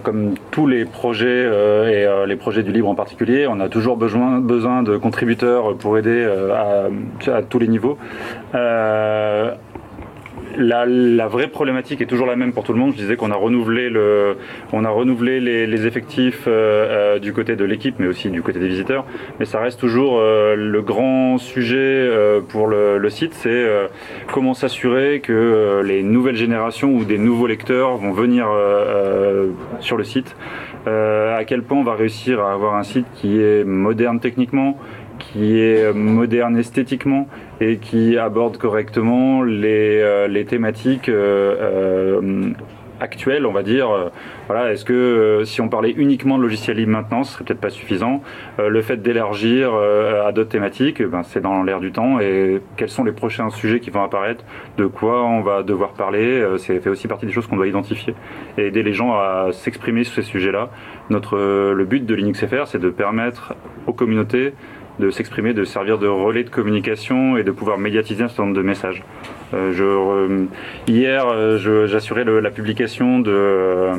Comme 0.03 0.35
tous 0.51 0.67
les 0.67 0.85
projets 0.85 1.25
euh, 1.27 1.89
et 1.89 2.05
euh, 2.05 2.25
les 2.25 2.35
projets 2.35 2.63
du 2.63 2.71
libre 2.71 2.89
en 2.89 2.95
particulier, 2.95 3.47
on 3.47 3.59
a 3.59 3.69
toujours 3.69 3.97
besoin, 3.97 4.41
de 4.83 4.97
contributeurs 4.97 5.75
pour 5.77 5.97
aider 5.97 6.25
euh, 6.27 6.89
à 7.27 7.41
tous 7.41 7.59
les 7.59 7.67
niveaux. 7.67 7.97
La, 10.55 11.27
vraie 11.27 11.47
problématique 11.47 12.01
est 12.01 12.05
toujours 12.05 12.25
la 12.25 12.35
même 12.35 12.53
pour 12.53 12.63
tout 12.63 12.73
le 12.73 12.79
monde. 12.79 12.93
Je 12.93 12.97
disais 12.97 13.15
qu'on 13.15 13.31
a 13.31 13.35
renouvelé, 13.35 13.89
le, 13.89 14.37
on 14.71 14.85
a 14.85 14.89
renouvelé 14.89 15.39
les, 15.39 15.85
effectifs 15.85 16.45
euh, 16.47 17.15
euh, 17.15 17.19
du 17.19 17.33
côté 17.33 17.55
de 17.55 17.65
l'équipe, 17.65 17.95
mais 17.99 18.07
aussi 18.07 18.29
du 18.29 18.41
côté 18.41 18.59
des 18.59 18.67
visiteurs. 18.67 19.05
Mais 19.39 19.45
ça 19.45 19.59
reste 19.59 19.79
toujours 19.79 20.17
euh, 20.19 20.55
le 20.55 20.81
grand 20.81 21.37
sujet 21.37 22.09
pour 22.49 22.67
le, 22.67 22.97
le 22.97 23.09
site, 23.09 23.33
c'est 23.33 23.65
comment 24.31 24.53
s'assurer 24.53 25.19
que 25.19 25.81
les 25.85 26.03
nouvelles 26.03 26.35
générations 26.35 26.91
ou 26.93 27.03
des 27.03 27.17
nouveaux 27.17 27.47
lecteurs 27.47 27.97
vont 27.97 28.11
venir 28.11 28.47
sur 29.79 29.97
le 29.97 30.03
site. 30.03 30.35
À 30.85 31.43
quel 31.45 31.63
point 31.63 31.77
on 31.77 31.83
va 31.83 31.95
réussir 31.95 32.39
à 32.41 32.53
avoir 32.53 32.75
un 32.75 32.83
site 32.83 33.05
qui 33.15 33.41
est 33.41 33.65
moderne 33.65 34.19
techniquement, 34.19 34.77
qui 35.19 35.59
est 35.59 35.93
moderne 35.93 36.57
esthétiquement 36.57 37.27
et 37.59 37.77
qui 37.77 38.17
aborde 38.17 38.57
correctement 38.57 39.43
les, 39.43 39.99
euh, 40.01 40.27
les 40.27 40.45
thématiques 40.45 41.09
euh, 41.09 42.21
euh, 42.21 42.51
actuelles, 42.99 43.45
on 43.45 43.51
va 43.51 43.61
dire. 43.61 43.89
Voilà, 44.47 44.71
est-ce 44.71 44.83
que 44.83 45.43
si 45.45 45.61
on 45.61 45.69
parlait 45.69 45.91
uniquement 45.91 46.39
de 46.39 46.41
logiciel 46.41 46.77
libre 46.77 46.93
maintenant, 46.93 47.23
ce 47.23 47.33
serait 47.33 47.43
peut-être 47.43 47.61
pas 47.61 47.69
suffisant. 47.69 48.23
Le 48.57 48.81
fait 48.81 48.97
d'élargir 48.97 49.71
à 49.75 50.31
d'autres 50.31 50.49
thématiques, 50.49 51.03
ben, 51.03 51.21
c'est 51.21 51.41
dans 51.41 51.61
l'air 51.61 51.79
du 51.79 51.91
temps. 51.91 52.19
Et 52.19 52.59
quels 52.75 52.89
sont 52.89 53.03
les 53.03 53.11
prochains 53.11 53.51
sujets 53.51 53.79
qui 53.79 53.91
vont 53.91 54.03
apparaître? 54.03 54.43
De 54.79 54.87
quoi 54.87 55.23
on 55.25 55.41
va 55.41 55.61
devoir 55.61 55.91
parler? 55.91 56.43
C'est 56.57 56.79
fait 56.79 56.89
aussi 56.89 57.07
partie 57.07 57.27
des 57.27 57.31
choses 57.31 57.45
qu'on 57.45 57.57
doit 57.57 57.67
identifier 57.67 58.15
et 58.57 58.65
aider 58.65 58.81
les 58.81 58.93
gens 58.93 59.13
à 59.13 59.49
s'exprimer 59.51 60.03
sur 60.03 60.15
ces 60.15 60.27
sujets-là. 60.27 60.71
Notre 61.11 61.37
le 61.37 61.85
but 61.85 62.03
de 62.03 62.15
Linux 62.15 62.43
FR, 62.47 62.65
c'est 62.65 62.81
de 62.81 62.89
permettre 62.89 63.53
aux 63.85 63.93
communautés 63.93 64.53
de 64.99 65.11
s'exprimer, 65.11 65.53
de 65.53 65.63
servir 65.63 65.97
de 65.97 66.07
relais 66.07 66.43
de 66.43 66.49
communication 66.49 67.37
et 67.37 67.43
de 67.43 67.51
pouvoir 67.51 67.77
médiatiser 67.77 68.23
un 68.23 68.27
certain 68.27 68.43
nombre 68.43 68.57
de 68.57 68.61
messages. 68.61 69.03
Euh, 69.53 69.73
euh, 69.79 70.45
hier, 70.87 71.25
euh, 71.27 71.87
j'assurais 71.87 72.25
la 72.25 72.51
publication 72.51 73.19
de 73.19 73.91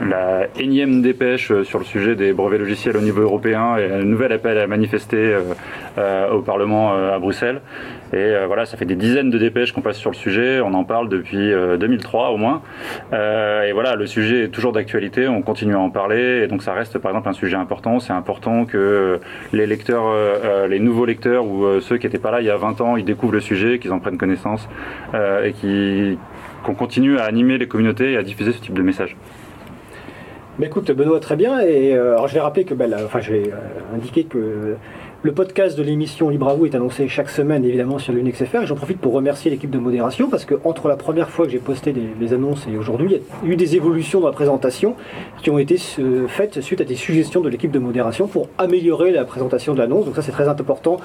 la 0.00 0.46
énième 0.58 1.02
dépêche 1.02 1.52
sur 1.62 1.78
le 1.78 1.84
sujet 1.84 2.14
des 2.14 2.32
brevets 2.32 2.58
logiciels 2.58 2.96
au 2.96 3.00
niveau 3.00 3.22
européen 3.22 3.76
et 3.76 3.92
un 3.92 4.04
nouvel 4.04 4.32
appel 4.32 4.58
à 4.58 4.66
manifester 4.66 5.36
au 6.32 6.40
Parlement 6.40 6.92
à 6.92 7.18
Bruxelles. 7.18 7.60
Et 8.12 8.32
voilà, 8.46 8.64
ça 8.64 8.76
fait 8.76 8.84
des 8.84 8.94
dizaines 8.94 9.30
de 9.30 9.38
dépêches 9.38 9.72
qu'on 9.72 9.80
passe 9.80 9.96
sur 9.96 10.10
le 10.10 10.16
sujet. 10.16 10.60
On 10.60 10.74
en 10.74 10.84
parle 10.84 11.08
depuis 11.08 11.52
euh, 11.52 11.76
2003 11.76 12.30
au 12.30 12.36
moins. 12.36 12.62
Et 13.12 13.72
voilà, 13.72 13.96
le 13.96 14.06
sujet 14.06 14.44
est 14.44 14.48
toujours 14.48 14.72
d'actualité. 14.72 15.26
On 15.26 15.42
continue 15.42 15.74
à 15.74 15.80
en 15.80 15.90
parler. 15.90 16.42
Et 16.44 16.46
donc 16.46 16.62
ça 16.62 16.72
reste 16.72 16.98
par 16.98 17.10
exemple 17.10 17.28
un 17.28 17.32
sujet 17.32 17.56
important. 17.56 17.98
C'est 17.98 18.12
important 18.12 18.64
que 18.66 19.18
les 19.52 19.66
lecteurs, 19.66 20.04
les 20.68 20.78
nouveaux 20.78 21.06
lecteurs 21.06 21.46
ou 21.46 21.80
ceux 21.80 21.96
qui 21.96 22.06
n'étaient 22.06 22.18
pas 22.18 22.30
là 22.30 22.40
il 22.40 22.46
y 22.46 22.50
a 22.50 22.56
20 22.56 22.80
ans, 22.80 22.96
ils 22.96 23.04
découvrent 23.04 23.32
le 23.32 23.40
sujet, 23.40 23.78
qu'ils 23.78 23.92
en 23.92 23.98
prennent 23.98 24.18
connaissance 24.18 24.68
et 25.14 25.52
qui- 25.52 26.18
qu'on 26.64 26.74
continue 26.74 27.18
à 27.18 27.24
animer 27.24 27.58
les 27.58 27.68
communautés 27.68 28.12
et 28.12 28.16
à 28.16 28.22
diffuser 28.22 28.52
ce 28.52 28.60
type 28.60 28.74
de 28.74 28.82
message. 28.82 29.16
Mais 30.58 30.66
écoute, 30.66 30.90
Benoît, 30.92 31.20
très 31.20 31.36
bien. 31.36 31.60
Et 31.60 31.94
euh, 31.94 32.12
alors, 32.12 32.28
je 32.28 32.34
vais 32.34 32.40
rappeler 32.40 32.64
que, 32.64 32.74
la- 32.74 33.04
enfin, 33.04 33.20
je 33.20 33.32
vais 33.32 33.48
euh, 33.50 33.94
indiquer 33.96 34.24
que 34.24 34.76
le 35.24 35.32
podcast 35.32 35.78
de 35.78 35.82
l'émission 35.82 36.28
Libre 36.28 36.50
à 36.50 36.54
vous 36.54 36.66
est 36.66 36.74
annoncé 36.74 37.08
chaque 37.08 37.30
semaine, 37.30 37.64
évidemment, 37.64 37.98
sur 37.98 38.12
Linux 38.12 38.44
FR. 38.44 38.64
Et 38.64 38.66
j'en 38.66 38.74
profite 38.74 38.98
pour 38.98 39.14
remercier 39.14 39.50
l'équipe 39.50 39.70
de 39.70 39.78
modération 39.78 40.28
parce 40.28 40.44
que 40.44 40.54
entre 40.64 40.86
la 40.86 40.96
première 40.96 41.30
fois 41.30 41.46
que 41.46 41.52
j'ai 41.52 41.58
posté 41.58 41.94
des, 41.94 42.06
les 42.20 42.34
annonces 42.34 42.66
et 42.70 42.76
aujourd'hui, 42.76 43.08
il 43.42 43.48
y 43.48 43.50
a 43.50 43.54
eu 43.54 43.56
des 43.56 43.74
évolutions 43.74 44.20
dans 44.20 44.26
la 44.26 44.34
présentation 44.34 44.96
qui 45.42 45.48
ont 45.48 45.58
été 45.58 45.78
faites 46.28 46.60
suite 46.60 46.82
à 46.82 46.84
des 46.84 46.94
suggestions 46.94 47.40
de 47.40 47.48
l'équipe 47.48 47.70
de 47.70 47.78
modération 47.78 48.26
pour 48.26 48.50
améliorer 48.58 49.12
la 49.12 49.24
présentation 49.24 49.72
de 49.72 49.78
l'annonce. 49.78 50.04
Donc 50.04 50.14
ça, 50.14 50.20
c'est 50.20 50.30
très 50.30 50.46
important 50.46 50.98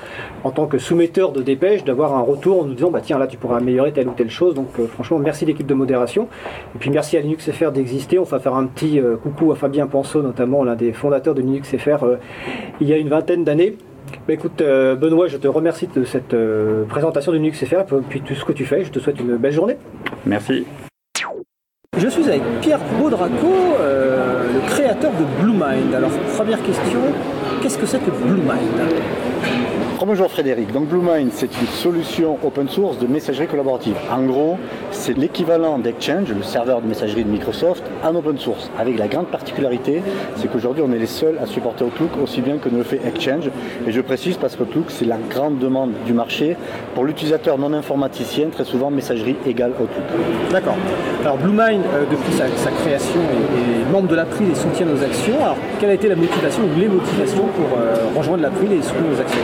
en 0.44 0.52
tant 0.52 0.68
que 0.68 0.80
soumetteur 0.80 1.32
de 1.32 1.42
dépêche 1.42 1.86
d'avoir 1.86 2.14
un 2.18 2.22
retour 2.22 2.60
en 2.60 2.66
nous 2.66 2.74
disant, 2.74 2.92
bah 2.92 3.00
tiens, 3.02 3.20
là, 3.20 3.26
tu 3.26 3.38
pourrais 3.38 3.60
améliorer 3.60 3.94
telle 3.94 4.10
ou 4.10 4.14
telle 4.18 4.30
chose. 4.30 4.54
Donc 4.54 4.68
euh, 4.82 4.88
franchement, 4.88 5.20
merci 5.20 5.46
l'équipe 5.46 5.66
de 5.66 5.74
modération. 5.74 6.28
Et 6.76 6.78
puis 6.78 6.90
merci 6.90 7.16
à 7.16 7.22
Linux 7.22 7.50
FR 7.50 7.72
d'exister. 7.72 8.20
On 8.20 8.24
va 8.24 8.40
faire 8.40 8.56
un 8.56 8.66
petit 8.66 9.00
euh, 9.00 9.16
coucou 9.16 9.54
à 9.54 9.56
Fabien 9.56 9.88
Panceau, 9.88 10.22
notamment 10.22 10.66
l'un 10.66 10.76
des 10.76 10.92
fondateurs 10.92 11.36
de 11.36 11.42
Linux 11.42 11.74
FR 11.78 12.04
euh, 12.04 12.16
il 12.82 12.90
y 12.90 12.92
a 12.92 12.98
une 12.98 13.08
vingtaine 13.08 13.46
d'années. 13.46 13.78
Bah, 14.28 14.34
écoute, 14.34 14.62
euh, 14.62 14.96
Benoît, 14.96 15.28
je 15.28 15.38
te 15.38 15.48
remercie 15.48 15.88
de 15.88 16.04
cette 16.04 16.34
euh, 16.34 16.86
présentation 16.86 17.32
de 17.32 17.38
Linux 17.38 17.64
FR 17.66 17.80
et 17.80 18.02
puis 18.08 18.22
tout 18.22 18.36
ce 18.36 18.46
que 18.46 18.52
tu 18.52 18.66
fais. 18.66 18.84
Je 18.84 18.92
te 18.92 19.00
souhaite 19.00 19.20
une 19.20 19.38
belle 19.38 19.54
journée. 19.54 19.78
Merci. 20.26 20.66
Je 21.98 22.08
suis 22.08 22.24
avec 22.30 22.42
Pierre 22.62 22.80
Baudraco, 23.00 23.76
euh, 23.80 24.44
le 24.54 24.70
créateur 24.70 25.12
de 25.12 25.42
BlueMind. 25.42 25.94
Alors, 25.94 26.12
première 26.38 26.62
question, 26.64 27.00
qu'est-ce 27.62 27.78
que 27.78 27.86
c'est 27.86 28.00
que 28.00 28.12
BlueMind? 28.12 28.80
Bonjour 30.06 30.32
Frédéric. 30.32 30.72
Donc 30.72 30.88
BlueMind, 30.88 31.30
c'est 31.34 31.52
une 31.60 31.68
solution 31.68 32.38
open 32.42 32.70
source 32.70 32.98
de 33.00 33.06
messagerie 33.06 33.48
collaborative. 33.48 33.96
En 34.10 34.24
gros, 34.24 34.58
c'est 34.92 35.16
l'équivalent 35.16 35.78
d'Exchange, 35.78 36.32
le 36.32 36.42
serveur 36.42 36.82
de 36.82 36.88
messagerie 36.88 37.26
de 37.26 37.30
Microsoft, 37.30 37.84
en 38.04 38.16
open 38.16 38.38
source. 38.40 38.72
Avec 38.80 38.98
la 38.98 39.10
grande 39.10 39.28
particularité, 39.28 40.02
c'est 40.38 40.50
qu'aujourd'hui, 40.50 40.84
on 40.88 40.92
est 40.94 40.98
les 40.98 41.06
seuls 41.06 41.38
à 41.44 41.46
supporter 41.46 41.84
Outlook 41.84 42.12
aussi 42.24 42.40
bien 42.42 42.58
que 42.58 42.70
ne 42.70 42.78
le 42.78 42.84
fait 42.84 43.02
Exchange. 43.06 43.52
Et 43.86 43.92
je 43.92 44.00
précise 44.00 44.38
parce 44.38 44.56
qu'Outlook, 44.56 44.86
c'est 44.88 45.06
la 45.06 45.18
grande 45.30 45.60
demande 45.60 45.92
du 46.06 46.14
marché. 46.14 46.56
Pour 46.96 47.04
l'utilisateur 47.04 47.58
non 47.58 47.74
informaticien, 47.74 48.48
très 48.50 48.64
souvent, 48.66 48.90
messagerie 48.90 49.36
égale 49.46 49.72
Outlook. 49.72 49.90
D'accord. 50.50 50.78
Alors, 51.24 51.38
BlueMind, 51.38 51.84
euh, 51.94 52.06
depuis 52.10 52.32
sa, 52.32 52.72
création, 52.72 53.20
est, 53.20 53.90
est 53.90 53.92
membre 53.92 54.08
de 54.08 54.16
l'April 54.16 54.48
et 54.50 54.56
soutient 54.56 54.86
nos 54.86 55.04
actions. 55.04 55.36
Alors, 55.42 55.58
quelle 55.78 55.90
a 55.90 55.94
été 55.94 56.08
la 56.08 56.16
motivation 56.16 56.64
ou 56.64 56.80
les 56.80 56.88
motivations 56.88 57.46
pour 57.48 57.78
euh, 57.78 57.96
rejoindre 58.18 58.44
l'April 58.44 58.72
et 58.72 58.82
soutenir 58.82 59.12
nos 59.12 59.20
actions? 59.20 59.44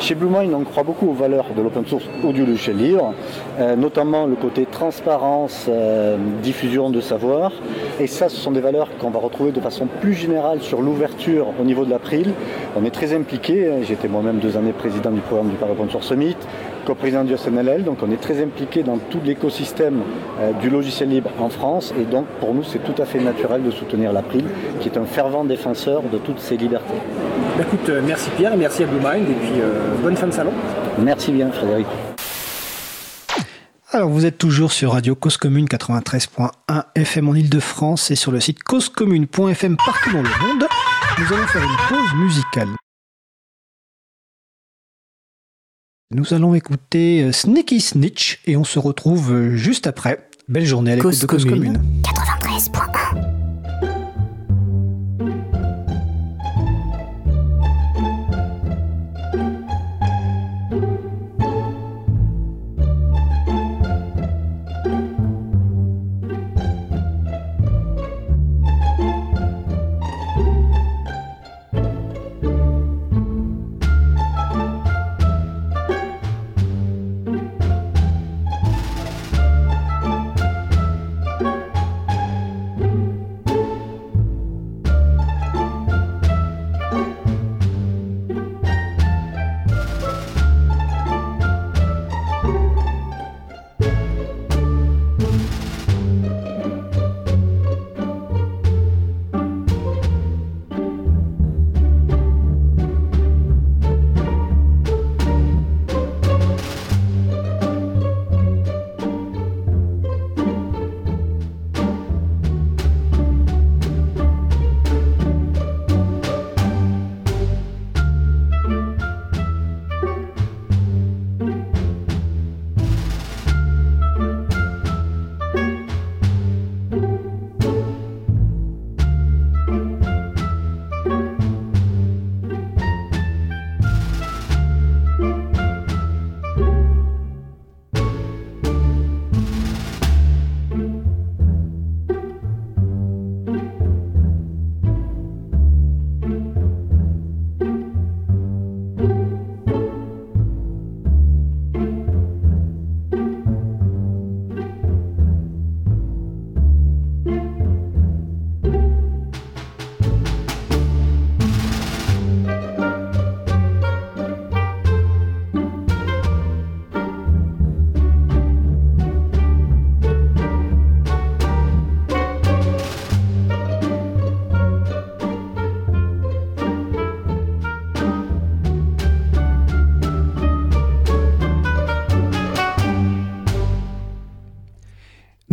Chez 0.00 0.14
BlueMind, 0.14 0.52
on 0.52 0.64
croit 0.64 0.82
beaucoup 0.82 1.08
aux 1.08 1.14
valeurs 1.14 1.46
de 1.56 1.62
l'open 1.62 1.86
source 1.86 2.04
ou 2.22 2.32
du 2.32 2.44
libre, 2.44 3.14
euh, 3.58 3.76
notamment 3.76 4.26
le 4.26 4.34
côté 4.34 4.66
transparence, 4.66 5.66
euh, 5.68 6.16
diffusion 6.42 6.90
de 6.90 7.00
savoir. 7.00 7.52
Et 8.00 8.06
ça, 8.06 8.28
ce 8.28 8.36
sont 8.36 8.50
des 8.50 8.60
valeurs 8.60 8.88
qu'on 8.98 9.10
va 9.10 9.20
retrouver 9.20 9.52
de 9.52 9.60
façon 9.60 9.86
plus 10.00 10.14
générale 10.14 10.60
sur 10.60 10.82
l'ouverture 10.82 11.46
au 11.60 11.64
niveau 11.64 11.84
de 11.84 11.90
l'April. 11.90 12.32
On 12.76 12.84
est 12.84 12.90
très 12.90 13.14
impliqué. 13.14 13.70
J'étais 13.82 14.08
moi-même 14.08 14.38
deux 14.38 14.56
années 14.56 14.72
président 14.72 15.10
du 15.10 15.20
programme 15.20 15.50
du 15.50 15.56
Paris 15.56 15.72
Open 15.72 15.88
Source 15.90 16.08
Summit, 16.08 16.36
co-président 16.84 17.24
du 17.24 17.36
SNLL. 17.36 17.84
Donc 17.84 17.98
on 18.02 18.10
est 18.10 18.20
très 18.20 18.42
impliqué 18.42 18.82
dans 18.82 18.98
tout 18.98 19.20
l'écosystème 19.24 20.02
euh, 20.40 20.52
du 20.52 20.70
logiciel 20.70 21.08
libre 21.08 21.30
en 21.38 21.48
France. 21.48 21.92
Et 22.00 22.04
donc 22.04 22.26
pour 22.40 22.54
nous, 22.54 22.62
c'est 22.62 22.78
tout 22.78 23.00
à 23.00 23.04
fait 23.04 23.20
naturel 23.20 23.62
de 23.62 23.70
soutenir 23.70 24.12
l'April, 24.12 24.44
qui 24.80 24.88
est 24.88 24.98
un 24.98 25.04
fervent 25.04 25.44
défenseur 25.44 26.02
de 26.02 26.18
toutes 26.18 26.40
ces 26.40 26.56
libertés. 26.56 26.94
Bah, 27.56 27.64
Écoute, 27.66 27.88
euh, 27.88 28.00
merci 28.04 28.30
Pierre 28.36 28.56
merci 28.56 28.84
à 28.84 28.86
BlueMind 28.86 29.28
et 29.28 29.34
puis 29.34 29.60
euh, 29.60 29.94
bonne 30.02 30.16
fin 30.16 30.26
de 30.26 30.32
salon. 30.32 30.52
Merci 30.98 31.32
bien 31.32 31.50
Frédéric. 31.50 31.86
Alors 33.92 34.10
vous 34.10 34.26
êtes 34.26 34.38
toujours 34.38 34.72
sur 34.72 34.92
Radio 34.92 35.14
Cause 35.14 35.36
Commune 35.36 35.66
93.1 35.66 36.50
FM 36.96 37.28
en 37.28 37.34
Ile-de-France 37.34 38.10
et 38.10 38.16
sur 38.16 38.32
le 38.32 38.40
site 38.40 38.62
causecommune.fm 38.64 39.76
partout 39.76 40.10
dans 40.12 40.22
le 40.22 40.28
monde. 40.28 40.66
Nous 41.18 41.32
allons 41.32 41.46
faire 41.46 41.62
une 41.62 41.88
pause 41.88 42.14
musicale. 42.16 42.68
Nous 46.10 46.34
allons 46.34 46.54
écouter 46.54 47.22
euh, 47.22 47.32
Sneaky 47.32 47.80
Snitch 47.80 48.40
et 48.46 48.56
on 48.56 48.64
se 48.64 48.78
retrouve 48.78 49.32
euh, 49.32 49.56
juste 49.56 49.86
après. 49.86 50.28
Belle 50.48 50.66
journée 50.66 50.92
à 50.92 50.96
l'écoute 50.96 51.18
de 51.18 51.26
Cause 51.26 51.44
Commune. 51.44 51.74
Commune. 51.74 52.02
93.1 52.02 53.03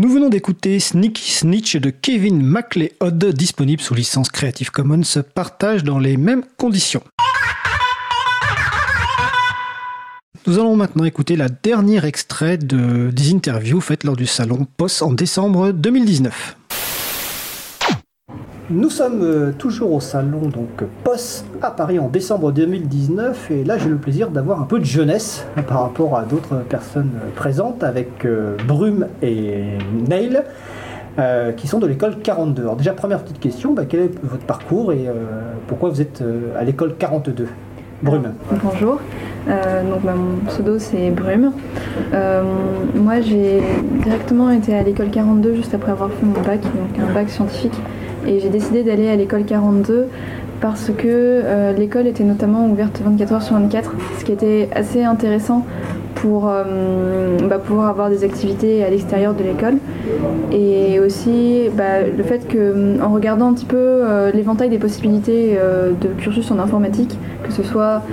Nous 0.02 0.10
venons 0.10 0.30
d'écouter 0.30 0.80
Sneaky 0.80 1.32
Snitch 1.32 1.76
de 1.76 1.92
Kevin 1.92 2.42
MacLeod, 2.42 3.24
disponible 3.36 3.84
sous 3.84 3.94
licence 3.94 4.30
Creative 4.30 4.72
Commons, 4.72 5.04
partage 5.36 5.84
dans 5.84 6.00
les 6.00 6.18
mêmes 6.18 6.42
conditions. 6.58 7.04
Nous 10.48 10.58
allons 10.58 10.76
maintenant 10.76 11.04
écouter 11.04 11.36
la 11.36 11.50
dernière 11.50 12.06
extrait 12.06 12.58
de, 12.58 13.12
des 13.12 13.32
interviews 13.32 13.80
faites 13.80 14.04
lors 14.04 14.16
du 14.16 14.26
salon 14.26 14.66
POS 14.76 15.04
en 15.04 15.14
décembre 15.14 15.72
2019. 15.72 16.58
Nous 18.72 18.90
sommes 18.90 19.22
euh, 19.22 19.52
toujours 19.52 19.92
au 19.92 20.00
salon 20.00 20.48
donc 20.48 20.86
POS 21.04 21.44
à 21.62 21.72
Paris 21.72 22.00
en 22.00 22.08
décembre 22.08 22.54
2019 22.54 23.52
et 23.52 23.64
là 23.66 23.78
j'ai 23.78 23.90
le 23.90 23.98
plaisir 23.98 24.30
d'avoir 24.30 24.62
un 24.62 24.64
peu 24.66 24.80
de 24.80 24.86
jeunesse 24.86 25.46
par 25.68 25.82
rapport 25.82 26.18
à 26.18 26.24
d'autres 26.24 26.56
personnes 26.70 27.12
euh, 27.18 27.30
présentes 27.36 27.84
avec 27.84 28.24
euh, 28.24 28.56
Brume 28.66 29.08
et 29.22 29.78
euh, 31.20 31.52
qui 31.52 31.68
sont 31.68 31.80
de 31.80 31.88
l'école 31.88 32.20
42. 32.20 32.62
Alors 32.62 32.78
déjà 32.78 32.94
première 32.94 33.20
petite 33.24 33.42
question, 33.42 33.74
bah, 33.74 33.84
quel 33.90 34.00
est 34.00 34.24
votre 34.24 34.46
parcours 34.46 34.94
et 34.94 35.08
pourquoi 35.68 35.90
vous 35.90 36.00
êtes 36.00 36.24
à 36.58 36.64
l'école 36.64 36.96
42 36.98 37.48
Brume. 38.02 38.34
Bonjour, 38.64 39.00
donc 39.48 40.02
bah, 40.02 40.14
mon 40.16 40.46
pseudo 40.48 40.80
c'est 40.80 41.12
Brume. 41.12 41.52
Moi 42.96 43.20
j'ai 43.20 43.62
directement 44.02 44.50
été 44.50 44.74
à 44.74 44.84
l'école 44.84 45.10
42 45.10 45.56
juste 45.56 45.74
après 45.74 45.92
avoir 45.92 46.10
fait 46.10 46.26
mon 46.26 46.42
bac, 46.42 46.62
donc 46.62 46.98
un 47.10 47.14
bac 47.14 47.30
scientifique, 47.30 47.76
et 48.28 48.40
j'ai 48.40 48.50
décidé 48.50 48.84
d'aller 48.84 49.10
à 49.10 49.16
l'école 49.16 49.46
42 49.46 50.08
parce 50.60 50.92
que 50.96 51.08
euh, 51.08 51.74
l'école 51.74 52.08
était 52.08 52.24
notamment 52.24 52.68
ouverte 52.68 53.02
24 53.04 53.34
heures 53.34 53.42
sur 53.42 53.56
24, 53.56 53.94
ce 54.20 54.26
qui 54.26 54.32
était 54.32 54.70
assez 54.76 55.04
intéressant 55.04 55.66
pour 56.22 56.48
euh, 56.48 57.38
bah, 57.50 57.58
pouvoir 57.58 57.90
avoir 57.90 58.10
des 58.10 58.24
activités 58.24 58.84
à 58.84 58.90
l'extérieur 58.90 59.34
de 59.34 59.44
l'école. 59.44 59.78
Et 60.52 61.00
aussi 61.00 61.70
bah, 61.76 62.02
le 62.16 62.24
fait 62.24 62.48
que 62.48 63.02
en 63.02 63.14
regardant 63.14 63.50
un 63.50 63.54
petit 63.54 63.66
peu 63.66 63.78
euh, 63.78 64.32
l'éventail 64.32 64.70
des 64.70 64.78
possibilités 64.78 65.58
euh, 65.58 65.92
de 66.00 66.10
cursus 66.10 66.52
en 66.52 66.60
informatique, 66.60 67.18
que 67.44 67.52
ce 67.52 67.64
soit 67.64 68.04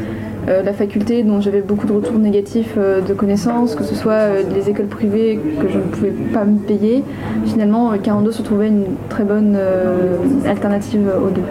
euh, 0.47 0.63
la 0.63 0.73
faculté 0.73 1.23
dont 1.23 1.41
j'avais 1.41 1.61
beaucoup 1.61 1.87
de 1.87 1.93
retours 1.93 2.19
négatifs 2.19 2.75
euh, 2.77 3.01
de 3.01 3.15
connaissances, 3.15 3.75
que 3.75 3.85
ce 3.85 3.95
soit 3.95 4.13
euh, 4.13 4.43
les 4.55 4.71
écoles 4.71 4.87
privées 4.87 5.41
que 5.61 5.69
je 5.69 5.79
ne 5.79 5.83
pouvais 5.83 6.13
pas 6.33 6.45
me 6.45 6.59
payer, 6.59 7.03
finalement 7.47 7.93
euh, 7.93 7.97
42 7.97 8.33
se 8.33 8.43
trouvait 8.43 8.69
une 8.69 8.85
très 9.09 9.25
bonne 9.25 9.55
euh, 9.57 10.17
alternative 10.47 11.11
aux 11.25 11.31
deux. 11.31 11.43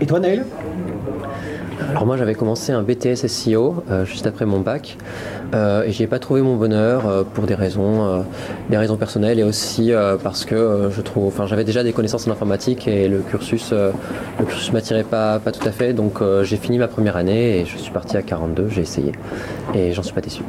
Et 0.00 0.06
toi 0.06 0.20
Neil 0.20 0.42
Alors 1.90 2.06
moi 2.06 2.16
j'avais 2.16 2.34
commencé 2.34 2.72
un 2.72 2.82
BTS 2.82 3.26
SEO 3.26 3.84
euh, 3.90 4.04
juste 4.04 4.26
après 4.26 4.46
mon 4.46 4.60
bac 4.60 4.96
euh, 5.54 5.84
et 5.84 5.92
j'ai 5.92 6.06
pas 6.06 6.18
trouvé 6.18 6.40
mon 6.42 6.56
bonheur 6.56 7.06
euh, 7.06 7.22
pour 7.22 7.44
des 7.44 7.54
raisons, 7.54 8.04
euh, 8.04 8.20
des 8.70 8.76
raisons 8.76 8.96
personnelles 8.96 9.38
et 9.38 9.44
aussi 9.44 9.92
parce 10.22 10.44
que 10.44 10.90
je 10.90 11.00
trouve, 11.00 11.26
enfin 11.26 11.46
j'avais 11.46 11.64
déjà 11.64 11.82
des 11.82 11.92
connaissances 11.92 12.26
en 12.26 12.30
informatique 12.30 12.88
et 12.88 13.08
le 13.08 13.18
cursus, 13.18 13.72
le 13.72 14.44
cursus 14.44 14.72
m'attirait 14.72 15.04
pas, 15.04 15.38
pas 15.38 15.52
tout 15.52 15.66
à 15.66 15.72
fait 15.72 15.92
donc 15.92 16.20
j'ai 16.42 16.56
fini 16.56 16.78
ma 16.78 16.88
première 16.88 17.16
année 17.16 17.60
et 17.60 17.64
je 17.64 17.76
suis 17.76 17.92
parti 17.92 18.16
à 18.16 18.22
42, 18.22 18.68
j'ai 18.68 18.82
essayé 18.82 19.12
et 19.74 19.92
j'en 19.92 20.02
suis 20.02 20.14
pas 20.14 20.20
déçu. 20.20 20.42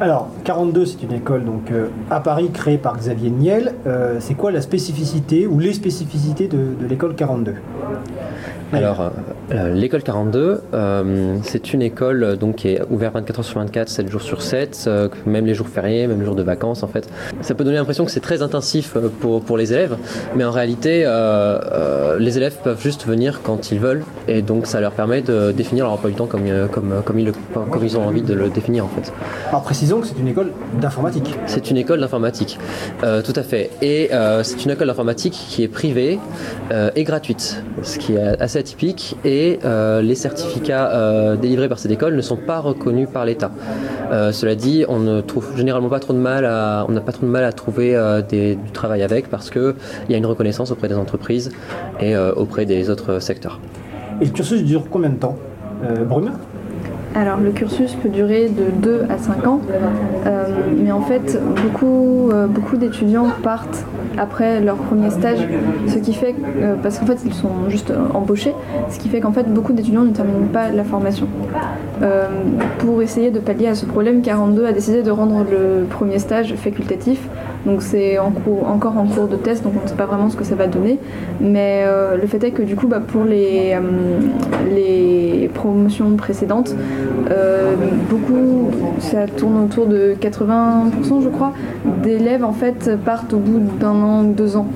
Alors 0.00 0.28
42 0.42 0.86
c'est 0.86 1.02
une 1.04 1.12
école 1.12 1.44
donc 1.44 1.70
euh, 1.70 1.86
à 2.10 2.18
Paris 2.18 2.50
créée 2.52 2.78
par 2.78 2.96
Xavier 2.96 3.30
Niel. 3.30 3.74
Euh, 3.86 4.16
c'est 4.18 4.34
quoi 4.34 4.50
la 4.50 4.60
spécificité 4.60 5.46
ou 5.46 5.60
les 5.60 5.72
spécificités 5.72 6.48
de, 6.48 6.74
de 6.80 6.86
l'école 6.86 7.14
42 7.14 7.54
Alors, 8.72 9.12
l'école 9.50 10.02
42, 10.02 10.60
euh, 10.72 11.36
c'est 11.42 11.72
une 11.72 11.82
école 11.82 12.22
euh, 12.22 12.36
donc, 12.36 12.56
qui 12.56 12.68
est 12.68 12.82
ouverte 12.90 13.14
24 13.14 13.38
heures 13.38 13.44
sur 13.44 13.60
24, 13.60 13.88
7 13.88 14.10
jours 14.10 14.22
sur 14.22 14.42
7, 14.42 14.84
euh, 14.86 15.08
même 15.26 15.46
les 15.46 15.54
jours 15.54 15.68
fériés, 15.68 16.06
même 16.06 16.20
les 16.20 16.24
jours 16.24 16.34
de 16.34 16.42
vacances 16.42 16.82
en 16.82 16.88
fait. 16.88 17.08
Ça 17.40 17.54
peut 17.54 17.64
donner 17.64 17.76
l'impression 17.76 18.04
que 18.04 18.10
c'est 18.10 18.20
très 18.20 18.42
intensif 18.42 18.96
euh, 18.96 19.08
pour, 19.20 19.42
pour 19.42 19.56
les 19.56 19.72
élèves, 19.72 19.96
mais 20.34 20.44
en 20.44 20.50
réalité, 20.50 21.04
euh, 21.04 21.58
euh, 21.72 22.18
les 22.18 22.36
élèves 22.36 22.56
peuvent 22.62 22.80
juste 22.80 23.06
venir 23.06 23.40
quand 23.42 23.70
ils 23.70 23.78
veulent, 23.78 24.04
et 24.28 24.42
donc 24.42 24.66
ça 24.66 24.80
leur 24.80 24.92
permet 24.92 25.20
de 25.22 25.52
définir 25.52 25.84
leur 25.84 25.94
emploi 25.94 26.10
du 26.10 26.16
temps 26.16 26.26
comme, 26.26 26.46
euh, 26.46 26.66
comme, 26.66 27.02
comme, 27.04 27.18
ils, 27.18 27.32
comme 27.52 27.84
ils 27.84 27.98
ont 27.98 28.06
envie 28.06 28.22
de 28.22 28.34
le 28.34 28.48
définir 28.48 28.84
en 28.84 28.88
fait. 28.88 29.12
Alors 29.48 29.62
précisons 29.62 30.00
que 30.00 30.06
c'est 30.06 30.18
une 30.18 30.28
école 30.28 30.52
d'informatique. 30.80 31.34
C'est 31.46 31.70
une 31.70 31.76
école 31.76 32.00
d'informatique, 32.00 32.58
euh, 33.02 33.22
tout 33.22 33.32
à 33.36 33.42
fait. 33.42 33.70
Et 33.82 34.12
euh, 34.12 34.42
c'est 34.42 34.64
une 34.64 34.70
école 34.70 34.88
d'informatique 34.88 35.34
qui 35.34 35.62
est 35.62 35.68
privée 35.68 36.18
euh, 36.72 36.90
et 36.96 37.04
gratuite, 37.04 37.62
ce 37.82 37.98
qui 37.98 38.14
est 38.14 38.40
assez 38.40 38.58
atypique. 38.58 39.16
Et 39.24 39.33
euh, 39.64 40.02
les 40.02 40.14
certificats 40.14 40.90
euh, 40.92 41.36
délivrés 41.36 41.68
par 41.68 41.78
cette 41.78 41.90
école 41.90 42.14
ne 42.14 42.20
sont 42.20 42.36
pas 42.36 42.60
reconnus 42.60 43.08
par 43.12 43.24
l'État. 43.24 43.50
Euh, 44.10 44.32
cela 44.32 44.54
dit, 44.54 44.84
on 44.88 44.98
ne 44.98 45.20
trouve 45.20 45.56
généralement 45.56 45.88
pas 45.88 46.00
trop 46.00 46.12
de 46.12 46.18
mal 46.18 46.44
à, 46.44 46.84
on 46.88 46.92
n'a 46.92 47.00
pas 47.00 47.12
trop 47.12 47.26
de 47.26 47.30
mal 47.30 47.44
à 47.44 47.52
trouver 47.52 47.96
du 48.28 48.56
travail 48.72 49.02
avec 49.02 49.28
parce 49.28 49.50
que 49.50 49.74
il 50.08 50.12
y 50.12 50.14
a 50.14 50.18
une 50.18 50.26
reconnaissance 50.26 50.70
auprès 50.70 50.88
des 50.88 50.96
entreprises 50.96 51.50
et 52.00 52.16
auprès 52.16 52.66
des 52.66 52.90
autres 52.90 53.18
secteurs. 53.18 53.60
Et 54.20 54.26
le 54.26 54.30
cursus 54.30 54.62
dure 54.62 54.84
combien 54.90 55.10
de 55.10 55.16
temps? 55.16 55.36
Brume 56.08 56.32
Alors 57.14 57.38
le 57.38 57.52
cursus 57.52 57.94
peut 57.94 58.08
durer 58.08 58.48
de 58.48 58.70
2 58.82 59.06
à 59.08 59.18
5 59.18 59.46
ans, 59.46 59.60
euh, 60.26 60.44
mais 60.76 60.90
en 60.90 61.00
fait 61.00 61.38
beaucoup, 61.62 62.30
euh, 62.32 62.48
beaucoup 62.48 62.76
d'étudiants 62.76 63.28
partent 63.42 63.84
après 64.18 64.60
leur 64.60 64.76
premier 64.76 65.10
stage, 65.10 65.38
ce 65.86 65.98
qui 65.98 66.12
fait, 66.12 66.34
euh, 66.60 66.74
parce 66.82 66.98
qu'en 66.98 67.06
fait 67.06 67.18
ils 67.24 67.32
sont 67.32 67.68
juste 67.68 67.92
embauchés, 68.14 68.52
ce 68.90 68.98
qui 68.98 69.08
fait 69.08 69.20
qu'en 69.20 69.32
fait 69.32 69.44
beaucoup 69.44 69.72
d'étudiants 69.72 70.02
ne 70.02 70.10
terminent 70.10 70.48
pas 70.52 70.70
la 70.70 70.82
formation. 70.82 71.28
Pour 72.78 73.00
essayer 73.00 73.30
de 73.30 73.38
pallier 73.38 73.68
à 73.68 73.74
ce 73.74 73.86
problème, 73.86 74.20
42 74.20 74.66
a 74.66 74.72
décidé 74.72 75.02
de 75.02 75.10
rendre 75.10 75.44
le 75.48 75.84
premier 75.84 76.18
stage 76.18 76.54
facultatif. 76.56 77.20
Donc 77.66 77.82
c'est 77.82 78.18
en 78.18 78.32
encore 78.66 78.98
en 78.98 79.06
cours 79.06 79.28
de 79.28 79.36
test, 79.36 79.64
donc 79.64 79.72
on 79.78 79.82
ne 79.82 79.88
sait 79.88 79.94
pas 79.94 80.06
vraiment 80.06 80.28
ce 80.28 80.36
que 80.36 80.44
ça 80.44 80.54
va 80.54 80.66
donner. 80.66 80.98
Mais 81.40 81.84
euh, 81.86 82.16
le 82.16 82.26
fait 82.26 82.42
est 82.44 82.50
que 82.50 82.62
du 82.62 82.76
coup, 82.76 82.88
bah, 82.88 83.00
pour 83.00 83.24
les, 83.24 83.74
euh, 83.74 84.20
les 84.74 85.50
promotions 85.54 86.14
précédentes, 86.16 86.74
euh, 87.30 87.74
beaucoup, 88.10 88.70
ça 88.98 89.26
tourne 89.26 89.64
autour 89.64 89.86
de 89.86 90.14
80%, 90.20 91.22
je 91.22 91.28
crois, 91.28 91.52
d'élèves 92.02 92.44
en 92.44 92.52
fait 92.52 92.90
partent 93.04 93.32
au 93.32 93.38
bout 93.38 93.60
d'un 93.80 93.94
an 93.94 94.24
ou 94.24 94.32
deux 94.32 94.56
ans. 94.56 94.66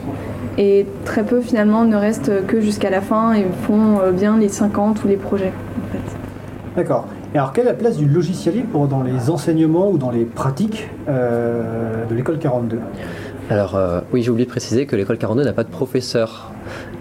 Et 0.57 0.87
très 1.05 1.23
peu 1.23 1.41
finalement 1.41 1.85
ne 1.85 1.95
restent 1.95 2.47
que 2.47 2.61
jusqu'à 2.61 2.91
la 2.91 3.01
fin 3.01 3.33
et 3.33 3.47
font 3.63 4.11
bien 4.13 4.39
les 4.39 4.49
50 4.49 5.05
ou 5.05 5.09
les 5.09 5.17
projets. 5.17 5.53
en 5.53 5.93
fait. 5.93 6.17
D'accord. 6.77 7.07
Et 7.35 7.39
alors, 7.39 7.53
quelle 7.53 7.67
est 7.67 7.71
la 7.71 7.75
place 7.75 7.99
du 7.99 8.07
logiciel 8.07 8.55
libre 8.55 8.87
dans 8.87 9.03
les 9.03 9.29
enseignements 9.29 9.91
ou 9.91 9.99
dans 9.99 10.11
les 10.11 10.25
pratiques 10.25 10.89
euh, 11.09 12.07
de 12.07 12.15
l'école 12.15 12.39
42 12.39 12.79
Alors, 13.51 13.77
euh, 13.77 14.01
oui, 14.13 14.23
j'ai 14.23 14.31
oublié 14.31 14.47
de 14.47 14.51
préciser 14.51 14.87
que 14.87 14.97
l'école 14.97 15.19
42 15.19 15.45
n'a 15.45 15.53
pas 15.53 15.65
de 15.65 15.69
professeur. 15.69 16.53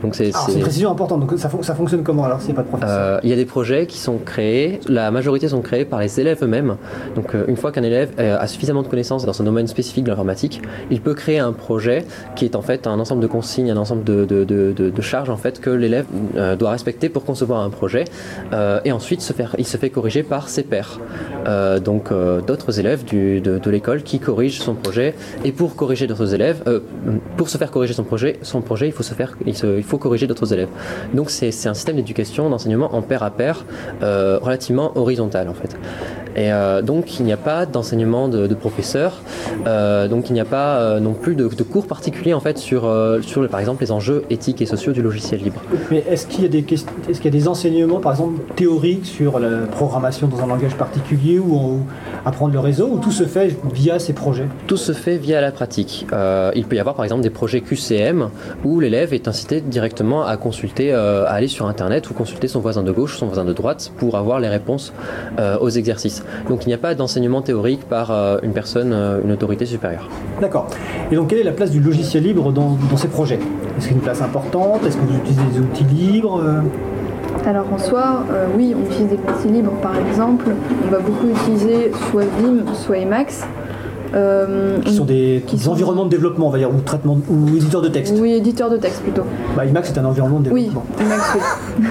Donc 0.07 0.15
c'est 0.15 0.31
une 0.53 0.61
précision 0.61 0.89
importante. 0.89 1.19
Donc, 1.19 1.37
ça, 1.37 1.49
fon- 1.49 1.61
ça 1.61 1.75
fonctionne 1.75 2.01
comment 2.03 2.23
alors 2.23 2.39
s'il 2.39 2.53
n'y 2.53 2.59
a 2.59 2.61
pas 2.61 2.63
de 2.63 2.69
professeur 2.69 2.97
Euh, 2.97 3.19
il 3.23 3.29
y 3.29 3.33
a 3.33 3.35
des 3.35 3.45
projets 3.45 3.87
qui 3.87 3.97
sont 3.97 4.17
créés, 4.17 4.79
la 4.87 5.11
majorité 5.11 5.49
sont 5.49 5.61
créés 5.61 5.83
par 5.83 5.99
les 5.99 6.19
élèves 6.21 6.39
eux-mêmes. 6.43 6.77
Donc 7.15 7.35
euh, 7.35 7.43
une 7.49 7.57
fois 7.57 7.71
qu'un 7.73 7.83
élève 7.83 8.11
euh, 8.19 8.37
a 8.39 8.47
suffisamment 8.47 8.83
de 8.83 8.87
connaissances 8.87 9.25
dans 9.25 9.41
un 9.41 9.43
domaine 9.43 9.67
spécifique 9.67 10.05
de 10.05 10.09
l'informatique, 10.09 10.61
il 10.91 11.01
peut 11.01 11.13
créer 11.13 11.39
un 11.39 11.51
projet 11.51 12.05
qui 12.37 12.45
est 12.45 12.55
en 12.55 12.61
fait 12.61 12.87
un 12.87 12.99
ensemble 12.99 13.21
de 13.21 13.27
consignes, 13.27 13.69
un 13.69 13.77
ensemble 13.77 14.03
de, 14.05 14.23
de- 14.23 14.43
de- 14.45 14.71
de- 14.71 14.89
de 14.89 15.01
charges 15.01 15.29
en 15.29 15.37
fait 15.37 15.59
que 15.59 15.69
l'élève 15.69 16.05
doit 16.57 16.71
respecter 16.71 17.09
pour 17.09 17.25
concevoir 17.25 17.59
un 17.61 17.69
projet. 17.69 18.05
Et 18.85 18.91
ensuite 18.91 19.21
se 19.21 19.33
faire, 19.33 19.55
il 19.57 19.67
se 19.67 19.75
fait 19.77 19.89
corriger 19.89 20.23
par 20.23 20.47
ses 20.47 20.63
pairs. 20.63 20.99
Donc 21.83 22.11
d'autres 22.47 22.79
élèves 22.79 23.03
du- 23.03 23.41
de, 23.41 23.69
l'école 23.69 24.03
qui 24.03 24.19
corrigent 24.19 24.61
son 24.61 24.73
projet. 24.75 25.13
Et 25.43 25.51
pour 25.51 25.75
corriger 25.75 26.07
d'autres 26.07 26.33
élèves, 26.33 26.63
pour 27.35 27.49
se 27.49 27.57
faire 27.57 27.71
corriger 27.71 27.93
son 27.93 28.03
projet, 28.03 28.37
son 28.41 28.61
projet, 28.61 28.87
il 28.87 28.93
faut 28.93 29.03
se 29.03 29.13
faire, 29.13 29.35
il, 29.45 29.55
se- 29.57 29.77
il 29.77 29.83
faut 29.83 29.96
corriger 29.97 30.27
d'autres 30.27 30.53
élèves. 30.53 30.69
Donc 31.13 31.29
c'est 31.29 31.47
un 31.67 31.73
système 31.73 31.95
d'éducation, 31.95 32.49
d'enseignement 32.49 32.93
en 32.95 33.01
pair 33.01 33.23
à 33.23 33.31
pair, 33.31 33.65
euh, 34.01 34.39
relativement 34.41 34.97
horizontal 34.97 35.49
en 35.49 35.53
fait. 35.53 35.75
Et 36.37 36.51
euh, 36.53 36.83
donc 36.83 37.19
il 37.19 37.25
n'y 37.25 37.33
a 37.33 37.37
pas 37.37 37.65
d'enseignement 37.65 38.27
de, 38.29 38.45
de 38.45 38.53
professeurs, 38.53 39.21
euh, 39.65 40.07
donc 40.07 40.29
il 40.29 40.33
n'y 40.33 40.39
a 40.39 40.45
pas 40.45 40.77
euh, 40.77 40.99
non 40.99 41.13
plus 41.13 41.33
de, 41.35 41.47
de 41.47 41.63
cours 41.63 41.87
particuliers 41.87 42.35
en 42.35 42.39
fait 42.39 42.59
sur, 42.59 42.85
euh, 42.85 43.21
sur 43.23 43.41
le- 43.41 43.47
par 43.47 43.59
exemple 43.59 43.81
les 43.81 43.91
enjeux 43.91 44.23
éthiques 44.29 44.61
et 44.61 44.67
sociaux 44.67 44.93
du 44.93 45.01
logiciel 45.01 45.41
libre. 45.41 45.59
Mais 45.89 46.03
est-ce 46.07 46.27
qu'il 46.27 46.43
y, 46.43 46.45
a 46.45 46.49
des 46.49 46.61
quest- 46.61 46.87
est-ce 47.09 47.19
qu'il 47.21 47.33
y 47.33 47.35
a 47.35 47.39
des 47.39 47.47
enseignements, 47.47 47.99
par 47.99 48.11
exemple, 48.11 48.39
théoriques 48.55 49.07
sur 49.07 49.39
la 49.39 49.65
programmation 49.65 50.27
dans 50.27 50.41
un 50.43 50.47
langage 50.47 50.75
particulier 50.75 51.39
ou, 51.39 51.55
en- 51.55 51.67
ou 51.71 51.79
apprendre 52.23 52.53
le 52.53 52.59
réseau, 52.59 52.87
ou 52.93 52.99
tout 52.99 53.11
se 53.11 53.23
fait 53.23 53.55
via 53.73 53.97
ces 53.97 54.13
projets? 54.13 54.45
Tout 54.67 54.77
se 54.77 54.91
fait 54.91 55.17
via 55.17 55.41
la 55.41 55.51
pratique. 55.51 56.05
Il 56.55 56.65
peut 56.65 56.75
y 56.75 56.79
avoir 56.79 56.93
par 56.95 57.03
exemple 57.05 57.23
des 57.23 57.29
projets 57.31 57.61
QCM 57.61 58.29
où 58.63 58.79
l'élève 58.79 59.13
est 59.13 59.27
incité 59.27 59.59
directement 59.61 60.23
à 60.23 60.37
consulter, 60.37 60.93
à 60.93 61.23
aller 61.31 61.47
sur 61.47 61.65
Internet 61.67 62.09
ou 62.11 62.13
consulter 62.13 62.47
son 62.47 62.59
voisin 62.59 62.83
de 62.83 62.91
gauche, 62.91 63.17
son 63.17 63.25
voisin 63.25 63.43
de 63.45 63.53
droite 63.53 63.91
pour 63.97 64.15
avoir 64.17 64.39
les 64.39 64.49
réponses 64.49 64.93
aux 65.61 65.69
exercices. 65.69 66.23
Donc 66.49 66.65
il 66.65 66.67
n'y 66.67 66.73
a 66.73 66.77
pas 66.77 66.95
d'enseignement 66.95 67.41
théorique 67.41 67.87
par 67.87 68.11
euh, 68.11 68.37
une 68.43 68.53
personne, 68.53 68.91
euh, 68.93 69.19
une 69.23 69.31
autorité 69.31 69.65
supérieure. 69.65 70.07
D'accord. 70.41 70.67
Et 71.11 71.15
donc, 71.15 71.27
quelle 71.29 71.39
est 71.39 71.43
la 71.43 71.51
place 71.51 71.71
du 71.71 71.79
logiciel 71.79 72.23
libre 72.23 72.51
dans, 72.51 72.77
dans 72.89 72.97
ces 72.97 73.07
projets? 73.07 73.39
Est-ce 73.77 73.87
qu'il 73.87 73.91
y 73.91 73.95
a 73.95 73.97
une 73.97 74.03
place 74.03 74.21
importante? 74.21 74.85
Est-ce 74.85 74.97
que 74.97 75.05
vous 75.05 75.17
utilisez 75.17 75.41
des 75.53 75.59
outils 75.59 75.83
libres? 75.83 76.41
Alors 77.45 77.71
en 77.71 77.77
soi, 77.77 78.25
euh, 78.31 78.45
oui, 78.57 78.75
on 78.75 78.85
utilise 78.85 79.07
des 79.07 79.15
outils 79.15 79.47
libres 79.47 79.71
par 79.81 79.93
exemple. 79.97 80.47
On 80.85 80.91
va 80.91 80.99
beaucoup 80.99 81.27
utiliser 81.29 81.91
soit 82.11 82.25
Vim, 82.41 82.73
soit 82.73 82.97
Emacs. 82.97 83.45
Euh, 84.15 84.79
Qui 84.85 84.93
sont 84.95 85.05
des, 85.05 85.43
qui 85.45 85.55
des 85.57 85.63
sont- 85.63 85.71
environnements 85.71 86.05
de 86.05 86.09
développement, 86.09 86.47
on 86.47 86.49
va 86.49 86.57
dire, 86.57 86.69
ou 86.69 86.79
traitement, 86.81 87.17
ou 87.29 87.55
éditeurs 87.55 87.81
de 87.81 87.89
texte. 87.89 88.15
Oui, 88.19 88.31
éditeur 88.33 88.69
de 88.69 88.77
texte 88.77 89.01
plutôt. 89.01 89.23
Bah, 89.55 89.65
Emacs, 89.65 89.85
c'est 89.87 89.97
un 89.97 90.05
environnement 90.05 90.39
de 90.39 90.49
Oui, 90.49 90.65
développement. 90.65 90.85
Oui. 90.99 91.05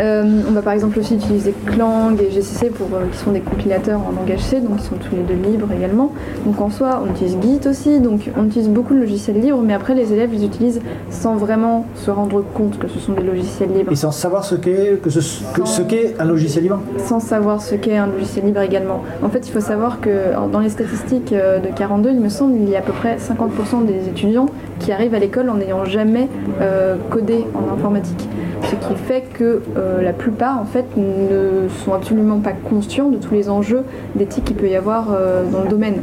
Euh, 0.00 0.40
on 0.48 0.52
va 0.52 0.62
par 0.62 0.72
exemple 0.72 0.98
aussi 0.98 1.14
utiliser 1.14 1.54
Clang 1.66 2.16
et 2.20 2.28
GCC 2.32 2.70
pour, 2.70 2.88
euh, 2.94 3.04
qui 3.12 3.18
sont 3.18 3.30
des 3.30 3.38
compilateurs 3.40 4.00
en 4.00 4.10
langage 4.20 4.40
C, 4.40 4.60
donc 4.60 4.72
ils 4.78 4.82
sont 4.82 4.96
tous 4.96 5.14
les 5.14 5.22
deux 5.22 5.40
libres 5.48 5.68
également. 5.70 6.10
Donc 6.44 6.60
en 6.60 6.68
soi, 6.68 7.00
on 7.06 7.10
utilise 7.12 7.36
Git 7.40 7.68
aussi, 7.68 8.00
donc 8.00 8.28
on 8.36 8.46
utilise 8.46 8.68
beaucoup 8.68 8.94
de 8.94 8.98
logiciels 8.98 9.40
libres, 9.40 9.62
mais 9.64 9.72
après 9.72 9.94
les 9.94 10.12
élèves 10.12 10.32
les 10.32 10.44
utilisent 10.44 10.80
sans 11.10 11.36
vraiment 11.36 11.86
se 11.94 12.10
rendre 12.10 12.42
compte 12.54 12.76
que 12.80 12.88
ce 12.88 12.98
sont 12.98 13.12
des 13.12 13.22
logiciels 13.22 13.70
libres. 13.72 13.92
Et 13.92 13.96
sans 13.96 14.10
savoir 14.10 14.44
ce 14.44 14.56
qu'est 14.56 15.00
que 15.00 15.10
ce, 15.10 15.20
que- 15.54 15.64
ce 15.64 15.82
qu'est 15.82 16.16
un 16.18 16.24
logiciel 16.24 16.64
libre 16.64 16.80
sans 16.98 17.20
savoir 17.20 17.62
ce 17.62 17.76
qu'est 17.76 17.96
un 17.96 18.08
logiciel 18.08 18.46
libre 18.46 18.60
également. 18.62 19.02
En 19.22 19.28
fait, 19.28 19.46
il 19.46 19.52
faut 19.52 19.60
savoir 19.60 20.00
que 20.00 20.10
alors, 20.32 20.48
dans 20.48 20.60
les 20.60 20.70
statistiques 20.70 21.32
de 21.34 21.68
42, 21.74 22.10
il 22.10 22.20
me 22.20 22.28
semble, 22.28 22.54
il 22.56 22.68
y 22.68 22.76
a 22.76 22.78
à 22.78 22.82
peu 22.82 22.92
près 22.92 23.16
50% 23.16 23.84
des 23.86 24.08
étudiants 24.08 24.46
qui 24.80 24.92
arrivent 24.92 25.14
à 25.14 25.18
l'école 25.18 25.50
en 25.50 25.54
n'ayant 25.54 25.84
jamais 25.84 26.28
euh, 26.60 26.96
codé 27.10 27.44
en 27.54 27.72
informatique. 27.74 28.28
Ce 28.62 28.74
qui 28.74 28.94
fait 28.94 29.22
que 29.32 29.62
euh, 29.76 30.02
la 30.02 30.12
plupart, 30.12 30.58
en 30.58 30.64
fait, 30.64 30.84
ne 30.96 31.68
sont 31.84 31.92
absolument 31.92 32.40
pas 32.40 32.52
conscients 32.52 33.08
de 33.08 33.16
tous 33.16 33.34
les 33.34 33.50
enjeux 33.50 33.84
d'éthique 34.14 34.44
qu'il 34.44 34.56
peut 34.56 34.68
y 34.68 34.76
avoir 34.76 35.08
euh, 35.12 35.44
dans 35.50 35.62
le 35.62 35.68
domaine. 35.68 36.02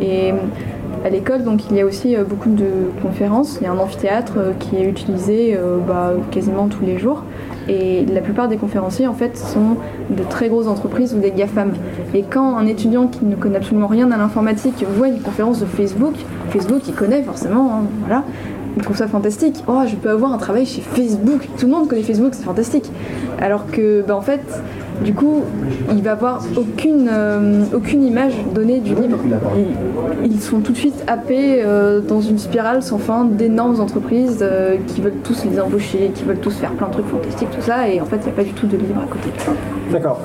Et 0.00 0.32
à 1.04 1.10
l'école, 1.10 1.44
donc, 1.44 1.70
il 1.70 1.76
y 1.76 1.80
a 1.80 1.86
aussi 1.86 2.16
euh, 2.16 2.24
beaucoup 2.24 2.50
de 2.50 2.90
conférences. 3.02 3.58
Il 3.60 3.64
y 3.64 3.66
a 3.66 3.72
un 3.72 3.78
amphithéâtre 3.78 4.34
euh, 4.36 4.52
qui 4.58 4.76
est 4.76 4.84
utilisé 4.84 5.56
euh, 5.56 5.78
bah, 5.78 6.12
quasiment 6.30 6.66
tous 6.66 6.84
les 6.84 6.98
jours. 6.98 7.22
Et 7.68 8.06
la 8.06 8.20
plupart 8.22 8.48
des 8.48 8.56
conférenciers, 8.56 9.06
en 9.06 9.14
fait, 9.14 9.36
sont 9.36 9.76
de 10.10 10.22
très 10.22 10.48
grosses 10.48 10.68
entreprises 10.68 11.14
ou 11.14 11.18
des 11.18 11.30
GAFAM. 11.30 11.72
Et 12.14 12.22
quand 12.22 12.56
un 12.56 12.66
étudiant 12.66 13.06
qui 13.08 13.24
ne 13.24 13.36
connaît 13.36 13.58
absolument 13.58 13.86
rien 13.86 14.10
à 14.10 14.16
l'informatique 14.16 14.84
voit 14.96 15.08
une 15.08 15.20
conférence 15.20 15.60
de 15.60 15.66
Facebook, 15.66 16.14
Facebook, 16.50 16.82
il 16.88 16.94
connaît 16.94 17.22
forcément, 17.22 17.72
hein, 17.72 17.82
voilà. 18.00 18.24
Il 18.76 18.82
trouve 18.82 18.96
ça 18.96 19.08
fantastique. 19.08 19.64
Oh, 19.66 19.80
je 19.86 19.96
peux 19.96 20.10
avoir 20.10 20.32
un 20.32 20.38
travail 20.38 20.64
chez 20.64 20.80
Facebook. 20.80 21.48
Tout 21.58 21.66
le 21.66 21.72
monde 21.72 21.88
connaît 21.88 22.02
Facebook, 22.02 22.32
c'est 22.32 22.44
fantastique. 22.44 22.88
Alors 23.40 23.66
que, 23.66 24.04
bah, 24.06 24.16
en 24.16 24.20
fait, 24.20 24.40
du 25.04 25.14
coup, 25.14 25.44
il 25.92 26.02
va 26.02 26.12
avoir 26.12 26.42
aucune, 26.56 27.08
euh, 27.10 27.64
aucune 27.74 28.04
image 28.04 28.32
donnée 28.54 28.80
du 28.80 28.94
libre. 28.94 29.18
Ils, 30.24 30.32
ils 30.32 30.40
sont 30.40 30.60
tout 30.60 30.72
de 30.72 30.76
suite 30.76 31.02
happés 31.06 31.62
euh, 31.64 32.00
dans 32.00 32.20
une 32.20 32.38
spirale 32.38 32.82
sans 32.82 32.98
fin 32.98 33.24
d'énormes 33.24 33.80
entreprises 33.80 34.38
euh, 34.42 34.76
qui 34.86 35.00
veulent 35.00 35.12
tous 35.24 35.44
les 35.44 35.60
embaucher, 35.60 36.10
qui 36.14 36.24
veulent 36.24 36.38
tous 36.40 36.54
faire 36.54 36.72
plein 36.72 36.88
de 36.88 36.92
trucs 36.92 37.06
fantastiques, 37.08 37.50
tout 37.50 37.62
ça. 37.62 37.88
Et 37.88 38.00
en 38.00 38.04
fait, 38.04 38.16
il 38.22 38.24
n'y 38.26 38.30
a 38.32 38.34
pas 38.36 38.44
du 38.44 38.52
tout 38.52 38.66
de 38.66 38.76
libre 38.76 39.00
à 39.02 39.06
côté. 39.06 39.28
D'accord. 39.92 40.20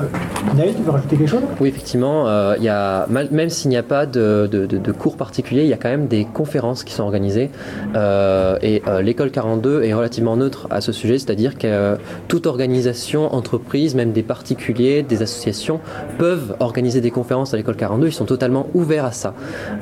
Naïl, 0.58 0.74
tu 0.76 0.82
veux 0.82 0.92
rajouter 0.92 1.16
quelque 1.16 1.30
chose? 1.30 1.42
Oui, 1.62 1.70
effectivement, 1.70 2.28
euh, 2.28 2.56
il 2.58 2.64
y 2.66 2.70
a, 2.70 3.08
même 3.10 3.50
s'il 3.50 3.70
n'y 3.70 3.78
a 3.78 3.84
pas 3.84 4.06
de, 4.06 4.48
de- 4.52 4.66
de- 4.66 4.78
de 4.78 4.92
cours 4.92 5.16
particuliers, 5.16 5.62
il 5.64 5.70
y 5.70 5.74
a 5.74 5.78
quand 5.78 5.90
même 5.90 6.08
des 6.08 6.26
conférences 6.26 6.84
qui 6.84 6.94
sont 6.94 7.04
organisées. 7.04 7.50
Euh, 7.96 8.58
et 8.62 8.82
euh, 8.88 9.02
l'école 9.02 9.32
42 9.32 9.84
est 9.84 9.94
relativement 9.94 10.36
neutre 10.36 10.68
à 10.70 10.82
ce 10.82 10.92
sujet, 10.92 11.18
c'est-à-dire 11.18 11.58
que 11.58 11.68
euh, 11.68 11.96
toute 12.28 12.46
organisation, 12.46 13.34
entreprise, 13.34 13.96
même 13.96 14.12
des 14.12 14.24
particuliers, 14.24 14.63
des 14.72 15.22
associations, 15.22 15.80
peuvent 16.18 16.56
organiser 16.60 17.02
des 17.02 17.12
conférences 17.12 17.54
à 17.54 17.58
l'école 17.58 17.76
42. 17.76 18.08
Ils 18.08 18.14
sont 18.14 18.26
totalement 18.26 18.68
ouverts 18.74 19.06
à 19.06 19.12
ça. 19.12 19.34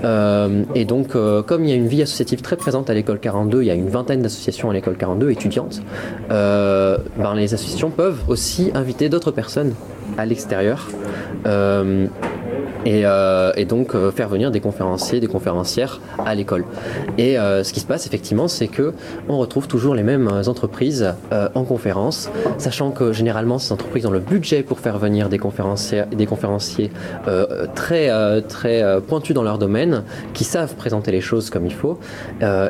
Euh, 0.03 0.63
et 0.73 0.85
donc, 0.85 1.15
euh, 1.15 1.43
comme 1.43 1.63
il 1.63 1.69
y 1.69 1.73
a 1.73 1.75
une 1.75 1.87
vie 1.87 2.01
associative 2.01 2.41
très 2.41 2.55
présente 2.55 2.89
à 2.89 2.93
l'école 2.93 3.19
42, 3.19 3.61
il 3.61 3.67
y 3.67 3.71
a 3.71 3.75
une 3.75 3.89
vingtaine 3.89 4.21
d'associations 4.21 4.69
à 4.69 4.73
l'école 4.73 4.97
42 4.97 5.29
étudiantes, 5.31 5.81
euh, 6.31 6.97
ben, 7.17 7.35
les 7.35 7.53
associations 7.53 7.91
peuvent 7.91 8.23
aussi 8.27 8.71
inviter 8.73 9.09
d'autres 9.09 9.31
personnes 9.31 9.73
à 10.17 10.25
l'extérieur. 10.25 10.87
Et, 12.85 13.05
euh, 13.05 13.51
et 13.57 13.65
donc 13.65 13.93
euh, 13.95 14.11
faire 14.11 14.27
venir 14.29 14.49
des 14.51 14.59
conférenciers, 14.59 15.19
des 15.19 15.27
conférencières 15.27 15.99
à 16.25 16.33
l'école. 16.35 16.65
Et 17.17 17.37
euh, 17.37 17.63
ce 17.63 17.73
qui 17.73 17.79
se 17.79 17.85
passe 17.85 18.07
effectivement, 18.07 18.47
c'est 18.47 18.67
que 18.67 18.93
on 19.29 19.37
retrouve 19.37 19.67
toujours 19.67 19.93
les 19.93 20.03
mêmes 20.03 20.27
entreprises 20.47 21.13
euh, 21.31 21.47
en 21.53 21.63
conférence, 21.63 22.29
sachant 22.57 22.91
que 22.91 23.13
généralement 23.13 23.59
ces 23.59 23.71
entreprises 23.71 24.05
ont 24.05 24.11
le 24.11 24.19
budget 24.19 24.63
pour 24.63 24.79
faire 24.79 24.97
venir 24.97 25.29
des 25.29 25.37
conférenciers, 25.37 26.03
des 26.11 26.25
conférenciers 26.25 26.91
euh, 27.27 27.67
très 27.75 28.09
très 28.47 28.83
pointus 29.07 29.35
dans 29.35 29.43
leur 29.43 29.57
domaine, 29.57 30.03
qui 30.33 30.43
savent 30.43 30.75
présenter 30.75 31.11
les 31.11 31.21
choses 31.21 31.49
comme 31.49 31.65
il 31.65 31.73
faut, 31.73 31.99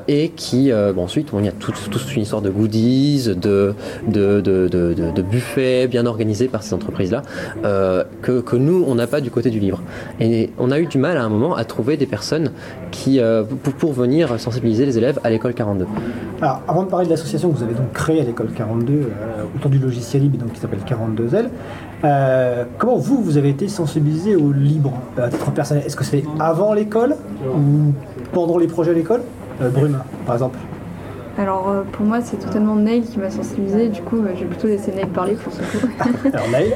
et 0.07 0.29
qui 0.35 0.71
bon, 0.95 1.03
ensuite 1.03 1.29
il 1.37 1.45
y 1.45 1.47
a 1.47 1.51
toute 1.53 1.89
toute 1.89 2.15
une 2.15 2.23
histoire 2.23 2.41
de 2.41 2.49
goodies, 2.49 3.27
de 3.27 3.73
de, 4.07 4.41
de, 4.41 4.67
de, 4.67 4.93
de- 4.93 5.11
de 5.11 5.21
buffets 5.21 5.87
bien 5.87 6.05
organisés 6.05 6.47
par 6.47 6.63
ces 6.63 6.73
entreprises 6.73 7.11
là, 7.11 7.23
que, 8.21 8.41
que 8.41 8.55
nous 8.55 8.83
on 8.87 8.95
n'a 8.95 9.07
pas 9.07 9.21
du 9.21 9.31
côté 9.31 9.49
du 9.49 9.59
livre. 9.59 9.81
Et 10.19 10.51
on 10.59 10.71
a 10.71 10.79
eu 10.79 10.85
du 10.85 10.97
mal 10.97 11.17
à 11.17 11.23
un 11.23 11.29
moment 11.29 11.55
à 11.55 11.63
trouver 11.63 11.97
des 11.97 12.05
personnes 12.05 12.51
qui, 12.91 13.19
euh, 13.19 13.43
pour, 13.43 13.93
venir 13.93 14.39
sensibiliser 14.39 14.85
les 14.85 14.97
élèves 14.97 15.19
à 15.23 15.29
l'école 15.29 15.53
42. 15.53 15.85
Alors, 16.41 16.61
avant 16.67 16.83
de 16.83 16.89
parler 16.89 17.05
de 17.05 17.11
l'association 17.11 17.49
que 17.49 17.57
vous 17.57 17.63
avez 17.63 17.73
donc 17.73 17.91
créée 17.93 18.21
à 18.21 18.23
l'école 18.23 18.49
42, 18.55 18.93
euh, 18.93 19.07
autour 19.55 19.69
du 19.69 19.79
logiciel 19.79 20.23
libre, 20.23 20.37
donc 20.37 20.53
qui 20.53 20.59
s'appelle 20.59 20.79
42L, 20.87 21.49
euh, 22.03 22.63
comment 22.77 22.97
vous, 22.97 23.21
vous 23.21 23.37
avez 23.37 23.49
été 23.49 23.67
sensibilisé 23.67 24.35
au 24.35 24.51
libre 24.51 24.93
à 25.17 25.29
titre 25.29 25.51
personnel? 25.51 25.83
Est-ce 25.85 25.95
que 25.95 26.03
c'est 26.03 26.23
avant 26.39 26.73
l'école 26.73 27.15
ou 27.45 27.93
pendant 28.31 28.57
les 28.57 28.67
projets 28.67 28.91
à 28.91 28.95
l'école? 28.95 29.21
Euh, 29.61 29.69
Brume, 29.69 29.99
par 30.25 30.35
exemple. 30.35 30.57
Alors 31.37 31.69
euh, 31.69 31.83
pour 31.91 32.05
moi 32.05 32.19
c'est 32.21 32.37
totalement 32.37 32.75
Neil 32.75 33.01
qui 33.03 33.17
m'a 33.17 33.29
sensibilisée, 33.29 33.89
du 33.89 34.01
coup 34.01 34.17
euh, 34.17 34.33
je 34.35 34.41
vais 34.41 34.45
plutôt 34.45 34.67
laisser 34.67 34.91
Neil 34.91 35.05
parler 35.07 35.33
pour 35.33 35.51
ce 35.53 35.59
coup. 35.59 35.87
Alors 36.33 36.49
Neil 36.49 36.73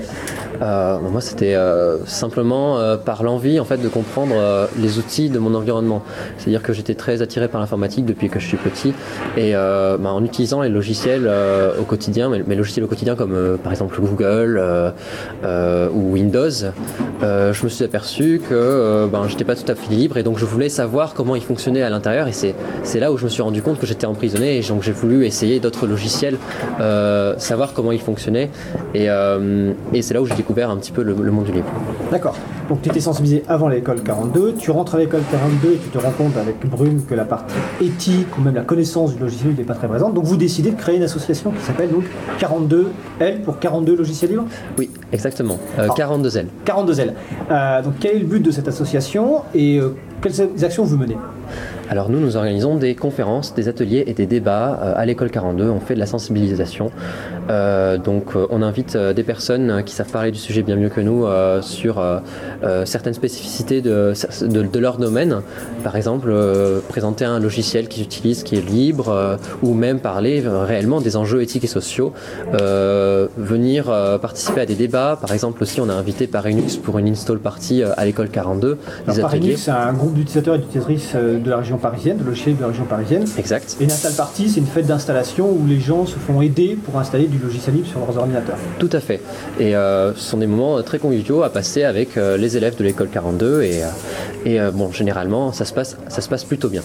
Euh, 0.61 0.99
moi, 1.11 1.19
c'était 1.19 1.53
euh, 1.55 1.97
simplement 2.05 2.79
euh, 2.79 2.95
par 2.95 3.23
l'envie 3.23 3.59
en 3.59 3.65
fait 3.65 3.75
de 3.75 3.89
comprendre 3.89 4.35
euh, 4.37 4.67
les 4.79 4.97
outils 4.99 5.29
de 5.29 5.37
mon 5.37 5.53
environnement. 5.53 6.01
C'est-à-dire 6.37 6.63
que 6.63 6.71
j'étais 6.71 6.95
très 6.95 7.21
attiré 7.21 7.49
par 7.49 7.59
l'informatique 7.59 8.05
depuis 8.05 8.29
que 8.29 8.39
je 8.39 8.47
suis 8.47 8.55
petit, 8.55 8.93
et 9.35 9.53
euh, 9.53 9.97
bah, 9.97 10.11
en 10.13 10.23
utilisant 10.23 10.61
les 10.61 10.69
logiciels 10.69 11.25
euh, 11.27 11.73
au 11.77 11.83
quotidien, 11.83 12.29
mes, 12.29 12.41
mes 12.43 12.55
logiciels 12.55 12.85
au 12.85 12.87
quotidien 12.87 13.15
comme 13.17 13.33
euh, 13.33 13.57
par 13.57 13.73
exemple 13.73 13.99
Google 13.99 14.57
euh, 14.57 14.91
euh, 15.43 15.89
ou 15.93 16.13
Windows, 16.13 16.49
euh, 17.21 17.51
je 17.51 17.63
me 17.65 17.69
suis 17.69 17.83
aperçu 17.83 18.41
que 18.47 18.53
euh, 18.53 19.07
ben, 19.07 19.27
j'étais 19.27 19.43
pas 19.43 19.55
tout 19.55 19.69
à 19.69 19.75
fait 19.75 19.93
libre, 19.93 20.15
et 20.17 20.23
donc 20.23 20.37
je 20.37 20.45
voulais 20.45 20.69
savoir 20.69 21.13
comment 21.13 21.35
ils 21.35 21.43
fonctionnaient 21.43 21.83
à 21.83 21.89
l'intérieur, 21.89 22.29
et 22.29 22.33
c'est 22.33 22.55
c'est 22.83 23.01
là 23.01 23.11
où 23.11 23.17
je 23.17 23.25
me 23.25 23.29
suis 23.29 23.41
rendu 23.41 23.61
compte 23.61 23.77
que 23.77 23.85
j'étais 23.85 24.05
emprisonné, 24.05 24.44
et 24.45 24.61
donc 24.61 24.83
j'ai 24.83 24.91
voulu 24.91 25.25
essayer 25.25 25.59
d'autres 25.59 25.87
logiciels, 25.87 26.37
euh, 26.79 27.35
savoir 27.37 27.73
comment 27.73 27.91
ils 27.91 28.01
fonctionnaient, 28.01 28.49
et, 28.93 29.09
euh, 29.09 29.73
et 29.93 30.01
c'est 30.01 30.13
là 30.13 30.21
où 30.21 30.25
j'ai 30.25 30.35
découvert 30.35 30.69
un 30.69 30.77
petit 30.77 30.91
peu 30.91 31.03
le, 31.03 31.13
le 31.13 31.31
monde 31.31 31.45
du 31.45 31.51
libre. 31.51 31.67
D'accord. 32.11 32.35
Donc 32.69 32.81
tu 32.81 32.89
étais 32.89 32.99
sensibilisé 32.99 33.43
avant 33.47 33.67
l'école 33.67 34.01
42, 34.01 34.55
tu 34.57 34.71
rentres 34.71 34.95
à 34.95 34.97
l'école 34.97 35.21
42 35.31 35.73
et 35.73 35.77
tu 35.77 35.89
te 35.89 35.97
rends 35.99 36.11
compte 36.11 36.35
avec 36.37 36.59
Brume 36.67 37.03
que 37.03 37.13
la 37.13 37.25
partie 37.25 37.53
éthique 37.79 38.27
ou 38.37 38.41
même 38.41 38.55
la 38.55 38.63
connaissance 38.63 39.13
du 39.13 39.19
logiciel 39.19 39.53
n'est 39.55 39.63
pas 39.63 39.75
très 39.75 39.87
présente. 39.87 40.13
Donc 40.15 40.23
vous 40.25 40.35
décidez 40.37 40.71
de 40.71 40.75
créer 40.75 40.97
une 40.97 41.03
association 41.03 41.51
qui 41.51 41.63
s'appelle 41.63 41.91
donc 41.91 42.05
42L 42.39 43.41
pour 43.43 43.59
42 43.59 43.95
logiciels 43.95 44.31
libres? 44.31 44.45
Oui, 44.79 44.89
exactement. 45.11 45.59
Euh, 45.77 45.89
42 45.95 46.37
L. 46.37 46.47
42L. 46.65 47.13
Euh, 47.51 47.81
donc 47.83 47.93
quel 47.99 48.15
est 48.15 48.19
le 48.19 48.25
but 48.25 48.41
de 48.41 48.51
cette 48.51 48.67
association 48.67 49.41
et 49.53 49.77
euh, 49.77 49.95
quelles 50.21 50.63
actions 50.63 50.83
vous 50.85 50.97
menez? 50.97 51.17
Alors 51.89 52.09
nous, 52.09 52.19
nous 52.19 52.35
organisons 52.35 52.75
des 52.75 52.95
conférences, 52.95 53.53
des 53.53 53.67
ateliers 53.67 54.03
et 54.07 54.13
des 54.13 54.25
débats 54.25 54.79
euh, 54.81 54.93
à 54.95 55.05
l'école 55.05 55.29
42. 55.29 55.69
On 55.69 55.79
fait 55.79 55.93
de 55.93 55.99
la 55.99 56.07
sensibilisation. 56.07 56.89
Euh, 57.49 57.97
donc 57.97 58.35
euh, 58.35 58.47
on 58.49 58.63
invite 58.63 58.95
euh, 58.95 59.13
des 59.13 59.23
personnes 59.23 59.83
qui 59.85 59.93
savent 59.93 60.09
parler 60.09 60.31
du 60.31 60.39
sujet 60.39 60.63
bien 60.63 60.77
mieux 60.77 60.89
que 60.89 61.01
nous 61.01 61.25
euh, 61.25 61.61
sur 61.61 61.99
euh, 61.99 62.19
certaines 62.85 63.13
spécificités 63.13 63.81
de, 63.81 64.13
de, 64.41 64.63
de 64.63 64.79
leur 64.79 64.97
domaine. 64.97 65.41
Par 65.83 65.95
exemple, 65.95 66.33
présenter 66.89 67.23
un 67.25 67.39
logiciel 67.39 67.87
qu'ils 67.87 68.03
utilisent 68.03 68.43
qui 68.43 68.55
est 68.55 68.67
libre 68.67 69.09
euh, 69.09 69.37
ou 69.61 69.73
même 69.75 69.99
parler 69.99 70.43
réellement 70.45 71.01
des 71.01 71.15
enjeux 71.17 71.43
éthiques 71.43 71.65
et 71.65 71.67
sociaux. 71.67 72.13
Euh, 72.59 73.27
venir 73.37 73.85
participer 74.21 74.61
à 74.61 74.65
des 74.65 74.75
débats. 74.75 75.17
Par 75.21 75.31
exemple 75.31 75.61
aussi, 75.61 75.79
on 75.81 75.89
a 75.89 75.93
invité 75.93 76.25
Parinux 76.25 76.77
pour 76.81 76.97
une 76.97 77.09
install 77.09 77.39
party 77.39 77.83
à 77.83 78.05
l'école 78.05 78.29
42. 78.29 78.77
Des 79.07 79.13
Alors. 79.13 79.29
Parinux, 79.29 79.57
c'est 79.57 79.71
un 79.71 79.93
groupe 79.93 80.13
d'utilisateurs 80.13 80.55
et 80.55 80.59
d'utilisatrices 80.59 81.15
de 81.15 81.49
la 81.49 81.57
région 81.57 81.74
parisienne, 81.77 82.17
de 82.17 82.23
logiciels 82.23 82.55
de 82.55 82.61
la 82.61 82.67
région 82.67 82.85
parisienne. 82.85 83.25
Exact. 83.37 83.77
Et 83.79 83.83
une 83.83 83.91
install 83.91 84.13
party, 84.13 84.49
c'est 84.49 84.59
une 84.59 84.65
fête 84.65 84.87
d'installation 84.87 85.49
où 85.49 85.65
les 85.67 85.79
gens 85.79 86.05
se 86.05 86.17
font 86.17 86.41
aider 86.41 86.77
pour 86.83 86.99
installer 86.99 87.27
du 87.27 87.37
logiciel 87.37 87.75
libre 87.75 87.87
sur 87.87 87.99
leurs 87.99 88.17
ordinateurs. 88.17 88.57
Tout 88.79 88.89
à 88.91 88.99
fait. 88.99 89.21
Et 89.59 89.75
euh, 89.75 90.13
ce 90.13 90.21
sont 90.21 90.37
des 90.37 90.47
moments 90.47 90.77
euh, 90.77 90.81
très 90.81 90.99
conviviaux 90.99 91.43
à 91.43 91.49
passer 91.49 91.83
avec 91.83 92.17
euh, 92.17 92.37
les 92.37 92.57
élèves 92.57 92.77
de 92.77 92.83
l'école 92.83 93.09
42 93.09 93.63
et, 93.63 93.81
et 94.45 94.59
bon, 94.73 94.91
généralement, 94.91 95.51
ça 95.51 95.65
se 95.65 95.73
passe, 95.73 95.97
ça 96.07 96.21
se 96.21 96.29
passe 96.29 96.43
plutôt 96.43 96.69
bien. 96.69 96.81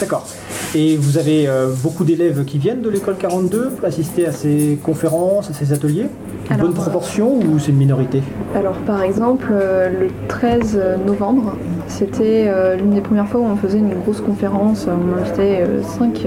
D'accord. 0.00 0.26
Et 0.74 0.96
vous 0.96 1.18
avez 1.18 1.46
euh, 1.46 1.68
beaucoup 1.82 2.04
d'élèves 2.04 2.44
qui 2.44 2.58
viennent 2.58 2.82
de 2.82 2.90
l'école 2.90 3.16
42 3.16 3.70
pour 3.70 3.84
assister 3.84 4.26
à 4.26 4.32
ces 4.32 4.78
conférences, 4.82 5.50
à 5.50 5.54
ces 5.54 5.72
ateliers? 5.72 6.06
Une 6.46 6.52
Alors, 6.52 6.66
bonne 6.66 6.74
proportion 6.74 7.38
ou 7.38 7.58
c'est 7.58 7.70
une 7.70 7.78
minorité? 7.78 8.22
Alors 8.54 8.74
par 8.78 9.02
exemple, 9.02 9.46
euh, 9.52 9.88
le 9.88 10.08
13 10.28 10.78
novembre, 11.06 11.56
c'était 11.88 12.46
euh, 12.48 12.76
l'une 12.76 12.90
des 12.90 13.00
premières 13.00 13.28
fois 13.28 13.40
où 13.40 13.44
on 13.44 13.56
faisait 13.56 13.78
une 13.78 13.94
grosse 13.94 14.20
conférence. 14.20 14.86
On 14.88 15.20
invitait 15.20 15.64
5 15.82 16.26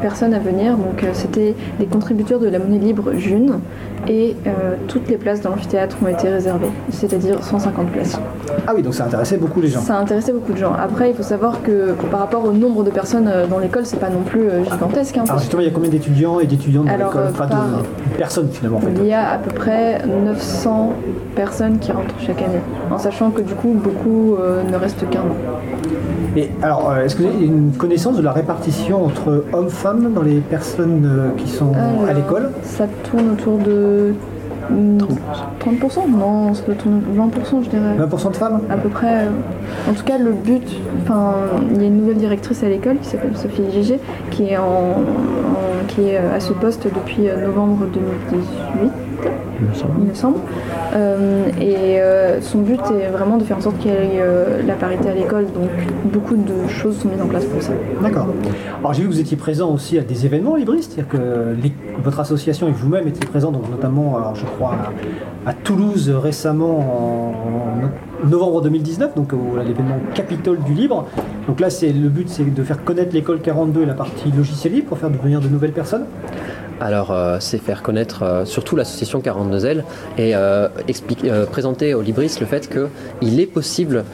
personnes 0.00 0.34
à 0.34 0.38
venir. 0.38 0.76
Donc 0.76 1.02
euh, 1.02 1.10
c'était 1.12 1.54
des 1.78 1.86
contributeurs 1.86 2.40
de 2.40 2.48
la 2.48 2.58
monnaie 2.58 2.78
libre 2.78 3.12
June. 3.16 3.60
Et 4.08 4.34
euh, 4.46 4.50
toutes 4.88 5.08
les 5.08 5.16
places 5.16 5.40
dans 5.40 5.50
l'amphithéâtre 5.50 5.96
ont 6.02 6.08
été 6.08 6.28
réservées, 6.28 6.66
c'est-à-dire 6.90 7.42
150 7.42 7.86
places. 7.92 8.18
Ah 8.66 8.72
oui, 8.74 8.82
donc 8.82 8.94
ça 8.94 9.04
intéressait 9.04 9.36
beaucoup 9.36 9.60
les 9.60 9.68
gens. 9.68 9.80
Ça 9.80 9.94
a 9.96 10.00
intéressé 10.00 10.32
beaucoup 10.32 10.52
de 10.52 10.58
gens. 10.58 10.72
Après, 10.72 11.10
il 11.10 11.16
faut 11.16 11.22
savoir 11.22 11.62
que 11.62 11.92
par 12.10 12.20
rapport 12.20 12.44
au 12.44 12.52
nombre 12.52 12.82
de 12.82 12.90
personnes 12.90 13.28
euh, 13.28 13.46
dans 13.46 13.58
l'école, 13.58 13.86
c'est 13.86 14.00
pas 14.00 14.10
non 14.10 14.22
plus 14.22 14.48
euh, 14.48 14.64
gigantesque. 14.64 15.16
hein, 15.18 15.24
Alors 15.28 15.38
justement, 15.38 15.62
il 15.62 15.66
y 15.66 15.70
a 15.70 15.72
combien 15.72 15.90
d'étudiants 15.90 16.40
et 16.40 16.46
d'étudiantes 16.46 16.86
dans 16.86 16.96
l'école? 16.96 17.26
Enfin, 17.30 17.46
par- 17.46 17.64
de 17.66 18.16
personnes 18.18 18.48
finalement 18.50 18.78
en 18.78 18.80
fait. 18.80 18.92
Il 18.98 19.06
y 19.06 19.12
a 19.14 19.32
à 19.32 19.38
peu 19.38 19.50
près 19.54 20.00
900 20.06 20.92
personnes 21.36 21.78
qui 21.78 21.92
rentrent 21.92 22.14
chaque 22.26 22.42
année, 22.42 22.60
en 22.90 22.98
sachant 22.98 23.30
que 23.30 23.40
du 23.42 23.54
coup 23.54 23.72
beaucoup 23.72 24.34
euh, 24.40 24.62
ne 24.64 24.76
restent 24.76 25.08
qu'un 25.10 25.20
an. 25.20 25.36
Et 26.36 26.48
alors, 26.62 26.90
euh, 26.90 27.04
est-ce 27.04 27.16
que 27.16 27.22
vous 27.22 27.28
avez 27.28 27.44
une 27.44 27.72
connaissance 27.72 28.16
de 28.16 28.22
la 28.22 28.32
répartition 28.32 29.04
entre 29.04 29.44
hommes-femmes 29.52 30.12
dans 30.14 30.22
les 30.22 30.40
personnes 30.40 31.04
euh, 31.04 31.28
qui 31.36 31.48
sont 31.48 31.72
à 32.08 32.12
l'école? 32.14 32.50
Ça 32.62 32.86
tourne 33.10 33.32
autour 33.32 33.58
de 33.58 34.14
mm, 34.70 34.98
30%, 35.60 36.08
Non, 36.10 36.54
ça 36.54 36.62
doit 36.64 36.74
tourner 36.74 37.00
20% 37.14 37.64
je 37.64 37.68
dirais. 37.68 37.96
20% 37.98 38.30
de 38.30 38.36
femmes? 38.36 38.60
À 38.70 38.76
peu 38.76 38.88
près. 38.88 39.24
euh, 39.26 39.90
En 39.90 39.92
tout 39.92 40.04
cas, 40.04 40.16
le 40.16 40.32
but, 40.32 40.66
enfin, 41.02 41.34
il 41.74 41.82
y 41.82 41.84
a 41.84 41.88
une 41.88 41.98
nouvelle 41.98 42.16
directrice 42.16 42.62
à 42.64 42.68
l'école 42.68 42.96
qui 43.02 43.08
s'appelle 43.08 43.36
Sophie 43.36 43.70
Gégé, 43.70 43.98
qui 44.30 44.44
est, 44.44 44.56
en, 44.56 44.62
en- 44.62 45.86
qui 45.88 46.02
est 46.08 46.16
à 46.16 46.40
ce 46.40 46.54
poste 46.54 46.84
depuis 46.86 47.24
novembre 47.44 47.84
2018 47.92 48.90
il 49.98 50.08
me 50.08 50.14
semble. 50.14 50.36
Euh, 50.94 51.44
et 51.60 52.00
euh, 52.00 52.40
son 52.40 52.58
but 52.58 52.80
est 52.90 53.08
vraiment 53.10 53.36
de 53.36 53.44
faire 53.44 53.58
en 53.58 53.60
sorte 53.60 53.78
qu'il 53.78 53.90
y 53.90 53.94
ait 53.94 54.20
euh, 54.20 54.62
la 54.66 54.74
parité 54.74 55.08
à 55.08 55.14
l'école. 55.14 55.44
Donc 55.46 55.70
beaucoup 56.12 56.36
de 56.36 56.68
choses 56.68 56.98
sont 56.98 57.08
mises 57.08 57.20
en 57.22 57.26
place 57.26 57.44
pour 57.44 57.62
ça. 57.62 57.72
D'accord. 58.02 58.26
Alors 58.80 58.92
j'ai 58.92 59.02
vu 59.02 59.08
que 59.08 59.14
vous 59.14 59.20
étiez 59.20 59.36
présent 59.36 59.70
aussi 59.70 59.98
à 59.98 60.02
des 60.02 60.26
événements 60.26 60.56
libristes, 60.56 60.92
c'est-à-dire 60.94 61.12
que 61.12 61.54
les- 61.62 61.72
votre 62.02 62.20
association 62.20 62.68
et 62.68 62.72
vous-même 62.72 63.06
étiez 63.08 63.26
présents, 63.26 63.52
donc 63.52 63.70
notamment, 63.70 64.16
alors, 64.16 64.34
je 64.34 64.44
crois, 64.44 64.74
à, 65.46 65.50
à 65.50 65.52
Toulouse 65.54 66.10
récemment 66.10 66.78
en, 66.78 68.26
en 68.26 68.28
novembre 68.28 68.60
2019, 68.62 69.14
donc 69.14 69.32
à 69.32 69.62
l'événement 69.62 69.96
Capitole 70.14 70.58
du 70.60 70.72
Libre. 70.74 71.06
Donc 71.48 71.60
là, 71.60 71.70
c'est 71.70 71.92
le 71.92 72.08
but, 72.08 72.28
c'est 72.28 72.44
de 72.52 72.62
faire 72.62 72.82
connaître 72.84 73.14
l'école 73.14 73.40
42 73.40 73.82
et 73.82 73.86
la 73.86 73.94
partie 73.94 74.30
logiciel 74.36 74.72
libre 74.74 74.88
pour 74.88 74.98
faire 74.98 75.10
devenir 75.10 75.40
de 75.40 75.48
nouvelles 75.48 75.72
personnes. 75.72 76.04
Alors, 76.84 77.12
euh, 77.12 77.36
c'est 77.38 77.58
faire 77.58 77.80
connaître 77.82 78.24
euh, 78.24 78.44
surtout 78.44 78.74
l'association 78.74 79.20
42L 79.20 79.84
et 80.18 80.34
euh, 80.34 80.66
présenter 81.50 81.94
aux 81.94 82.02
libristes 82.02 82.40
le 82.40 82.46
fait 82.46 82.68
qu'il 82.68 83.38
est 83.38 83.46
possible 83.46 84.04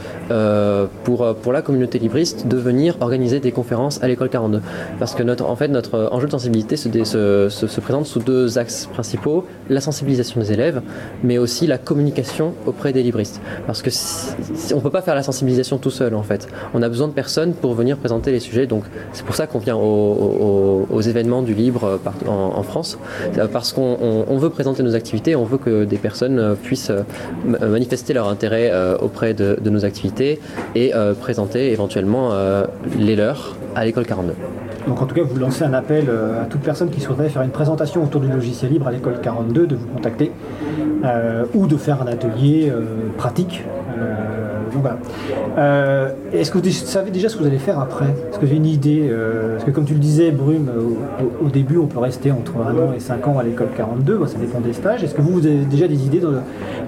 pour, 1.05 1.35
pour 1.37 1.53
la 1.55 1.63
communauté 1.63 1.99
libriste 1.99 2.47
de 2.47 2.57
venir 2.59 2.97
organiser 3.01 3.41
des 3.41 3.53
conférences 3.53 4.03
à 4.03 4.09
l'école 4.09 4.29
42. 4.29 4.61
Parce 4.99 5.15
que 5.15 5.23
notre, 5.23 5.47
en 5.47 5.57
fait, 5.57 5.69
notre 5.69 6.09
enjeu 6.13 6.27
de 6.27 6.33
sensibilité 6.33 6.77
se, 6.77 6.89
se, 7.05 7.49
se- 7.49 7.67
se 7.67 7.81
présente 7.81 8.05
sous 8.07 8.21
deux 8.21 8.59
axes 8.59 8.87
principaux 8.93 9.45
la 9.71 9.81
sensibilisation 9.81 10.41
des 10.41 10.53
élèves, 10.53 10.83
mais 11.23 11.39
aussi 11.39 11.67
la 11.67 11.79
communication 11.79 12.53
auprès 12.67 12.93
des 12.93 13.03
libristes. 13.03 13.41
Parce 13.67 13.81
que 13.81 13.91
si- 13.91 14.29
si- 14.55 14.75
on 14.75 14.81
peut 14.81 14.91
pas 14.91 15.03
faire 15.03 15.15
la 15.15 15.23
sensibilisation 15.23 15.79
tout 15.79 15.91
seul, 15.91 16.15
en 16.15 16.23
fait. 16.23 16.47
On 16.75 16.83
a 16.83 16.89
besoin 16.89 17.09
de 17.09 17.13
personnes 17.15 17.55
pour 17.55 17.73
venir 17.75 17.97
présenter 17.97 18.31
les 18.31 18.41
sujets. 18.41 18.67
Donc, 18.67 18.85
c'est 19.15 19.25
pour 19.25 19.35
ça 19.37 19.47
qu'on 19.47 19.59
vient 19.59 19.77
aux, 19.77 19.81
aux- 19.81 20.87
aux 20.91 21.01
événements 21.01 21.43
du 21.43 21.55
libre 21.55 21.99
en, 22.27 22.58
en 22.59 22.63
France, 22.63 22.99
Euh, 23.39 23.47
parce 23.47 23.73
qu'on 23.73 23.97
on- 24.01 24.25
on 24.29 24.37
veut 24.39 24.51
présenter 24.51 24.83
nos 24.83 24.95
activités, 24.95 25.37
on 25.37 25.45
veut 25.45 25.59
que 25.59 25.85
des 25.85 25.97
personnes 25.99 26.39
euh, 26.39 26.55
puissent 26.55 26.91
euh, 26.91 27.03
ma- 27.45 27.59
manifester 27.67 28.13
leur 28.15 28.29
intérêt 28.29 28.71
auprès 29.01 29.35
de, 29.35 29.57
de 29.61 29.71
nos 29.71 29.85
activités 29.85 30.41
et 30.75 30.93
présenter 31.21 31.73
éventuellement 31.73 32.33
les 32.99 33.17
leurs 33.17 33.57
à 33.75 33.85
l'école 33.85 34.07
42. 34.07 34.35
Donc 34.89 35.03
en 35.03 35.07
tout 35.07 35.15
cas, 35.15 35.23
vous 35.23 35.39
lancez 35.39 35.65
un 35.65 35.75
appel 35.75 36.07
euh, 36.09 36.43
à 36.43 36.47
toute 36.47 36.63
personne 36.63 36.89
qui 36.89 37.01
souhaiterait 37.01 37.29
faire 37.29 37.43
une 37.43 37.51
présentation 37.51 38.03
autour 38.03 38.23
du 38.23 38.29
logiciel 38.29 38.73
libre 38.73 38.89
à 38.89 38.91
l'école 38.91 39.21
42 39.21 39.67
de 39.67 39.77
vous 39.77 39.87
contacter 39.87 40.33
euh, 41.05 41.45
ou 41.55 41.67
de 41.67 41.77
faire 41.77 42.03
un 42.03 42.07
atelier 42.07 42.71
euh, 42.71 42.85
pratique. 43.17 43.65
Donc 44.73 44.83
voilà. 44.83 46.13
Est-ce 46.33 46.51
que 46.51 46.59
vous 46.59 46.71
savez 46.71 47.11
déjà 47.11 47.29
ce 47.31 47.37
que 47.37 47.41
vous 47.41 47.49
allez 47.49 47.59
faire 47.59 47.81
après? 47.81 48.05
Est-ce 48.05 48.39
que 48.39 48.45
avez 48.45 48.57
une 48.57 48.67
idée 48.67 49.11
Parce 49.53 49.65
que 49.65 49.71
comme 49.71 49.87
tu 49.87 49.95
le 49.95 49.99
disais, 49.99 50.31
Brume, 50.31 50.71
au, 51.43 51.49
début, 51.49 51.79
on 51.79 51.87
peut 51.87 51.99
rester 51.99 52.31
entre 52.31 52.53
1 52.59 52.79
an 52.79 52.93
et 52.95 53.01
5 53.01 53.27
ans 53.27 53.39
à 53.39 53.43
l'école 53.43 53.69
42, 53.75 54.19
Bon, 54.19 54.27
ça 54.27 54.37
dépend 54.39 54.61
des 54.61 54.75
stages. 54.75 55.03
Est-ce 55.03 55.15
que 55.15 55.23
vous, 55.23 55.39
avez 55.47 55.65
déjà 55.65 55.89
des 55.89 56.05
idées 56.05 56.21
dans 56.21 56.31
le, 56.31 56.41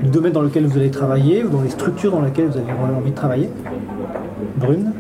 du 0.02 0.10
domaine 0.10 0.32
dans 0.32 0.42
lequel 0.42 0.66
vous 0.66 0.76
allez 0.76 0.90
travailler 0.90 1.42
ou 1.42 1.48
dans 1.48 1.62
les 1.62 1.70
structures 1.70 2.12
dans 2.12 2.20
lesquelles 2.20 2.48
vous 2.48 2.58
avez 2.58 2.70
vraiment 2.70 2.98
envie 2.98 3.10
de 3.10 3.16
travailler? 3.16 3.48
Brune 4.58 4.92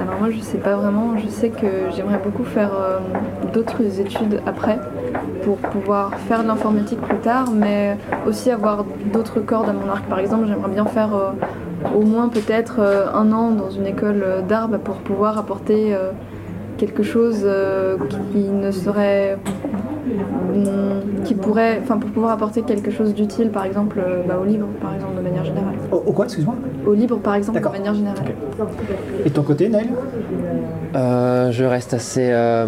alors 0.00 0.18
moi 0.18 0.30
je 0.30 0.40
sais 0.40 0.58
pas 0.58 0.76
vraiment, 0.76 1.16
je 1.16 1.28
sais 1.28 1.50
que 1.50 1.90
j'aimerais 1.94 2.18
beaucoup 2.22 2.44
faire 2.44 2.70
euh, 2.74 2.98
d'autres 3.52 4.00
études 4.00 4.40
après 4.46 4.78
pour 5.42 5.58
pouvoir 5.58 6.14
faire 6.28 6.42
de 6.42 6.48
l'informatique 6.48 7.00
plus 7.00 7.18
tard, 7.18 7.50
mais 7.52 7.96
aussi 8.26 8.50
avoir 8.50 8.84
d'autres 9.12 9.40
cordes 9.40 9.68
à 9.68 9.72
mon 9.72 9.88
arc. 9.88 10.04
Par 10.06 10.18
exemple, 10.18 10.46
j'aimerais 10.46 10.70
bien 10.70 10.86
faire 10.86 11.14
euh, 11.14 11.30
au 11.94 12.02
moins 12.02 12.28
peut-être 12.28 12.76
euh, 12.80 13.06
un 13.14 13.32
an 13.32 13.50
dans 13.50 13.70
une 13.70 13.86
école 13.86 14.24
d'art 14.48 14.68
pour 14.82 14.96
pouvoir 14.96 15.38
apporter 15.38 15.96
quelque 16.78 17.02
chose 17.02 17.46
qui 18.32 18.48
ne 18.48 18.70
serait 18.70 19.38
qui 21.24 21.34
pourrait, 21.34 21.80
enfin 21.82 21.98
pour 21.98 22.10
pouvoir 22.10 22.32
apporter 22.32 22.62
quelque 22.62 22.90
chose 22.90 23.14
d'utile, 23.14 23.50
par 23.50 23.64
exemple 23.64 23.98
euh, 23.98 24.22
bah, 24.26 24.38
au 24.40 24.44
livre, 24.44 24.66
par 24.80 24.94
exemple 24.94 25.16
de 25.16 25.22
manière 25.22 25.44
générale. 25.44 25.74
Au, 25.90 25.96
au 25.96 26.12
quoi, 26.12 26.26
excuse-moi? 26.26 26.54
Au 26.86 26.92
livre, 26.92 27.16
par 27.18 27.34
exemple, 27.34 27.60
de 27.60 27.68
manière 27.68 27.94
générale. 27.94 28.18
Et 29.24 29.30
ton 29.30 29.42
côté, 29.42 29.68
Naël 29.68 29.88
Euh, 30.94 31.50
je 31.50 31.64
reste 31.64 31.92
assez, 31.94 32.28
euh, 32.30 32.66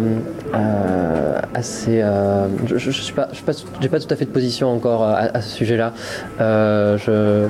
euh, 0.53 1.39
assez. 1.53 2.01
euh, 2.01 2.47
je, 2.65 2.77
je, 2.77 2.91
je 2.91 3.01
suis 3.01 3.13
pas, 3.13 3.27
je 3.31 3.35
suis 3.35 3.45
pas, 3.45 3.53
j'ai 3.79 3.87
pas 3.89 3.99
tout 3.99 4.07
à 4.09 4.15
fait 4.17 4.25
de 4.25 4.31
position 4.31 4.67
encore 4.69 5.03
à, 5.03 5.15
à 5.37 5.41
ce 5.41 5.55
sujet-là. 5.55 5.93
Euh, 6.41 6.97
je, 6.97 7.47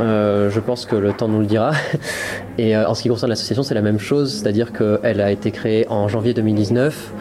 euh, 0.00 0.50
je 0.50 0.60
pense 0.60 0.84
que 0.86 0.96
le 0.96 1.12
temps 1.12 1.28
nous 1.28 1.40
le 1.40 1.46
dira. 1.46 1.72
Et 2.58 2.76
euh, 2.76 2.88
en 2.88 2.94
ce 2.94 3.02
qui 3.02 3.08
concerne 3.08 3.30
l'association, 3.30 3.62
c'est 3.62 3.74
la 3.74 3.82
même 3.82 3.98
chose, 4.00 4.32
c'est-à-dire 4.34 4.72
qu'elle 4.72 5.20
a 5.20 5.30
été 5.30 5.50
créée 5.52 5.86
en 5.88 6.08
janvier 6.08 6.34
2019. 6.34 7.12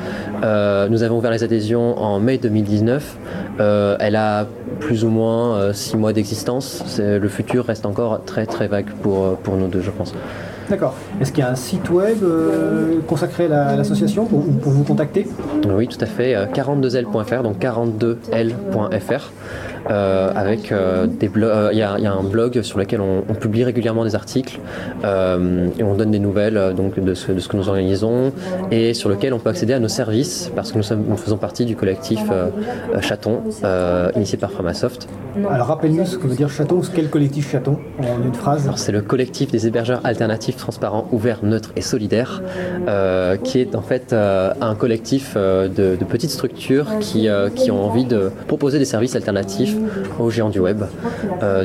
Euh, 0.44 0.88
nous 0.90 1.04
avons 1.04 1.18
ouvert 1.18 1.32
les 1.32 1.44
adhésions 1.44 1.98
en 1.98 2.20
mai 2.20 2.38
2019. 2.38 3.18
Euh, 3.60 3.98
elle 4.00 4.16
a 4.16 4.48
plus 4.80 5.04
ou 5.04 5.10
moins 5.10 5.58
euh, 5.58 5.74
six 5.74 5.98
mois 5.98 6.14
d'existence. 6.14 6.84
Le 7.00 7.28
futur 7.28 7.66
reste 7.66 7.86
encore 7.86 8.24
très 8.26 8.46
très 8.46 8.68
vague 8.68 8.90
pour, 9.02 9.38
pour 9.38 9.56
nous 9.58 9.68
deux, 9.68 9.82
je 9.82 9.92
pense. 9.92 10.14
D'accord. 10.70 10.94
Est-ce 11.20 11.32
qu'il 11.32 11.44
y 11.44 11.48
a 11.48 11.50
un 11.50 11.56
site 11.56 11.90
web 11.90 12.18
euh, 12.24 13.00
consacré 13.08 13.46
à 13.46 13.48
la- 13.48 13.68
à 13.70 13.76
l'association 13.76 14.26
pour, 14.26 14.40
ou 14.40 14.52
pour 14.52 14.72
vous 14.72 14.84
contacter? 14.84 15.28
Oui, 15.68 15.88
tout 15.88 15.98
à 16.02 16.06
fait. 16.06 16.36
euh, 16.36 16.46
42l.fr, 16.46 17.42
donc 17.44 17.58
42l.fr, 17.60 19.32
euh, 19.90 20.32
avec 20.36 20.72
euh, 20.72 21.08
des 21.08 21.28
blogs. 21.28 21.50
euh, 21.50 21.70
Il 21.72 21.78
y, 21.80 21.82
a- 21.82 21.96
il 21.98 22.04
y 22.04 22.08
a 22.08 22.14
un 22.14 22.24
blog 22.24 22.62
sur 22.62 22.78
lequel 22.78 23.02
on, 23.02 23.24
on 23.30 23.34
publie 23.34 23.64
régulièrement 23.64 24.04
des 24.04 24.16
articles 24.16 24.60
euh, 25.04 25.68
et 25.78 25.84
on 25.84 25.96
donne 25.96 26.12
des 26.12 26.20
nouvelles 26.20 26.58
euh, 26.58 26.74
donc 26.74 27.00
de 27.00 27.14
ce, 27.14 27.32
de 27.32 27.40
ce 27.40 27.48
que 27.48 27.58
nous 27.58 27.70
organisons 27.70 28.32
et 28.72 28.94
sur 28.94 29.10
lequel 29.10 29.34
on 29.34 29.40
peut 29.40 29.50
accéder 29.50 29.74
à 29.74 29.80
nos 29.80 29.88
services 29.88 30.52
parce 30.56 30.72
que 30.72 30.78
nous, 30.78 30.84
sommes, 30.84 31.04
nous 31.08 31.18
faisons 31.18 31.38
partie 31.38 31.66
du 31.66 31.76
collectif 31.76 32.22
euh, 32.32 32.48
euh, 32.94 33.02
Chaton, 33.02 33.40
euh, 33.64 34.10
initié 34.16 34.38
par 34.38 34.52
Framasoft. 34.52 35.08
Alors 35.50 35.68
rappelle-nous 35.68 36.06
ce 36.06 36.18
que 36.18 36.28
veut 36.28 36.36
dire 36.36 36.50
Chaton, 36.50 36.82
quel 36.94 37.10
collectif 37.10 37.50
Chaton, 37.52 37.78
en 38.00 38.24
une 38.24 38.34
phrase? 38.34 38.66
Alors, 38.66 38.78
c'est 38.80 38.92
le 38.92 39.02
collectif 39.02 39.52
des 39.52 39.68
hébergeurs 39.68 40.02
alternatifs, 40.04 40.59
transparents, 40.60 41.08
ouverts, 41.12 41.40
neutres 41.44 41.72
et 41.76 41.82
solidaires, 41.82 42.42
euh, 42.88 43.38
qui 43.38 43.60
est 43.60 43.76
en 43.76 43.82
fait 43.82 44.14
euh, 44.14 44.54
un 44.62 44.76
collectif 44.76 45.34
euh, 45.36 45.68
de, 45.68 45.98
petites 46.06 46.32
structures 46.32 46.88
qui, 47.00 47.28
qui 47.56 47.70
ont 47.72 47.86
envie 47.86 48.06
de 48.06 48.32
proposer 48.48 48.80
des 48.80 48.86
services 48.86 49.16
alternatifs 49.16 49.76
aux 50.20 50.30
géants 50.32 50.50
du 50.50 50.60
web. 50.60 50.84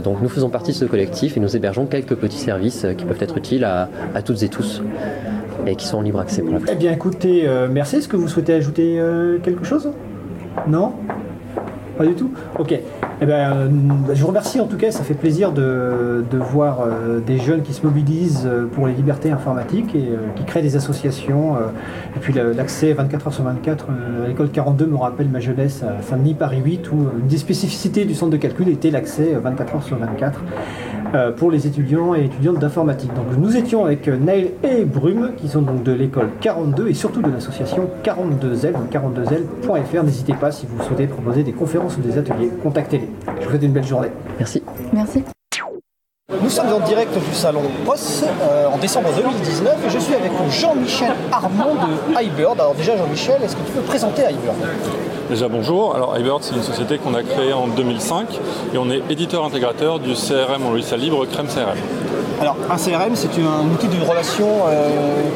Donc 0.03 0.21
nous 0.21 0.29
faisons 0.29 0.51
partie 0.51 0.73
de 0.73 0.77
ce 0.77 0.85
collectif 0.85 1.37
et 1.37 1.41
nous 1.41 1.57
hébergeons 1.57 1.87
quelques 1.87 2.15
petits 2.15 2.39
services 2.39 2.87
qui 2.99 3.05
peuvent 3.05 3.23
être 3.23 3.39
utiles 3.39 3.65
à, 3.65 3.89
toutes 4.23 4.43
et 4.43 4.49
tous 4.49 4.83
et 5.67 5.77
qui 5.77 5.87
sont 5.87 5.99
en 5.99 6.03
libre 6.03 6.21
accès 6.21 6.43
pour 6.43 6.53
la 6.53 6.61
Eh 6.71 6.75
bien 6.75 6.93
écoutez, 6.93 7.49
merci. 7.71 7.97
Est-ce 7.97 8.09
que 8.09 8.17
vous 8.17 8.29
souhaitez 8.29 8.53
ajouter 8.53 9.01
quelque 9.43 9.65
chose? 9.65 9.91
Non? 10.69 10.93
Pas 11.97 12.05
du 12.05 12.15
tout? 12.15 12.31
Ok. 12.59 12.79
Eh 13.21 13.27
ben, 13.27 13.53
euh, 13.53 13.69
je 14.13 14.21
vous 14.21 14.27
remercie 14.27 14.61
en 14.61 14.67
tout 14.67 14.77
cas, 14.77 14.91
ça 14.91 15.05
fait 15.05 15.15
plaisir 15.15 15.53
de, 15.53 16.25
voir 16.33 16.81
euh, 16.81 17.21
des 17.21 17.39
jeunes 17.39 17.63
qui 17.63 17.73
se 17.73 17.87
mobilisent 17.87 18.45
euh, 18.45 18.67
pour 18.67 18.87
les 18.87 18.93
libertés 18.93 19.31
informatiques 19.31 19.95
et 19.95 20.11
qui 20.37 20.45
créent 20.45 20.63
des 20.63 20.77
associations. 20.77 21.57
et 22.17 22.19
puis 22.21 22.33
l'accès 22.33 22.93
24 22.93 23.29
h 23.29 23.33
sur 23.33 23.45
24 23.45 23.87
euh, 24.15 24.25
à 24.25 24.29
l'école 24.29 24.51
42 24.51 24.87
me 24.87 24.97
rappelle 24.97 25.29
ma 25.29 25.41
jeunesse 25.41 25.83
à 25.83 26.03
Saint-Denis, 26.03 26.35
Paris 26.35 26.61
8, 26.65 26.91
où 26.93 27.07
une 27.19 27.27
des 27.27 27.39
spécificités 27.39 28.05
du 28.05 28.15
centre 28.15 28.33
de 28.33 28.37
calcul 28.37 28.69
était 28.69 28.91
l'accès 28.91 29.35
euh, 29.35 29.41
24 29.41 29.77
h 29.77 29.83
sur 29.83 29.97
24 29.97 30.41
euh, 31.15 31.33
pour 31.33 31.51
les 31.51 31.67
étudiants 31.67 32.15
et 32.15 32.25
étudiantes 32.25 32.59
d'informatique. 32.59 33.13
Donc 33.15 33.27
nous 33.39 33.57
étions 33.57 33.85
avec 33.85 34.09
Naël 34.09 34.51
et 34.63 34.85
Brume, 34.85 35.33
qui 35.37 35.49
sont 35.49 35.63
donc 35.63 35.83
de 35.83 35.93
l'école 35.93 36.29
42 36.41 36.89
et 36.89 36.95
surtout 36.95 37.23
de 37.23 37.31
l'association 37.31 37.89
42L, 38.05 38.73
donc 38.73 38.93
42L.fr. 38.93 40.03
N'hésitez 40.05 40.35
pas 40.35 40.51
si 40.51 40.67
vous 40.67 40.83
souhaitez 40.83 41.07
proposer 41.07 41.43
des 41.43 41.53
conférences 41.53 41.97
ou 41.97 42.01
des 42.01 42.19
ateliers, 42.19 42.51
contactez-les. 42.63 43.09
Je 43.27 43.45
vous 43.45 43.51
souhaite 43.51 43.63
une 43.63 43.73
belle 43.73 43.87
journée. 43.87 44.11
Merci. 44.39 44.63
Merci. 44.93 45.25
Nous 46.43 46.49
sommes 46.51 46.73
en 46.73 46.81
direct 46.81 47.13
du 47.13 47.35
salon 47.35 47.63
POS 47.85 48.25
euh, 48.25 48.67
en 48.69 48.79
décembre 48.79 49.11
2019 49.15 49.77
et 49.87 49.91
je 49.91 49.99
suis 49.99 50.15
avec 50.15 50.33
Jean-Michel 50.51 51.13
Armand 51.31 51.75
de 51.75 52.23
iBird. 52.23 52.59
Alors 52.61 52.75
déjà 52.75 52.97
Jean-Michel, 52.97 53.43
est-ce 53.43 53.57
que 53.57 53.63
tu 53.67 53.73
peux 53.73 53.83
présenter 53.83 54.23
iBird 54.23 54.57
Déjà 55.29 55.49
bonjour, 55.49 55.95
alors 55.95 56.19
iBird 56.19 56.43
c'est 56.43 56.55
une 56.55 56.63
société 56.63 56.99
qu'on 56.99 57.15
a 57.15 57.23
créée 57.23 57.53
en 57.53 57.67
2005 57.69 58.41
et 58.73 58.79
on 58.79 58.91
est 58.91 59.03
éditeur 59.11 59.45
intégrateur 59.45 59.99
du 60.01 60.15
CRM 60.15 60.67
en 60.67 60.71
logiciel 60.71 61.01
libre 61.01 61.25
Crème 61.27 61.47
CRM. 61.47 61.79
Alors 62.41 62.57
un 62.71 62.77
CRM 62.77 63.15
c'est 63.15 63.29
un 63.39 63.73
outil 63.73 63.89
de 63.89 64.05
relation 64.05 64.49
euh, 64.69 64.89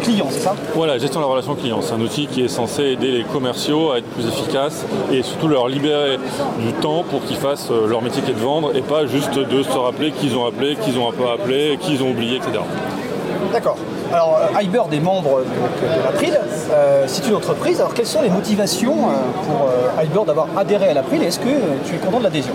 client, 0.03 0.27
c'est 0.31 0.41
ça? 0.41 0.55
Voilà, 0.75 0.99
gestion 0.99 1.21
de 1.21 1.25
la 1.25 1.31
relation 1.31 1.55
client, 1.55 1.79
c'est 1.81 1.95
un 1.95 2.01
outil 2.01 2.27
qui 2.27 2.43
est 2.45 2.49
censé 2.49 2.83
aider 2.85 3.11
les 3.13 3.25
commerciaux 3.25 3.93
à 3.93 3.99
être 3.99 4.07
plus 4.07 4.27
efficaces 4.27 4.85
et 5.13 5.23
surtout 5.23 5.49
leur 5.49 5.69
libérer 5.69 6.19
du 6.59 6.73
temps 6.75 7.05
pour 7.09 7.25
qu'ils 7.25 7.37
fassent 7.37 7.71
euh, 7.71 7.87
leur 7.87 8.03
métier 8.03 8.23
qui 8.23 8.31
est 8.31 8.35
de 8.35 8.41
vendre 8.41 8.75
et 8.77 8.83
pas 8.83 9.07
juste 9.07 9.35
de 9.39 9.63
se 9.63 9.79
rappeler 9.79 10.11
qu'ils 10.13 10.37
ont 10.37 10.47
appelé, 10.47 10.77
qu'ils 10.77 10.99
ont 10.99 11.11
pas 11.13 11.35
appelé, 11.35 11.79
qu'ils 11.81 12.03
ont 12.03 12.11
oublié, 12.11 12.37
etc. 12.37 12.53
D'accord. 13.53 13.77
Alors 14.13 14.39
euh, 14.57 14.63
iBird 14.63 14.93
est 14.93 15.01
membre 15.01 15.41
de 15.41 16.05
l'April, 16.05 16.39
Euh, 16.71 17.05
c'est 17.07 17.27
une 17.27 17.35
entreprise. 17.37 17.81
Alors 17.81 17.95
quelles 17.95 18.07
sont 18.07 18.21
les 18.21 18.29
motivations 18.29 18.93
euh, 18.93 19.47
pour 19.47 19.69
euh, 19.69 20.05
iBird 20.05 20.27
d'avoir 20.27 20.49
adhéré 20.57 20.91
à 20.91 20.95
l'April? 20.95 21.23
Et 21.23 21.27
est-ce 21.27 21.39
que 21.41 21.49
euh, 21.49 21.79
tu 21.87 21.95
es 21.95 21.99
content 21.99 22.19
de 22.19 22.25
l'adhésion? 22.25 22.53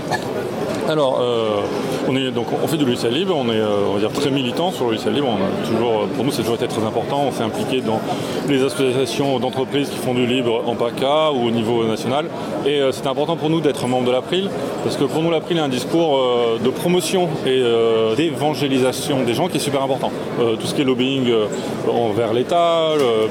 Alors, 0.88 1.20
euh, 1.20 1.62
on, 2.08 2.68
fait 2.68 2.78
du 2.78 2.86
logiciel 2.86 3.14
libre, 3.14 3.36
on 3.38 3.46
est 3.52 3.58
euh, 3.60 4.10
très 4.14 4.30
militant 4.30 4.72
sur 4.72 4.90
le 4.90 4.96
libre. 5.12 5.28
On 5.30 5.36
a 5.36 5.68
toujours, 5.68 6.08
pour 6.16 6.24
nous, 6.26 6.32
c'est 6.32 6.42
toujours 6.42 6.56
été 6.56 6.68
très 6.68 6.84
important. 6.84 7.26
On 7.28 7.32
s'est 7.32 7.44
impliqué 7.44 7.82
dans 7.82 8.00
les 8.48 8.64
associations 8.64 9.40
d'entreprises 9.40 9.90
qui 9.90 9.98
font 9.98 10.14
du 10.14 10.26
libre 10.26 10.64
en 10.68 10.76
PACA 10.76 11.32
ou 11.32 11.48
au 11.48 11.52
niveau 11.52 11.84
national. 11.86 12.26
Et 12.66 12.80
euh, 12.82 12.92
c'est 12.92 13.08
important 13.08 13.36
pour 13.36 13.50
nous 13.50 13.62
d'être 13.62 13.88
membre 13.88 14.08
de 14.08 14.12
l'April, 14.12 14.50
parce 14.84 14.98
que 14.98 15.04
pour 15.06 15.22
nous, 15.24 15.32
l'April 15.32 15.58
est 15.58 15.62
un 15.62 15.70
discours 15.70 16.18
euh, 16.18 16.58
de 16.64 16.70
promotion 16.70 17.28
et 17.46 17.60
euh, 17.62 18.16
d'évangélisation 18.16 19.24
des 19.24 19.34
gens 19.34 19.48
qui 19.48 19.58
est 19.58 19.62
super 19.62 19.82
important. 19.84 20.12
Euh, 20.40 20.56
tout 20.56 20.68
ce 20.68 20.74
qui 20.74 20.82
est 20.82 20.86
lobbying 20.86 21.30
euh, 21.30 21.46
envers 21.92 22.34
l'État, 22.34 22.90
euh, 22.92 23.28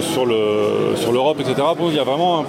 sur 0.00 0.26
le- 0.26 0.96
sur 0.96 1.12
l'Europe, 1.12 1.38
etc. 1.40 1.54
Il 1.88 1.94
y 1.96 1.98
a 1.98 2.04
vraiment 2.04 2.44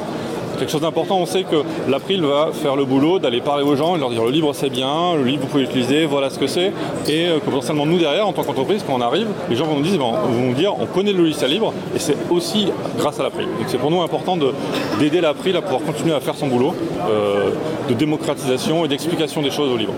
quelque 0.62 0.72
chose 0.72 0.82
d'important, 0.82 1.18
on 1.18 1.26
sait 1.26 1.44
que 1.44 1.58
l'April 1.90 2.22
va 2.22 2.50
faire 2.54 2.76
le 2.76 2.86
boulot 2.86 3.20
d'aller 3.20 3.42
parler 3.42 3.64
aux 3.64 3.76
gens 3.76 3.96
et 3.96 4.00
leur 4.00 4.10
dire 4.10 4.24
le 4.24 4.32
libre 4.32 4.52
c'est 4.54 4.70
bien, 4.70 5.16
le 5.16 5.24
libre 5.24 5.42
vous 5.44 5.48
pouvez 5.50 5.64
l'utiliser, 5.64 6.06
voilà 6.06 6.30
ce 6.30 6.40
que 6.40 6.48
c'est. 6.48 6.72
Et 7.08 7.28
euh, 7.28 7.40
que 7.40 7.46
potentiellement 7.46 7.86
nous 7.86 7.98
derrière, 7.98 8.28
en 8.28 8.34
tant 8.34 8.44
qu'entreprise, 8.44 8.84
quand 8.86 8.94
on 8.94 9.02
arrive, 9.02 9.28
les 9.50 9.56
gens 9.56 9.66
vont 9.66 9.76
nous 9.78 9.82
dire, 9.84 10.00
vont 10.00 10.12
vont 10.14 10.48
nous 10.50 10.54
dire 10.54 10.74
on 10.80 10.86
connaît 10.86 11.12
le 11.14 11.20
logiciel 11.24 11.52
libre 11.52 11.74
et 11.96 12.00
c'est 12.00 12.16
aussi 12.30 12.68
grâce 12.98 13.20
à 13.20 13.24
l'April. 13.24 13.46
Donc 13.46 13.66
c'est 13.68 13.78
pour 13.80 13.92
nous 13.92 14.02
important 14.02 14.38
de- 14.38 14.54
d'aider 15.00 15.20
l'April 15.22 15.56
à 15.58 15.62
pouvoir 15.62 15.82
continuer 15.82 16.14
à 16.14 16.20
faire 16.20 16.36
son 16.36 16.48
boulot 16.48 16.74
euh, 17.10 17.50
de 17.90 17.94
démocratisation 17.94 18.86
et 18.86 18.88
d'explication 18.88 19.42
des 19.42 19.52
choses 19.52 19.72
au 19.72 19.78
libre. 19.78 19.94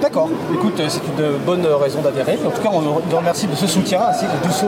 D'accord. 0.00 0.28
Écoute, 0.54 0.78
euh, 0.80 0.86
c'est 0.88 1.00
une 1.00 1.38
bonne 1.44 1.66
raison 1.66 2.00
d'adhérer. 2.00 2.38
En 2.46 2.50
tout 2.50 2.62
cas, 2.62 2.70
on 2.72 3.00
te 3.00 3.14
remercie 3.14 3.46
de 3.46 3.54
ce 3.54 3.66
soutien 3.66 4.00
ainsi 4.08 4.24
que 4.26 4.46
200 4.46 4.66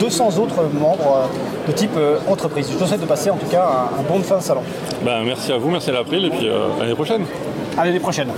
200 0.00 0.38
autres 0.38 0.62
membres 0.72 1.28
euh, 1.28 1.68
de 1.68 1.72
type 1.72 1.92
euh, 1.96 2.18
entreprise. 2.26 2.70
Je 2.72 2.76
te 2.76 2.84
souhaite 2.84 3.00
de 3.00 3.06
passer 3.06 3.30
en 3.30 3.36
tout 3.36 3.46
cas 3.46 3.88
un, 3.98 4.02
bon 4.02 4.20
fin 4.20 4.38
de 4.38 4.42
salon. 4.42 4.62
Ben, 5.02 5.22
merci 5.24 5.52
à 5.52 5.58
vous, 5.58 5.70
merci 5.70 5.90
à 5.90 5.92
l'April 5.92 6.24
et 6.24 6.30
puis 6.30 6.48
euh, 6.48 6.68
à 6.78 6.82
l'année 6.82 6.94
prochaine. 6.94 7.24
À 7.76 7.84
l'année 7.84 8.00
prochaine. 8.00 8.28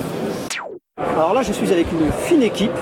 Alors 1.16 1.32
là, 1.34 1.42
je 1.42 1.52
suis 1.52 1.72
avec 1.72 1.86
une 1.92 2.10
fine 2.26 2.42
équipe, 2.42 2.72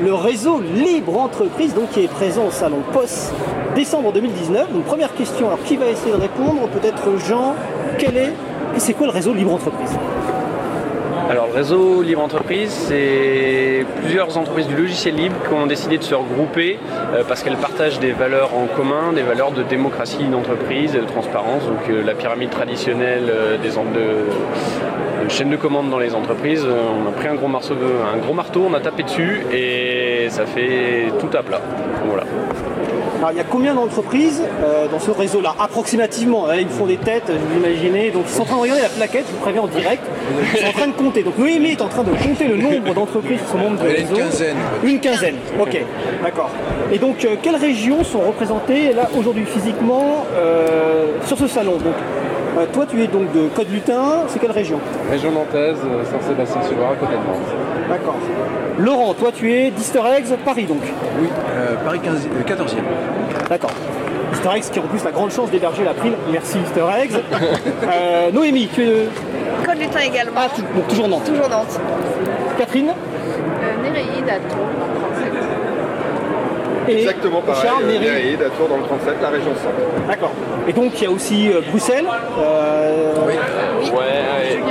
le 0.00 0.14
réseau 0.14 0.60
Libre 0.60 1.18
Entreprise, 1.18 1.74
donc 1.74 1.90
qui 1.90 2.04
est 2.04 2.08
présent 2.08 2.46
au 2.46 2.50
salon 2.50 2.78
POS 2.92 3.32
décembre 3.74 4.12
2019. 4.12 4.72
Donc 4.72 4.84
première 4.84 5.14
question, 5.14 5.46
alors 5.46 5.62
qui 5.64 5.76
va 5.76 5.86
essayer 5.86 6.12
de 6.12 6.20
répondre? 6.20 6.68
Peut-être 6.68 7.16
Jean, 7.18 7.54
quel 7.98 8.16
est, 8.16 8.32
c'est 8.76 8.92
quoi 8.92 9.06
le 9.06 9.12
réseau 9.12 9.32
Libre 9.32 9.54
Entreprise? 9.54 9.96
Alors 11.30 11.46
le 11.46 11.54
réseau 11.54 12.02
Libre 12.02 12.22
Entreprise, 12.22 12.70
c'est 12.70 13.86
plusieurs 14.00 14.36
entreprises 14.36 14.66
du 14.66 14.76
logiciel 14.76 15.14
libre 15.14 15.36
qui 15.46 15.54
ont 15.54 15.66
décidé 15.66 15.96
de 15.98 16.02
se 16.02 16.14
regrouper 16.14 16.78
euh, 17.14 17.22
parce 17.26 17.42
qu'elles 17.42 17.56
partagent 17.56 18.00
des 18.00 18.12
valeurs 18.12 18.54
en 18.54 18.66
commun, 18.66 19.12
des 19.14 19.22
valeurs 19.22 19.52
de 19.52 19.62
démocratie 19.62 20.24
d'entreprise 20.24 20.94
et 20.94 21.00
de 21.00 21.06
transparence. 21.06 21.64
Donc 21.66 21.88
euh, 21.88 22.02
la 22.04 22.14
pyramide 22.14 22.50
traditionnelle 22.50 23.30
euh, 23.30 23.56
des 23.56 23.70
de, 23.70 25.24
de 25.24 25.30
chaîne 25.30 25.50
de 25.50 25.56
commande 25.56 25.90
dans 25.90 25.98
les 25.98 26.14
entreprises, 26.14 26.66
on 26.66 27.08
a 27.08 27.12
pris 27.12 27.28
un 27.28 27.34
gros, 27.34 27.48
un 27.48 28.18
gros 28.18 28.34
marteau, 28.34 28.66
on 28.68 28.74
a 28.74 28.80
tapé 28.80 29.02
dessus 29.04 29.42
et 29.52 30.26
ça 30.28 30.44
fait 30.44 31.12
tout 31.18 31.36
à 31.36 31.42
plat. 31.42 31.60
Voilà. 32.06 32.24
Alors 33.22 33.30
il 33.30 33.36
y 33.38 33.40
a 33.40 33.44
combien 33.44 33.72
d'entreprises 33.72 34.42
euh, 34.64 34.88
dans 34.88 34.98
ce 34.98 35.12
réseau-là 35.12 35.54
Approximativement, 35.60 36.48
hein, 36.48 36.56
ils 36.58 36.66
me 36.66 36.72
font 36.72 36.86
des 36.86 36.96
têtes, 36.96 37.30
vous 37.30 37.56
imaginez. 37.56 38.10
Donc 38.10 38.24
ils 38.26 38.32
sont 38.32 38.42
en 38.42 38.46
train 38.46 38.56
de 38.56 38.62
regarder 38.62 38.82
la 38.82 38.88
plaquette, 38.88 39.26
je 39.28 39.32
vous 39.32 39.38
préviens 39.38 39.62
en 39.62 39.68
direct. 39.68 40.02
Ils 40.54 40.58
sont 40.58 40.66
en 40.66 40.72
train 40.72 40.86
de 40.88 40.92
compter. 40.92 41.22
Donc 41.22 41.38
Noémie 41.38 41.70
est 41.70 41.82
en 41.82 41.86
train 41.86 42.02
de 42.02 42.10
compter 42.10 42.48
le 42.48 42.56
nombre 42.56 42.92
d'entreprises 42.92 43.38
qui 43.40 43.48
sont 43.48 43.58
membres 43.58 43.80
du 43.80 43.86
Il 43.86 43.90
y 43.90 43.92
en 43.92 43.94
a 43.94 44.00
une 44.00 44.06
réseau. 44.08 44.16
quinzaine. 44.16 44.56
Une 44.82 44.98
quinzaine, 44.98 45.36
ok, 45.60 45.78
d'accord. 46.24 46.50
Et 46.90 46.98
donc 46.98 47.24
euh, 47.24 47.36
quelles 47.40 47.54
régions 47.54 48.02
sont 48.02 48.22
représentées 48.22 48.92
là 48.92 49.08
aujourd'hui 49.16 49.44
physiquement 49.46 50.26
euh, 50.34 51.06
sur 51.24 51.38
ce 51.38 51.46
salon 51.46 51.76
Donc 51.76 51.94
Euh, 52.58 52.66
toi, 52.70 52.84
tu 52.84 53.02
es 53.02 53.06
donc 53.06 53.32
de 53.32 53.48
Côte 53.56 53.70
Lutin, 53.70 54.24
c'est 54.28 54.38
quelle 54.38 54.50
région? 54.50 54.78
Région 55.10 55.30
nantaise, 55.32 55.78
Saint-Sébastien-sur-Loire, 56.10 56.90
à 56.92 56.96
côté 56.96 57.12
de 57.12 57.16
Nantes. 57.16 57.50
D'accord. 57.92 58.14
Laurent, 58.78 59.12
toi, 59.14 59.30
tu 59.34 59.52
es 59.52 59.70
d'Easter 59.70 60.00
Eggs 60.16 60.34
Paris 60.44 60.64
donc 60.64 60.80
Oui, 61.20 61.28
euh, 61.54 61.74
Paris 61.84 62.00
15, 62.02 62.26
14e. 62.46 63.48
D'accord. 63.50 63.70
Easter 64.32 64.48
Eggs 64.56 64.70
qui 64.72 64.78
a 64.78 64.82
en 64.82 64.86
plus 64.86 65.04
la 65.04 65.10
grande 65.10 65.30
chance 65.30 65.50
d'héberger 65.50 65.84
l'April. 65.84 66.12
Merci 66.32 66.58
Easter 66.64 66.84
Eggs. 67.02 67.12
Euh, 67.92 68.30
Noémie, 68.32 68.68
tu 68.72 68.82
es 68.82 68.86
de... 68.86 68.94
Côte 69.66 69.78
Lutin 69.78 70.00
également. 70.00 70.32
Ah, 70.36 70.46
tu- 70.54 70.62
donc 70.62 70.88
toujours 70.88 71.08
Nantes. 71.08 71.24
Toujours 71.26 71.48
Nantes. 71.48 71.78
Catherine 72.58 72.88
Euh, 72.90 73.82
Néréide 73.82 74.28
à 74.28 74.36
Tours. 74.48 74.66
Et 76.88 76.98
Exactement 77.02 77.40
pareil, 77.42 77.62
Charles, 77.62 77.82
euh, 77.84 77.92
Néry. 77.92 78.04
Néréide, 78.04 78.42
à 78.42 78.50
Tours 78.50 78.68
dans 78.68 78.76
le 78.76 78.82
37, 78.84 79.14
la 79.22 79.28
région 79.28 79.52
centre. 79.54 80.08
D'accord. 80.08 80.30
Et 80.66 80.72
donc 80.72 80.92
il 81.00 81.02
y 81.04 81.06
a 81.06 81.10
aussi 81.10 81.48
euh, 81.52 81.60
Bruxelles. 81.70 82.06
euh, 82.38 83.12
Oui. 83.26 83.34
Ouais, 83.90 84.61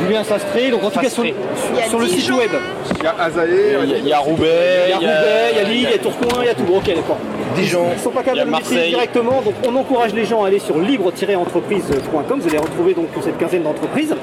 Julien 0.00 0.24
Sastré. 0.24 0.70
Donc 0.70 0.84
en 0.84 0.90
tout 0.90 1.00
cas 1.00 1.08
sur, 1.08 1.22
le 1.24 2.06
site 2.08 2.30
web. 2.32 2.50
Il 2.98 3.02
y 3.04 3.06
a 3.06 3.14
Azaé, 3.18 3.76
Il 3.84 3.90
y 3.90 3.94
a- 3.94 3.98
il 3.98 4.08
y 4.08 4.12
a 4.12 4.18
Roubaix, 4.18 4.84
Il 4.86 4.90
y 4.90 4.92
a 4.92 4.96
Roubaix, 4.96 5.50
il 5.52 5.56
y 5.56 5.60
a 5.60 5.64
Lille, 5.68 5.86
il 5.88 5.90
y 5.90 5.94
a 5.94 5.98
Tourcoing, 5.98 6.40
il 6.42 6.46
y 6.46 6.48
a 6.48 6.54
tout. 6.54 6.64
Ok, 6.74 6.86
d'accord. 6.94 7.18
Dijon. 7.54 7.84
Ils 7.92 7.96
ne 7.98 8.02
sont 8.02 8.10
pas 8.10 8.22
capables 8.22 8.46
de 8.46 8.50
maîtriser 8.50 8.74
Marseille. 8.74 8.90
directement, 8.94 9.42
donc 9.42 9.54
on 9.68 9.76
encourage 9.76 10.14
les 10.14 10.24
gens 10.24 10.42
à 10.42 10.46
aller 10.48 10.58
sur 10.58 10.78
libre-entreprise.com. 10.78 12.40
Vous 12.40 12.48
allez 12.48 12.58
retrouver 12.58 12.94
donc 12.94 13.08
cette 13.22 13.36
quinzaine 13.38 13.62
d'entreprises. 13.62 14.14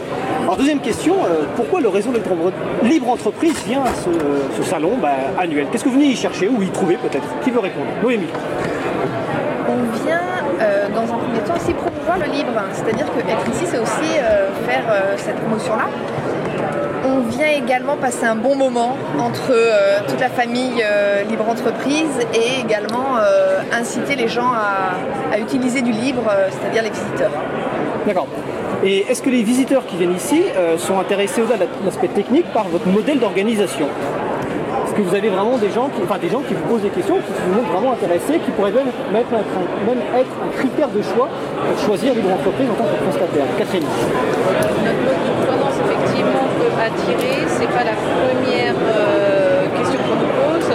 Alors 0.43 0.57
deuxième 0.57 0.79
question, 0.79 1.13
euh, 1.25 1.43
pourquoi 1.55 1.79
le 1.79 1.89
réseau 1.89 2.11
Libre- 2.11 2.51
Libre 2.83 3.09
Entreprise 3.09 3.53
vient 3.67 3.83
à 3.83 3.89
ce, 4.03 4.09
ce 4.61 4.67
salon 4.67 4.93
bah, 5.01 5.11
annuel? 5.37 5.67
Qu'est-ce 5.71 5.83
que 5.83 5.89
vous 5.89 5.95
venez 5.95 6.07
y 6.07 6.15
chercher 6.15 6.47
ou 6.47 6.61
y 6.63 6.67
trouver 6.69 6.95
peut-être? 6.95 7.27
Qui 7.43 7.51
veut 7.51 7.59
répondre? 7.59 7.85
Noémie. 8.01 8.25
Euh, 10.11 10.87
dans 10.89 11.03
un 11.03 11.17
premier 11.17 11.39
temps 11.39 11.55
aussi 11.55 11.73
promouvoir 11.73 12.17
le 12.17 12.25
libre. 12.25 12.51
C'est-à-dire 12.73 13.05
que 13.05 13.19
être 13.19 13.47
ici, 13.53 13.65
c'est 13.65 13.77
aussi 13.77 14.17
euh, 14.17 14.49
faire 14.67 14.83
euh, 14.89 15.13
cette 15.17 15.35
promotion-là. 15.35 15.85
On 17.05 17.21
vient 17.29 17.47
également 17.47 17.95
passer 17.95 18.25
un 18.25 18.35
bon 18.35 18.55
moment 18.55 18.97
entre 19.17 19.53
toute 20.07 20.19
la 20.19 20.27
famille 20.27 20.83
libre 21.29 21.47
entreprise 21.47 22.19
et 22.33 22.59
également 22.59 23.15
inciter 23.71 24.15
les 24.17 24.27
gens 24.27 24.51
à, 24.51 25.33
à 25.33 25.39
utiliser 25.39 25.81
du 25.81 25.91
libre, 25.91 26.23
c'est-à-dire 26.51 26.83
les 26.83 26.89
visiteurs. 26.89 27.31
D'accord. 28.05 28.27
Et 28.83 29.09
est-ce 29.09 29.21
que 29.21 29.29
les 29.29 29.43
visiteurs 29.43 29.85
qui 29.85 29.95
viennent 29.95 30.15
ici 30.15 30.43
sont 30.77 30.99
intéressés 30.99 31.41
au-delà 31.41 31.57
de 31.57 31.67
l'aspect 31.85 32.09
technique 32.09 32.51
par 32.51 32.67
votre 32.67 32.87
modèle 32.87 33.19
d'organisation? 33.19 33.87
Est-ce 34.89 34.97
que 34.97 35.05
vous 35.05 35.13
avez 35.13 35.29
vraiment 35.29 35.61
des 35.61 35.69
gens, 35.69 35.85
qui, 35.93 36.01
enfin, 36.01 36.17
des 36.17 36.33
gens 36.33 36.41
qui 36.41 36.57
vous 36.57 36.65
posent 36.65 36.81
des 36.81 36.89
questions, 36.89 37.21
qui 37.21 37.29
vous 37.29 37.53
montrent 37.53 37.69
vraiment 37.77 37.93
intéressés, 37.93 38.41
qui 38.41 38.49
pourraient 38.57 38.73
même, 38.73 38.89
être, 38.89 39.29
un, 39.37 39.45
même 39.85 40.01
être 40.17 40.33
un 40.41 40.49
critère 40.49 40.89
de 40.89 40.97
choix 41.05 41.29
pour 41.29 41.77
choisir 41.85 42.17
libre 42.17 42.33
entreprise 42.33 42.65
en 42.65 42.73
tant 42.73 42.89
que 42.89 42.97
prestataire 43.05 43.45
Catherine. 43.53 43.85
Notre 43.85 45.01
mode 45.05 45.21
de 45.29 45.45
tendance, 45.45 45.77
effectivement, 45.77 46.41
peut 46.57 46.73
attirer. 46.73 47.37
C'est 47.53 47.69
pas 47.69 47.85
la 47.85 47.93
première 48.01 48.73
euh, 48.81 49.69
question 49.77 50.01
qu'on 50.09 50.17
nous 50.25 50.33
pose, 50.33 50.69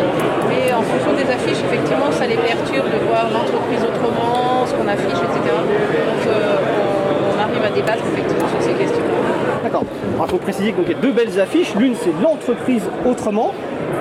mais 0.47 0.71
en 0.71 0.87
fonction 0.87 1.11
des 1.19 1.27
affiches, 1.27 1.67
effectivement, 1.67 2.15
ça 2.15 2.31
les 2.31 2.39
perturbe 2.39 2.87
de 2.95 3.01
voir 3.11 3.27
l'entreprise 3.35 3.83
autrement, 3.83 4.63
ce 4.63 4.79
qu'on 4.79 4.87
affiche, 4.87 5.19
etc. 5.27 5.43
Donc, 5.43 6.23
euh, 6.31 6.63
on, 6.63 7.35
on 7.35 7.39
arrive 7.43 7.67
à 7.67 7.75
débattre 7.75 8.07
effectivement 8.15 8.47
sur 8.47 8.63
ces 8.63 8.79
questions. 8.79 9.03
D'accord. 9.67 9.83
Alors, 10.15 10.31
il 10.31 10.31
faut 10.31 10.39
préciser 10.39 10.71
qu'il 10.71 10.87
y 10.87 10.95
a 10.95 11.03
deux 11.03 11.11
belles 11.11 11.35
affiches. 11.43 11.75
L'une, 11.75 11.99
c'est 11.99 12.15
l'entreprise 12.23 12.87
autrement. 13.03 13.51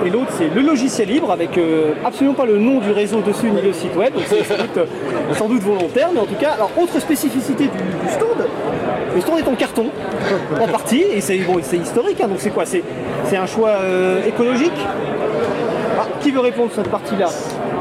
Et 0.06 0.10
l'autre, 0.10 0.32
c'est 0.38 0.54
le 0.54 0.62
logiciel 0.62 1.08
libre 1.08 1.32
avec 1.32 1.58
euh, 1.58 1.94
absolument 2.06 2.34
pas 2.36 2.46
le 2.46 2.58
nom 2.58 2.80
du 2.80 2.92
réseau 2.92 3.22
dessus 3.22 3.50
ni 3.50 3.62
le 3.62 3.74
site 3.74 3.96
web. 3.96 4.14
Donc 4.14 4.24
c'est 4.28 4.44
sans 4.44 4.58
doute, 4.58 4.78
euh, 4.78 4.86
sans 5.34 5.48
doute 5.48 5.62
volontaire. 5.62 6.10
Mais 6.14 6.20
en 6.20 6.26
tout 6.26 6.36
cas, 6.36 6.52
alors, 6.52 6.72
autre 6.78 7.00
spécificité 7.00 7.66
du, 7.66 8.10
stand, 8.10 8.48
le 9.16 9.22
stand 9.22 9.40
est 9.40 9.48
en 9.48 9.56
carton, 9.56 9.86
en 10.62 10.68
partie. 10.68 11.04
Et 11.14 11.22
c'est 11.22 11.38
bon, 11.40 11.60
historique. 11.60 12.20
hein. 12.22 12.28
donc 12.28 12.38
c'est 12.40 12.50
quoi? 12.52 12.66
C'est 12.66 12.84
un 13.38 13.46
choix 13.46 13.70
euh, 13.70 14.26
écologique? 14.28 14.72
Ah, 16.00 16.06
Qui 16.22 16.32
veut 16.32 16.40
répondre 16.42 16.72
sur 16.72 16.82
cette 16.84 16.92
partie-là? 16.92 17.28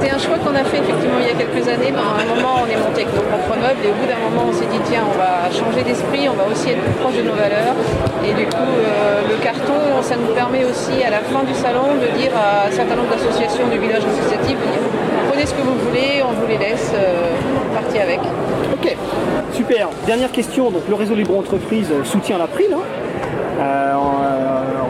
C'est 0.03 0.11
un 0.11 0.19
choix 0.19 0.37
qu'on 0.43 0.55
a 0.55 0.65
fait 0.65 0.83
effectivement 0.83 1.23
il 1.23 1.29
y 1.29 1.31
a 1.31 1.39
quelques 1.39 1.62
années. 1.69 1.95
Ben, 1.95 2.03
à 2.03 2.27
un 2.27 2.29
moment, 2.35 2.66
on 2.66 2.66
est 2.66 2.77
monté 2.77 3.07
avec 3.07 3.15
nos 3.15 3.23
propres 3.23 3.55
meubles 3.55 3.83
et 3.87 3.91
au 3.95 3.95
bout 3.95 4.09
d'un 4.11 4.19
moment, 4.19 4.51
on 4.51 4.53
s'est 4.53 4.66
dit 4.66 4.83
tiens, 4.91 5.07
on 5.07 5.15
va 5.15 5.47
changer 5.55 5.83
d'esprit, 5.87 6.27
on 6.29 6.35
va 6.35 6.51
aussi 6.51 6.74
être 6.74 6.83
plus 6.83 6.97
proche 6.99 7.16
de 7.16 7.23
nos 7.23 7.39
valeurs. 7.39 7.79
Et 8.27 8.35
du 8.35 8.47
coup, 8.51 8.74
euh, 8.83 9.23
le 9.31 9.37
carton, 9.39 9.79
ça 10.03 10.16
nous 10.19 10.35
permet 10.35 10.65
aussi 10.66 10.99
à 11.07 11.11
la 11.11 11.23
fin 11.23 11.47
du 11.47 11.55
salon 11.55 11.95
de 12.03 12.11
dire 12.19 12.35
à 12.35 12.66
un 12.66 12.73
certain 12.74 12.97
nombre 12.99 13.15
d'associations 13.15 13.69
du 13.70 13.79
village 13.79 14.03
associatif 14.03 14.59
prenez 15.33 15.47
ce 15.47 15.55
que 15.55 15.62
vous 15.62 15.79
voulez, 15.89 16.23
on 16.23 16.33
vous 16.33 16.47
les 16.47 16.59
laisse, 16.59 16.93
euh, 16.95 17.33
avec. 18.01 18.20
Ok, 18.73 18.97
super. 19.53 19.89
Dernière 20.07 20.33
question. 20.33 20.70
Donc, 20.70 20.83
le 20.89 20.95
réseau 20.95 21.15
Libre 21.15 21.37
Entreprise 21.37 21.89
euh, 21.93 22.05
soutient 22.05 22.39
l'April. 22.39 22.73
hein, 22.73 22.81
euh, 23.61 23.95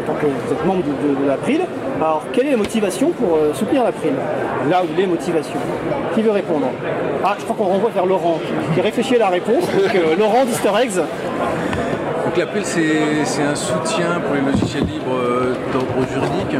tant 0.06 0.14
que 0.14 0.26
vous 0.26 0.52
êtes 0.52 0.64
membre 0.66 0.82
de, 0.84 1.08
de- 1.08 1.22
de 1.22 1.28
l'April. 1.28 1.60
Alors, 2.00 2.22
quelle 2.32 2.46
est 2.48 2.50
la 2.52 2.56
motivation 2.56 3.10
pour 3.10 3.36
euh, 3.36 3.52
soutenir 3.54 3.84
l'April 3.84 4.12
Là 4.70 4.82
où 4.82 4.86
les 4.96 5.06
motivations 5.06 5.58
Qui 6.14 6.22
veut 6.22 6.30
répondre? 6.32 6.66
Ah, 7.24 7.34
je 7.38 7.44
crois 7.44 7.56
qu'on 7.56 7.70
renvoie 7.72 7.90
vers 7.90 8.06
Laurent 8.06 8.38
qui, 8.44 8.74
qui 8.74 8.80
réfléchit 8.80 9.16
à 9.16 9.20
la 9.20 9.28
réponse. 9.28 9.64
Donc, 9.66 9.94
euh, 9.94 10.16
Laurent 10.18 10.44
d'Easter 10.44 10.70
Eggs. 10.82 10.96
Donc 12.24 12.36
l'appel 12.36 12.62
c'est 12.64 13.24
c'est 13.24 13.42
un 13.42 13.54
soutien 13.54 14.20
pour 14.24 14.34
les 14.34 14.40
logiciels 14.40 14.84
libres 14.84 15.14
euh, 15.14 15.54
d'ordre 15.72 16.08
juridique. 16.10 16.56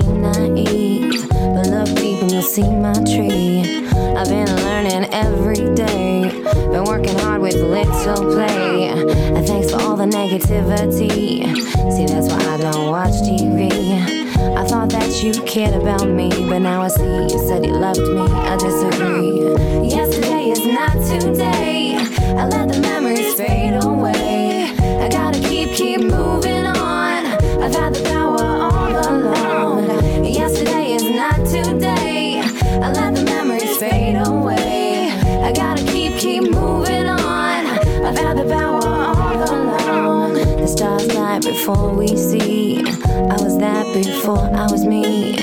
seem 0.00 0.22
naive, 0.22 1.28
but 1.28 1.68
look 1.68 1.86
deep 1.94 2.20
and 2.20 2.32
you'll 2.32 2.42
see 2.42 2.68
my 2.68 2.94
tree. 3.04 3.86
I've 4.18 4.28
been 4.28 4.50
learning 4.66 5.04
every 5.14 5.72
day, 5.76 6.30
been 6.72 6.82
working 6.82 7.16
hard 7.20 7.40
with 7.40 7.54
little 7.54 8.32
play. 8.34 8.88
And 8.88 9.46
thanks 9.46 9.70
for 9.70 9.80
all 9.82 9.96
the 9.96 10.06
negativity. 10.06 11.46
See, 11.94 12.06
that's 12.06 12.26
why 12.26 12.54
I 12.54 12.56
don't 12.56 12.90
watch 12.90 13.14
TV. 13.22 13.70
I 14.56 14.66
thought 14.66 14.90
that 14.90 15.22
you 15.22 15.32
cared 15.44 15.80
about 15.80 16.08
me, 16.08 16.28
but 16.48 16.58
now 16.58 16.82
I 16.82 16.88
see 16.88 17.04
you 17.04 17.38
said 17.46 17.64
you 17.64 17.74
loved 17.74 18.00
me. 18.00 18.22
I 18.22 18.56
disagree. 18.56 19.88
Yesterday 19.88 20.50
is 20.50 20.66
not 20.66 20.94
today. 21.06 21.94
I 22.36 22.48
let 22.48 22.68
the 22.68 22.80
memories 22.80 23.34
fade 23.34 23.74
away. 23.74 24.23
Before 41.44 41.92
we 41.94 42.08
see. 42.08 42.78
I 42.78 43.36
was 43.42 43.58
that 43.58 43.92
before 43.92 44.38
I 44.38 44.70
was 44.70 44.84
me. 44.84 45.36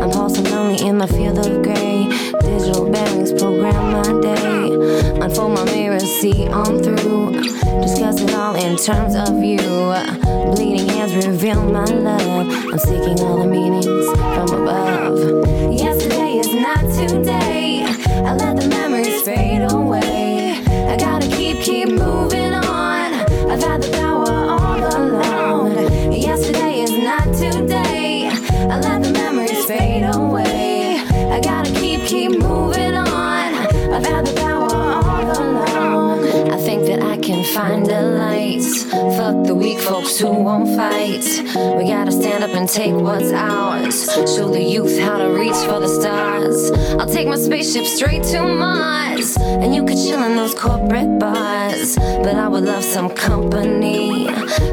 I'm 0.00 0.10
pulsing 0.10 0.44
lonely 0.44 0.86
in 0.86 0.98
my 0.98 1.06
field 1.06 1.38
of 1.38 1.62
gray. 1.62 2.06
Digital 2.40 2.90
bearings 2.90 3.32
program 3.32 3.92
my 3.92 4.20
day. 4.20 4.72
Unfold 5.20 5.54
my 5.54 5.64
mirror, 5.64 5.98
see 5.98 6.46
on 6.48 6.82
through. 6.82 7.32
Discuss 7.82 8.20
it 8.20 8.34
all 8.34 8.54
in 8.54 8.76
terms 8.76 9.16
of 9.16 9.42
you. 9.42 9.58
Bleeding 10.52 10.88
hands 10.88 11.26
reveal 11.26 11.64
my 11.64 11.84
love. 11.84 12.48
I'm 12.72 12.78
seeking 12.78 13.20
all 13.20 13.38
the 13.38 13.46
meanings 13.46 14.06
from 14.34 14.62
above. 14.62 15.72
Yesterday 15.72 16.38
is 16.38 16.54
not 16.54 16.80
today. 16.94 17.84
I 17.84 18.34
let 18.34 18.56
the 18.56 18.68
memories 18.68 19.22
fade 19.22 19.66
away. 19.72 20.62
I 20.88 20.96
gotta 20.96 21.26
keep, 21.28 21.60
keep 21.62 21.88
moving 21.88 22.27
find 37.58 37.88
a 37.88 38.02
light. 38.02 38.62
Fuck 39.18 39.44
the 39.44 39.52
weak 39.52 39.80
folks 39.80 40.16
who 40.16 40.30
won't 40.30 40.76
fight. 40.76 41.26
We 41.76 41.88
gotta 41.88 42.12
stand 42.12 42.44
up 42.44 42.54
and 42.54 42.68
take 42.68 42.94
what's 42.94 43.32
ours. 43.32 44.04
Show 44.32 44.48
the 44.52 44.62
youth 44.62 44.96
how 45.00 45.18
to 45.18 45.28
reach 45.40 45.60
for 45.68 45.80
the 45.80 45.88
stars. 45.88 46.70
I'll 47.00 47.12
take 47.16 47.26
my 47.26 47.34
spaceship 47.34 47.84
straight 47.84 48.22
to 48.32 48.44
Mars. 48.44 49.36
And 49.38 49.74
you 49.74 49.84
could 49.84 49.96
chill 49.96 50.22
in 50.22 50.36
those 50.36 50.54
corporate 50.54 51.18
bars. 51.18 51.96
But 51.96 52.36
I 52.36 52.46
would 52.46 52.62
love 52.62 52.84
some 52.84 53.10
company. 53.10 54.28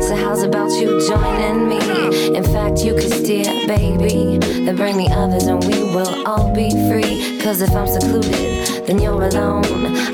So, 0.08 0.16
how's 0.16 0.44
about 0.44 0.70
you 0.80 0.90
joining 1.10 1.68
me? 1.68 2.36
In 2.38 2.44
fact, 2.44 2.86
you 2.86 2.94
could 2.94 3.12
steer, 3.12 3.52
baby. 3.66 4.38
Then 4.66 4.76
bring 4.76 4.98
the 4.98 5.10
others 5.10 5.48
and 5.48 5.58
we 5.64 5.80
will 5.96 6.28
all 6.28 6.54
be 6.54 6.70
free. 6.88 7.40
Cause 7.42 7.62
if 7.62 7.72
I'm 7.72 7.88
secluded, 7.88 8.75
then 8.86 9.00
you're 9.00 9.22
alone. 9.22 9.66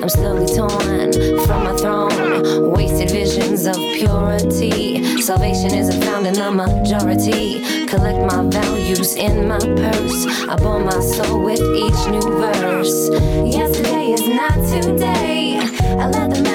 I'm 0.02 0.10
slowly 0.10 0.46
torn 0.56 1.12
from 1.46 1.64
my 1.64 1.76
throne. 1.76 2.72
Wasted 2.72 3.12
visions 3.12 3.66
of 3.66 3.76
purity. 3.76 5.22
Salvation 5.22 5.74
isn't 5.74 6.02
found 6.04 6.28
in 6.28 6.34
the 6.34 6.52
majority. 6.52 7.86
Collect 7.88 8.20
my 8.32 8.44
values 8.50 9.16
in 9.16 9.48
my 9.48 9.60
purse. 9.60 10.26
I 10.48 10.56
bore 10.56 10.80
my 10.80 11.00
soul 11.00 11.44
with 11.44 11.62
each 11.62 12.02
new 12.10 12.22
verse. 12.22 13.10
Yesterday 13.46 14.12
is 14.12 14.28
not 14.28 14.58
today. 14.68 15.60
I 16.00 16.08
let 16.08 16.32
the 16.34 16.51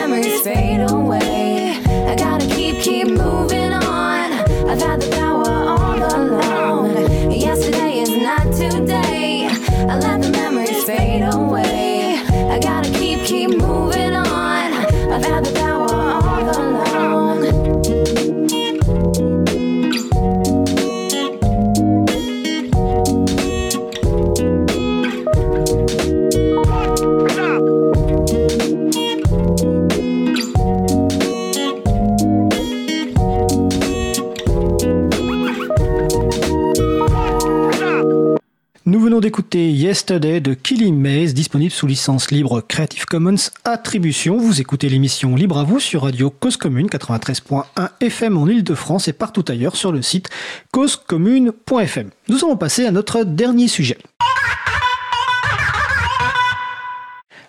d'écouter 39.37 39.71
Yesterday 39.71 40.41
de 40.41 40.55
Killing 40.55 40.99
Maze, 40.99 41.35
disponible 41.35 41.71
sous 41.71 41.87
licence 41.87 42.31
libre 42.31 42.63
Creative 42.63 43.05
Commons 43.05 43.51
Attribution. 43.65 44.39
Vous 44.39 44.63
écoutez 44.63 44.89
l'émission 44.89 45.37
Libre 45.37 45.59
à 45.59 45.65
vous 45.65 45.79
sur 45.79 46.05
Radio 46.05 46.31
Cause 46.31 46.57
Commune 46.57 46.87
93.1 46.87 47.65
FM 48.01 48.39
en 48.39 48.47
Ile-de-France 48.47 49.09
et 49.09 49.13
partout 49.13 49.45
ailleurs 49.49 49.77
sur 49.77 49.93
le 49.93 50.01
site 50.01 50.31
causecommune.fm. 50.73 52.09
Nous 52.29 52.47
allons 52.47 52.57
passer 52.57 52.87
à 52.87 52.93
notre 52.93 53.25
dernier 53.25 53.69
sujet. 53.69 53.99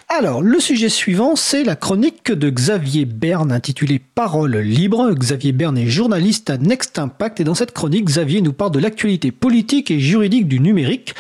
Alors, 0.10 0.42
le 0.42 0.60
sujet 0.60 0.90
suivant, 0.90 1.38
c'est 1.38 1.64
la 1.64 1.78
chronique 1.78 2.34
de 2.34 2.50
Xavier 2.50 3.06
Berne 3.06 3.54
intitulée 3.54 4.00
Parole 4.00 4.58
libre. 4.58 5.14
Xavier 5.14 5.54
Berne 5.54 5.78
est 5.78 5.88
journaliste 5.88 6.50
à 6.50 6.58
Next 6.58 7.00
Impact 7.00 7.40
et 7.40 7.44
dans 7.46 7.56
cette 7.56 7.72
chronique, 7.72 8.06
Xavier 8.06 8.42
nous 8.42 8.52
parle 8.52 8.72
de 8.72 8.80
l'actualité 8.80 9.32
politique 9.32 9.90
et 9.90 10.02
juridique 10.02 10.50
du 10.50 10.60
numérique. 10.60 11.14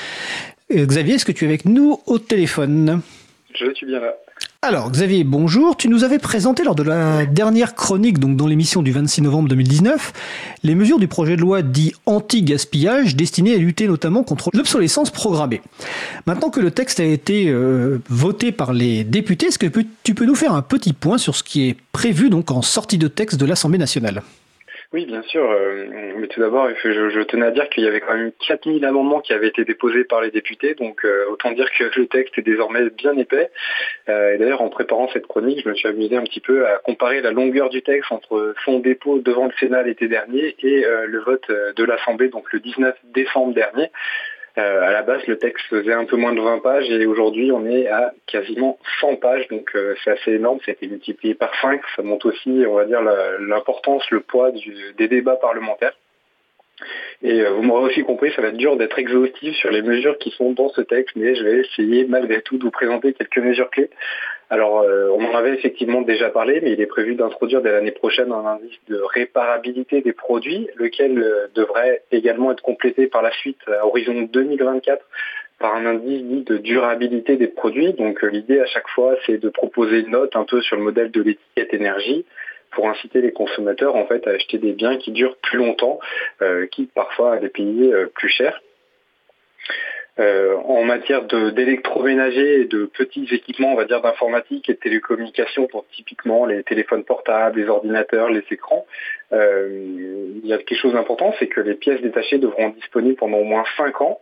Euh, 0.73 0.85
Xavier, 0.85 1.15
est-ce 1.15 1.25
que 1.25 1.31
tu 1.31 1.45
es 1.45 1.47
avec 1.47 1.65
nous 1.65 1.99
au 2.05 2.19
téléphone 2.19 3.01
Je 3.57 3.73
suis 3.73 3.85
bien 3.85 3.99
là. 3.99 4.13
Alors, 4.61 4.91
Xavier, 4.91 5.23
bonjour. 5.23 5.77
Tu 5.77 5.87
nous 5.87 6.03
avais 6.03 6.19
présenté 6.19 6.63
lors 6.63 6.75
de 6.75 6.83
la 6.83 7.25
dernière 7.25 7.73
chronique, 7.73 8.19
donc 8.19 8.35
dans 8.35 8.47
l'émission 8.47 8.81
du 8.81 8.91
26 8.91 9.21
novembre 9.21 9.47
2019, 9.49 10.11
les 10.63 10.75
mesures 10.75 10.99
du 10.99 11.07
projet 11.07 11.35
de 11.37 11.41
loi 11.41 11.61
dit 11.61 11.93
anti-gaspillage 12.05 13.15
destiné 13.15 13.53
à 13.53 13.57
lutter 13.57 13.87
notamment 13.87 14.23
contre 14.23 14.49
l'obsolescence 14.53 15.09
programmée. 15.09 15.61
Maintenant 16.25 16.49
que 16.49 16.59
le 16.59 16.71
texte 16.71 16.99
a 16.99 17.05
été 17.05 17.47
euh, 17.49 17.99
voté 18.09 18.51
par 18.51 18.73
les 18.73 19.03
députés, 19.03 19.47
est-ce 19.47 19.59
que 19.59 19.67
tu- 19.67 19.87
tu 20.03 20.13
peux 20.15 20.25
nous 20.25 20.35
faire 20.35 20.53
un 20.53 20.61
petit 20.61 20.93
point 20.93 21.17
sur 21.17 21.35
ce 21.35 21.43
qui 21.43 21.67
est 21.69 21.77
prévu 21.93 22.29
donc 22.29 22.51
en 22.51 22.61
sortie 22.61 22.97
de 22.97 23.07
texte 23.07 23.39
de 23.39 23.45
l'Assemblée 23.45 23.79
nationale? 23.79 24.21
Oui, 24.97 25.05
bien 25.05 25.21
sûr. 25.21 25.43
euh, 25.43 25.85
mais 26.17 26.25
tout 26.25 26.39
d'abord, 26.39 26.67
je, 26.83 27.21
tenais 27.21 27.45
à 27.45 27.51
dire 27.51 27.69
qu'il 27.69 27.83
y 27.83 27.87
avait 27.87 27.99
quand 27.99 28.15
même 28.15 28.31
4000 28.47 28.83
amendements 28.83 29.19
qui 29.21 29.31
avaient 29.31 29.49
été 29.49 29.63
déposés 29.63 30.05
par 30.05 30.21
les 30.21 30.31
députés. 30.31 30.73
Donc, 30.73 31.05
euh, 31.05 31.29
autant 31.29 31.51
dire 31.51 31.69
que 31.69 31.83
le 31.99 32.07
texte 32.07 32.35
est 32.39 32.41
désormais 32.41 32.89
bien 32.89 33.15
épais. 33.15 33.51
Euh, 34.09 34.33
et 34.33 34.39
d'ailleurs, 34.39 34.63
en 34.63 34.69
préparant 34.69 35.07
cette 35.13 35.27
chronique, 35.27 35.61
je 35.63 35.69
me 35.69 35.75
suis 35.75 35.87
amusé 35.87 36.15
un 36.15 36.23
petit 36.23 36.39
peu 36.39 36.65
à 36.65 36.79
comparer 36.79 37.21
la 37.21 37.29
longueur 37.29 37.69
du 37.69 37.83
texte 37.83 38.11
entre 38.11 38.55
son 38.65 38.79
dépôt 38.79 39.19
devant 39.19 39.45
le 39.45 39.51
Sénat 39.59 39.83
l'été 39.83 40.07
dernier 40.07 40.55
et 40.63 40.83
le 41.05 41.19
vote 41.19 41.45
de 41.47 41.83
l'Assemblée, 41.83 42.29
donc 42.29 42.51
le 42.51 42.59
19 42.59 42.95
décembre 43.13 43.53
dernier. 43.53 43.91
Euh, 44.57 44.81
à 44.81 44.91
la 44.91 45.03
base, 45.03 45.25
le 45.27 45.37
texte 45.37 45.67
faisait 45.67 45.93
un 45.93 46.05
peu 46.05 46.15
moins 46.15 46.33
de 46.33 46.41
20 46.41 46.59
pages 46.59 46.89
et 46.89 47.05
aujourd'hui, 47.05 47.51
on 47.51 47.65
est 47.65 47.87
à 47.87 48.13
quasiment 48.25 48.79
100 49.01 49.17
pages. 49.17 49.47
Donc, 49.49 49.69
euh, 49.75 49.95
c'est 50.03 50.11
assez 50.11 50.31
énorme. 50.33 50.59
Ça 50.65 50.71
a 50.71 50.73
été 50.73 50.87
multiplié 50.87 51.35
par 51.35 51.51
5. 51.61 51.81
Ça 51.95 52.01
montre 52.01 52.27
aussi, 52.27 52.63
on 52.67 52.73
va 52.73 52.85
dire, 52.85 53.01
l'importance, 53.39 54.09
le 54.09 54.21
poids 54.21 54.51
des 54.97 55.07
débats 55.07 55.35
parlementaires. 55.35 55.93
Et 57.23 57.41
euh, 57.41 57.51
vous 57.51 57.63
m'aurez 57.63 57.85
aussi 57.91 58.03
compris, 58.03 58.31
ça 58.35 58.41
va 58.41 58.49
être 58.49 58.57
dur 58.57 58.77
d'être 58.77 58.99
exhaustif 58.99 59.55
sur 59.55 59.71
les 59.71 59.81
mesures 59.81 60.17
qui 60.19 60.29
sont 60.31 60.51
dans 60.51 60.69
ce 60.69 60.81
texte, 60.81 61.15
mais 61.15 61.35
je 61.35 61.43
vais 61.43 61.59
essayer 61.59 62.05
malgré 62.05 62.41
tout 62.41 62.57
de 62.57 62.63
vous 62.63 62.71
présenter 62.71 63.13
quelques 63.13 63.39
mesures 63.39 63.69
clés. 63.71 63.89
Alors, 64.49 64.81
euh, 64.81 65.09
on 65.11 65.25
en 65.25 65.35
avait 65.35 65.53
effectivement 65.53 66.01
déjà 66.01 66.29
parlé, 66.29 66.61
mais 66.61 66.71
il 66.71 66.81
est 66.81 66.85
prévu 66.85 67.15
d'introduire 67.15 67.61
dès 67.61 67.71
l'année 67.71 67.91
prochaine 67.91 68.31
un 68.31 68.45
indice 68.45 68.79
de 68.87 69.01
réparabilité 69.13 70.01
des 70.01 70.13
produits, 70.13 70.69
lequel 70.75 71.19
euh, 71.19 71.47
devrait 71.53 72.03
également 72.11 72.51
être 72.51 72.63
complété 72.63 73.07
par 73.07 73.21
la 73.21 73.31
suite 73.31 73.59
à 73.67 73.85
horizon 73.85 74.21
2024 74.21 75.03
par 75.59 75.75
un 75.75 75.85
indice 75.85 76.23
dit 76.23 76.43
de 76.43 76.57
durabilité 76.57 77.35
des 77.35 77.47
produits. 77.47 77.93
Donc 77.93 78.23
euh, 78.23 78.27
l'idée 78.27 78.59
à 78.59 78.65
chaque 78.65 78.87
fois, 78.89 79.15
c'est 79.25 79.37
de 79.37 79.49
proposer 79.49 79.99
une 79.99 80.11
note 80.11 80.35
un 80.35 80.43
peu 80.43 80.61
sur 80.61 80.77
le 80.77 80.83
modèle 80.83 81.11
de 81.11 81.21
l'étiquette 81.21 81.73
énergie 81.73 82.25
pour 82.71 82.87
inciter 82.89 83.21
les 83.21 83.31
consommateurs 83.31 83.95
en 83.95 84.05
fait 84.05 84.27
à 84.27 84.31
acheter 84.31 84.57
des 84.57 84.73
biens 84.73 84.97
qui 84.97 85.11
durent 85.11 85.37
plus 85.37 85.57
longtemps, 85.57 85.99
euh, 86.41 86.67
quitte 86.67 86.93
parfois 86.93 87.33
à 87.33 87.39
les 87.39 87.49
payer 87.49 87.93
euh, 87.93 88.07
plus 88.13 88.29
cher. 88.29 88.61
Euh, 90.19 90.55
en 90.65 90.83
matière 90.83 91.25
d'électroménager 91.25 92.61
et 92.61 92.65
de 92.65 92.85
petits 92.85 93.27
équipements, 93.31 93.73
on 93.73 93.75
va 93.75 93.85
dire 93.85 94.01
d'informatique 94.01 94.67
et 94.67 94.73
de 94.73 94.79
télécommunications, 94.79 95.67
donc 95.71 95.85
typiquement 95.91 96.45
les 96.45 96.63
téléphones 96.63 97.03
portables, 97.03 97.59
les 97.59 97.69
ordinateurs, 97.69 98.29
les 98.29 98.43
écrans, 98.49 98.87
euh, 99.31 100.31
il 100.43 100.47
y 100.47 100.53
a 100.53 100.57
quelque 100.57 100.79
chose 100.79 100.93
d'important, 100.93 101.35
c'est 101.37 101.47
que 101.47 101.61
les 101.61 101.75
pièces 101.75 102.01
détachées 102.01 102.39
devront 102.39 102.69
être 102.69 102.75
disponibles 102.75 103.15
pendant 103.15 103.37
au 103.37 103.43
moins 103.43 103.63
5 103.77 104.01
ans. 104.01 104.19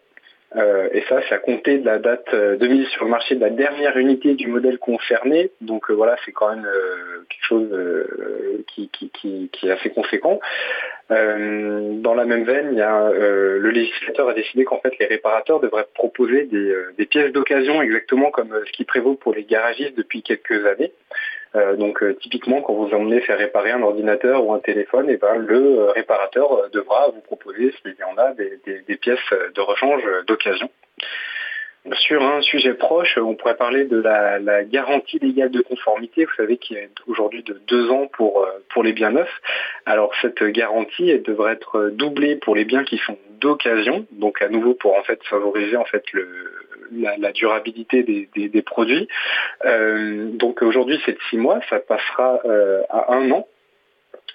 Euh, 0.57 0.87
et 0.93 1.01
ça, 1.09 1.19
c'est 1.27 1.35
à 1.35 1.37
compter 1.37 1.79
de 1.79 1.85
la 1.85 1.99
date 1.99 2.27
euh, 2.33 2.55
de 2.55 2.67
mise 2.67 2.87
sur 2.89 3.03
le 3.03 3.09
marché 3.09 3.35
de 3.35 3.41
la 3.41 3.49
dernière 3.49 3.97
unité 3.97 4.35
du 4.35 4.47
modèle 4.47 4.77
concerné. 4.77 5.51
Donc 5.59 5.89
euh, 5.89 5.93
voilà, 5.93 6.15
c'est 6.23 6.31
quand 6.31 6.49
même 6.49 6.65
euh, 6.65 7.25
quelque 7.29 7.45
chose 7.45 7.69
euh, 7.73 8.63
qui, 8.67 8.89
qui, 8.89 9.09
qui, 9.09 9.49
qui 9.51 9.67
est 9.67 9.71
assez 9.71 9.89
conséquent. 9.89 10.39
Dans 11.09 12.15
la 12.15 12.25
même 12.25 12.45
veine, 12.45 12.69
il 12.71 12.79
y 12.79 12.81
a, 12.81 13.11
le 13.11 13.69
législateur 13.69 14.27
a 14.27 14.33
décidé 14.33 14.63
qu'en 14.63 14.79
fait 14.79 14.97
les 14.99 15.05
réparateurs 15.05 15.59
devraient 15.59 15.85
proposer 15.93 16.45
des, 16.45 16.75
des 16.97 17.05
pièces 17.05 17.31
d'occasion 17.31 17.79
exactement 17.83 18.31
comme 18.31 18.49
ce 18.65 18.71
qui 18.71 18.85
prévaut 18.85 19.13
pour 19.13 19.35
les 19.35 19.43
garagistes 19.43 19.95
depuis 19.95 20.23
quelques 20.23 20.65
années. 20.65 20.91
Euh, 21.55 21.75
donc 21.75 22.03
euh, 22.03 22.15
typiquement 22.21 22.61
quand 22.61 22.73
vous 22.73 22.93
emmenez 22.93 23.21
faire 23.21 23.37
réparer 23.37 23.71
un 23.71 23.81
ordinateur 23.81 24.45
ou 24.45 24.53
un 24.53 24.59
téléphone, 24.59 25.09
et 25.09 25.17
ben, 25.17 25.35
le 25.35 25.79
euh, 25.79 25.91
réparateur 25.91 26.69
devra 26.71 27.09
vous 27.09 27.21
proposer, 27.21 27.73
s'il 27.81 27.95
y 27.99 28.03
en 28.03 28.17
a, 28.17 28.33
des, 28.33 28.97
pièces 28.97 29.19
de 29.53 29.61
rechange 29.61 30.03
d'occasion. 30.27 30.69
Sur 31.93 32.23
un 32.23 32.41
sujet 32.41 32.73
proche, 32.73 33.17
on 33.17 33.35
pourrait 33.35 33.57
parler 33.57 33.85
de 33.85 34.01
la, 34.01 34.63
garantie 34.63 35.19
légale 35.19 35.51
de 35.51 35.61
conformité. 35.61 36.25
Vous 36.25 36.33
savez 36.35 36.57
qu'il 36.57 36.77
est 36.77 36.89
aujourd'hui 37.05 37.43
de 37.43 37.61
deux 37.67 37.91
ans 37.91 38.07
pour, 38.07 38.47
pour 38.69 38.83
les 38.83 38.91
biens 38.91 39.11
neufs. 39.11 39.41
Alors 39.85 40.11
cette 40.21 40.43
garantie, 40.43 41.11
elle 41.11 41.21
devrait 41.21 41.53
être 41.53 41.91
doublée 41.93 42.37
pour 42.37 42.55
les 42.55 42.65
biens 42.65 42.83
qui 42.83 42.97
sont 42.97 43.19
d'occasion, 43.39 44.07
donc 44.13 44.41
à 44.41 44.49
nouveau 44.49 44.73
pour 44.73 44.97
en 44.97 45.03
fait 45.03 45.23
favoriser 45.25 45.77
en 45.77 45.85
fait 45.85 46.03
le, 46.13 46.27
la, 46.91 47.31
durabilité 47.31 48.03
des, 48.03 48.61
produits. 48.61 49.07
Euh, 49.65 50.29
donc 50.31 50.61
aujourd'hui 50.61 50.99
c'est 51.05 51.13
de 51.13 51.19
six 51.29 51.37
mois, 51.37 51.59
ça 51.69 51.79
passera 51.79 52.39
euh, 52.45 52.81
à 52.89 53.13
un 53.13 53.31
an. 53.31 53.47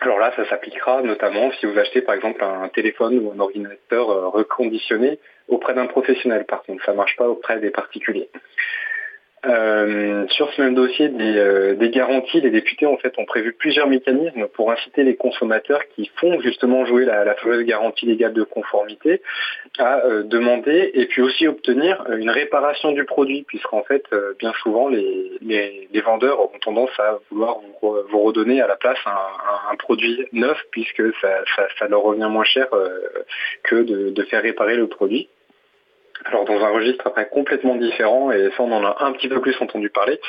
Alors 0.01 0.19
là, 0.19 0.33
ça 0.35 0.49
s'appliquera 0.49 1.03
notamment 1.03 1.51
si 1.53 1.67
vous 1.67 1.79
achetez 1.79 2.01
par 2.01 2.15
exemple 2.15 2.43
un 2.43 2.69
téléphone 2.69 3.19
ou 3.19 3.33
un 3.33 3.39
ordinateur 3.39 4.09
euh, 4.09 4.29
reconditionné 4.29 5.19
auprès 5.49 5.75
d'un 5.75 5.87
professionnel. 5.87 6.47
Par 6.47 6.63
contre, 6.63 6.85
ça 6.85 6.95
marche 6.95 7.17
pas 7.17 7.29
auprès 7.29 7.61
des 7.61 7.71
particuliers. 7.71 8.31
Euh, 9.47 10.27
sur 10.29 10.53
ce 10.53 10.61
même 10.61 10.75
dossier 10.75 11.09
des, 11.09 11.39
euh, 11.39 11.75
des 11.75 11.89
garanties, 11.89 12.43
les 12.43 12.51
députés 12.51 12.85
en 12.85 12.99
fait 12.99 13.15
ont 13.17 13.25
prévu 13.25 13.55
plusieurs 13.55 13.87
mécanismes 13.87 14.49
pour 14.49 14.71
inciter 14.71 15.03
les 15.03 15.17
consommateurs 15.17 15.81
qui 15.95 16.11
font 16.17 16.39
justement 16.43 16.85
jouer 16.85 17.07
la, 17.07 17.35
fameuse 17.37 17.65
garantie 17.65 18.05
légale 18.05 18.35
de 18.35 18.43
conformité 18.43 19.23
à 19.79 20.01
euh, 20.01 20.25
demander 20.25 20.91
et 20.93 21.07
puis 21.07 21.23
aussi 21.23 21.49
obtenir 21.49 22.05
une 22.11 22.29
réparation 22.29 22.93
du 22.93 23.07
produit, 23.07 23.45
puisqu'en 23.45 23.83
fait 23.83 24.05
bien 24.39 24.53
souvent 24.63 24.89
les, 24.89 25.39
vendeurs 26.05 26.41
ont 26.41 26.59
tendance 26.61 26.91
à 26.99 27.19
vouloir 27.31 27.61
vous, 27.61 27.89
re- 27.89 28.03
vous 28.11 28.21
redonner 28.21 28.61
à 28.61 28.67
la 28.67 28.77
place 28.77 28.99
un, 29.07 29.77
produit 29.77 30.27
neuf, 30.33 30.59
puisque 30.71 31.03
ça, 31.21 31.89
leur 31.89 32.03
revient 32.03 32.29
moins 32.31 32.45
cher 32.45 32.67
que 33.63 33.77
de 33.77 34.23
faire 34.25 34.43
réparer 34.43 34.77
le 34.77 34.87
produit. 34.87 35.29
Alors 36.27 36.45
dans 36.45 36.63
un 36.63 36.69
registre 36.69 37.07
après 37.07 37.29
complètement 37.29 37.77
différent, 37.77 38.31
et 38.31 38.51
ça 38.51 38.63
on 38.63 38.73
en 38.73 38.85
a 38.85 38.97
un 39.01 39.13
petit 39.13 39.29
peu 39.29 39.41
plus 39.41 39.57
entendu 39.61 39.89
parler, 39.89 40.21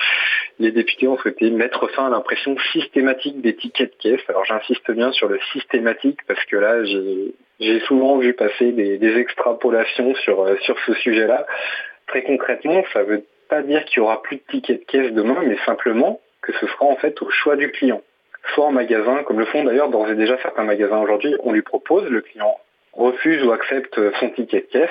les 0.59 0.71
députés 0.71 1.07
ont 1.07 1.17
souhaité 1.17 1.49
mettre 1.51 1.87
fin 1.89 2.07
à 2.07 2.09
l'impression 2.09 2.55
systématique 2.71 3.41
des 3.41 3.55
tickets 3.55 3.91
de 3.91 3.97
caisse. 3.97 4.21
Alors 4.29 4.45
j'insiste 4.45 4.89
bien 4.91 5.11
sur 5.11 5.27
le 5.27 5.39
systématique 5.51 6.19
parce 6.27 6.43
que 6.45 6.55
là 6.55 6.83
j'ai 6.83 7.79
souvent 7.81 8.17
vu 8.17 8.33
passer 8.33 8.71
des, 8.71 8.97
des 8.97 9.17
extrapolations 9.17 10.15
sur, 10.15 10.41
euh, 10.43 10.57
sur 10.61 10.77
ce 10.85 10.93
sujet-là. 10.93 11.45
Très 12.07 12.23
concrètement, 12.23 12.83
ça 12.93 13.03
veut 13.03 13.23
pas 13.49 13.61
dire 13.61 13.83
qu'il 13.85 13.97
y 13.97 13.99
aura 13.99 14.21
plus 14.21 14.37
de 14.37 14.43
tickets 14.49 14.79
de 14.79 14.85
caisse 14.85 15.11
demain, 15.11 15.43
mais 15.45 15.57
simplement 15.65 16.21
que 16.41 16.53
ce 16.53 16.67
sera 16.67 16.85
en 16.85 16.95
fait 16.95 17.21
au 17.21 17.29
choix 17.29 17.55
du 17.55 17.69
client. 17.69 18.01
Soit 18.55 18.65
en 18.65 18.71
magasin, 18.71 19.23
comme 19.23 19.39
le 19.39 19.45
font 19.45 19.63
d'ailleurs 19.63 19.89
d'ores 19.89 20.09
et 20.09 20.15
déjà 20.15 20.37
certains 20.41 20.63
magasins 20.63 20.99
aujourd'hui, 20.99 21.35
on 21.43 21.51
lui 21.51 21.61
propose, 21.61 22.09
le 22.09 22.21
client 22.21 22.57
refuse 22.93 23.43
ou 23.43 23.51
accepte 23.51 23.99
son 24.19 24.29
ticket 24.29 24.61
de 24.61 24.65
caisse. 24.65 24.89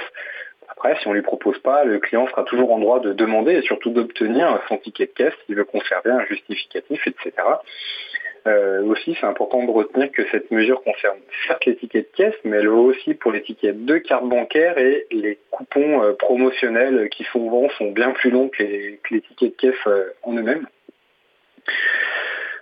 Après, 0.83 0.99
si 0.99 1.07
on 1.09 1.13
lui 1.13 1.21
propose 1.21 1.59
pas, 1.59 1.85
le 1.85 1.99
client 1.99 2.27
sera 2.29 2.43
toujours 2.43 2.73
en 2.73 2.79
droit 2.79 3.01
de 3.01 3.13
demander 3.13 3.53
et 3.53 3.61
surtout 3.61 3.91
d'obtenir 3.91 4.63
son 4.67 4.79
ticket 4.79 5.05
de 5.05 5.11
caisse 5.11 5.35
s'il 5.45 5.55
veut 5.55 5.65
conserver 5.65 6.11
un 6.11 6.25
justificatif, 6.25 7.07
etc. 7.07 7.33
Euh, 8.47 8.83
aussi, 8.85 9.15
c'est 9.21 9.27
important 9.27 9.63
de 9.63 9.71
retenir 9.71 10.11
que 10.11 10.27
cette 10.31 10.51
mesure 10.51 10.83
concerne 10.83 11.19
certes 11.47 11.67
les 11.67 11.77
tickets 11.77 12.11
de 12.11 12.17
caisse, 12.17 12.35
mais 12.45 12.57
elle 12.57 12.69
vaut 12.69 12.85
aussi 12.85 13.13
pour 13.13 13.31
les 13.31 13.43
tickets 13.43 13.85
de 13.85 13.99
carte 13.99 14.25
bancaire 14.25 14.79
et 14.79 15.07
les 15.11 15.39
coupons 15.51 16.03
euh, 16.03 16.15
promotionnels 16.15 17.11
qui 17.11 17.25
souvent 17.25 17.69
sont 17.77 17.91
bien 17.91 18.13
plus 18.13 18.31
longs 18.31 18.49
que 18.49 18.63
les, 18.63 19.01
que 19.05 19.17
les 19.17 19.21
tickets 19.21 19.51
de 19.51 19.57
caisse 19.57 19.87
euh, 19.87 20.15
en 20.23 20.33
eux-mêmes. 20.33 20.67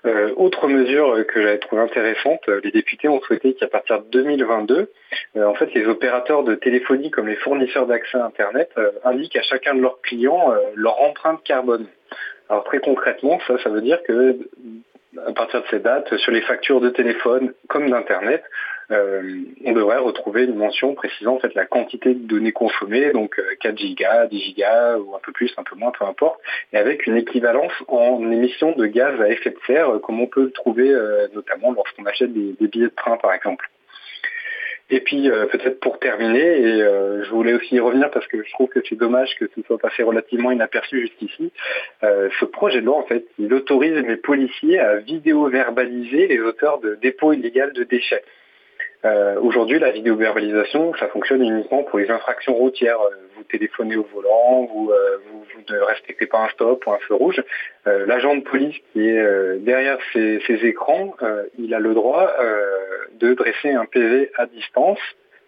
Euh, 0.08 0.32
autre 0.36 0.68
mesure 0.68 1.26
que 1.26 1.42
j'avais 1.42 1.58
trouvée 1.58 1.82
intéressante, 1.82 2.40
euh, 2.48 2.60
les 2.64 2.70
députés 2.70 3.08
ont 3.08 3.20
souhaité 3.20 3.54
qu'à 3.54 3.66
partir 3.66 4.00
de 4.00 4.06
2022, 4.10 4.90
euh, 5.36 5.44
en 5.44 5.54
fait, 5.54 5.72
les 5.74 5.86
opérateurs 5.86 6.44
de 6.44 6.54
téléphonie 6.54 7.10
comme 7.10 7.28
les 7.28 7.36
fournisseurs 7.36 7.86
d'accès 7.86 8.16
à 8.16 8.24
Internet 8.24 8.70
indiquent 9.04 9.36
à 9.36 9.42
chacun 9.42 9.74
de 9.74 9.80
leurs 9.80 10.00
clients 10.00 10.52
leur 10.74 11.00
empreinte 11.02 11.42
carbone. 11.44 11.86
Alors 12.48 12.64
très 12.64 12.78
concrètement, 12.78 13.38
ça, 13.46 13.58
ça 13.62 13.68
veut 13.68 13.82
dire 13.82 14.02
que 14.04 14.38
à 15.26 15.32
partir 15.32 15.62
de 15.62 15.66
ces 15.68 15.80
dates, 15.80 16.16
sur 16.16 16.32
les 16.32 16.42
factures 16.42 16.80
de 16.80 16.90
téléphone 16.90 17.52
comme 17.68 17.90
d'Internet, 17.90 18.42
euh, 18.90 19.42
on 19.64 19.72
devrait 19.72 19.98
retrouver 19.98 20.44
une 20.44 20.54
mention 20.54 20.94
précisant 20.94 21.36
en 21.36 21.38
fait 21.40 21.54
la 21.54 21.66
quantité 21.66 22.14
de 22.14 22.26
données 22.26 22.52
consommées, 22.52 23.12
donc 23.12 23.38
euh, 23.38 23.42
4 23.60 23.76
gigas, 23.76 24.26
10 24.26 24.40
gigas 24.40 24.96
ou 24.96 25.14
un 25.14 25.18
peu 25.18 25.32
plus, 25.32 25.52
un 25.58 25.62
peu 25.62 25.76
moins, 25.76 25.90
peu 25.90 26.04
importe, 26.04 26.40
et 26.72 26.78
avec 26.78 27.06
une 27.06 27.16
équivalence 27.16 27.72
en 27.88 28.18
émissions 28.30 28.72
de 28.72 28.86
gaz 28.86 29.20
à 29.20 29.28
effet 29.28 29.50
de 29.50 29.58
serre, 29.66 29.90
euh, 29.90 29.98
comme 29.98 30.20
on 30.20 30.26
peut 30.26 30.44
le 30.44 30.52
trouver 30.52 30.90
euh, 30.90 31.28
notamment 31.34 31.72
lorsqu'on 31.72 32.06
achète 32.06 32.32
des, 32.32 32.54
billets 32.66 32.86
de 32.86 32.94
train 32.94 33.16
par 33.18 33.34
exemple. 33.34 33.68
Et 34.90 35.00
puis 35.00 35.30
euh, 35.30 35.46
peut-être 35.46 35.80
pour 35.80 35.98
terminer, 35.98 36.60
et 36.60 36.82
euh, 36.82 37.22
je 37.22 37.30
voulais 37.30 37.52
aussi 37.52 37.74
y 37.74 37.80
revenir 37.80 38.10
parce 38.10 38.26
que 38.26 38.42
je 38.42 38.50
trouve 38.52 38.68
que 38.68 38.80
c'est 38.88 38.96
dommage 38.96 39.34
que 39.38 39.46
ce 39.54 39.62
soit 39.62 39.78
passé 39.78 40.02
relativement 40.02 40.50
inaperçu 40.50 41.00
jusqu'ici. 41.02 41.52
Euh, 42.02 42.30
ce 42.40 42.46
projet 42.46 42.80
de 42.80 42.86
loi, 42.86 42.96
en 42.96 43.02
fait, 43.02 43.26
il 43.38 43.52
autorise 43.52 43.92
les 43.92 44.16
policiers 44.16 44.78
à 44.78 44.96
vidéo-verbaliser 44.96 46.26
les 46.28 46.40
auteurs 46.40 46.78
de 46.80 46.94
dépôts 46.94 47.34
illégaux 47.34 47.70
de 47.74 47.84
déchets. 47.84 48.24
Euh, 49.04 49.38
Aujourd'hui, 49.40 49.78
la 49.78 49.90
vidéo-verbalisation, 49.90 50.92
ça 50.98 51.06
fonctionne 51.08 51.42
uniquement 51.42 51.84
pour 51.84 51.98
les 51.98 52.10
infractions 52.10 52.54
routières. 52.54 53.00
Euh, 53.00 53.10
Vous 53.36 53.44
téléphonez 53.44 53.96
au 53.96 54.02
volant, 54.12 54.64
vous, 54.64 54.90
euh, 54.90 55.18
vous, 55.30 55.44
ne 55.72 55.80
respectez 55.80 56.26
pas 56.26 56.38
un 56.38 56.48
stop 56.48 56.84
ou 56.86 56.92
un 56.92 56.98
feu 56.98 57.14
rouge. 57.14 57.42
Euh, 57.86 58.06
L'agent 58.06 58.34
de 58.34 58.40
police 58.42 58.76
qui 58.92 59.08
est 59.08 59.18
euh, 59.18 59.58
derrière 59.60 59.98
ces, 60.12 60.40
écrans, 60.48 61.14
euh, 61.22 61.44
il 61.58 61.74
a 61.74 61.78
le 61.78 61.94
droit 61.94 62.32
de 63.20 63.34
dresser 63.34 63.70
un 63.70 63.84
PV 63.84 64.30
à 64.36 64.46
distance 64.46 64.98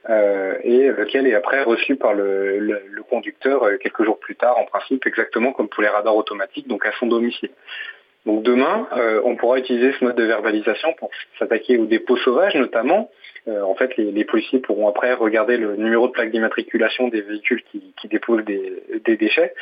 et 0.09 0.89
lequel 0.89 1.27
est 1.27 1.35
après 1.35 1.63
reçu 1.63 1.95
par 1.97 2.15
le, 2.15 2.59
le- 2.59 3.03
conducteur 3.09 3.67
quelques 3.81 4.05
jours 4.05 4.19
plus 4.21 4.37
tard, 4.37 4.57
en 4.59 4.65
principe, 4.65 5.05
exactement 5.07 5.53
comme 5.53 5.69
pour 5.69 5.83
les 5.83 5.89
radars 5.89 6.15
automatiques, 6.17 6.69
donc 6.69 6.87
à 6.87 6.93
son 6.93 7.07
domicile. 7.07 7.51
Donc 8.27 8.43
demain, 8.43 8.87
euh, 8.97 9.21
on 9.25 9.35
pourra 9.37 9.59
utiliser 9.59 9.93
ce 9.99 10.05
mode 10.05 10.17
de 10.17 10.25
verbalisation 10.25 10.93
pour 10.99 11.11
s'attaquer 11.39 11.79
aux 11.79 11.87
dépôts 11.87 12.17
sauvages 12.19 12.55
notamment. 12.55 13.11
Euh, 13.49 13.63
en 13.63 13.75
fait, 13.75 13.97
les, 13.97 14.25
policiers 14.25 14.59
pourront 14.59 14.89
après 14.89 15.13
regarder 15.15 15.57
le 15.57 15.77
numéro 15.77 16.07
de 16.07 16.13
plaque 16.13 16.31
d'immatriculation 16.31 17.09
des 17.09 17.23
véhicules 17.23 17.63
qui, 17.71 18.09
déposent 18.09 18.45
des, 18.45 19.17
déchets. 19.17 19.55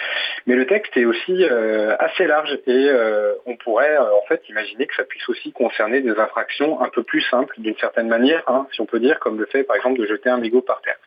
Mais 0.46 0.54
le 0.54 0.66
texte 0.66 0.96
est 0.96 1.04
aussi 1.04 1.44
euh, 1.44 1.96
assez 1.98 2.26
large 2.26 2.58
et 2.66 2.88
euh, 2.88 3.34
on 3.46 3.56
pourrait 3.56 3.96
en 3.98 4.22
fait 4.28 4.42
imaginer 4.48 4.86
que 4.86 4.94
ça 4.94 5.04
puisse 5.04 5.28
aussi 5.28 5.52
concerner 5.52 6.00
des 6.00 6.10
infractions 6.18 6.80
un 6.80 6.88
peu 6.88 7.02
plus 7.02 7.22
simples 7.22 7.54
d'une 7.58 7.76
certaine 7.76 8.08
manière, 8.08 8.42
hein, 8.46 8.66
si 8.72 8.80
on 8.80 8.86
peut 8.86 9.00
dire, 9.00 9.18
comme 9.20 9.38
le 9.38 9.46
fait 9.46 9.62
par 9.62 9.76
exemple 9.76 9.98
de 9.98 10.06
jeter 10.06 10.28
un 10.28 10.38
mégot 10.38 10.60
par 10.60 10.80
terre. 10.82 10.98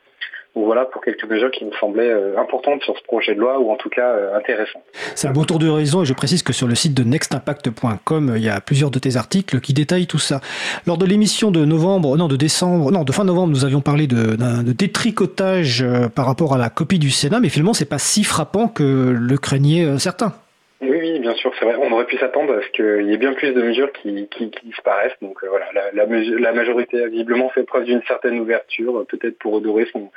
Voilà 0.53 0.83
pour 0.83 1.01
quelques 1.01 1.23
mesures 1.23 1.49
qui 1.49 1.63
me 1.63 1.71
semblaient 1.79 2.09
euh, 2.09 2.37
importantes 2.37 2.81
sur 2.83 2.97
ce 2.97 3.03
projet 3.03 3.35
de 3.35 3.39
loi 3.39 3.57
ou 3.59 3.71
en 3.71 3.77
tout 3.77 3.89
cas 3.89 4.09
euh, 4.09 4.35
intéressantes. 4.35 4.83
C'est 5.15 5.29
un 5.29 5.31
bon 5.31 5.45
tour 5.45 5.59
de 5.59 5.67
horizon 5.67 6.01
et 6.01 6.05
je 6.05 6.13
précise 6.13 6.43
que 6.43 6.51
sur 6.51 6.67
le 6.67 6.75
site 6.75 6.93
de 6.93 7.03
nextimpact.com, 7.03 8.33
il 8.35 8.43
y 8.43 8.49
a 8.49 8.59
plusieurs 8.59 8.91
de 8.91 8.99
tes 8.99 9.15
articles 9.15 9.61
qui 9.61 9.73
détaillent 9.73 10.07
tout 10.07 10.19
ça. 10.19 10.41
Lors 10.85 10.97
de 10.97 11.05
l'émission 11.05 11.51
de 11.51 11.63
novembre, 11.63 12.17
non 12.17 12.27
de 12.27 12.35
décembre, 12.35 12.91
non 12.91 13.05
de 13.05 13.11
fin 13.13 13.23
novembre, 13.23 13.53
nous 13.53 13.63
avions 13.63 13.79
parlé 13.79 14.07
de, 14.07 14.35
détricotage 14.73 15.83
euh, 15.83 16.09
par 16.09 16.25
rapport 16.25 16.53
à 16.53 16.57
la 16.57 16.69
copie 16.69 16.99
du 16.99 17.11
Sénat, 17.11 17.39
mais 17.39 17.49
finalement 17.49 17.73
c'est 17.73 17.85
pas 17.85 17.99
si 17.99 18.25
frappant 18.25 18.67
que 18.67 18.83
le 19.17 19.37
craignaient 19.37 19.85
euh, 19.85 19.97
certains. 19.99 20.33
Oui, 20.81 20.97
oui, 20.99 21.19
bien 21.19 21.35
sûr, 21.35 21.53
c'est 21.59 21.65
vrai. 21.65 21.75
On 21.77 21.91
aurait 21.91 22.07
pu 22.07 22.17
s'attendre 22.17 22.55
à 22.57 22.61
ce 22.63 22.69
qu'il 22.69 23.07
y 23.07 23.13
ait 23.13 23.17
bien 23.17 23.33
plus 23.33 23.51
de 23.53 23.61
mesures 23.61 23.91
qui, 23.91 24.27
qui, 24.29 24.49
qui 24.49 24.65
disparaissent. 24.65 25.13
Donc 25.21 25.43
euh, 25.43 25.47
voilà, 25.47 25.67
la, 25.73 25.91
la, 25.91 26.05
la 26.07 26.53
majorité 26.53 27.03
a 27.03 27.07
visiblement 27.07 27.49
fait 27.49 27.63
preuve 27.63 27.83
d'une 27.83 28.01
certaine 28.07 28.39
ouverture, 28.39 28.97
euh, 28.97 29.05
peut-être 29.05 29.37
pour 29.37 29.53
redorer 29.53 29.85
son, 29.93 30.09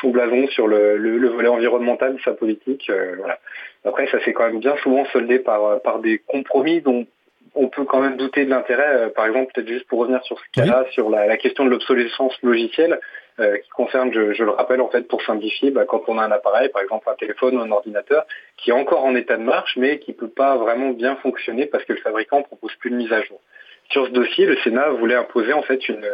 son 0.00 0.10
blason 0.10 0.46
sur 0.48 0.68
le, 0.68 0.96
le, 0.96 1.18
le 1.18 1.28
volet 1.28 1.48
environnemental 1.48 2.14
de 2.14 2.20
sa 2.22 2.34
politique. 2.34 2.88
euh, 2.88 3.16
voilà. 3.18 3.40
Après, 3.84 4.06
ça 4.06 4.20
s'est 4.24 4.32
quand 4.32 4.46
même 4.46 4.60
bien 4.60 4.76
souvent 4.76 5.04
soldé 5.06 5.40
par, 5.40 5.64
euh, 5.64 5.78
par 5.78 5.98
des 5.98 6.18
compromis 6.18 6.80
dont 6.82 7.04
on 7.54 7.68
peut 7.68 7.84
quand 7.84 8.00
même 8.00 8.16
douter 8.16 8.44
de 8.44 8.50
l'intérêt. 8.50 8.96
Euh, 8.96 9.08
par 9.10 9.26
exemple, 9.26 9.52
peut-être 9.52 9.68
juste 9.68 9.86
pour 9.86 10.00
revenir 10.00 10.22
sur 10.24 10.38
ce 10.38 10.44
cas-là, 10.60 10.86
sur 10.92 11.10
la, 11.10 11.26
la 11.26 11.36
question 11.36 11.64
de 11.64 11.70
l'obsolescence 11.70 12.34
logicielle, 12.42 12.98
euh, 13.40 13.56
qui 13.58 13.68
concerne, 13.70 14.12
je, 14.12 14.34
je 14.34 14.44
le 14.44 14.50
rappelle 14.50 14.80
en 14.80 14.88
fait, 14.88 15.08
pour 15.08 15.22
simplifier, 15.22 15.70
bah, 15.70 15.84
quand 15.86 16.02
on 16.08 16.18
a 16.18 16.24
un 16.24 16.30
appareil, 16.30 16.68
par 16.68 16.82
exemple 16.82 17.08
un 17.08 17.14
téléphone 17.14 17.56
ou 17.56 17.60
un 17.60 17.70
ordinateur, 17.70 18.26
qui 18.58 18.70
est 18.70 18.74
encore 18.74 19.04
en 19.04 19.14
état 19.14 19.36
de 19.36 19.42
marche, 19.42 19.76
mais 19.76 19.98
qui 19.98 20.12
peut 20.12 20.28
pas 20.28 20.56
vraiment 20.56 20.90
bien 20.90 21.16
fonctionner 21.16 21.66
parce 21.66 21.84
que 21.84 21.94
le 21.94 22.00
fabricant 22.00 22.42
propose 22.42 22.74
plus 22.76 22.90
de 22.90 22.96
mise 22.96 23.12
à 23.12 23.22
jour. 23.22 23.40
Sur 23.90 24.06
ce 24.06 24.12
dossier, 24.12 24.46
le 24.46 24.56
Sénat 24.58 24.90
voulait 24.90 25.14
imposer 25.14 25.52
en 25.52 25.62
fait 25.62 25.88
une, 25.88 26.06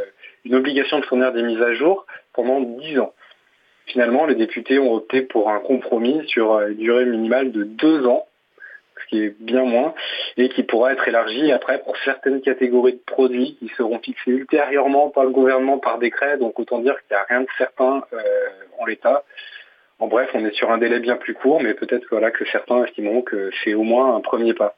une 0.44 0.54
obligation 0.54 1.00
de 1.00 1.04
fournir 1.04 1.32
des 1.32 1.42
mises 1.42 1.62
à 1.62 1.74
jour 1.74 2.06
pendant 2.32 2.60
10 2.60 3.00
ans. 3.00 3.12
Finalement, 3.86 4.26
les 4.26 4.34
députés 4.34 4.78
ont 4.78 4.94
opté 4.94 5.22
pour 5.22 5.50
un 5.50 5.60
compromis 5.60 6.22
sur 6.28 6.52
euh, 6.52 6.68
une 6.68 6.76
durée 6.76 7.06
minimale 7.06 7.52
de 7.52 7.64
deux 7.64 8.06
ans, 8.06 8.27
ce 8.27 8.27
qui 9.08 9.24
est 9.24 9.34
bien 9.40 9.64
moins, 9.64 9.94
et 10.36 10.48
qui 10.48 10.62
pourra 10.62 10.92
être 10.92 11.06
élargi 11.08 11.52
après 11.52 11.78
pour 11.78 11.96
certaines 12.04 12.40
catégories 12.40 12.94
de 12.94 13.02
produits 13.06 13.56
qui 13.58 13.68
seront 13.76 13.98
fixés 13.98 14.30
ultérieurement 14.30 15.10
par 15.10 15.24
le 15.24 15.30
gouvernement 15.30 15.78
par 15.78 15.98
décret. 15.98 16.38
Donc 16.38 16.58
autant 16.58 16.78
dire 16.78 16.96
qu'il 17.00 17.16
n'y 17.16 17.20
a 17.20 17.24
rien 17.28 17.40
de 17.42 17.48
certain 17.56 18.02
euh, 18.12 18.18
en 18.78 18.86
l'état. 18.86 19.24
En 19.98 20.06
bref, 20.06 20.30
on 20.34 20.44
est 20.44 20.54
sur 20.54 20.70
un 20.70 20.78
délai 20.78 21.00
bien 21.00 21.16
plus 21.16 21.34
court, 21.34 21.60
mais 21.60 21.74
peut-être 21.74 22.06
voilà, 22.10 22.30
que 22.30 22.44
certains 22.46 22.84
estimeront 22.84 23.22
que 23.22 23.50
c'est 23.64 23.74
au 23.74 23.82
moins 23.82 24.14
un 24.14 24.20
premier 24.20 24.54
pas. 24.54 24.77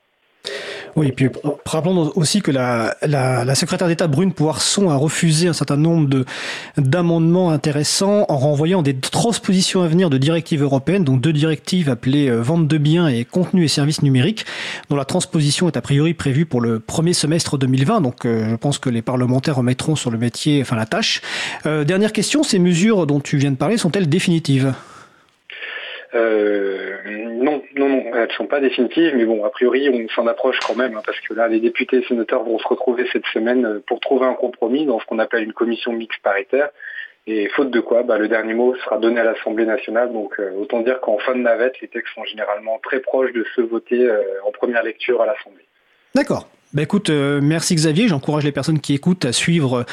Oui, 0.96 1.08
et 1.08 1.12
puis 1.12 1.28
rappelons 1.66 2.12
aussi 2.16 2.42
que 2.42 2.50
la, 2.50 2.96
la, 3.02 3.44
la 3.44 3.54
secrétaire 3.54 3.88
d'État 3.88 4.06
Brune 4.08 4.32
Poisson 4.32 4.90
a 4.90 4.96
refusé 4.96 5.48
un 5.48 5.52
certain 5.52 5.76
nombre 5.76 6.08
de 6.08 6.24
d'amendements 6.76 7.50
intéressants 7.50 8.24
en 8.28 8.36
renvoyant 8.36 8.82
des 8.82 8.96
transpositions 8.96 9.82
à 9.82 9.88
venir 9.88 10.10
de 10.10 10.18
directives 10.18 10.62
européennes, 10.62 11.04
donc 11.04 11.20
deux 11.20 11.32
directives 11.32 11.88
appelées 11.88 12.28
euh, 12.28 12.40
vente 12.40 12.66
de 12.66 12.78
biens 12.78 13.08
et 13.08 13.24
contenu 13.24 13.64
et 13.64 13.68
services 13.68 14.02
numériques, 14.02 14.44
dont 14.88 14.96
la 14.96 15.04
transposition 15.04 15.68
est 15.68 15.76
a 15.76 15.82
priori 15.82 16.14
prévue 16.14 16.46
pour 16.46 16.60
le 16.60 16.80
premier 16.80 17.12
semestre 17.12 17.58
2020. 17.58 18.00
Donc 18.00 18.24
euh, 18.24 18.50
je 18.50 18.56
pense 18.56 18.78
que 18.78 18.90
les 18.90 19.02
parlementaires 19.02 19.56
remettront 19.56 19.96
sur 19.96 20.10
le 20.10 20.18
métier, 20.18 20.60
enfin 20.62 20.76
la 20.76 20.86
tâche. 20.86 21.22
Euh, 21.66 21.84
dernière 21.84 22.12
question, 22.12 22.42
ces 22.42 22.58
mesures 22.58 23.06
dont 23.06 23.20
tu 23.20 23.36
viens 23.36 23.50
de 23.50 23.56
parler 23.56 23.76
sont-elles 23.76 24.08
définitives? 24.08 24.74
Non, 26.12 27.62
non, 27.74 27.88
non, 27.88 28.04
elles 28.14 28.32
sont 28.32 28.46
pas 28.46 28.60
définitives, 28.60 29.14
mais 29.16 29.24
bon, 29.24 29.44
a 29.44 29.50
priori, 29.50 29.88
on 29.88 30.08
s'en 30.08 30.26
approche 30.26 30.58
quand 30.66 30.74
même, 30.74 30.96
hein, 30.96 31.02
parce 31.04 31.20
que 31.20 31.34
là, 31.34 31.48
les 31.48 31.60
députés 31.60 31.98
et 31.98 32.04
sénateurs 32.04 32.42
vont 32.42 32.58
se 32.58 32.66
retrouver 32.66 33.06
cette 33.12 33.26
semaine 33.26 33.64
euh, 33.64 33.82
pour 33.86 34.00
trouver 34.00 34.26
un 34.26 34.34
compromis 34.34 34.86
dans 34.86 34.98
ce 35.00 35.06
qu'on 35.06 35.18
appelle 35.18 35.44
une 35.44 35.52
commission 35.52 35.92
mixte 35.92 36.22
paritaire. 36.22 36.70
Et 37.26 37.48
faute 37.50 37.70
de 37.70 37.80
quoi, 37.80 38.02
bah, 38.02 38.18
le 38.18 38.28
dernier 38.28 38.54
mot 38.54 38.74
sera 38.76 38.98
donné 38.98 39.20
à 39.20 39.24
l'Assemblée 39.24 39.66
nationale. 39.66 40.12
Donc, 40.12 40.38
euh, 40.40 40.52
autant 40.58 40.80
dire 40.80 41.00
qu'en 41.00 41.18
fin 41.18 41.34
de 41.34 41.40
navette, 41.40 41.80
les 41.80 41.88
textes 41.88 42.14
sont 42.14 42.24
généralement 42.24 42.78
très 42.82 43.00
proches 43.00 43.32
de 43.32 43.44
voter 43.62 44.02
euh, 44.02 44.22
en 44.44 44.50
première 44.50 44.82
lecture 44.82 45.20
à 45.20 45.26
l'Assemblée. 45.26 45.64
D'accord. 46.14 46.48
Bah 46.72 46.82
écoute, 46.82 47.10
euh, 47.10 47.40
merci 47.42 47.74
Xavier. 47.74 48.06
J'encourage 48.06 48.44
les 48.44 48.52
personnes 48.52 48.78
qui 48.78 48.94
écoutent 48.94 49.24
à 49.24 49.32
suivre 49.32 49.80
euh, 49.80 49.84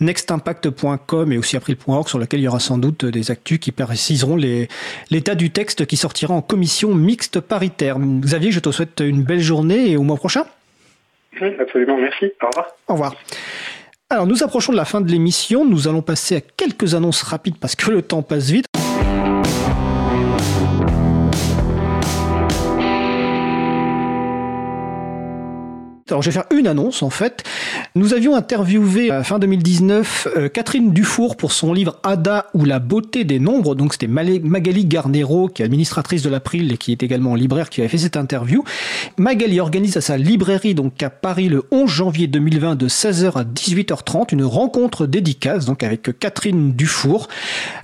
nextimpact.com 0.00 1.30
et 1.30 1.36
aussi 1.36 1.58
april.org 1.58 2.08
sur 2.08 2.18
lequel 2.18 2.40
il 2.40 2.44
y 2.44 2.48
aura 2.48 2.58
sans 2.58 2.78
doute 2.78 3.04
des 3.04 3.30
actus 3.30 3.58
qui 3.58 3.70
préciseront 3.70 4.36
l'état 4.36 5.34
du 5.34 5.50
texte 5.50 5.84
qui 5.84 5.98
sortira 5.98 6.32
en 6.32 6.40
commission 6.40 6.94
mixte 6.94 7.40
paritaire. 7.40 7.98
Xavier, 7.98 8.50
je 8.50 8.60
te 8.60 8.70
souhaite 8.70 9.00
une 9.00 9.22
belle 9.22 9.40
journée 9.40 9.90
et 9.90 9.98
au 9.98 10.02
mois 10.04 10.16
prochain. 10.16 10.44
Hum, 11.40 11.52
Absolument, 11.60 11.98
merci. 11.98 12.32
Au 12.42 12.46
revoir. 12.46 12.66
Au 12.88 12.92
revoir. 12.94 13.14
Alors 14.08 14.26
nous 14.26 14.42
approchons 14.42 14.72
de 14.72 14.78
la 14.78 14.86
fin 14.86 15.02
de 15.02 15.10
l'émission. 15.10 15.66
Nous 15.66 15.86
allons 15.86 16.02
passer 16.02 16.36
à 16.36 16.40
quelques 16.40 16.94
annonces 16.94 17.22
rapides 17.22 17.58
parce 17.58 17.76
que 17.76 17.90
le 17.90 18.00
temps 18.00 18.22
passe 18.22 18.50
vite. 18.50 18.66
Alors 26.12 26.20
je 26.20 26.28
vais 26.28 26.34
faire 26.34 26.44
une 26.54 26.66
annonce 26.66 27.02
en 27.02 27.08
fait. 27.08 27.42
Nous 27.94 28.12
avions 28.12 28.34
interviewé 28.36 29.10
à 29.10 29.24
fin 29.24 29.38
2019 29.38 30.28
euh, 30.36 30.48
Catherine 30.50 30.92
Dufour 30.92 31.36
pour 31.36 31.52
son 31.52 31.72
livre 31.72 31.98
Ada 32.02 32.50
ou 32.52 32.66
la 32.66 32.80
beauté 32.80 33.24
des 33.24 33.38
nombres. 33.38 33.74
Donc 33.74 33.94
c'était 33.94 34.08
Magali 34.08 34.84
Garnero 34.84 35.48
qui 35.48 35.62
est 35.62 35.64
administratrice 35.64 36.20
de 36.20 36.28
l'April 36.28 36.70
et 36.70 36.76
qui 36.76 36.92
est 36.92 37.02
également 37.02 37.34
libraire 37.34 37.70
qui 37.70 37.80
avait 37.80 37.88
fait 37.88 37.96
cette 37.96 38.18
interview. 38.18 38.62
Magali 39.16 39.58
organise 39.58 39.96
à 39.96 40.02
sa 40.02 40.18
librairie 40.18 40.74
donc 40.74 41.02
à 41.02 41.08
Paris 41.08 41.48
le 41.48 41.64
11 41.70 41.88
janvier 41.88 42.26
2020 42.26 42.76
de 42.76 42.88
16h 42.88 43.38
à 43.38 43.44
18h30 43.44 44.34
une 44.34 44.44
rencontre 44.44 45.06
dédicace 45.06 45.64
donc 45.64 45.82
avec 45.82 46.18
Catherine 46.18 46.72
Dufour 46.74 47.28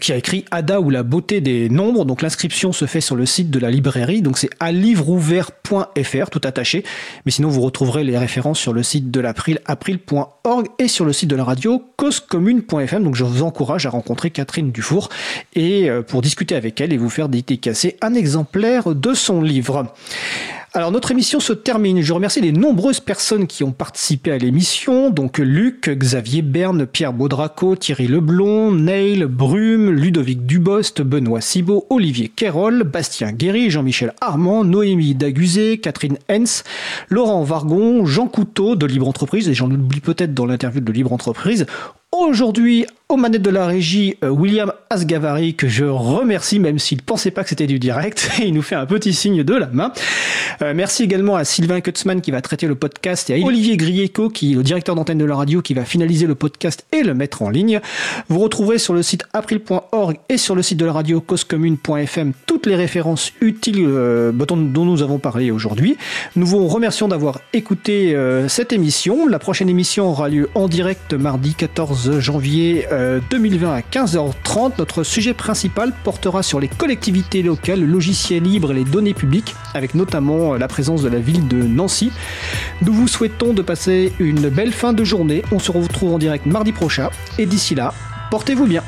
qui 0.01 0.13
a 0.13 0.17
écrit 0.17 0.45
Ada 0.51 0.81
ou 0.83 0.91
la 0.91 1.03
beauté 1.03 1.41
des 1.41 1.71
nombres. 1.71 2.05
Donc 2.05 2.21
l'inscription 2.21 2.73
se 2.73 2.85
fait 2.85 3.01
sur 3.01 3.17
le 3.17 3.25
site 3.25 3.51
de 3.51 3.59
la 3.59 3.71
librairie. 3.71 4.21
Donc 4.21 4.37
c'est 4.37 4.51
à 4.61 4.71
livreouvert.fr 4.71 6.31
tout 6.31 6.43
attaché. 6.45 6.85
Mais 7.25 7.33
sinon 7.33 7.49
vous 7.49 7.63
retrouverez 7.63 8.05
les 8.05 8.18
références 8.19 8.59
sur 8.59 8.73
le 8.73 8.83
site 8.83 9.11
de 9.11 9.21
l'April, 9.21 9.61
april.org 9.67 10.67
et 10.79 10.89
sur 10.89 11.05
le 11.05 11.13
site 11.13 11.29
de 11.29 11.37
la 11.37 11.45
radio 11.45 11.83
causecommune.fm. 11.97 13.03
Donc 13.03 13.15
je 13.15 13.25
vous 13.25 13.43
encourage 13.43 13.87
à 13.87 13.91
rencontrer 13.91 14.31
Catherine 14.31 14.71
Dufour 14.71 15.09
et 15.55 15.89
euh, 15.89 16.03
pour 16.03 16.23
discuter 16.23 16.55
avec 16.55 16.81
elle 16.81 16.93
et 16.93 16.97
vous 16.97 17.11
faire 17.11 17.29
dédicacer 17.29 17.97
un 18.03 18.15
exemplaire 18.15 18.95
de 18.95 19.15
son 19.15 19.43
livre. 19.43 19.93
Alors 20.75 20.93
notre 20.93 21.13
émission 21.13 21.41
se 21.41 21.55
termine. 21.55 22.03
Je 22.03 22.13
remercie 22.13 22.43
les 22.43 22.53
nombreuses 22.53 23.01
personnes 23.01 23.47
qui 23.47 23.65
ont 23.65 23.73
participé 23.73 24.33
à 24.33 24.37
l'émission. 24.37 25.09
Donc 25.09 25.39
Luc, 25.39 25.89
Xavier 25.89 26.43
Berne, 26.43 26.85
Pierre 26.87 27.15
Baudraco, 27.15 27.75
Thierry 27.75 28.07
Leblon, 28.07 28.73
Neil, 28.73 29.25
Brume, 29.25 29.91
Ludovic 29.91 30.45
Dubost, 30.45 31.01
Benoît 31.01 31.41
Cibot, 31.41 31.87
Olivier 31.89 32.29
Quérol, 32.29 32.83
Bastien 32.83 33.33
Guéry, 33.33 33.71
Jean-Michel 33.71 34.13
Armand, 34.21 34.63
Noémie 34.63 35.15
Daguzé, 35.15 35.79
Catherine 35.79 36.19
Hens, 36.31 36.65
Laurent 37.09 37.43
Vargon, 37.45 38.05
Jean 38.05 38.27
Couteau 38.27 38.77
de 38.77 38.85
Libre 38.85 39.09
Entreprise, 39.09 39.49
et 39.49 39.55
j'en 39.55 39.71
oublie 39.71 40.01
peut-être 40.01 40.35
dans 40.35 40.45
l'interview 40.45 40.83
de 40.83 40.93
Libre 40.93 41.15
Entreprise. 41.15 41.65
Aujourd'hui, 42.13 42.85
aux 43.11 43.17
manettes 43.17 43.41
de 43.41 43.49
la 43.49 43.67
régie, 43.67 44.17
euh, 44.23 44.29
William 44.29 44.71
Asgavari, 44.91 45.55
que 45.55 45.67
je 45.67 45.87
remercie, 45.87 46.61
même 46.61 46.79
s'il 46.79 47.01
pensait 47.01 47.31
pas 47.31 47.43
que 47.43 47.49
c'était 47.49 47.67
du 47.67 47.79
direct, 47.79 48.31
il 48.39 48.53
nous 48.53 48.61
fait 48.61 48.75
un 48.75 48.85
petit 48.85 49.15
signe 49.15 49.43
de 49.43 49.55
la 49.55 49.69
main. 49.69 49.95
Euh, 50.61 50.75
merci 50.77 51.05
également 51.05 51.35
à 51.35 51.45
Sylvain 51.45 51.81
Kutzmann 51.81 52.21
qui 52.21 52.31
va 52.33 52.43
traiter 52.43 52.67
le 52.67 52.75
podcast 52.75 53.31
et 53.31 53.43
à 53.43 53.47
Olivier 53.47 53.79
Grieco, 53.79 54.29
qui 54.29 54.53
est 54.53 54.57
le 54.57 54.63
directeur 54.63 54.95
d'antenne 54.95 55.17
de 55.17 55.25
la 55.25 55.37
radio, 55.37 55.63
qui 55.63 55.73
va 55.73 55.87
finaliser 55.87 56.27
le 56.27 56.35
podcast 56.35 56.85
et 56.93 57.03
le 57.03 57.15
mettre 57.15 57.41
en 57.41 57.49
ligne. 57.49 57.81
Vous 58.29 58.41
retrouverez 58.41 58.77
sur 58.77 58.93
le 58.93 59.03
site 59.03 59.25
april.org 59.33 60.19
et 60.29 60.37
sur 60.37 60.55
le 60.55 60.61
site 60.61 60.77
de 60.77 60.85
la 60.85 60.93
radio 60.93 61.23
causecommune.fm 61.23 62.33
toutes 62.45 62.67
les 62.67 62.77
références 62.77 63.33
utiles 63.41 63.87
euh, 63.89 64.33
dont 64.33 64.85
nous 64.85 65.03
avons 65.03 65.19
parlé 65.19 65.51
aujourd'hui. 65.51 65.97
Nous 66.37 66.47
vous 66.47 66.69
remercions 66.69 67.09
d'avoir 67.09 67.41
écouté 67.55 68.15
cette 68.49 68.73
émission. 68.73 69.27
La 69.27 69.39
prochaine 69.39 69.71
émission 69.71 70.11
aura 70.11 70.29
lieu 70.29 70.51
en 70.55 70.69
direct 70.69 71.15
mardi 71.15 71.55
14 71.55 72.21
janvier 72.21 72.87
2020 73.31 73.73
à 73.73 73.81
15h30. 73.81 74.73
Notre 74.79 75.03
sujet 75.03 75.35
principal 75.35 75.93
portera 76.05 76.43
sur 76.43 76.61
les 76.61 76.69
collectivités 76.69 77.43
locales, 77.43 77.81
le 77.81 77.87
logiciel 77.87 78.43
libre 78.43 78.73
et 78.73 78.75
les 78.75 78.85
données 78.85 79.15
publiques, 79.15 79.55
avec 79.75 79.95
notamment 79.95 80.55
euh, 80.55 80.59
la 80.59 80.69
présence 80.69 81.03
de 81.03 81.09
la 81.09 81.19
ville 81.19 81.49
de 81.49 81.63
Nancy. 81.63 82.13
Nous 82.83 82.93
vous 82.93 83.09
souhaitons 83.09 83.53
de 83.53 83.63
passer 83.63 84.13
une 84.19 84.49
belle 84.49 84.73
fin 84.73 84.93
de 84.93 85.05
journée. 85.05 85.43
On 85.53 85.59
se 85.59 85.71
retrouve 85.71 86.15
en 86.15 86.19
direct 86.19 86.47
mardi 86.47 86.73
prochain. 86.73 87.11
Et 87.39 87.47
d'ici 87.47 87.75
là, 87.75 87.93
portez-vous 88.31 88.67
bien. 88.67 88.83